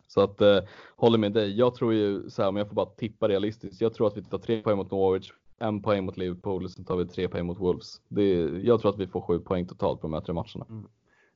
så 0.06 0.20
att 0.20 0.40
eh, 0.40 0.58
håller 0.96 1.18
med 1.18 1.32
dig. 1.32 1.58
Jag 1.58 1.74
tror 1.74 1.94
ju 1.94 2.30
så 2.30 2.42
här, 2.42 2.48
om 2.48 2.56
jag 2.56 2.68
får 2.68 2.74
bara 2.74 2.86
tippa 2.86 3.28
realistiskt. 3.28 3.80
Jag 3.80 3.94
tror 3.94 4.06
att 4.06 4.16
vi 4.16 4.22
tar 4.22 4.38
tre 4.38 4.62
poäng 4.62 4.76
mot 4.76 4.90
Norwich, 4.90 5.32
en 5.58 5.82
poäng 5.82 6.04
mot 6.04 6.16
Liverpool 6.16 6.64
och 6.64 6.70
sen 6.70 6.84
tar 6.84 6.96
vi 6.96 7.06
tre 7.06 7.28
poäng 7.28 7.46
mot 7.46 7.60
Wolves. 7.60 8.00
Det, 8.08 8.34
jag 8.62 8.80
tror 8.80 8.90
att 8.90 8.98
vi 8.98 9.06
får 9.06 9.20
sju 9.20 9.38
poäng 9.38 9.66
totalt 9.66 10.00
på 10.00 10.06
de 10.06 10.14
här 10.14 10.20
tre 10.20 10.34
matcherna. 10.34 10.66
Mm. 10.68 10.88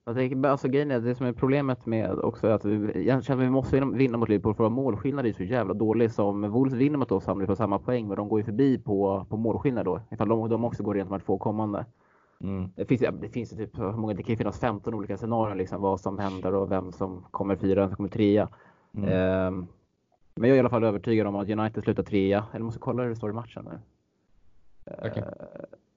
Jag 0.04 0.14
tänker, 0.16 0.48
alltså 0.48 0.68
grejen 0.68 0.90
är, 0.90 1.00
det 1.00 1.14
som 1.14 1.26
är 1.26 1.32
problemet 1.32 1.86
med 1.86 2.18
också 2.18 2.46
är 2.46 2.50
att 2.50 2.64
vi, 2.64 3.06
jag 3.06 3.24
känner 3.24 3.42
att 3.42 3.46
vi 3.46 3.50
måste 3.50 3.80
vinna 3.80 4.18
mot 4.18 4.28
Liverpool 4.28 4.54
för 4.54 4.64
vår 4.64 4.70
målskillnad 4.70 5.26
är 5.26 5.32
så 5.32 5.42
jävla 5.42 5.74
dålig. 5.74 6.12
Som 6.12 6.50
Wolves 6.50 6.74
vinner 6.74 6.98
mot 6.98 7.12
oss 7.12 7.26
hamnar 7.26 7.40
vi 7.40 7.46
på 7.46 7.56
samma 7.56 7.78
poäng, 7.78 8.08
men 8.08 8.16
de 8.16 8.28
går 8.28 8.40
ju 8.40 8.44
förbi 8.44 8.78
på, 8.78 9.26
på 9.28 9.36
målskillnad 9.36 9.84
då. 9.84 10.00
Ifall 10.10 10.28
de, 10.28 10.48
de 10.48 10.64
också 10.64 10.82
går 10.82 10.94
rent 10.94 11.10
med 11.10 11.24
två 11.26 11.38
kommande. 11.38 11.86
Mm. 12.40 12.70
Det 12.74 12.84
finns, 12.84 13.00
det 13.20 13.28
finns 13.28 13.50
typ, 13.50 13.78
hur 13.78 13.92
många, 13.92 14.14
det 14.14 14.22
kan 14.22 14.32
ju 14.32 14.36
finnas 14.36 14.60
15 14.60 14.94
olika 14.94 15.16
scenarier 15.16 15.54
liksom, 15.54 15.82
vad 15.82 16.00
som 16.00 16.18
händer 16.18 16.54
och 16.54 16.72
vem 16.72 16.92
som 16.92 17.24
kommer 17.30 17.56
fyra, 17.56 17.80
vem 17.80 17.88
som 17.88 17.96
kommer 17.96 18.08
trea. 18.08 18.48
Mm. 18.94 19.08
Eh, 19.08 19.66
men 20.34 20.48
jag 20.48 20.50
är 20.50 20.56
i 20.56 20.60
alla 20.60 20.68
fall 20.68 20.84
övertygad 20.84 21.26
om 21.26 21.36
att 21.36 21.48
United 21.48 21.84
slutar 21.84 22.02
trea. 22.02 22.46
Eller 22.52 22.64
måste 22.64 22.80
kolla 22.80 23.02
hur 23.02 23.10
det 23.10 23.16
står 23.16 23.30
i 23.30 23.32
matchen 23.32 23.68
nu. 23.70 23.80
Okay. 24.92 25.22
Eh, 25.22 25.28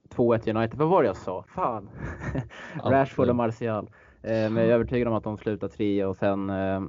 2-1 0.08 0.56
United. 0.56 0.78
Vad 0.78 0.88
var 0.88 1.02
det 1.02 1.06
jag 1.06 1.16
sa? 1.16 1.44
Fan! 1.48 1.90
Rashford 2.84 3.28
och 3.28 3.36
Martial. 3.36 3.90
Eh, 4.22 4.50
men 4.50 4.56
jag 4.56 4.66
är 4.66 4.74
övertygad 4.74 5.08
om 5.08 5.14
att 5.14 5.24
de 5.24 5.38
slutar 5.38 5.68
trea 5.68 6.08
och 6.08 6.16
sen 6.16 6.50
eh, 6.50 6.82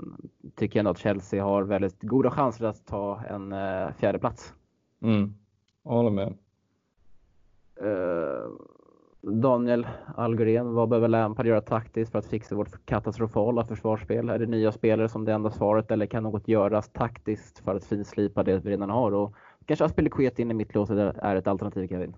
tycker 0.56 0.80
jag 0.80 0.88
att 0.88 0.98
Chelsea 0.98 1.44
har 1.44 1.64
väldigt 1.64 2.02
goda 2.02 2.32
chanser 2.32 2.66
att 2.66 2.86
ta 2.86 3.22
en 3.30 3.52
eh, 3.52 3.92
fjärde 3.98 4.20
plats. 4.20 4.54
Mm. 5.02 5.34
Jag 5.84 5.92
håller 5.92 6.10
med. 6.10 6.34
Daniel 9.28 9.88
Algren, 10.16 10.74
vad 10.74 10.90
behöver 10.90 11.08
Lampard 11.08 11.48
göra 11.48 11.62
taktiskt 11.62 12.12
för 12.12 12.20
att 12.20 12.26
fixa 12.26 12.56
vårt 12.56 12.86
katastrofala 12.86 13.66
försvarsspel? 13.66 14.30
Är 14.30 14.40
det 14.40 14.46
nya 14.46 14.72
spelare 14.72 15.10
som 15.10 15.26
det 15.26 15.34
enda 15.34 15.52
svaret 15.52 15.92
eller 15.92 16.06
kan 16.06 16.24
något 16.24 16.48
göras 16.48 16.90
taktiskt 16.90 17.60
för 17.60 17.76
att 17.76 17.86
finslipa 17.86 18.44
det 18.44 18.58
vi 18.58 18.72
redan 18.72 18.90
har? 18.90 19.12
Och 19.12 19.36
kanske 19.66 19.86
Aspelekuet 19.86 20.40
in 20.40 20.52
i 20.52 20.54
mittlåset 20.54 21.16
är 21.18 21.36
ett 21.36 21.48
alternativ 21.48 21.88
Kevin? 21.88 22.16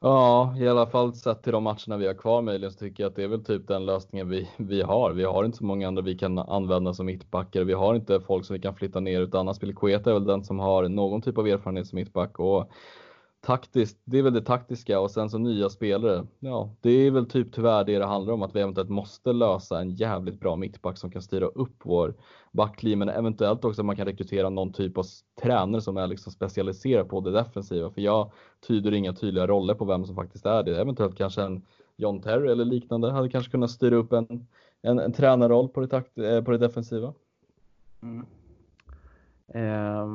Ja, 0.00 0.54
i 0.58 0.68
alla 0.68 0.86
fall 0.86 1.14
sett 1.14 1.42
till 1.42 1.52
de 1.52 1.62
matcherna 1.62 1.96
vi 1.96 2.06
har 2.06 2.14
kvar 2.14 2.42
möjligen 2.42 2.72
så 2.72 2.78
tycker 2.78 3.02
jag 3.02 3.10
att 3.10 3.16
det 3.16 3.24
är 3.24 3.28
väl 3.28 3.44
typ 3.44 3.68
den 3.68 3.86
lösningen 3.86 4.28
vi, 4.28 4.50
vi 4.56 4.82
har. 4.82 5.12
Vi 5.12 5.24
har 5.24 5.44
inte 5.44 5.58
så 5.58 5.64
många 5.64 5.88
andra 5.88 6.02
vi 6.02 6.18
kan 6.18 6.38
använda 6.38 6.94
som 6.94 7.06
mittbackar. 7.06 7.64
Vi 7.64 7.72
har 7.72 7.94
inte 7.94 8.20
folk 8.20 8.44
som 8.44 8.54
vi 8.54 8.60
kan 8.60 8.74
flytta 8.74 9.00
ner 9.00 9.20
utan 9.20 9.48
Aspelekuet 9.48 10.06
är 10.06 10.12
väl 10.12 10.24
den 10.24 10.44
som 10.44 10.58
har 10.58 10.88
någon 10.88 11.22
typ 11.22 11.38
av 11.38 11.46
erfarenhet 11.46 11.86
som 11.86 11.96
mittback 11.96 12.38
och 12.38 12.70
taktiskt, 13.46 13.98
det 14.04 14.18
är 14.18 14.22
väl 14.22 14.32
det 14.32 14.42
taktiska 14.42 15.00
och 15.00 15.10
sen 15.10 15.30
så 15.30 15.38
nya 15.38 15.68
spelare. 15.68 16.26
Ja, 16.38 16.70
det 16.80 16.90
är 16.90 17.10
väl 17.10 17.26
typ 17.26 17.52
tyvärr 17.52 17.84
det 17.84 17.98
det 17.98 18.04
handlar 18.04 18.32
om 18.32 18.42
att 18.42 18.56
vi 18.56 18.60
eventuellt 18.60 18.90
måste 18.90 19.32
lösa 19.32 19.80
en 19.80 19.90
jävligt 19.90 20.40
bra 20.40 20.56
mittback 20.56 20.98
som 20.98 21.10
kan 21.10 21.22
styra 21.22 21.46
upp 21.46 21.76
vår 21.84 22.14
backlinje, 22.52 22.96
men 22.96 23.08
eventuellt 23.08 23.64
också 23.64 23.82
att 23.82 23.86
man 23.86 23.96
kan 23.96 24.06
rekrytera 24.06 24.50
någon 24.50 24.72
typ 24.72 24.98
av 24.98 25.04
tränare 25.42 25.82
som 25.82 25.96
är 25.96 26.06
liksom 26.06 26.32
specialiserad 26.32 27.08
på 27.08 27.20
det 27.20 27.30
defensiva. 27.30 27.90
För 27.90 28.00
jag 28.00 28.30
tyder 28.68 28.94
inga 28.94 29.12
tydliga 29.12 29.46
roller 29.46 29.74
på 29.74 29.84
vem 29.84 30.04
som 30.04 30.14
faktiskt 30.14 30.46
är 30.46 30.62
det. 30.62 30.80
Eventuellt 30.80 31.16
kanske 31.16 31.42
en 31.42 31.62
John 31.96 32.20
Terry 32.20 32.50
eller 32.50 32.64
liknande 32.64 33.10
hade 33.10 33.28
kanske 33.28 33.50
kunnat 33.50 33.70
styra 33.70 33.96
upp 33.96 34.12
en, 34.12 34.46
en, 34.82 34.98
en 34.98 35.12
tränarroll 35.12 35.68
på 35.68 35.80
det, 35.80 35.88
takt, 35.88 36.18
eh, 36.18 36.42
på 36.42 36.50
det 36.50 36.58
defensiva. 36.58 37.14
Mm. 38.02 38.26
Eh, 39.54 40.06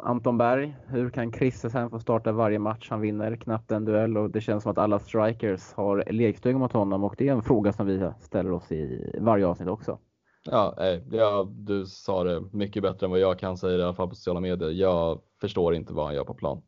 Anton 0.00 0.38
Berg, 0.38 0.76
hur 0.86 1.10
kan 1.10 1.32
Christensen 1.32 1.90
få 1.90 1.98
starta 1.98 2.32
varje 2.32 2.58
match 2.58 2.90
han 2.90 3.00
vinner? 3.00 3.36
Knappt 3.36 3.70
en 3.70 3.84
duell 3.84 4.16
och 4.16 4.30
det 4.30 4.40
känns 4.40 4.62
som 4.62 4.72
att 4.72 4.78
alla 4.78 4.98
strikers 4.98 5.72
har 5.72 6.04
lekstuga 6.10 6.58
mot 6.58 6.72
honom 6.72 7.04
och 7.04 7.14
det 7.18 7.28
är 7.28 7.32
en 7.32 7.42
fråga 7.42 7.72
som 7.72 7.86
vi 7.86 8.10
ställer 8.20 8.52
oss 8.52 8.72
i 8.72 9.14
varje 9.20 9.46
avsnitt 9.46 9.68
också. 9.68 9.98
Ja, 10.44 10.74
ja, 11.10 11.48
du 11.50 11.86
sa 11.86 12.24
det 12.24 12.42
mycket 12.52 12.82
bättre 12.82 13.06
än 13.06 13.10
vad 13.10 13.20
jag 13.20 13.38
kan 13.38 13.56
säga 13.56 13.78
i 13.78 13.82
alla 13.82 13.94
fall 13.94 14.08
på 14.08 14.14
sociala 14.14 14.40
medier. 14.40 14.70
Jag 14.70 15.20
förstår 15.40 15.74
inte 15.74 15.94
vad 15.94 16.06
han 16.06 16.14
gör 16.14 16.24
på 16.24 16.34
plan. 16.34 16.62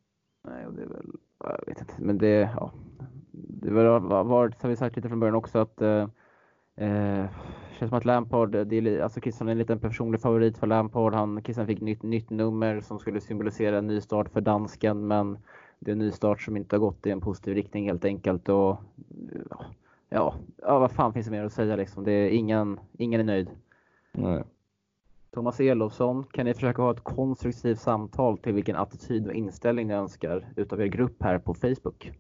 Nej, 0.45 0.67
det 0.77 0.83
är 0.83 0.87
väl, 0.87 1.07
jag 1.39 1.65
vet 1.67 1.81
inte, 1.81 1.95
men 1.99 2.19
det, 2.19 2.51
ja, 2.57 2.73
det 3.33 3.71
har 3.71 4.25
varit, 4.25 4.63
har 4.63 4.69
vi 4.69 4.77
sagt 4.77 4.97
lite 4.97 5.09
från 5.09 5.21
början 5.21 5.35
också, 5.35 5.59
att 5.59 5.83
eh, 5.83 6.09
eh 6.77 7.27
känns 7.81 7.91
som 7.91 7.99
att 7.99 8.05
Lampard, 8.05 8.51
det 8.51 8.77
är, 8.77 9.01
alltså 9.01 9.21
Christian 9.21 9.49
är 9.49 9.53
en 9.53 9.59
liten 9.59 9.79
personlig 9.79 10.21
favorit 10.21 10.59
för 10.59 10.67
Lampard. 10.67 11.15
Han, 11.15 11.43
Christian 11.43 11.67
fick 11.67 11.81
nytt, 11.81 12.03
nytt 12.03 12.31
nummer 12.31 12.81
som 12.81 12.99
skulle 12.99 13.21
symbolisera 13.21 13.79
en 13.79 13.87
ny 13.87 14.01
start 14.01 14.29
för 14.29 14.41
dansken, 14.41 15.07
men 15.07 15.39
det 15.79 15.91
är 15.91 15.93
en 15.93 15.99
ny 15.99 16.11
start 16.11 16.43
som 16.43 16.57
inte 16.57 16.77
har 16.77 16.81
gått 16.81 17.07
i 17.07 17.11
en 17.11 17.21
positiv 17.21 17.55
riktning 17.55 17.87
helt 17.87 18.05
enkelt. 18.05 18.49
Och, 18.49 18.77
ja, 20.09 20.35
ja, 20.57 20.79
vad 20.79 20.91
fan 20.91 21.13
finns 21.13 21.27
det 21.27 21.33
mer 21.33 21.45
att 21.45 21.53
säga 21.53 21.77
liksom? 21.77 22.05
Det 22.05 22.13
är 22.13 22.29
ingen, 22.29 22.81
ingen 22.99 23.21
är 23.21 23.25
nöjd. 23.25 23.51
Nej. 24.13 24.45
Thomas 25.31 25.61
Elofsson, 25.61 26.25
kan 26.25 26.47
ni 26.47 26.55
försöka 26.55 26.83
ha 26.83 26.91
ett 26.91 27.05
konstruktivt 27.05 27.81
samtal 27.81 28.39
till 28.39 28.53
vilken 28.53 28.77
attityd 28.77 29.27
och 29.27 29.35
inställning 29.35 29.87
ni 29.87 29.95
önskar 29.95 30.53
utav 30.57 30.81
er 30.81 30.87
grupp 30.87 31.23
här 31.23 31.39
på 31.39 31.55
Facebook? 31.55 32.13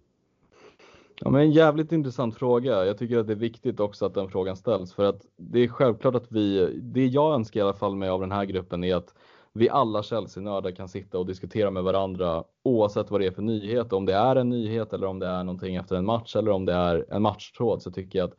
Ja, 1.24 1.30
men 1.30 1.40
en 1.40 1.52
jävligt 1.52 1.92
intressant 1.92 2.36
fråga. 2.36 2.84
Jag 2.84 2.98
tycker 2.98 3.18
att 3.18 3.26
det 3.26 3.32
är 3.32 3.36
viktigt 3.36 3.80
också 3.80 4.06
att 4.06 4.14
den 4.14 4.28
frågan 4.28 4.56
ställs 4.56 4.94
för 4.94 5.04
att 5.04 5.26
det 5.36 5.60
är 5.60 5.68
självklart 5.68 6.14
att 6.14 6.32
vi, 6.32 6.78
det 6.82 7.06
jag 7.06 7.34
önskar 7.34 7.60
i 7.60 7.62
alla 7.62 7.74
fall 7.74 7.96
med 7.96 8.10
av 8.10 8.20
den 8.20 8.32
här 8.32 8.44
gruppen 8.44 8.84
är 8.84 8.94
att 8.96 9.14
vi 9.52 9.68
alla 9.68 10.02
Chelsea-nördar 10.02 10.70
kan 10.70 10.88
sitta 10.88 11.18
och 11.18 11.26
diskutera 11.26 11.70
med 11.70 11.82
varandra 11.82 12.44
oavsett 12.62 13.10
vad 13.10 13.20
det 13.20 13.26
är 13.26 13.30
för 13.30 13.42
nyhet. 13.42 13.92
Om 13.92 14.06
det 14.06 14.14
är 14.14 14.36
en 14.36 14.48
nyhet 14.48 14.92
eller 14.92 15.06
om 15.06 15.18
det 15.18 15.26
är 15.26 15.44
någonting 15.44 15.76
efter 15.76 15.96
en 15.96 16.06
match 16.06 16.36
eller 16.36 16.50
om 16.50 16.64
det 16.64 16.72
är 16.72 17.06
en 17.10 17.22
matchtråd 17.22 17.82
så 17.82 17.90
tycker 17.90 18.18
jag 18.18 18.28
att 18.28 18.36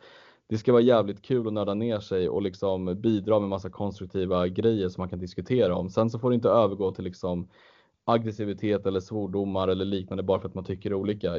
det 0.49 0.57
ska 0.57 0.71
vara 0.71 0.81
jävligt 0.81 1.21
kul 1.21 1.47
att 1.47 1.53
nörda 1.53 1.73
ner 1.73 1.99
sig 1.99 2.29
och 2.29 2.41
liksom 2.41 3.01
bidra 3.01 3.39
med 3.39 3.49
massa 3.49 3.69
konstruktiva 3.69 4.47
grejer 4.47 4.89
som 4.89 5.01
man 5.01 5.09
kan 5.09 5.19
diskutera 5.19 5.75
om. 5.75 5.89
Sen 5.89 6.09
så 6.09 6.19
får 6.19 6.29
det 6.29 6.35
inte 6.35 6.49
övergå 6.49 6.91
till 6.91 7.03
liksom 7.03 7.49
aggressivitet 8.05 8.85
eller 8.85 8.99
svordomar 8.99 9.67
eller 9.67 9.85
liknande 9.85 10.23
bara 10.23 10.39
för 10.39 10.47
att 10.47 10.55
man 10.55 10.63
tycker 10.63 10.93
olika. 10.93 11.29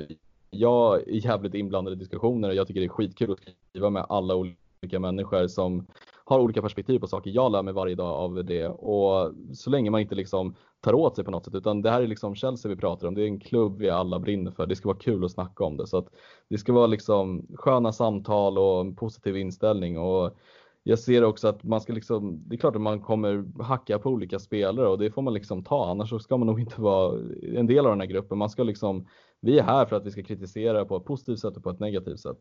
Jag 0.55 1.09
är 1.09 1.27
jävligt 1.27 1.55
inblandad 1.55 1.93
i 1.93 1.97
diskussioner 1.97 2.49
och 2.49 2.55
jag 2.55 2.67
tycker 2.67 2.81
det 2.81 2.87
är 2.87 2.89
skitkul 2.89 3.33
att 3.33 3.39
skriva 3.71 3.91
med 3.91 4.07
alla 4.09 4.37
olika 4.37 5.01
människor 5.01 5.47
som 5.47 5.87
har 6.25 6.41
olika 6.41 6.63
perspektiv 6.63 6.99
på 6.99 7.07
saker. 7.07 7.31
Jag 7.31 7.53
lär 7.53 7.63
mig 7.63 7.75
varje 7.75 7.95
dag 7.95 8.13
av 8.13 8.45
det 8.45 8.69
och 8.69 9.33
så 9.53 9.71
länge 9.71 9.91
man 9.91 10.01
inte 10.01 10.15
liksom 10.15 10.55
tar 10.81 10.95
åt 10.95 11.17
sig 11.17 11.25
på 11.25 11.31
något 11.31 11.45
sätt 11.45 11.55
utan 11.55 11.83
det 11.83 11.91
här 11.91 12.03
är 12.03 12.07
liksom 12.07 12.35
Chelsea 12.35 12.69
vi 12.69 12.77
pratar 12.77 13.09
om. 13.09 13.15
Det 13.15 13.23
är 13.23 13.27
en 13.27 13.41
klubb 13.41 13.79
vi 13.79 13.91
alla 13.91 14.19
brinner 14.19 14.51
för. 14.51 14.67
Det 14.67 14.77
ska 14.77 14.89
vara 14.89 14.99
kul 14.99 15.25
att 15.25 15.33
snacka 15.33 15.65
om 15.65 15.77
det 15.77 15.87
så 15.87 15.99
att 15.99 16.09
det 16.49 16.59
ska 16.59 16.73
vara 16.73 16.87
liksom 16.87 17.47
sköna 17.55 17.93
samtal 17.93 18.59
och 18.59 18.81
en 18.81 18.95
positiv 18.95 19.37
inställning 19.37 19.99
och 19.99 20.37
jag 20.83 20.99
ser 20.99 21.25
också 21.25 21.49
att 21.49 21.65
man 21.65 21.81
ska 21.81 21.93
liksom, 21.93 22.43
det 22.47 22.57
är 22.57 22.59
klart 22.59 22.77
att 22.77 22.83
man 22.83 23.01
kommer 23.01 23.63
hacka 23.63 23.99
på 23.99 24.11
olika 24.11 24.39
spelare 24.39 24.89
och 24.89 24.99
det 24.99 25.11
får 25.11 25.23
man 25.23 25.35
liksom 25.35 25.65
ta, 25.65 25.91
annars 25.91 26.11
så 26.11 26.19
ska 26.19 26.37
man 26.37 26.47
nog 26.47 26.61
inte 26.61 26.81
vara 26.81 27.19
en 27.43 27.67
del 27.67 27.87
av 27.87 27.93
den 27.93 28.01
här 28.01 28.07
gruppen. 28.07 28.39
Man 28.39 28.51
ska 28.51 28.63
liksom, 28.63 29.07
vi 29.45 29.59
är 29.59 29.63
här 29.63 29.87
för 29.87 29.97
att 29.97 30.07
vi 30.07 30.11
ska 30.11 30.23
kritisera 30.23 30.85
på 30.85 30.97
ett 30.97 31.05
positivt 31.05 31.39
sätt 31.39 31.57
och 31.57 31.63
på 31.63 31.71
ett 31.71 31.81
negativt 31.81 32.21
sätt. 32.21 32.39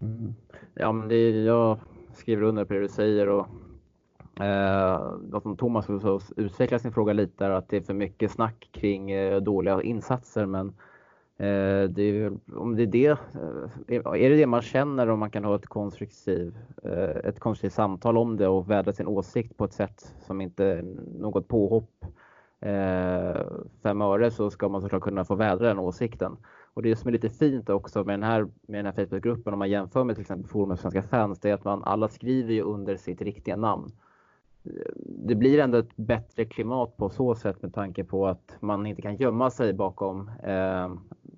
Mm. 0.00 0.34
Ja, 0.74 0.92
men 0.92 1.08
det, 1.08 1.30
jag 1.30 1.78
skriver 2.12 2.42
under 2.42 2.64
på 2.64 2.74
det 2.74 2.80
du 2.80 2.88
säger 2.88 3.28
och 3.28 3.46
eh, 4.44 5.40
som 5.42 5.56
Thomas 5.56 5.88
också 5.88 6.20
utvecklar 6.36 6.78
sin 6.78 6.92
fråga 6.92 7.12
lite 7.12 7.44
är 7.44 7.50
att 7.50 7.68
det 7.68 7.76
är 7.76 7.80
för 7.80 7.94
mycket 7.94 8.30
snack 8.30 8.68
kring 8.72 9.10
eh, 9.10 9.40
dåliga 9.40 9.82
insatser 9.82 10.46
men 10.46 10.68
eh, 11.36 11.88
det 11.90 12.02
är, 12.02 12.32
om 12.54 12.76
det 12.76 12.82
är 12.82 12.86
det, 12.86 13.08
eh, 13.08 14.06
är 14.06 14.30
det 14.30 14.36
det 14.36 14.46
man 14.46 14.62
känner 14.62 15.10
om 15.10 15.18
man 15.18 15.30
kan 15.30 15.44
ha 15.44 15.54
ett 15.54 15.66
konstruktivt, 15.66 16.54
eh, 16.82 17.16
ett 17.24 17.40
konstruktivt 17.40 17.74
samtal 17.74 18.18
om 18.18 18.36
det 18.36 18.48
och 18.48 18.70
vädra 18.70 18.92
sin 18.92 19.06
åsikt 19.06 19.56
på 19.56 19.64
ett 19.64 19.72
sätt 19.72 20.14
som 20.26 20.40
inte 20.40 20.64
är 20.64 20.82
något 21.18 21.48
påhopp 21.48 21.90
eh, 22.02 22.08
Eh, 22.64 23.42
fem 23.82 24.02
öre 24.02 24.30
så 24.30 24.50
ska 24.50 24.68
man 24.68 24.80
såklart 24.82 25.02
kunna 25.02 25.24
få 25.24 25.34
vädra 25.34 25.68
den 25.68 25.78
åsikten. 25.78 26.36
Och 26.74 26.82
det 26.82 26.96
som 26.96 27.08
är 27.08 27.12
lite 27.12 27.30
fint 27.30 27.70
också 27.70 28.04
med 28.04 28.12
den 28.14 28.22
här, 28.22 28.48
med 28.66 28.84
den 28.84 28.86
här 28.86 28.92
Facebookgruppen 28.92 29.52
om 29.52 29.58
man 29.58 29.70
jämför 29.70 30.04
med 30.04 30.16
till 30.16 30.20
exempel 30.20 30.50
forumet 30.50 30.80
Svenska 30.80 31.02
fans, 31.02 31.40
det 31.40 31.50
är 31.50 31.54
att 31.54 31.64
man 31.64 31.84
alla 31.84 32.08
skriver 32.08 32.52
ju 32.52 32.62
under 32.62 32.96
sitt 32.96 33.22
riktiga 33.22 33.56
namn. 33.56 33.92
Eh, 34.64 34.92
det 34.96 35.34
blir 35.34 35.58
ändå 35.58 35.78
ett 35.78 35.96
bättre 35.96 36.44
klimat 36.44 36.96
på 36.96 37.08
så 37.08 37.34
sätt 37.34 37.62
med 37.62 37.74
tanke 37.74 38.04
på 38.04 38.26
att 38.26 38.56
man 38.60 38.86
inte 38.86 39.02
kan 39.02 39.16
gömma 39.16 39.50
sig 39.50 39.72
bakom 39.72 40.30
eh, 40.42 40.88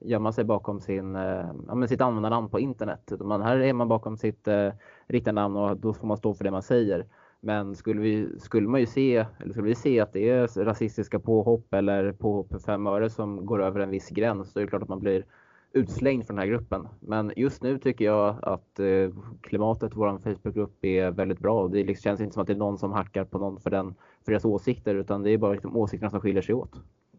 gömma 0.01 0.33
sig 0.33 0.45
bakom 0.45 0.81
sin, 0.81 1.16
eh, 1.16 1.51
ja, 1.68 1.87
sitt 1.87 2.01
användarnamn 2.01 2.49
på 2.49 2.61
internet. 2.61 3.12
Man, 3.20 3.43
här 3.43 3.57
är 3.59 3.72
man 3.72 3.89
bakom 3.89 4.16
sitt 4.16 4.49
eh, 4.49 4.72
riktiga 5.07 5.33
namn 5.33 5.57
och 5.57 5.77
då 5.77 5.93
får 5.93 6.07
man 6.07 6.16
stå 6.16 6.35
för 6.35 6.45
det 6.45 6.51
man 6.51 6.62
säger. 6.62 7.07
Men 7.41 7.76
skulle, 7.76 8.01
vi, 8.01 8.28
skulle 8.39 8.68
man 8.68 8.80
ju 8.80 8.87
se, 8.87 9.26
eller 9.39 9.53
skulle 9.53 9.68
vi 9.68 9.74
se 9.74 10.01
att 10.01 10.12
det 10.12 10.28
är 10.28 10.64
rasistiska 10.64 11.18
påhopp 11.18 11.74
eller 11.74 12.12
påhopp 12.12 12.49
för 12.49 12.59
fem 12.59 12.87
öre 12.87 13.11
som 13.11 13.47
går 13.47 13.62
över 13.62 13.80
en 13.80 13.91
viss 13.91 14.09
gräns, 14.09 14.53
så 14.53 14.59
är 14.59 14.64
det 14.64 14.68
klart 14.68 14.82
att 14.82 14.89
man 14.89 15.01
blir 15.01 15.24
utslängd 15.72 16.26
från 16.26 16.37
den 16.37 16.43
här 16.43 16.53
gruppen. 16.53 16.89
Men 17.01 17.32
just 17.37 17.62
nu 17.62 17.78
tycker 17.78 18.05
jag 18.05 18.37
att 18.43 18.80
eh, 18.80 19.11
klimatet 19.41 19.93
i 19.93 19.97
vår 19.97 20.18
Facebookgrupp 20.18 20.84
är 20.84 21.11
väldigt 21.11 21.39
bra. 21.39 21.68
Det 21.68 21.84
liksom 21.84 22.03
känns 22.03 22.20
inte 22.20 22.32
som 22.34 22.41
att 22.41 22.47
det 22.47 22.53
är 22.53 22.57
någon 22.57 22.78
som 22.78 22.93
hackar 22.93 23.24
på 23.24 23.39
någon 23.39 23.61
för, 23.61 23.70
den, 23.70 23.95
för 24.24 24.32
deras 24.32 24.45
åsikter, 24.45 24.95
utan 24.95 25.22
det 25.22 25.30
är 25.30 25.39
bara 25.39 25.53
liksom 25.53 25.76
åsikterna 25.76 26.11
som 26.11 26.20
skiljer 26.20 26.43
sig 26.43 26.55
åt. 26.55 26.72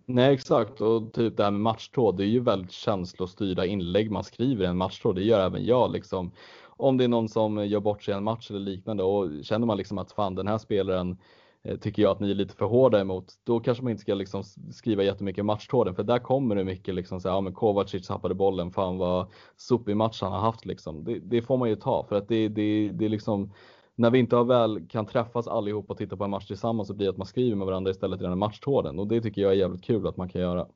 Nej 0.05 0.33
exakt 0.33 0.81
och 0.81 1.13
typ 1.13 1.37
det 1.37 1.43
här 1.43 1.51
med 1.51 1.61
matchtråd, 1.61 2.17
det 2.17 2.23
är 2.23 2.27
ju 2.27 2.39
väldigt 2.39 2.71
känslostyrda 2.71 3.65
inlägg 3.65 4.11
man 4.11 4.23
skriver 4.23 4.63
i 4.63 4.67
en 4.67 4.77
matchtråd. 4.77 5.15
Det 5.15 5.23
gör 5.23 5.45
även 5.45 5.65
jag 5.65 5.91
liksom 5.91 6.31
om 6.77 6.97
det 6.97 7.03
är 7.03 7.07
någon 7.07 7.29
som 7.29 7.67
gör 7.67 7.79
bort 7.79 8.03
sig 8.03 8.13
i 8.13 8.17
en 8.17 8.23
match 8.23 8.49
eller 8.49 8.59
liknande 8.59 9.03
och 9.03 9.29
känner 9.43 9.67
man 9.67 9.77
liksom 9.77 9.97
att 9.97 10.11
fan 10.11 10.35
den 10.35 10.47
här 10.47 10.57
spelaren 10.57 11.17
eh, 11.63 11.77
tycker 11.77 12.01
jag 12.01 12.11
att 12.11 12.19
ni 12.19 12.31
är 12.31 12.35
lite 12.35 12.55
för 12.55 12.65
hårda 12.65 12.99
emot, 12.99 13.33
då 13.43 13.59
kanske 13.59 13.83
man 13.83 13.91
inte 13.91 14.01
ska 14.01 14.13
liksom 14.13 14.43
skriva 14.71 15.03
jättemycket 15.03 15.45
matchtråden 15.45 15.95
för 15.95 16.03
där 16.03 16.19
kommer 16.19 16.55
det 16.55 16.63
mycket 16.63 16.95
liksom 16.95 17.21
så 17.21 17.27
här, 17.27 17.35
ja 17.35 17.41
men 17.41 17.53
Kovacic 17.53 18.07
tappade 18.07 18.35
bollen, 18.35 18.71
fan 18.71 18.97
vad 18.97 19.27
sopig 19.55 19.97
match 19.97 20.21
han 20.21 20.31
har 20.31 20.39
haft 20.39 20.65
liksom. 20.65 21.03
Det, 21.03 21.19
det, 21.19 21.41
får 21.41 21.57
man 21.57 21.69
ju 21.69 21.75
ta 21.75 22.05
för 22.09 22.15
att 22.15 22.27
det, 22.27 22.47
det, 22.47 22.89
det 22.89 23.05
är 23.05 23.09
liksom 23.09 23.53
när 23.95 24.09
vi 24.09 24.19
inte 24.19 24.35
har 24.35 24.43
väl 24.43 24.87
kan 24.87 25.05
träffas 25.05 25.47
allihop 25.47 25.89
och 25.89 25.97
titta 25.97 26.17
på 26.17 26.23
en 26.23 26.29
match 26.29 26.47
tillsammans 26.47 26.87
så 26.87 26.93
blir 26.93 27.05
det 27.05 27.11
att 27.11 27.17
man 27.17 27.27
skriver 27.27 27.55
med 27.55 27.67
varandra 27.67 27.91
istället 27.91 28.19
i 28.19 28.23
den 28.23 28.31
här 28.31 28.35
matchtråden 28.35 28.99
och 28.99 29.07
det 29.07 29.21
tycker 29.21 29.41
jag 29.41 29.51
är 29.51 29.55
jävligt 29.55 29.83
kul 29.83 30.07
att 30.07 30.17
man 30.17 30.29
kan 30.29 30.41
göra. 30.41 30.67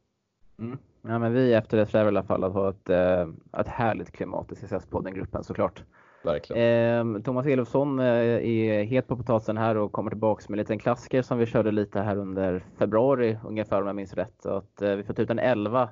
Mm. 0.60 0.78
Ja, 1.02 1.20
men 1.20 1.34
vi 1.34 1.54
eftersträvar 1.54 2.06
i 2.06 2.08
alla 2.08 2.24
fall 2.24 2.44
att 2.44 2.54
ha 2.54 2.70
ett, 2.70 2.90
eh, 2.90 3.28
ett 3.60 3.68
härligt 3.68 4.12
klimat 4.12 4.52
i 4.52 4.56
CSS-podden-gruppen 4.56 5.44
såklart. 5.44 5.84
Verkligen. 6.24 7.18
Eh, 7.18 7.22
Thomas 7.22 7.46
Elofsson 7.46 8.00
eh, 8.00 8.06
är 8.06 8.84
het 8.84 9.08
på 9.08 9.18
potatisen 9.18 9.58
här 9.58 9.78
och 9.78 9.92
kommer 9.92 10.12
tillbaks 10.12 10.50
med 10.50 10.56
en 10.56 10.60
liten 10.60 10.80
klassiker 10.80 11.22
som 11.22 11.38
vi 11.38 11.46
körde 11.46 11.72
lite 11.72 12.00
här 12.00 12.18
under 12.18 12.64
februari 12.80 13.38
ungefär 13.46 13.82
om 13.82 13.88
jag 13.88 13.96
minns 13.96 14.14
rätt. 14.14 14.34
Så 14.44 14.50
att 14.50 14.82
eh, 14.82 14.96
vi 14.96 15.04
får 15.04 15.14
ta 15.14 15.22
ut 15.22 15.30
en 15.30 15.40
11 15.40 15.90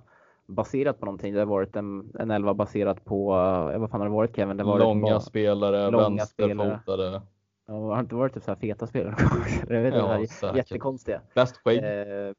baserat 0.48 1.00
på 1.00 1.06
någonting. 1.06 1.34
Det 1.34 1.40
har 1.40 1.46
varit 1.46 1.76
en, 1.76 2.12
en 2.20 2.32
11 2.32 2.54
baserat 2.54 3.06
på, 3.06 3.34
eh, 3.74 3.80
vad 3.80 3.90
fan 3.90 4.02
har 4.02 4.08
det 4.08 4.14
varit 4.14 4.36
Kevin? 4.36 4.58
Det 4.58 4.64
var 4.64 4.80
långa 4.80 5.02
bara, 5.02 5.20
spelare, 5.20 5.92
långa 5.92 6.10
vänsterfotade. 6.10 7.22
Ja, 7.68 7.74
har 7.74 8.00
inte 8.00 8.16
varit 8.16 8.34
typ 8.34 8.44
så 8.44 8.52
här 8.52 8.56
feta 8.56 8.88
spelare? 8.88 9.16
jag 9.70 9.82
vet 9.82 9.94
inte, 9.94 10.28
ja, 10.42 10.56
jättekonstiga. 10.56 11.22
Bäst 11.36 11.58
skägg. 11.58 11.78
Eh, 11.78 11.84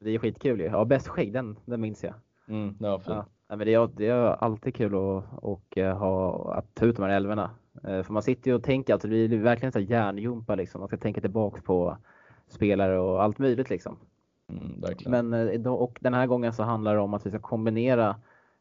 det 0.01 0.11
är 0.11 0.19
skitkul 0.19 0.61
ju. 0.61 0.67
Ja, 0.67 0.85
bäst 0.85 1.09
skägg, 1.09 1.33
den, 1.33 1.59
den 1.65 1.81
minns 1.81 2.05
jag. 2.05 2.15
Mm, 2.51 2.77
det 2.79 2.89
var 2.89 2.99
fint. 2.99 3.17
Ja, 3.49 3.57
men 3.57 3.67
det, 3.67 3.75
är, 3.75 3.91
det 3.97 4.07
är 4.07 4.45
alltid 4.45 4.75
kul 4.75 4.95
att, 4.95 5.25
och, 5.43 5.79
eh, 5.79 5.99
ha, 5.99 6.55
att 6.55 6.75
ta 6.75 6.87
ut 6.87 6.97
de 6.97 7.03
här 7.03 7.11
älvorna. 7.11 7.51
Eh, 7.85 8.03
för 8.03 8.13
man 8.13 8.23
sitter 8.23 8.51
ju 8.51 8.55
och 8.55 8.63
tänker, 8.63 8.93
alltså, 8.93 9.09
det 9.09 9.17
är 9.17 9.29
verkligen 9.29 9.73
så 9.73 9.81
hjärnjumpa 9.81 10.55
liksom. 10.55 10.81
Man 10.81 10.89
ska 10.89 10.97
tänka 10.97 11.21
tillbaks 11.21 11.63
på 11.63 11.97
spelare 12.49 12.99
och 12.99 13.23
allt 13.23 13.39
möjligt 13.39 13.71
liksom. 13.71 13.97
Mm, 14.49 14.83
men 15.07 15.33
eh, 15.65 15.73
och 15.73 15.99
den 16.01 16.15
här 16.15 16.27
gången 16.27 16.53
så 16.53 16.63
handlar 16.63 16.95
det 16.95 17.01
om 17.01 17.15
att 17.15 17.27
vi 17.27 17.31
ska 17.31 17.39
kombinera 17.39 18.09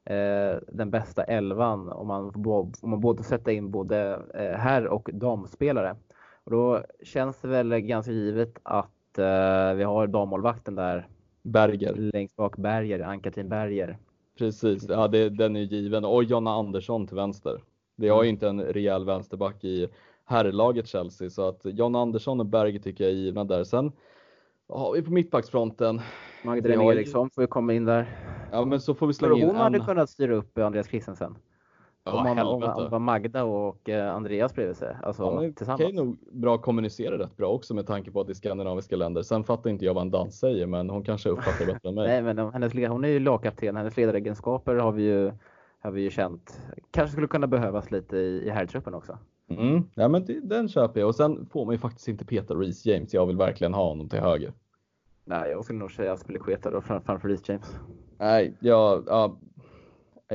eh, 0.05 0.57
den 0.67 0.91
bästa 0.91 1.23
elvan 1.23 1.89
om 1.89 2.07
man, 2.07 2.33
om 2.81 2.89
man 2.89 3.01
både 3.01 3.23
sätter 3.23 3.51
in 3.51 3.71
både 3.71 4.19
herr 4.57 4.87
och 4.87 5.09
damspelare. 5.13 5.95
Och 6.43 6.51
då 6.51 6.83
känns 7.03 7.41
det 7.41 7.47
väl 7.47 7.79
ganska 7.79 8.11
givet 8.11 8.59
att 8.63 9.17
eh, 9.17 9.73
vi 9.73 9.83
har 9.83 10.07
dammålvakten 10.07 10.75
där 10.75 11.07
Berger. 11.43 11.93
Längst 12.13 12.35
bak 12.35 12.57
Berger, 12.57 12.99
Ann-Katrin 12.99 13.49
Berger. 13.49 13.97
Precis, 14.37 14.89
ja 14.89 15.07
det, 15.07 15.29
den 15.29 15.55
är 15.55 15.61
given. 15.61 16.05
Och 16.05 16.23
Jonna 16.23 16.51
Andersson 16.51 17.07
till 17.07 17.15
vänster. 17.15 17.61
Vi 17.95 18.09
har 18.09 18.23
ju 18.23 18.29
inte 18.29 18.47
en 18.47 18.61
rejäl 18.61 19.05
vänsterback 19.05 19.63
i 19.63 19.87
herrlaget 20.25 20.87
Chelsea 20.87 21.29
så 21.29 21.47
att 21.47 21.61
Jonna 21.63 21.99
Andersson 21.99 22.39
och 22.39 22.45
Berger 22.45 22.79
tycker 22.79 23.03
jag 23.03 23.13
är 23.13 23.17
givna 23.17 23.43
där. 23.43 23.63
Sen 23.63 23.91
har 24.69 24.93
vi 24.93 25.01
på 25.01 25.11
mittbacksfronten. 25.11 26.01
Magdalena 26.43 26.83
Eriksson 26.83 27.29
får 27.29 27.43
ju 27.43 27.47
komma 27.47 27.73
in 27.73 27.85
där. 27.85 28.07
Ja 28.51 28.65
men 28.65 28.81
så 28.81 28.93
får 28.93 29.07
vi 29.07 29.13
slänga 29.13 29.35
in 29.35 29.45
Hon 29.45 29.55
hade 29.55 29.79
kunnat 29.79 30.09
styra 30.09 30.35
upp 30.35 30.57
Andreas 30.57 30.87
Christensen. 30.87 31.35
Ja, 32.03 32.17
om, 32.17 32.23
man, 32.23 32.39
om, 32.39 32.63
om, 32.63 32.93
om 32.93 33.03
Magda 33.03 33.43
och 33.43 33.89
eh, 33.89 34.15
Andreas 34.15 34.55
bredvid 34.55 34.77
sig. 34.77 34.95
Alltså, 35.03 35.23
ja, 35.23 35.51
tillsammans. 35.55 35.81
Kan 35.81 35.95
nog 35.95 36.17
bra 36.31 36.57
kommunicera 36.57 37.17
rätt 37.17 37.37
bra 37.37 37.47
också 37.47 37.73
med 37.73 37.87
tanke 37.87 38.11
på 38.11 38.21
att 38.21 38.27
det 38.27 38.33
är 38.33 38.35
skandinaviska 38.35 38.95
länder. 38.95 39.21
Sen 39.21 39.43
fattar 39.43 39.69
inte 39.69 39.85
jag 39.85 39.93
vad 39.93 40.01
en 40.01 40.11
dans 40.11 40.39
säger, 40.39 40.65
men 40.65 40.89
hon 40.89 41.03
kanske 41.03 41.29
uppfattar 41.29 41.65
det 41.65 41.73
bättre 41.73 41.89
än 41.89 41.95
mig. 41.95 42.07
Nej, 42.21 42.21
men 42.21 42.51
hennes, 42.53 42.73
hon 42.73 43.03
är 43.03 43.09
ju 43.09 43.19
lagkapten. 43.19 43.75
Hennes 43.75 43.97
ledaregenskaper 43.97 44.75
har 44.75 44.91
vi 44.91 45.03
ju, 45.03 45.31
har 45.79 45.91
vi 45.91 46.01
ju 46.01 46.09
känt. 46.09 46.61
Kanske 46.91 47.11
skulle 47.11 47.27
kunna 47.27 47.47
behövas 47.47 47.91
lite 47.91 48.17
i, 48.17 48.47
i 48.47 48.49
herrtruppen 48.49 48.93
också. 48.93 49.17
Mm. 49.49 49.83
Ja, 49.95 50.07
men 50.07 50.25
det, 50.25 50.39
den 50.39 50.69
köper 50.69 50.99
jag 50.99 51.09
och 51.09 51.15
sen 51.15 51.45
får 51.51 51.65
man 51.65 51.73
ju 51.73 51.79
faktiskt 51.79 52.07
inte 52.07 52.25
peta 52.25 52.53
Reece 52.53 52.85
James. 52.85 53.13
Jag 53.13 53.25
vill 53.25 53.37
verkligen 53.37 53.73
ha 53.73 53.87
honom 53.87 54.09
till 54.09 54.19
höger. 54.19 54.53
Nej, 55.25 55.51
jag 55.51 55.63
skulle 55.63 55.79
nog 55.79 55.91
säga 55.91 56.13
Aspelekueta 56.13 56.71
då 56.71 56.81
framför 56.81 57.27
Reece 57.27 57.49
James. 57.49 57.79
Nej, 58.17 58.57
jag, 58.59 59.03
ja, 59.07 59.37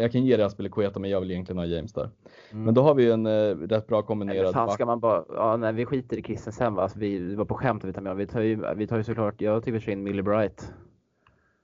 jag 0.01 0.13
kan 0.13 0.25
ge 0.25 0.37
det 0.37 0.47
Aspelekueta 0.47 1.01
men 1.01 1.11
jag 1.11 1.21
vill 1.21 1.31
egentligen 1.31 1.59
ha 1.59 1.67
James 1.67 1.93
där. 1.93 2.11
Mm. 2.51 2.65
Men 2.65 2.75
då 2.75 2.83
har 2.83 2.95
vi 2.95 3.11
en 3.11 3.27
eh, 3.27 3.57
rätt 3.57 3.87
bra 3.87 4.03
kombinerad 4.03 4.45
Nej, 4.45 4.53
fan 4.53 4.71
ska 4.71 4.87
man 4.87 5.01
bara, 5.01 5.25
ja, 5.29 5.57
nej, 5.57 5.73
vi 5.73 5.87
skiter 5.87 6.17
i 6.17 6.23
Christensen 6.23 6.75
va. 6.75 6.83
Alltså, 6.83 6.99
vi, 6.99 7.19
vi 7.19 7.35
var 7.35 7.45
på 7.45 7.55
skämt 7.55 7.85
vi 7.85 7.93
tar 7.93 8.03
med. 8.03 8.17
Vi 8.17 8.27
tar 8.27 8.41
ju, 8.41 8.75
vi 8.77 8.87
tar 8.87 8.97
ju 8.97 9.05
såklart, 9.05 9.41
jag 9.41 9.63
tycker 9.63 9.73
vi 9.73 9.81
kör 9.81 9.93
in 9.93 10.03
Millie 10.03 10.23
Bright. 10.23 10.73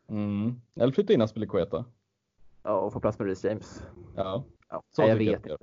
Mm. 0.08 0.60
Eller 0.76 0.92
flytta 0.92 1.12
in 1.12 1.22
Aspelekueta. 1.22 1.84
Ja, 2.62 2.80
och 2.80 2.92
få 2.92 3.00
plats 3.00 3.18
med 3.18 3.26
Reece 3.26 3.44
James. 3.44 3.82
Ja, 4.16 4.44
ja 4.68 4.82
så 4.90 5.02
jag 5.02 5.16
vet 5.16 5.46
jag. 5.46 5.58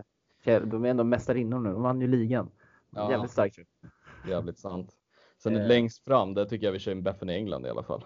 inte. 0.46 0.66
De 0.66 0.86
är 0.86 0.90
ändå 0.90 1.04
mästarinnor 1.04 1.60
nu, 1.60 1.72
de 1.72 1.82
vann 1.82 2.02
ju 2.02 2.08
ligan. 2.08 2.50
Ja. 2.90 3.12
Jävligt 3.12 3.32
starkt. 3.32 3.58
Jävligt 4.28 4.58
sant. 4.58 4.94
Sen 5.44 5.56
eh. 5.56 5.68
längst 5.68 6.04
fram, 6.04 6.34
där 6.34 6.46
tycker 6.46 6.66
jag 6.66 6.74
vi 6.74 6.80
kör 6.80 6.92
in 6.92 7.04
Bethany 7.04 7.34
England 7.34 7.66
i 7.66 7.70
alla 7.70 7.84
fall. 7.84 8.04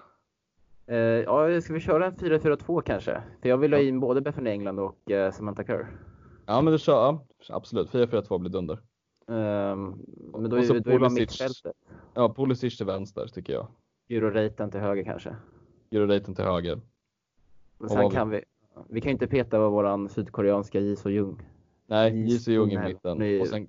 Eh, 0.92 0.98
ja, 0.98 1.62
ska 1.62 1.74
vi 1.74 1.80
köra 1.80 2.06
en 2.06 2.16
4-4-2 2.16 2.82
kanske? 2.82 3.22
För 3.42 3.50
jag 3.50 3.58
vill 3.58 3.74
ha 3.74 3.80
in 3.80 4.00
både 4.00 4.22
Bethany 4.22 4.50
England 4.50 4.80
och 4.80 5.12
eh, 5.12 5.32
Samantha 5.32 5.64
Kerr. 5.64 5.88
Ja, 6.46 6.62
men 6.62 6.74
du 6.74 6.80
kör, 6.80 6.94
ja, 6.94 7.26
absolut. 7.50 7.92
4-4-2 7.92 8.40
blir 8.40 8.50
dunder. 8.50 8.80
Um, 9.26 10.06
men 10.34 10.50
då 10.50 10.58
är, 10.58 10.74
det 10.74 11.00
bara 11.00 11.10
mittfältet. 11.10 11.74
Ja, 12.14 12.34
Pulisic 12.34 12.78
till 12.78 12.86
vänster 12.86 13.28
tycker 13.28 13.54
jag. 13.54 13.68
Euroraten 14.10 14.72
till 14.72 14.80
höger 14.80 15.04
kanske. 15.04 15.36
Euroraten 15.92 16.36
till 16.36 16.46
höger. 16.46 16.82
Men 17.78 17.90
sen 17.90 18.10
kan 18.10 18.30
vi, 18.30 18.44
vi 18.90 19.02
kan 19.02 19.12
inte 19.12 19.28
peta 19.28 19.70
våran 19.70 20.10
sydkoreanska 20.10 20.80
Ji 20.80 20.96
So 20.96 21.10
Jung. 21.10 21.42
Nej, 21.86 22.30
Ji 22.30 22.40
So 22.40 22.52
Jung 22.52 22.72
i 22.72 22.78
mitten 22.78 23.42
och 23.42 23.48
sen 23.48 23.68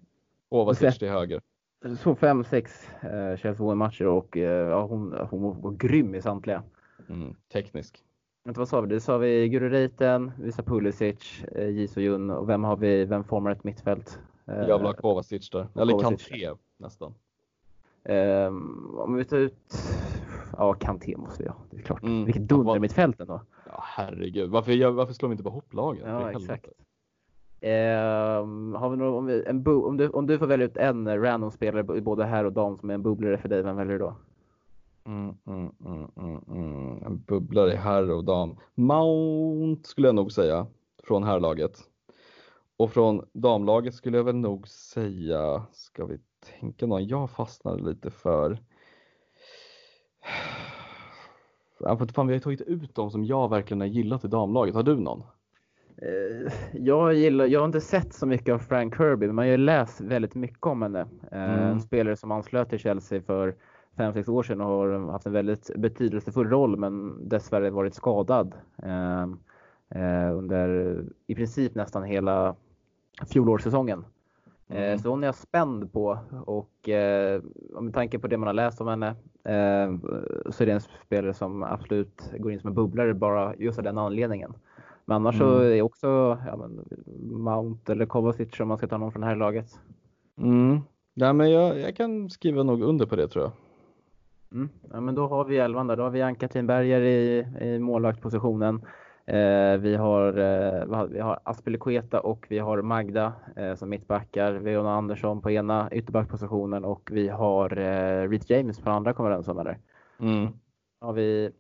Kovacic 0.49 0.99
till 0.99 1.09
höger. 1.09 1.41
Så 1.83 2.15
5-6 2.15 3.33
eh, 3.33 3.37
Chelsea 3.37 3.75
matcher 3.75 4.07
och 4.07 4.37
eh, 4.37 4.69
ja, 4.69 4.87
hon, 4.87 5.15
hon 5.31 5.61
var 5.61 5.71
grym 5.71 6.15
i 6.15 6.23
samtliga. 6.23 6.63
Mm, 7.09 7.35
teknisk. 7.53 8.05
Vänta, 8.45 8.61
vad 8.61 8.69
sa 8.69 8.81
vi? 8.81 8.89
Det 8.89 9.01
sa 9.01 9.19
vi 9.19 9.49
Guru 9.49 9.69
Reiten, 9.69 10.33
vi 10.41 10.53
sa 10.53 10.63
Pulisic, 10.63 11.45
eh, 11.45 11.69
Jisoo 11.69 12.33
och 12.33 12.49
vem 12.49 12.65
har 12.65 12.77
vi? 12.77 13.05
Vem 13.05 13.25
formar 13.25 13.51
ett 13.51 13.65
mittfält? 13.65 14.19
Eh, 14.47 14.55
jag 14.55 14.79
vill 14.79 14.87
ha 14.87 14.95
Kovacic 14.95 15.51
där. 15.51 15.69
Eller 15.75 15.99
Kanté 15.99 16.51
nästan. 16.77 17.15
Um, 18.05 18.99
om 18.99 19.15
vi 19.15 19.25
tar 19.25 19.37
ut... 19.37 19.75
Ja, 20.57 20.75
Kanté 20.75 21.17
måste 21.17 21.43
vi 21.43 21.49
ha. 21.49 21.57
Det 21.71 21.77
är 21.77 21.83
klart. 21.83 22.03
Mm. 22.03 22.25
Vilket 22.25 22.49
dunder 22.49 22.79
mittfält 22.79 23.21
ändå. 23.21 23.41
Ja, 23.67 23.81
herregud. 23.83 24.51
Varför, 24.51 24.91
varför 24.91 25.13
slår 25.13 25.29
vi 25.29 25.33
inte 25.33 25.45
på 25.45 25.51
hopplagen? 25.51 26.09
Ja, 26.09 26.31
exakt. 26.31 26.67
Um, 27.61 28.75
har 28.75 28.91
vi 28.91 28.97
någon, 28.97 29.15
om, 29.15 29.27
vi, 29.27 29.45
en 29.47 29.67
om, 29.67 29.97
du, 29.97 30.09
om 30.09 30.27
du 30.27 30.39
får 30.39 30.47
välja 30.47 30.67
ut 30.67 30.77
en 30.77 31.23
random 31.23 31.51
spelare 31.51 32.01
både 32.01 32.25
här 32.25 32.45
och 32.45 32.53
dam 32.53 32.79
som 32.79 32.91
är 32.91 32.95
en 32.95 33.03
bubblare 33.03 33.39
för 33.39 33.49
dig, 33.49 33.63
vem 33.63 33.77
väljer 33.77 33.93
du 33.93 33.99
då? 33.99 34.17
Mm, 35.07 35.37
mm, 35.47 35.73
mm, 35.85 36.11
mm, 36.17 36.41
mm. 36.49 37.03
En 37.03 37.19
bubblare 37.19 37.73
i 37.73 37.77
herr 37.77 38.11
och 38.11 38.25
dam. 38.25 38.57
Mount 38.75 39.89
skulle 39.89 40.09
jag 40.09 40.15
nog 40.15 40.33
säga 40.33 40.67
från 41.05 41.23
herrlaget. 41.23 41.79
Och 42.77 42.91
från 42.91 43.25
damlaget 43.33 43.95
skulle 43.95 44.17
jag 44.17 44.25
väl 44.25 44.37
nog 44.37 44.69
säga, 44.69 45.63
ska 45.73 46.07
vi 46.07 46.19
tänka 46.61 46.87
någon 46.87 47.07
jag 47.07 47.31
fastnade 47.31 47.83
lite 47.83 48.11
för. 48.11 48.59
Ja, 51.85 51.97
för 51.97 52.07
fan, 52.07 52.27
vi 52.27 52.33
har 52.33 52.41
tagit 52.41 52.61
ut 52.61 52.95
dem 52.95 53.11
som 53.11 53.25
jag 53.25 53.51
verkligen 53.51 53.81
har 53.81 53.89
gillat 53.89 54.25
i 54.25 54.29
damlaget. 54.29 54.75
Har 54.75 54.83
du 54.83 54.97
någon? 54.97 55.23
Eh, 55.97 56.53
jag, 56.73 57.15
gillar, 57.15 57.47
jag 57.47 57.61
har 57.61 57.67
inte 57.67 57.81
sett 57.81 58.15
så 58.15 58.27
mycket 58.27 58.55
av 58.55 58.59
Frank 58.59 58.97
Kirby, 58.97 59.27
men 59.27 59.35
man 59.35 59.45
har 59.45 59.51
ju 59.51 59.57
läst 59.57 60.01
väldigt 60.01 60.35
mycket 60.35 60.67
om 60.67 60.83
henne. 60.83 61.01
Eh, 61.33 61.55
mm. 61.55 61.61
En 61.61 61.81
spelare 61.81 62.17
som 62.17 62.31
anslöt 62.31 62.71
till 62.71 62.79
Chelsea 62.79 63.23
för 63.23 63.55
5-6 63.97 64.31
år 64.31 64.43
sedan 64.43 64.61
och 64.61 64.67
har 64.67 65.13
haft 65.13 65.27
en 65.27 65.33
väldigt 65.33 65.71
betydelsefull 65.77 66.49
roll 66.49 66.77
men 66.77 67.29
dessvärre 67.29 67.71
varit 67.71 67.95
skadad 67.95 68.55
eh, 68.83 69.23
eh, 69.89 70.37
under 70.37 70.99
i 71.27 71.35
princip 71.35 71.75
nästan 71.75 72.03
hela 72.03 72.57
fjolårssäsongen. 73.27 74.05
Eh, 74.69 74.85
mm. 74.85 74.99
Så 74.99 75.09
hon 75.09 75.23
är 75.23 75.29
jag 75.29 75.35
spänd 75.35 75.93
på 75.93 76.19
och 76.47 76.89
eh, 76.89 77.43
med 77.81 77.95
tanke 77.95 78.19
på 78.19 78.29
det 78.29 78.37
man 78.37 78.47
har 78.47 78.55
läst 78.55 78.81
om 78.81 78.89
henne 78.89 79.09
eh, 79.45 79.97
så 80.51 80.63
är 80.63 80.67
det 80.67 80.73
en 80.73 80.81
spelare 80.81 81.35
som 81.35 81.63
absolut 81.63 82.33
går 82.39 82.53
in 82.53 82.61
som 82.61 82.69
en 82.69 82.75
bubblare 82.75 83.15
bara 83.15 83.57
just 83.57 83.79
av 83.79 83.85
den 83.85 83.99
anledningen. 83.99 84.55
Men 85.05 85.17
annars 85.17 85.35
mm. 85.35 85.49
så 85.49 85.59
är 85.59 85.83
också 85.83 86.39
ja, 86.47 86.57
men, 86.57 86.85
Mount 87.43 87.93
eller 87.93 88.07
Kovacic 88.07 88.61
om 88.61 88.69
man 88.69 88.79
ska 88.79 88.87
ta 88.87 88.99
någon 88.99 89.13
från 89.13 89.21
det 89.21 89.27
här 89.27 89.37
laget. 89.37 89.79
Mm. 90.39 90.81
Ja, 91.15 91.33
men 91.33 91.51
jag, 91.51 91.81
jag 91.81 91.97
kan 91.97 92.31
skriva 92.31 92.63
nog 92.63 92.83
under 92.83 93.07
på 93.07 93.17
det 93.17 93.29
tror 93.29 93.45
jag. 93.45 93.53
Mm. 94.53 94.69
Ja, 94.93 95.01
men 95.01 95.15
då 95.15 95.27
har 95.27 95.45
vi 95.45 95.59
elvan 95.59 95.87
där. 95.87 95.97
Då 95.97 96.03
har 96.03 96.11
vi 96.11 96.23
Ann-Katrin 96.23 96.67
Berger 96.67 97.01
i, 97.01 97.47
i 97.61 97.79
målvaktspositionen. 97.79 98.83
Eh, 99.27 99.77
vi 99.79 99.97
har, 99.97 100.39
eh, 100.39 101.07
vi 101.09 101.21
har 101.21 101.41
Aspelekueta 101.43 102.21
och 102.21 102.47
vi 102.49 102.59
har 102.59 102.83
Magda 102.83 103.33
eh, 103.57 103.75
som 103.75 103.89
mittbackar. 103.89 104.53
Vi 104.53 104.75
har 104.75 104.85
Andersson 104.85 105.41
på 105.41 105.51
ena 105.51 105.89
ytterbackpositionen 105.93 106.85
och 106.85 107.11
vi 107.13 107.29
har 107.29 107.79
eh, 107.79 108.29
Reece 108.29 108.51
James 108.51 108.81
på 108.81 108.91
andra 108.91 109.13
kommer 109.13 109.31
den 109.31 109.45
som 109.45 109.59
är 109.59 109.65
där. 109.65 109.79
Mm. 110.21 110.49
har 111.01 111.13
vi 111.13 111.51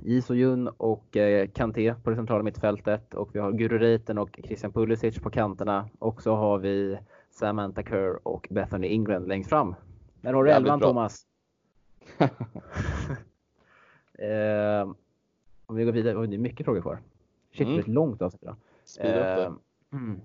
Jiso 0.00 0.34
Jun 0.34 0.68
och 0.68 1.16
eh, 1.16 1.48
Kanté 1.48 1.94
på 1.94 2.10
det 2.10 2.16
centrala 2.16 2.42
mittfältet 2.42 3.14
och 3.14 3.34
vi 3.34 3.38
har 3.38 3.52
Guru 3.52 3.78
Reiten 3.78 4.18
och 4.18 4.40
Christian 4.44 4.72
Pulisic 4.72 5.18
på 5.18 5.30
kanterna 5.30 5.88
och 5.98 6.22
så 6.22 6.34
har 6.34 6.58
vi 6.58 6.98
Samantha 7.30 7.82
Kerr 7.82 8.28
och 8.28 8.46
Bethany 8.50 8.88
England 8.88 9.28
längst 9.28 9.50
fram. 9.50 9.74
Där 10.20 10.32
har 10.32 10.44
du 10.44 10.50
elvan 10.50 10.80
Thomas. 10.80 11.29
eh, 14.18 14.92
om 15.66 15.76
vi 15.76 15.84
går 15.84 15.92
vidare, 15.92 16.16
oh, 16.16 16.22
det 16.22 16.36
är 16.36 16.38
mycket 16.38 16.64
frågor 16.64 16.80
kvar. 16.80 16.98
Shit, 17.52 17.60
mm. 17.60 17.72
det 17.72 17.78
är 17.78 17.82
ett 17.82 17.88
långt 17.88 18.22
avsnitt 18.22 18.42
idag. 18.42 18.56
Eh, 19.00 19.52
mm. 19.92 20.20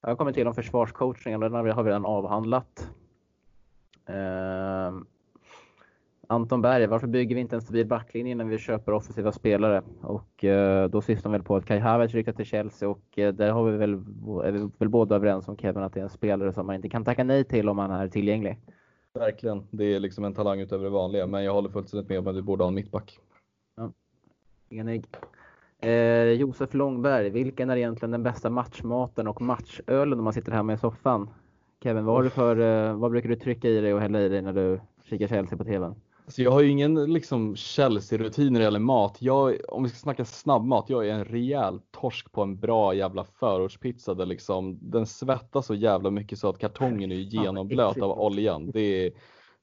Jag 0.00 0.18
kommer 0.18 0.32
till 0.32 0.46
om 0.46 0.54
försvarscoachingen, 0.54 1.40
den 1.40 1.54
har 1.54 1.62
vi 1.62 1.72
redan 1.72 2.06
avhandlat. 2.06 2.90
Eh, 4.06 4.92
Anton 6.28 6.62
Berg, 6.62 6.86
varför 6.86 7.06
bygger 7.06 7.34
vi 7.34 7.40
inte 7.40 7.56
en 7.56 7.62
stabil 7.62 7.86
backlinje 7.86 8.34
när 8.34 8.44
vi 8.44 8.58
köper 8.58 8.92
offensiva 8.92 9.32
spelare? 9.32 9.82
Och 10.00 10.44
eh, 10.44 10.88
då 10.88 11.00
syftar 11.00 11.30
väl 11.30 11.42
på 11.42 11.56
att 11.56 11.66
Kai 11.66 11.78
Havertz 11.78 12.14
ryktar 12.14 12.32
till 12.32 12.44
Chelsea 12.44 12.88
och 12.88 13.18
eh, 13.18 13.34
där 13.34 13.50
har 13.50 13.64
vi 13.64 13.76
väl, 13.76 13.92
är 14.44 14.52
vi 14.52 14.70
väl 14.78 14.88
båda 14.88 15.16
överens 15.16 15.48
om 15.48 15.56
Kevin 15.56 15.82
att 15.82 15.92
det 15.92 16.00
är 16.00 16.04
en 16.04 16.10
spelare 16.10 16.52
som 16.52 16.66
man 16.66 16.76
inte 16.76 16.88
kan 16.88 17.04
tacka 17.04 17.24
nej 17.24 17.44
till 17.44 17.68
om 17.68 17.78
han 17.78 17.90
är 17.90 18.08
tillgänglig. 18.08 18.58
Verkligen. 19.18 19.66
Det 19.70 19.84
är 19.84 20.00
liksom 20.00 20.24
en 20.24 20.34
talang 20.34 20.60
utöver 20.60 20.84
det 20.84 20.90
vanliga, 20.90 21.26
men 21.26 21.44
jag 21.44 21.52
håller 21.52 21.68
fullständigt 21.68 22.08
med 22.08 22.18
om 22.18 22.26
att 22.26 22.36
vi 22.36 22.42
borde 22.42 22.64
ha 22.64 22.68
en 22.68 22.74
mittback. 22.74 23.18
Ja. 23.76 23.92
Enig. 24.70 25.04
Eh, 25.78 26.22
Josef 26.22 26.74
Långberg, 26.74 27.30
vilken 27.30 27.70
är 27.70 27.76
egentligen 27.76 28.10
den 28.10 28.22
bästa 28.22 28.50
matchmaten 28.50 29.28
och 29.28 29.42
matchölen 29.42 30.18
om 30.18 30.24
man 30.24 30.32
sitter 30.32 30.52
hemma 30.52 30.72
i 30.72 30.78
soffan? 30.78 31.30
Kevin, 31.82 32.04
vad, 32.04 32.16
har 32.16 32.22
du 32.22 32.30
för, 32.30 32.60
eh, 32.60 32.96
vad 32.96 33.10
brukar 33.10 33.28
du 33.28 33.36
trycka 33.36 33.68
i 33.68 33.80
dig 33.80 33.94
och 33.94 34.00
hälla 34.00 34.20
i 34.20 34.28
dig 34.28 34.42
när 34.42 34.52
du 34.52 34.80
kikar 35.04 35.26
Chelsea 35.26 35.58
på 35.58 35.64
TVn? 35.64 35.94
Alltså 36.26 36.42
jag 36.42 36.50
har 36.50 36.60
ju 36.60 36.70
ingen 36.70 37.12
liksom 37.12 37.56
Chelsea-rutin 37.56 38.52
när 38.52 38.60
det 38.60 38.64
gäller 38.64 38.78
mat. 38.78 39.16
Jag, 39.20 39.56
om 39.68 39.82
vi 39.82 39.88
ska 39.88 39.98
snacka 39.98 40.24
snabbmat, 40.24 40.84
jag 40.90 41.08
är 41.08 41.12
en 41.12 41.24
rejäl 41.24 41.80
torsk 41.90 42.32
på 42.32 42.42
en 42.42 42.60
bra 42.60 42.94
jävla 42.94 43.24
förortspizza 43.24 44.14
där 44.14 44.26
liksom 44.26 44.78
den 44.82 45.06
svettas 45.06 45.66
så 45.66 45.74
jävla 45.74 46.10
mycket 46.10 46.38
så 46.38 46.48
att 46.48 46.58
kartongen 46.58 47.12
är 47.12 47.16
genomblöt 47.16 48.02
av 48.02 48.20
oljan. 48.20 48.70
Det 48.70 48.80
är, 49.06 49.12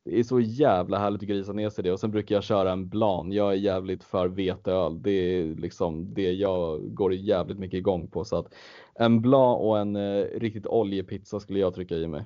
det 0.06 0.19
är 0.19 0.23
så 0.23 0.40
jävla 0.40 0.99
härligt 0.99 1.22
att 1.22 1.27
grisa 1.27 1.53
ner 1.53 1.69
sig 1.69 1.84
det 1.84 1.91
och 1.91 1.99
sen 1.99 2.11
brukar 2.11 2.35
jag 2.35 2.44
köra 2.44 2.72
en 2.72 2.90
blan. 2.90 3.31
Jag 3.31 3.52
är 3.52 3.57
jävligt 3.57 4.03
för 4.03 4.27
veteöl. 4.27 5.02
Det 5.02 5.11
är 5.11 5.56
liksom 5.56 6.14
det 6.14 6.31
jag 6.31 6.94
går 6.94 7.14
jävligt 7.14 7.60
mycket 7.60 7.77
igång 7.77 8.07
på 8.07 8.26
så 8.26 8.35
att 8.35 8.53
en 8.95 9.22
blan 9.22 9.57
och 9.57 9.80
en 9.80 9.95
eh, 9.95 10.26
riktigt 10.40 10.68
oljepizza 10.68 11.40
skulle 11.40 11.60
jag 11.60 11.76
trycka 11.76 11.95
i 11.95 12.07
mig. 12.07 12.23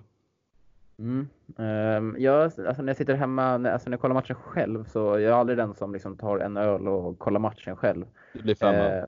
Mm. 0.99 1.27
Um, 1.55 2.15
jag, 2.19 2.43
alltså 2.43 2.81
när 2.81 2.87
jag 2.87 2.97
sitter 2.97 3.13
hemma, 3.13 3.57
när, 3.57 3.71
alltså 3.71 3.89
när 3.89 3.93
jag 3.93 4.01
kollar 4.01 4.15
matchen 4.15 4.35
själv 4.35 4.83
så 4.83 4.99
jag 4.99 5.23
är 5.23 5.31
aldrig 5.31 5.57
den 5.57 5.73
som 5.73 5.93
liksom 5.93 6.17
tar 6.17 6.39
en 6.39 6.57
öl 6.57 6.87
och 6.87 7.19
kollar 7.19 7.39
matchen 7.39 7.75
själv. 7.75 8.05
Det 8.33 8.43
blir 8.43 8.55
fem 8.55 8.75
uh, 8.75 9.05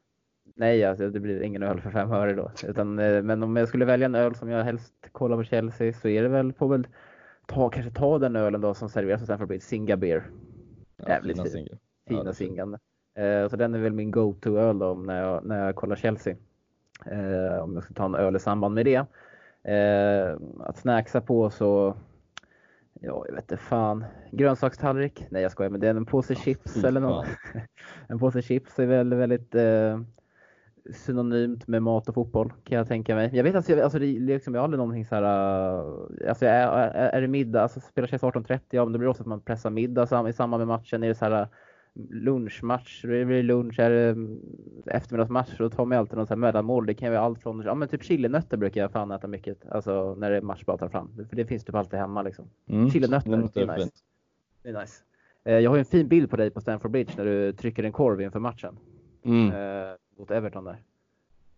Nej, 0.56 0.86
alltså, 0.86 1.10
det 1.10 1.20
blir 1.20 1.42
ingen 1.42 1.64
öl 1.64 1.82
för 1.82 1.92
fem 1.92 2.12
öre 2.12 2.34
då. 2.34 2.52
Utan, 2.68 3.00
uh, 3.00 3.24
men 3.24 3.44
om 3.44 3.56
jag 3.56 3.68
skulle 3.68 3.86
välja 3.86 4.06
en 4.06 4.16
öl 4.16 4.36
som 4.36 4.50
jag 4.50 4.64
helst 4.64 4.94
kollar 5.12 5.38
på 5.38 5.44
Chelsea 5.44 5.94
så 5.94 6.08
är 6.08 6.24
det 6.24 6.30
väl, 6.30 6.54
får 6.54 6.68
väl 6.68 6.88
ta, 7.46 7.70
kanske 7.70 7.92
ta 7.92 8.20
den 8.20 8.36
ölen 8.36 8.62
då 8.62 8.74
som 8.74 8.90
serveras 8.90 9.22
och 9.22 9.28
sen 9.28 9.38
får 9.38 9.46
det 9.46 9.48
bli 9.48 9.58
ett 9.58 9.64
Singa 9.64 9.98
Beer. 9.98 10.24
Ja, 10.98 11.10
Jävligt 11.10 11.38
fina 11.38 11.50
Singa. 11.50 11.78
Fina 12.08 12.24
ja, 12.26 12.34
Singan. 12.34 12.74
Uh, 13.20 13.50
så 13.50 13.56
den 13.56 13.76
är 13.76 13.80
väl 13.80 13.94
min 13.94 14.12
go-to-öl 14.12 14.80
då 14.80 14.94
när 14.94 15.22
jag, 15.22 15.46
när 15.46 15.66
jag 15.66 15.76
kollar 15.76 15.96
Chelsea. 15.96 16.36
Uh, 17.12 17.60
om 17.60 17.74
jag 17.74 17.84
ska 17.84 17.94
ta 17.94 18.06
en 18.06 18.16
öl 18.16 18.36
i 18.36 18.40
samband 18.40 18.76
med 18.76 18.86
det. 18.86 19.06
Eh, 19.64 20.38
att 20.60 20.78
snacksa 20.78 21.22
på 21.22 21.50
så, 21.50 21.96
ja 22.94 23.24
jag 23.28 23.36
vet 23.36 23.44
inte 23.44 23.58
fan. 23.58 24.06
Grönsakstallrik? 24.32 25.26
Nej 25.30 25.42
jag 25.42 25.52
skojar, 25.52 25.70
men 25.70 25.80
det 25.80 25.88
är 25.88 25.96
en 25.96 26.06
påse 26.06 26.36
chips 26.36 26.84
eller 26.84 27.02
något. 27.02 27.28
en 28.08 28.20
påse 28.20 28.42
chips 28.42 28.80
är 28.80 28.86
väl 28.86 29.14
väldigt 29.14 29.56
eh, 29.56 30.00
synonymt 30.94 31.68
med 31.68 31.84
mat 31.84 32.10
och 32.10 32.16
fotboll 32.16 32.54
kan 32.64 32.78
jag 32.78 32.88
tänka 32.88 33.16
mig. 33.16 33.30
Jag 33.34 33.44
vet 33.44 33.56
att 33.56 33.70
alltså, 33.70 34.00
det, 34.00 34.06
liksom, 34.06 34.54
jag 34.54 34.62
har 34.62 34.64
aldrig 34.64 34.78
någonting 34.78 35.06
så 35.06 35.16
här. 35.16 35.24
Uh, 35.24 36.30
alltså, 36.30 36.46
är, 36.46 36.68
är, 36.68 37.10
är 37.10 37.22
det 37.22 37.28
middag, 37.28 37.62
alltså 37.62 37.80
spelar 37.80 38.08
Chelsea 38.08 38.30
18.30, 38.30 38.60
ja 38.70 38.86
men 38.86 38.94
det 38.94 39.00
blir 39.00 39.10
ofta 39.10 39.22
att 39.22 39.28
man 39.28 39.42
pressar 39.42 39.70
middag 39.70 40.30
i 40.30 40.34
samband 40.34 40.62
med 40.62 40.68
matchen. 40.68 41.04
Är 41.04 41.08
det 41.08 41.16
så 41.16 41.26
här 41.26 41.48
lunchmatch, 42.10 43.02
det 43.02 43.44
lunch, 43.44 43.80
är 43.80 43.90
det 43.90 44.10
mm, 44.10 44.40
eftermiddagsmatch, 44.86 45.58
då 45.58 45.70
tar 45.70 45.86
man 45.86 45.98
alltid 45.98 46.18
något 46.18 46.38
mellanmål. 46.38 46.86
Det 46.86 46.94
kan 46.94 47.12
vara 47.12 47.22
allt 47.22 47.40
från, 47.40 47.62
ja 47.62 47.76
men 47.76 47.88
typ 47.88 48.04
chilinötter 48.04 48.58
brukar 48.58 48.82
jag 48.82 48.92
fan 48.92 49.12
äta 49.12 49.28
mycket, 49.28 49.70
alltså 49.70 50.16
när 50.16 50.32
det 50.32 50.38
är 50.38 50.42
match 50.42 50.66
bara 50.66 50.78
tar 50.78 50.90
fram. 50.90 51.12
För 51.30 51.36
det 51.36 51.46
finns 51.46 51.64
typ 51.64 51.76
alltid 51.76 52.00
hemma 52.00 52.22
liksom. 52.22 52.46
Mm. 52.68 52.90
Chilinötter, 52.90 53.30
det 53.30 53.62
är, 53.62 53.78
nice. 53.78 53.90
Det 54.64 54.70
är 54.70 54.82
nice. 54.82 55.04
Eh, 55.44 55.60
jag 55.60 55.72
har 55.72 55.76
ju 55.76 55.80
en 55.80 55.86
fin 55.86 56.08
bild 56.08 56.30
på 56.30 56.38
dig 56.38 56.50
på 56.50 56.62
Stamford 56.62 56.92
Bridge 56.92 57.14
när 57.18 57.26
du 57.26 57.54
trycker 57.54 57.84
en 57.84 57.92
korv 57.92 58.22
inför 58.22 58.40
matchen. 58.40 58.78
Mm. 59.24 59.48
Eh, 59.48 59.96
mot 60.18 60.32
Everton 60.32 60.64
där. 60.64 60.84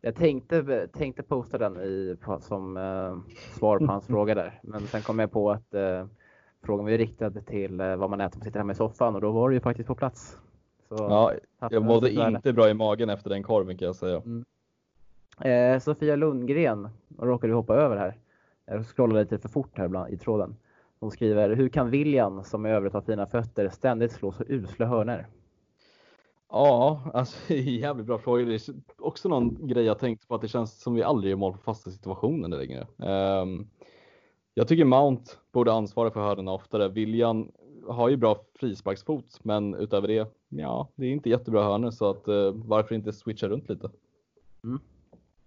Jag 0.02 0.16
tänkte, 0.16 0.88
tänkte 0.88 1.24
posta 1.24 1.58
den 1.58 1.78
i, 1.78 2.18
som 2.40 2.78
eh, 2.78 3.18
svar 3.58 3.80
på 3.80 3.86
hans 3.86 4.08
fråga 4.08 4.36
där. 4.36 4.60
Men 4.64 4.82
sen 4.82 5.02
kom 5.02 5.20
jag 5.20 5.32
på 5.32 5.52
att 5.52 5.74
eh, 5.74 6.06
frågan 6.64 6.86
var 6.86 6.92
ju 6.92 6.98
riktad 6.98 7.32
till 7.32 7.80
eh, 7.80 7.96
vad 7.96 8.10
man 8.10 8.22
äter 8.22 8.38
om 8.38 8.44
sitter 8.44 8.60
hemma 8.60 8.72
i 8.72 8.76
soffan 8.76 9.16
och 9.16 9.22
då 9.22 9.32
var 9.32 9.50
det 9.50 9.54
ju 9.54 9.62
faktiskt 9.62 9.88
på 9.88 9.96
plats. 9.96 10.38
Så, 10.90 10.96
ja, 10.96 11.34
jag 11.70 11.84
mådde 11.84 12.12
inte 12.12 12.54
bra 12.54 12.70
i 12.70 12.74
magen 12.74 13.10
efter 13.10 13.30
den 13.30 13.44
korven 13.44 13.78
kan 13.78 13.86
jag 13.86 13.96
säga. 13.96 14.22
Mm. 14.26 14.46
Eh, 15.42 15.80
Sofia 15.80 16.16
Lundgren, 16.16 16.90
råkade 17.20 17.54
hoppa 17.54 17.76
över 17.76 17.98
här. 17.98 18.18
Jag 18.66 18.86
scrollade 18.86 19.22
lite 19.22 19.38
för 19.38 19.50
fort 19.50 19.78
här 19.78 19.88
bland, 19.88 20.14
i 20.14 20.18
tråden. 20.18 20.56
Hon 21.00 21.12
skriver, 21.12 21.50
hur 21.50 21.70
kan 21.70 21.90
William, 21.90 22.44
som 22.44 22.66
i 22.66 22.70
övrigt 22.70 22.94
har 22.94 23.02
fina 23.02 23.26
fötter, 23.26 23.70
ständigt 23.70 24.12
slå 24.12 24.32
så 24.32 24.44
usla 24.48 24.86
hörner? 24.86 25.28
Ja, 26.50 27.02
alltså 27.14 27.54
jävligt 27.54 28.06
bra 28.06 28.18
fråga. 28.18 28.46
Det 28.46 28.54
är 28.54 28.62
också 28.98 29.30
någon 29.30 29.68
grej 29.68 29.86
jag 29.86 30.00
tänkt 30.00 30.28
på 30.28 30.36
att 30.36 30.42
det 30.42 30.48
känns 30.48 30.82
som 30.82 30.94
vi 30.94 31.04
aldrig 31.04 31.30
gör 31.30 31.38
mål 31.38 31.54
på 31.54 31.58
fasta 31.58 31.92
situationer 31.92 32.48
längre. 32.48 32.88
Um, 33.42 33.70
jag 34.54 34.68
tycker 34.68 34.86
Mount 34.86 35.32
borde 35.52 35.74
ansvara 35.74 36.12
för 36.12 36.20
hörnorna 36.20 36.52
oftare. 36.52 36.88
William 36.88 37.52
har 37.88 38.10
ju 38.10 38.18
bra 38.18 38.38
frisparksfot, 38.60 39.40
men 39.44 39.76
utöver 39.76 40.08
det, 40.08 40.28
ja, 40.50 40.90
det 40.96 41.06
är 41.06 41.12
inte 41.12 41.30
jättebra 41.30 41.64
hörnor 41.64 41.92
så 41.92 42.10
att 42.10 42.28
uh, 42.28 42.52
varför 42.54 42.96
inte 42.96 43.14
switcha 43.14 43.48
runt 43.48 43.70
lite? 43.70 43.90
Mm. 44.64 44.80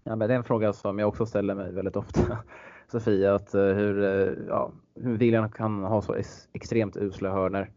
Ja, 0.05 0.17
men 0.17 0.29
det 0.29 0.35
är 0.35 0.39
en 0.39 0.45
fråga 0.45 0.73
som 0.73 0.99
jag 0.99 1.09
också 1.09 1.27
ställer 1.27 1.55
mig 1.55 1.73
väldigt 1.73 1.97
ofta. 1.97 2.39
Sofia, 2.93 3.35
att 3.35 3.55
uh, 3.55 3.61
hur, 3.61 3.99
uh, 3.99 4.39
ja, 4.49 4.73
hur 4.95 5.17
William 5.17 5.51
kan 5.51 5.85
ha 5.85 6.03
så 6.03 6.17
extremt 6.53 6.97
usla 6.97 7.31
hörnor. 7.31 7.71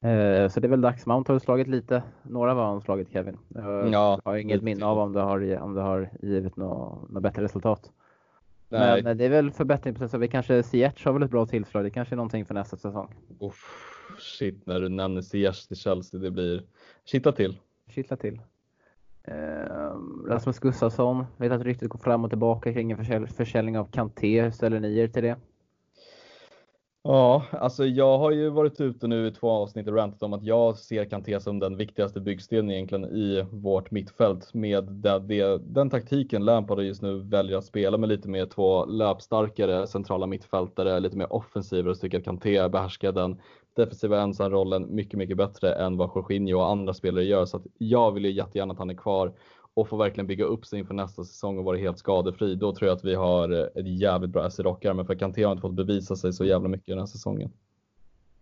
Eh, 0.00 0.48
så 0.48 0.60
det 0.60 0.66
är 0.66 0.70
väl 0.70 0.80
dags. 0.80 1.06
Mount 1.06 1.32
har 1.32 1.38
slagit 1.38 1.68
lite. 1.68 2.02
Några 2.22 2.54
var 2.54 2.66
han 2.66 2.80
slagit 2.80 3.12
Kevin. 3.12 3.38
Jag 3.48 3.88
ja, 3.92 4.20
har 4.24 4.36
inget 4.36 4.62
minne 4.62 4.86
av 4.86 4.98
om 4.98 5.12
det 5.12 5.20
har, 5.20 5.58
om 5.58 5.74
det 5.74 5.80
har 5.80 6.10
givit 6.22 6.56
något, 6.56 7.10
något 7.10 7.22
bättre 7.22 7.42
resultat. 7.42 7.90
Nej. 8.68 9.02
Men 9.02 9.18
det 9.18 9.24
är 9.24 9.28
väl 9.28 9.50
förbättring 9.50 10.20
Vi 10.20 10.28
kanske 10.28 10.62
Ziyech 10.62 11.04
har 11.06 11.12
väl 11.12 11.22
ett 11.22 11.30
bra 11.30 11.46
tillslag. 11.46 11.84
Det 11.84 11.90
kanske 11.90 12.14
är 12.14 12.16
någonting 12.16 12.44
för 12.44 12.54
nästa 12.54 12.76
säsong. 12.76 13.14
Uff, 13.40 13.64
shit, 14.18 14.66
när 14.66 14.80
du 14.80 14.88
nämner 14.88 15.20
Ziyech 15.20 15.68
till 15.68 15.76
Chelsea, 15.76 16.20
det 16.20 16.30
blir 16.30 16.62
kittla 17.04 17.32
till. 17.32 17.58
Kittla 17.90 18.16
till. 18.16 18.40
Eh, 19.24 19.34
Rasmus 20.26 20.58
Gustafsson, 20.58 21.24
vet 21.36 21.52
att 21.52 21.62
ryktet 21.62 21.88
går 21.88 21.98
fram 21.98 22.24
och 22.24 22.30
tillbaka 22.30 22.72
kring 22.72 22.90
en 22.90 23.26
försäljning 23.26 23.78
av 23.78 23.84
Kanté. 23.84 24.42
Hur 24.42 24.50
ställer 24.50 24.80
ni 24.80 24.98
er 24.98 25.08
till 25.08 25.22
det? 25.22 25.36
Ja, 27.02 27.44
alltså 27.52 27.86
jag 27.86 28.18
har 28.18 28.30
ju 28.30 28.50
varit 28.50 28.80
ute 28.80 29.06
nu 29.06 29.26
i 29.26 29.30
två 29.30 29.50
avsnitt 29.50 29.88
och 29.88 29.94
rantat 29.94 30.22
om 30.22 30.32
att 30.32 30.42
jag 30.42 30.76
ser 30.76 31.04
Kanté 31.04 31.40
som 31.40 31.58
den 31.58 31.76
viktigaste 31.76 32.20
byggstenen 32.20 32.70
egentligen 32.70 33.04
i 33.04 33.46
vårt 33.50 33.90
mittfält 33.90 34.54
med 34.54 34.84
det, 34.84 35.18
det, 35.18 35.58
den 35.58 35.90
taktiken 35.90 36.44
Lampard 36.44 36.80
just 36.80 37.02
nu 37.02 37.18
väljer 37.18 37.58
att 37.58 37.64
spela 37.64 37.98
med 37.98 38.08
lite 38.08 38.28
mer 38.28 38.46
två 38.46 38.84
löpstarkare 38.84 39.86
centrala 39.86 40.26
mittfältare, 40.26 41.00
lite 41.00 41.16
mer 41.16 41.32
offensiva 41.32 41.90
och 41.90 42.00
tycker 42.00 42.18
att 42.18 42.24
Kanté 42.24 42.68
behärskar 42.68 43.12
den 43.12 43.40
defensiva 43.76 44.20
ensamrollen 44.20 44.94
mycket, 44.94 45.18
mycket 45.18 45.36
bättre 45.36 45.74
än 45.74 45.96
vad 45.96 46.10
Jorginho 46.14 46.58
och 46.58 46.70
andra 46.70 46.94
spelare 46.94 47.24
gör. 47.24 47.44
Så 47.44 47.56
att 47.56 47.66
jag 47.78 48.12
vill 48.12 48.24
ju 48.24 48.32
jättegärna 48.32 48.72
att 48.72 48.78
han 48.78 48.90
är 48.90 48.94
kvar 48.94 49.32
och 49.78 49.88
får 49.88 49.98
verkligen 49.98 50.26
bygga 50.26 50.44
upp 50.44 50.66
sig 50.66 50.78
inför 50.78 50.94
nästa 50.94 51.24
säsong 51.24 51.58
och 51.58 51.64
vara 51.64 51.76
helt 51.76 51.98
skadefri, 51.98 52.54
då 52.54 52.74
tror 52.74 52.88
jag 52.88 52.96
att 52.96 53.04
vi 53.04 53.14
har 53.14 53.50
ett 53.78 54.00
jävligt 54.00 54.30
bra 54.30 54.50
SC 54.50 54.60
rockar. 54.60 54.94
Men 54.94 55.06
för 55.06 55.14
Kanté 55.14 55.44
har 55.44 55.52
inte 55.52 55.60
fått 55.62 55.74
bevisa 55.74 56.16
sig 56.16 56.32
så 56.32 56.44
jävla 56.44 56.68
mycket 56.68 56.86
den 56.86 56.98
här 56.98 57.06
säsongen. 57.06 57.50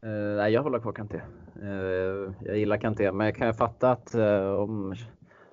Uh, 0.06 0.36
nej, 0.36 0.52
jag 0.52 0.62
håller 0.62 0.78
kvar 0.78 0.92
Kanté. 0.92 1.20
Uh, 1.62 2.32
jag 2.44 2.58
gillar 2.58 2.76
Kanté, 2.76 3.12
men 3.12 3.26
jag 3.26 3.36
kan 3.36 3.46
ju 3.46 3.52
fatta 3.52 3.90
att 3.90 4.14
uh, 4.14 4.50
om 4.50 4.94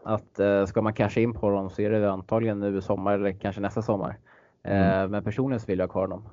att 0.03 0.39
ska 0.67 0.81
man 0.81 0.93
casha 0.93 1.21
in 1.21 1.33
på 1.33 1.49
dem 1.49 1.69
så 1.69 1.81
är 1.81 1.89
det 1.89 2.11
antagligen 2.11 2.59
nu 2.59 2.77
i 2.77 2.81
sommar 2.81 3.13
eller 3.13 3.31
kanske 3.31 3.61
nästa 3.61 3.81
sommar. 3.81 4.17
Mm. 4.63 5.11
Men 5.11 5.23
personligen 5.23 5.59
så 5.59 5.67
vill 5.67 5.79
jag 5.79 5.87
ha 5.87 5.91
kvar 5.91 6.01
honom. 6.01 6.29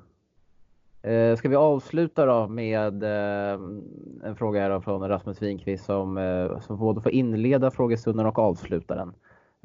Uh, 1.07 1.35
ska 1.35 1.49
vi 1.49 1.55
avsluta 1.55 2.25
då 2.25 2.47
med 2.47 3.03
en 4.23 4.35
fråga 4.37 4.61
här 4.61 4.79
från 4.79 5.09
Rasmus 5.09 5.41
Winqvist 5.41 5.85
som, 5.85 6.59
som 6.61 6.77
både 6.77 7.01
får 7.01 7.11
inleda 7.11 7.71
frågestunden 7.71 8.25
och 8.25 8.39
avsluta 8.39 8.95
den. 8.95 9.13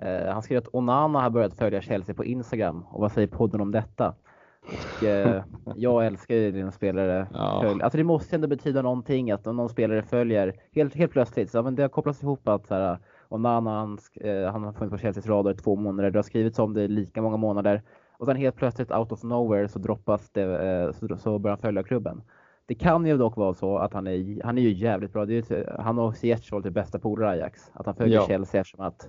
Eh, 0.02 0.32
han 0.32 0.42
skriver 0.42 0.62
att 0.62 0.74
Onana 0.74 1.20
har 1.20 1.30
börjat 1.30 1.54
följa 1.54 1.80
Chelsea 1.80 2.14
på 2.14 2.24
Instagram 2.24 2.84
och 2.90 3.00
vad 3.00 3.12
säger 3.12 3.28
podden 3.28 3.60
om 3.60 3.72
detta? 3.72 4.14
Och, 4.62 5.04
eh, 5.04 5.44
jag 5.76 6.06
älskar 6.06 6.34
ju 6.34 6.52
dina 6.52 6.72
spelare. 6.72 7.28
Ja. 7.32 7.78
Alltså 7.82 7.98
det 7.98 8.04
måste 8.04 8.36
ändå 8.36 8.48
betyda 8.48 8.82
någonting 8.82 9.30
att 9.30 9.46
om 9.46 9.56
någon 9.56 9.68
spelare 9.68 10.02
följer 10.02 10.54
helt, 10.72 10.94
helt 10.94 11.12
plötsligt, 11.12 11.50
så, 11.50 11.62
men 11.62 11.74
det 11.74 11.82
har 11.82 11.88
kopplats 11.88 12.22
ihop 12.22 12.48
att 12.48 12.66
så 12.66 12.74
här, 12.74 12.98
Onana 13.28 13.70
han, 13.70 13.98
eh, 14.14 14.52
han 14.52 14.64
har 14.64 14.72
funnits 14.72 14.92
på 14.92 14.98
Chelseas 14.98 15.26
radar 15.26 15.50
i 15.50 15.54
två 15.54 15.76
månader, 15.76 16.10
det 16.10 16.18
har 16.18 16.22
skrivits 16.22 16.58
om 16.58 16.74
det 16.74 16.82
i 16.82 16.88
lika 16.88 17.22
många 17.22 17.36
månader 17.36 17.82
och 18.18 18.26
sen 18.26 18.36
helt 18.36 18.56
plötsligt 18.56 18.90
out 18.90 19.12
of 19.12 19.22
nowhere 19.22 19.68
så 19.68 19.78
droppas 19.78 20.30
det, 20.30 20.42
eh, 20.42 20.92
så, 20.92 21.16
så 21.16 21.38
börjar 21.38 21.56
han 21.56 21.62
följa 21.62 21.82
klubben. 21.82 22.22
Det 22.66 22.74
kan 22.74 23.06
ju 23.06 23.16
dock 23.16 23.36
vara 23.36 23.54
så 23.54 23.78
att 23.78 23.92
han 23.92 24.06
är, 24.06 24.44
han 24.44 24.58
är 24.58 24.62
ju 24.62 24.72
jävligt 24.72 25.12
bra. 25.12 25.26
Det 25.26 25.50
är 25.50 25.56
ju, 25.56 25.66
han 25.78 25.98
och 25.98 26.16
Ziyech 26.16 26.52
var 26.52 26.60
till 26.60 26.70
bästa 26.70 26.98
polare 26.98 27.30
Ajax. 27.30 27.70
Att 27.72 27.86
han 27.86 27.94
följer 27.94 28.14
ja. 28.14 28.26
Chelsea 28.26 28.60
eftersom 28.60 28.86
att 28.86 29.08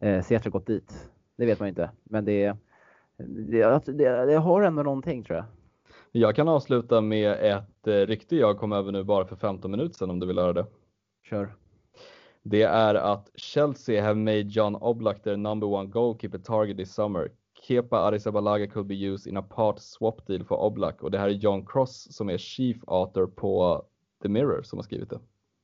eh, 0.00 0.22
Seattle 0.22 0.50
gått 0.50 0.66
dit. 0.66 1.10
Det 1.36 1.46
vet 1.46 1.60
man 1.60 1.68
inte, 1.68 1.90
men 2.04 2.24
det, 2.24 2.56
det, 3.16 3.82
det, 3.86 4.26
det 4.26 4.34
har 4.34 4.62
ändå 4.62 4.82
någonting 4.82 5.24
tror 5.24 5.36
jag. 5.36 5.44
Jag 6.12 6.36
kan 6.36 6.48
avsluta 6.48 7.00
med 7.00 7.32
ett 7.32 7.86
eh, 7.86 7.92
rykte 7.92 8.36
jag 8.36 8.58
kom 8.58 8.72
över 8.72 8.92
nu 8.92 9.04
bara 9.04 9.24
för 9.24 9.36
15 9.36 9.70
minuter 9.70 9.94
sedan 9.94 10.10
om 10.10 10.20
du 10.20 10.26
vill 10.26 10.38
höra 10.38 10.52
det. 10.52 10.66
Kör. 11.22 11.54
Det 12.42 12.62
är 12.62 12.94
att 12.94 13.30
Chelsea 13.34 14.02
have 14.02 14.14
made 14.14 14.40
John 14.40 14.76
Oblak 14.76 15.22
their 15.22 15.36
number 15.36 15.66
one 15.66 15.88
goalkeeper 15.88 16.38
target 16.38 16.76
this 16.76 16.94
summer. 16.94 17.30
Kepa 17.68 17.98
Arrizabalaga 17.98 18.66
could 18.66 18.86
be 18.86 18.94
used 18.94 19.26
in 19.26 19.36
a 19.36 19.42
part 19.42 19.80
swap 19.80 20.26
deal 20.26 20.44
for 20.44 20.56
Oblak 20.56 21.02
och 21.02 21.10
det 21.10 21.18
här 21.18 21.28
är 21.28 21.32
John 21.32 21.66
Cross 21.66 22.08
som 22.10 22.30
är 22.30 22.38
chief 22.38 22.76
author 22.86 23.26
på 23.26 23.82
The 24.22 24.28
Mirror 24.28 24.62
som 24.62 24.78
har 24.78 24.84
skrivit 24.84 25.10
det. 25.10 25.18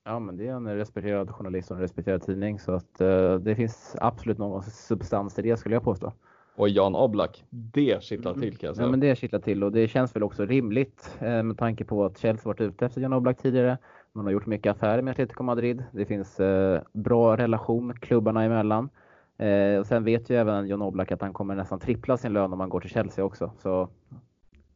Ja, 0.05 0.19
men 0.19 0.37
det 0.37 0.47
är 0.47 0.53
en 0.53 0.77
respekterad 0.77 1.31
journalist 1.31 1.71
och 1.71 1.77
en 1.77 1.83
respekterad 1.83 2.23
tidning 2.23 2.59
så 2.59 2.73
att 2.73 3.01
uh, 3.01 3.35
det 3.35 3.55
finns 3.55 3.97
absolut 4.01 4.39
någon 4.39 4.63
substans 4.63 5.39
i 5.39 5.43
det 5.43 5.57
skulle 5.57 5.75
jag 5.75 5.83
påstå. 5.83 6.13
Och 6.57 6.69
Jan 6.69 6.95
Oblak, 6.95 7.45
det 7.51 8.03
kittlar 8.03 8.35
till 8.35 8.57
kan 8.57 8.67
jag 8.67 8.77
säga. 8.77 8.87
Ja, 8.87 8.91
men 8.91 9.01
det 9.01 9.19
kittlar 9.19 9.41
till 9.41 9.65
och 9.65 9.73
det 9.73 9.89
känns 9.89 10.17
väl 10.17 10.23
också 10.23 10.47
rimligt 10.47 11.19
eh, 11.21 11.43
med 11.43 11.59
tanke 11.59 11.85
på 11.85 12.05
att 12.05 12.19
Chelsea 12.19 12.45
varit 12.45 12.61
ute 12.61 12.87
efter 12.87 13.01
Jan 13.01 13.13
Oblak 13.13 13.39
tidigare. 13.43 13.79
Man 14.13 14.25
har 14.25 14.33
gjort 14.33 14.47
mycket 14.47 14.71
affärer 14.71 15.03
med 15.03 15.13
Atletico 15.13 15.43
Madrid. 15.43 15.85
Det 15.93 16.07
finns 16.07 16.41
eh, 16.41 16.83
bra 16.93 17.37
relation 17.37 17.95
klubbarna 18.01 18.45
emellan. 18.45 18.89
Eh, 19.39 19.79
och 19.79 19.87
sen 19.87 20.05
vet 20.05 20.31
ju 20.31 20.37
även 20.37 20.69
Jan 20.69 20.83
Oblak 20.83 21.13
att 21.13 21.21
han 21.21 21.33
kommer 21.33 21.55
nästan 21.55 21.81
trippla 21.81 22.17
sin 22.17 22.33
lön 22.33 22.53
om 22.53 22.61
han 22.61 22.69
går 22.69 22.81
till 22.81 22.91
Chelsea 22.91 23.25
också. 23.25 23.53
Så, 23.59 23.89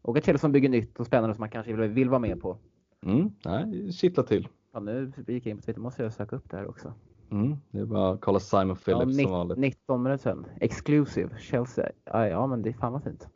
och 0.02 0.16
ett 0.16 0.24
Chelsea 0.24 0.50
bygger 0.50 0.68
nytt 0.68 1.00
och 1.00 1.06
spännande 1.06 1.34
som 1.34 1.42
man 1.42 1.50
kanske 1.50 1.72
vill, 1.72 1.90
vill 1.90 2.08
vara 2.08 2.20
med 2.20 2.40
på. 2.40 2.58
Mm, 3.06 3.30
nej, 3.44 3.92
kittlar 3.92 4.24
till. 4.24 4.48
Ja, 4.74 4.80
nu 4.80 5.12
gick 5.26 5.46
jag 5.46 5.50
in 5.50 5.56
på 5.56 5.62
Twitter, 5.62 5.80
måste 5.80 6.02
jag 6.02 6.12
söka 6.12 6.36
upp 6.36 6.50
det 6.50 6.56
här 6.56 6.68
också. 6.68 6.92
Mm, 7.30 7.56
det 7.70 7.78
är 7.78 7.84
bara 7.84 8.12
att 8.12 8.20
kolla 8.20 8.40
Simon 8.40 8.76
Phillips 8.76 9.18
ja, 9.18 9.22
som 9.22 9.32
vanligt. 9.32 9.58
19 9.58 10.02
minuter 10.02 10.22
sedan. 10.22 10.46
Exclusive, 10.60 11.38
Chelsea. 11.38 11.90
Ja, 12.04 12.28
ja, 12.28 12.46
men 12.46 12.62
det 12.62 12.68
är 12.68 12.72
fan 12.72 12.92
vad 12.92 13.02
fint. 13.02 13.28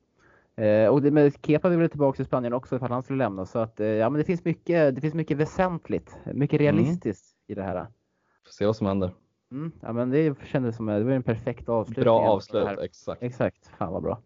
Eh, 0.56 0.88
och 0.88 1.02
det 1.02 1.10
med 1.10 1.32
Kepa 1.42 1.68
vill 1.68 1.90
tillbaka 1.90 2.16
till 2.16 2.24
Spanien 2.24 2.52
också 2.52 2.76
ifall 2.76 2.90
han 2.90 3.02
skulle 3.02 3.18
lämna. 3.18 3.46
Så 3.46 3.58
att, 3.58 3.80
eh, 3.80 3.86
ja, 3.86 4.10
men 4.10 4.18
det 4.18 4.24
finns 4.24 4.44
mycket, 4.44 4.94
det 4.94 5.00
finns 5.00 5.14
mycket 5.14 5.36
väsentligt, 5.36 6.16
mycket 6.24 6.60
mm. 6.60 6.76
realistiskt 6.76 7.36
mm. 7.48 7.52
i 7.52 7.54
det 7.54 7.62
här. 7.62 7.86
Får 8.44 8.52
se 8.52 8.66
vad 8.66 8.76
som 8.76 8.86
händer. 8.86 9.10
Mm, 9.52 9.72
ja, 9.80 9.92
men 9.92 10.10
det 10.10 10.38
kändes 10.44 10.76
som 10.76 10.86
det 10.86 11.04
var 11.04 11.12
en 11.12 11.22
perfekt 11.22 11.68
avslutning. 11.68 12.04
Bra 12.04 12.20
avslut, 12.20 12.78
exakt. 12.82 13.22
Exakt, 13.22 13.70
fan 13.78 13.92
vad 13.92 14.02
bra. 14.02 14.22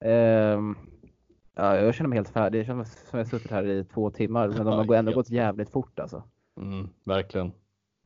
Eh, 0.00 0.60
ja, 1.54 1.76
jag 1.76 1.94
känner 1.94 2.08
mig 2.08 2.18
helt 2.18 2.28
färdig. 2.28 2.60
Det 2.60 2.64
känns 2.64 3.08
som 3.08 3.18
jag 3.18 3.28
suttit 3.28 3.50
här 3.50 3.66
i 3.66 3.84
två 3.84 4.10
timmar, 4.10 4.48
men 4.48 4.66
de 4.66 4.88
har 4.88 4.94
ändå 4.94 5.12
gått 5.12 5.30
jävligt 5.30 5.70
fort 5.70 6.00
alltså. 6.00 6.22
Mm, 6.56 6.88
verkligen. 7.04 7.46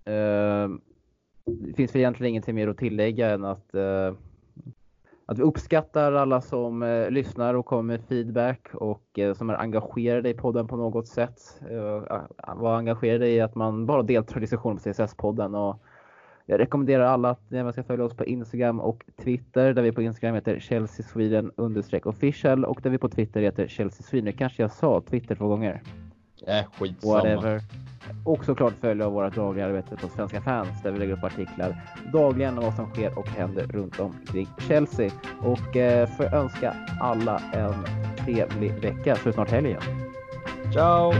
Eh, 0.04 0.68
det 1.44 1.74
finns 1.76 1.94
väl 1.94 2.00
egentligen 2.00 2.30
ingenting 2.30 2.54
mer 2.54 2.68
att 2.68 2.78
tillägga 2.78 3.30
än 3.30 3.44
att, 3.44 3.74
eh, 3.74 4.14
att 5.26 5.38
vi 5.38 5.42
uppskattar 5.42 6.12
alla 6.12 6.40
som 6.40 6.82
eh, 6.82 7.10
lyssnar 7.10 7.54
och 7.54 7.66
kommer 7.66 7.82
med 7.82 8.00
feedback 8.08 8.68
och 8.74 9.18
eh, 9.18 9.34
som 9.34 9.50
är 9.50 9.54
engagerade 9.54 10.28
i 10.28 10.34
podden 10.34 10.68
på 10.68 10.76
något 10.76 11.08
sätt. 11.08 11.60
Eh, 11.70 11.76
uh, 11.76 12.28
var 12.56 12.76
engagerade 12.76 13.28
i 13.28 13.40
att 13.40 13.54
man 13.54 13.86
bara 13.86 14.02
deltar 14.02 14.36
i 14.36 14.40
diskussionen 14.40 14.76
på 14.76 14.82
CSS-podden. 14.82 15.54
Och 15.54 15.82
Jag 16.46 16.60
rekommenderar 16.60 17.04
alla 17.04 17.30
att 17.30 17.50
ni 17.50 17.72
ska 17.72 17.82
följa 17.82 18.04
oss 18.04 18.16
på 18.16 18.24
Instagram 18.24 18.80
och 18.80 19.04
Twitter 19.16 19.74
där 19.74 19.82
vi 19.82 19.92
på 19.92 20.02
Instagram 20.02 20.34
heter 20.34 20.58
Chelsea 20.60 21.06
Sweden 21.06 21.50
official 22.04 22.64
och 22.64 22.80
där 22.82 22.90
vi 22.90 22.98
på 22.98 23.08
Twitter 23.08 23.42
heter 23.42 23.66
Chelsea 23.66 24.02
Sweden. 24.02 24.32
Kanske 24.32 24.62
jag 24.62 24.70
sa 24.70 25.00
Twitter 25.00 25.34
två 25.34 25.48
gånger. 25.48 25.82
Äh, 26.46 26.64
skitsamma. 26.78 27.14
Whatever. 27.14 27.60
Och 28.24 28.44
såklart 28.44 28.74
följa 28.80 29.08
våra 29.08 29.30
dagliga 29.30 29.66
arbete 29.66 29.96
på 29.96 30.08
Svenska 30.08 30.40
fans 30.40 30.82
där 30.82 30.90
vi 30.90 30.98
lägger 30.98 31.12
upp 31.12 31.24
artiklar 31.24 31.76
dagligen 32.12 32.58
om 32.58 32.64
vad 32.64 32.74
som 32.74 32.90
sker 32.90 33.18
och 33.18 33.28
händer 33.28 33.66
runt 33.66 34.00
omkring 34.00 34.48
Chelsea. 34.68 35.10
Och 35.40 35.76
eh, 35.76 36.08
får 36.08 36.34
önska 36.34 36.74
alla 37.00 37.42
en 37.52 37.74
trevlig 38.24 38.72
vecka 38.72 39.16
så 39.16 39.28
är 39.28 39.32
snart 39.32 39.50
helgen. 39.50 39.82
Ciao! 40.72 41.12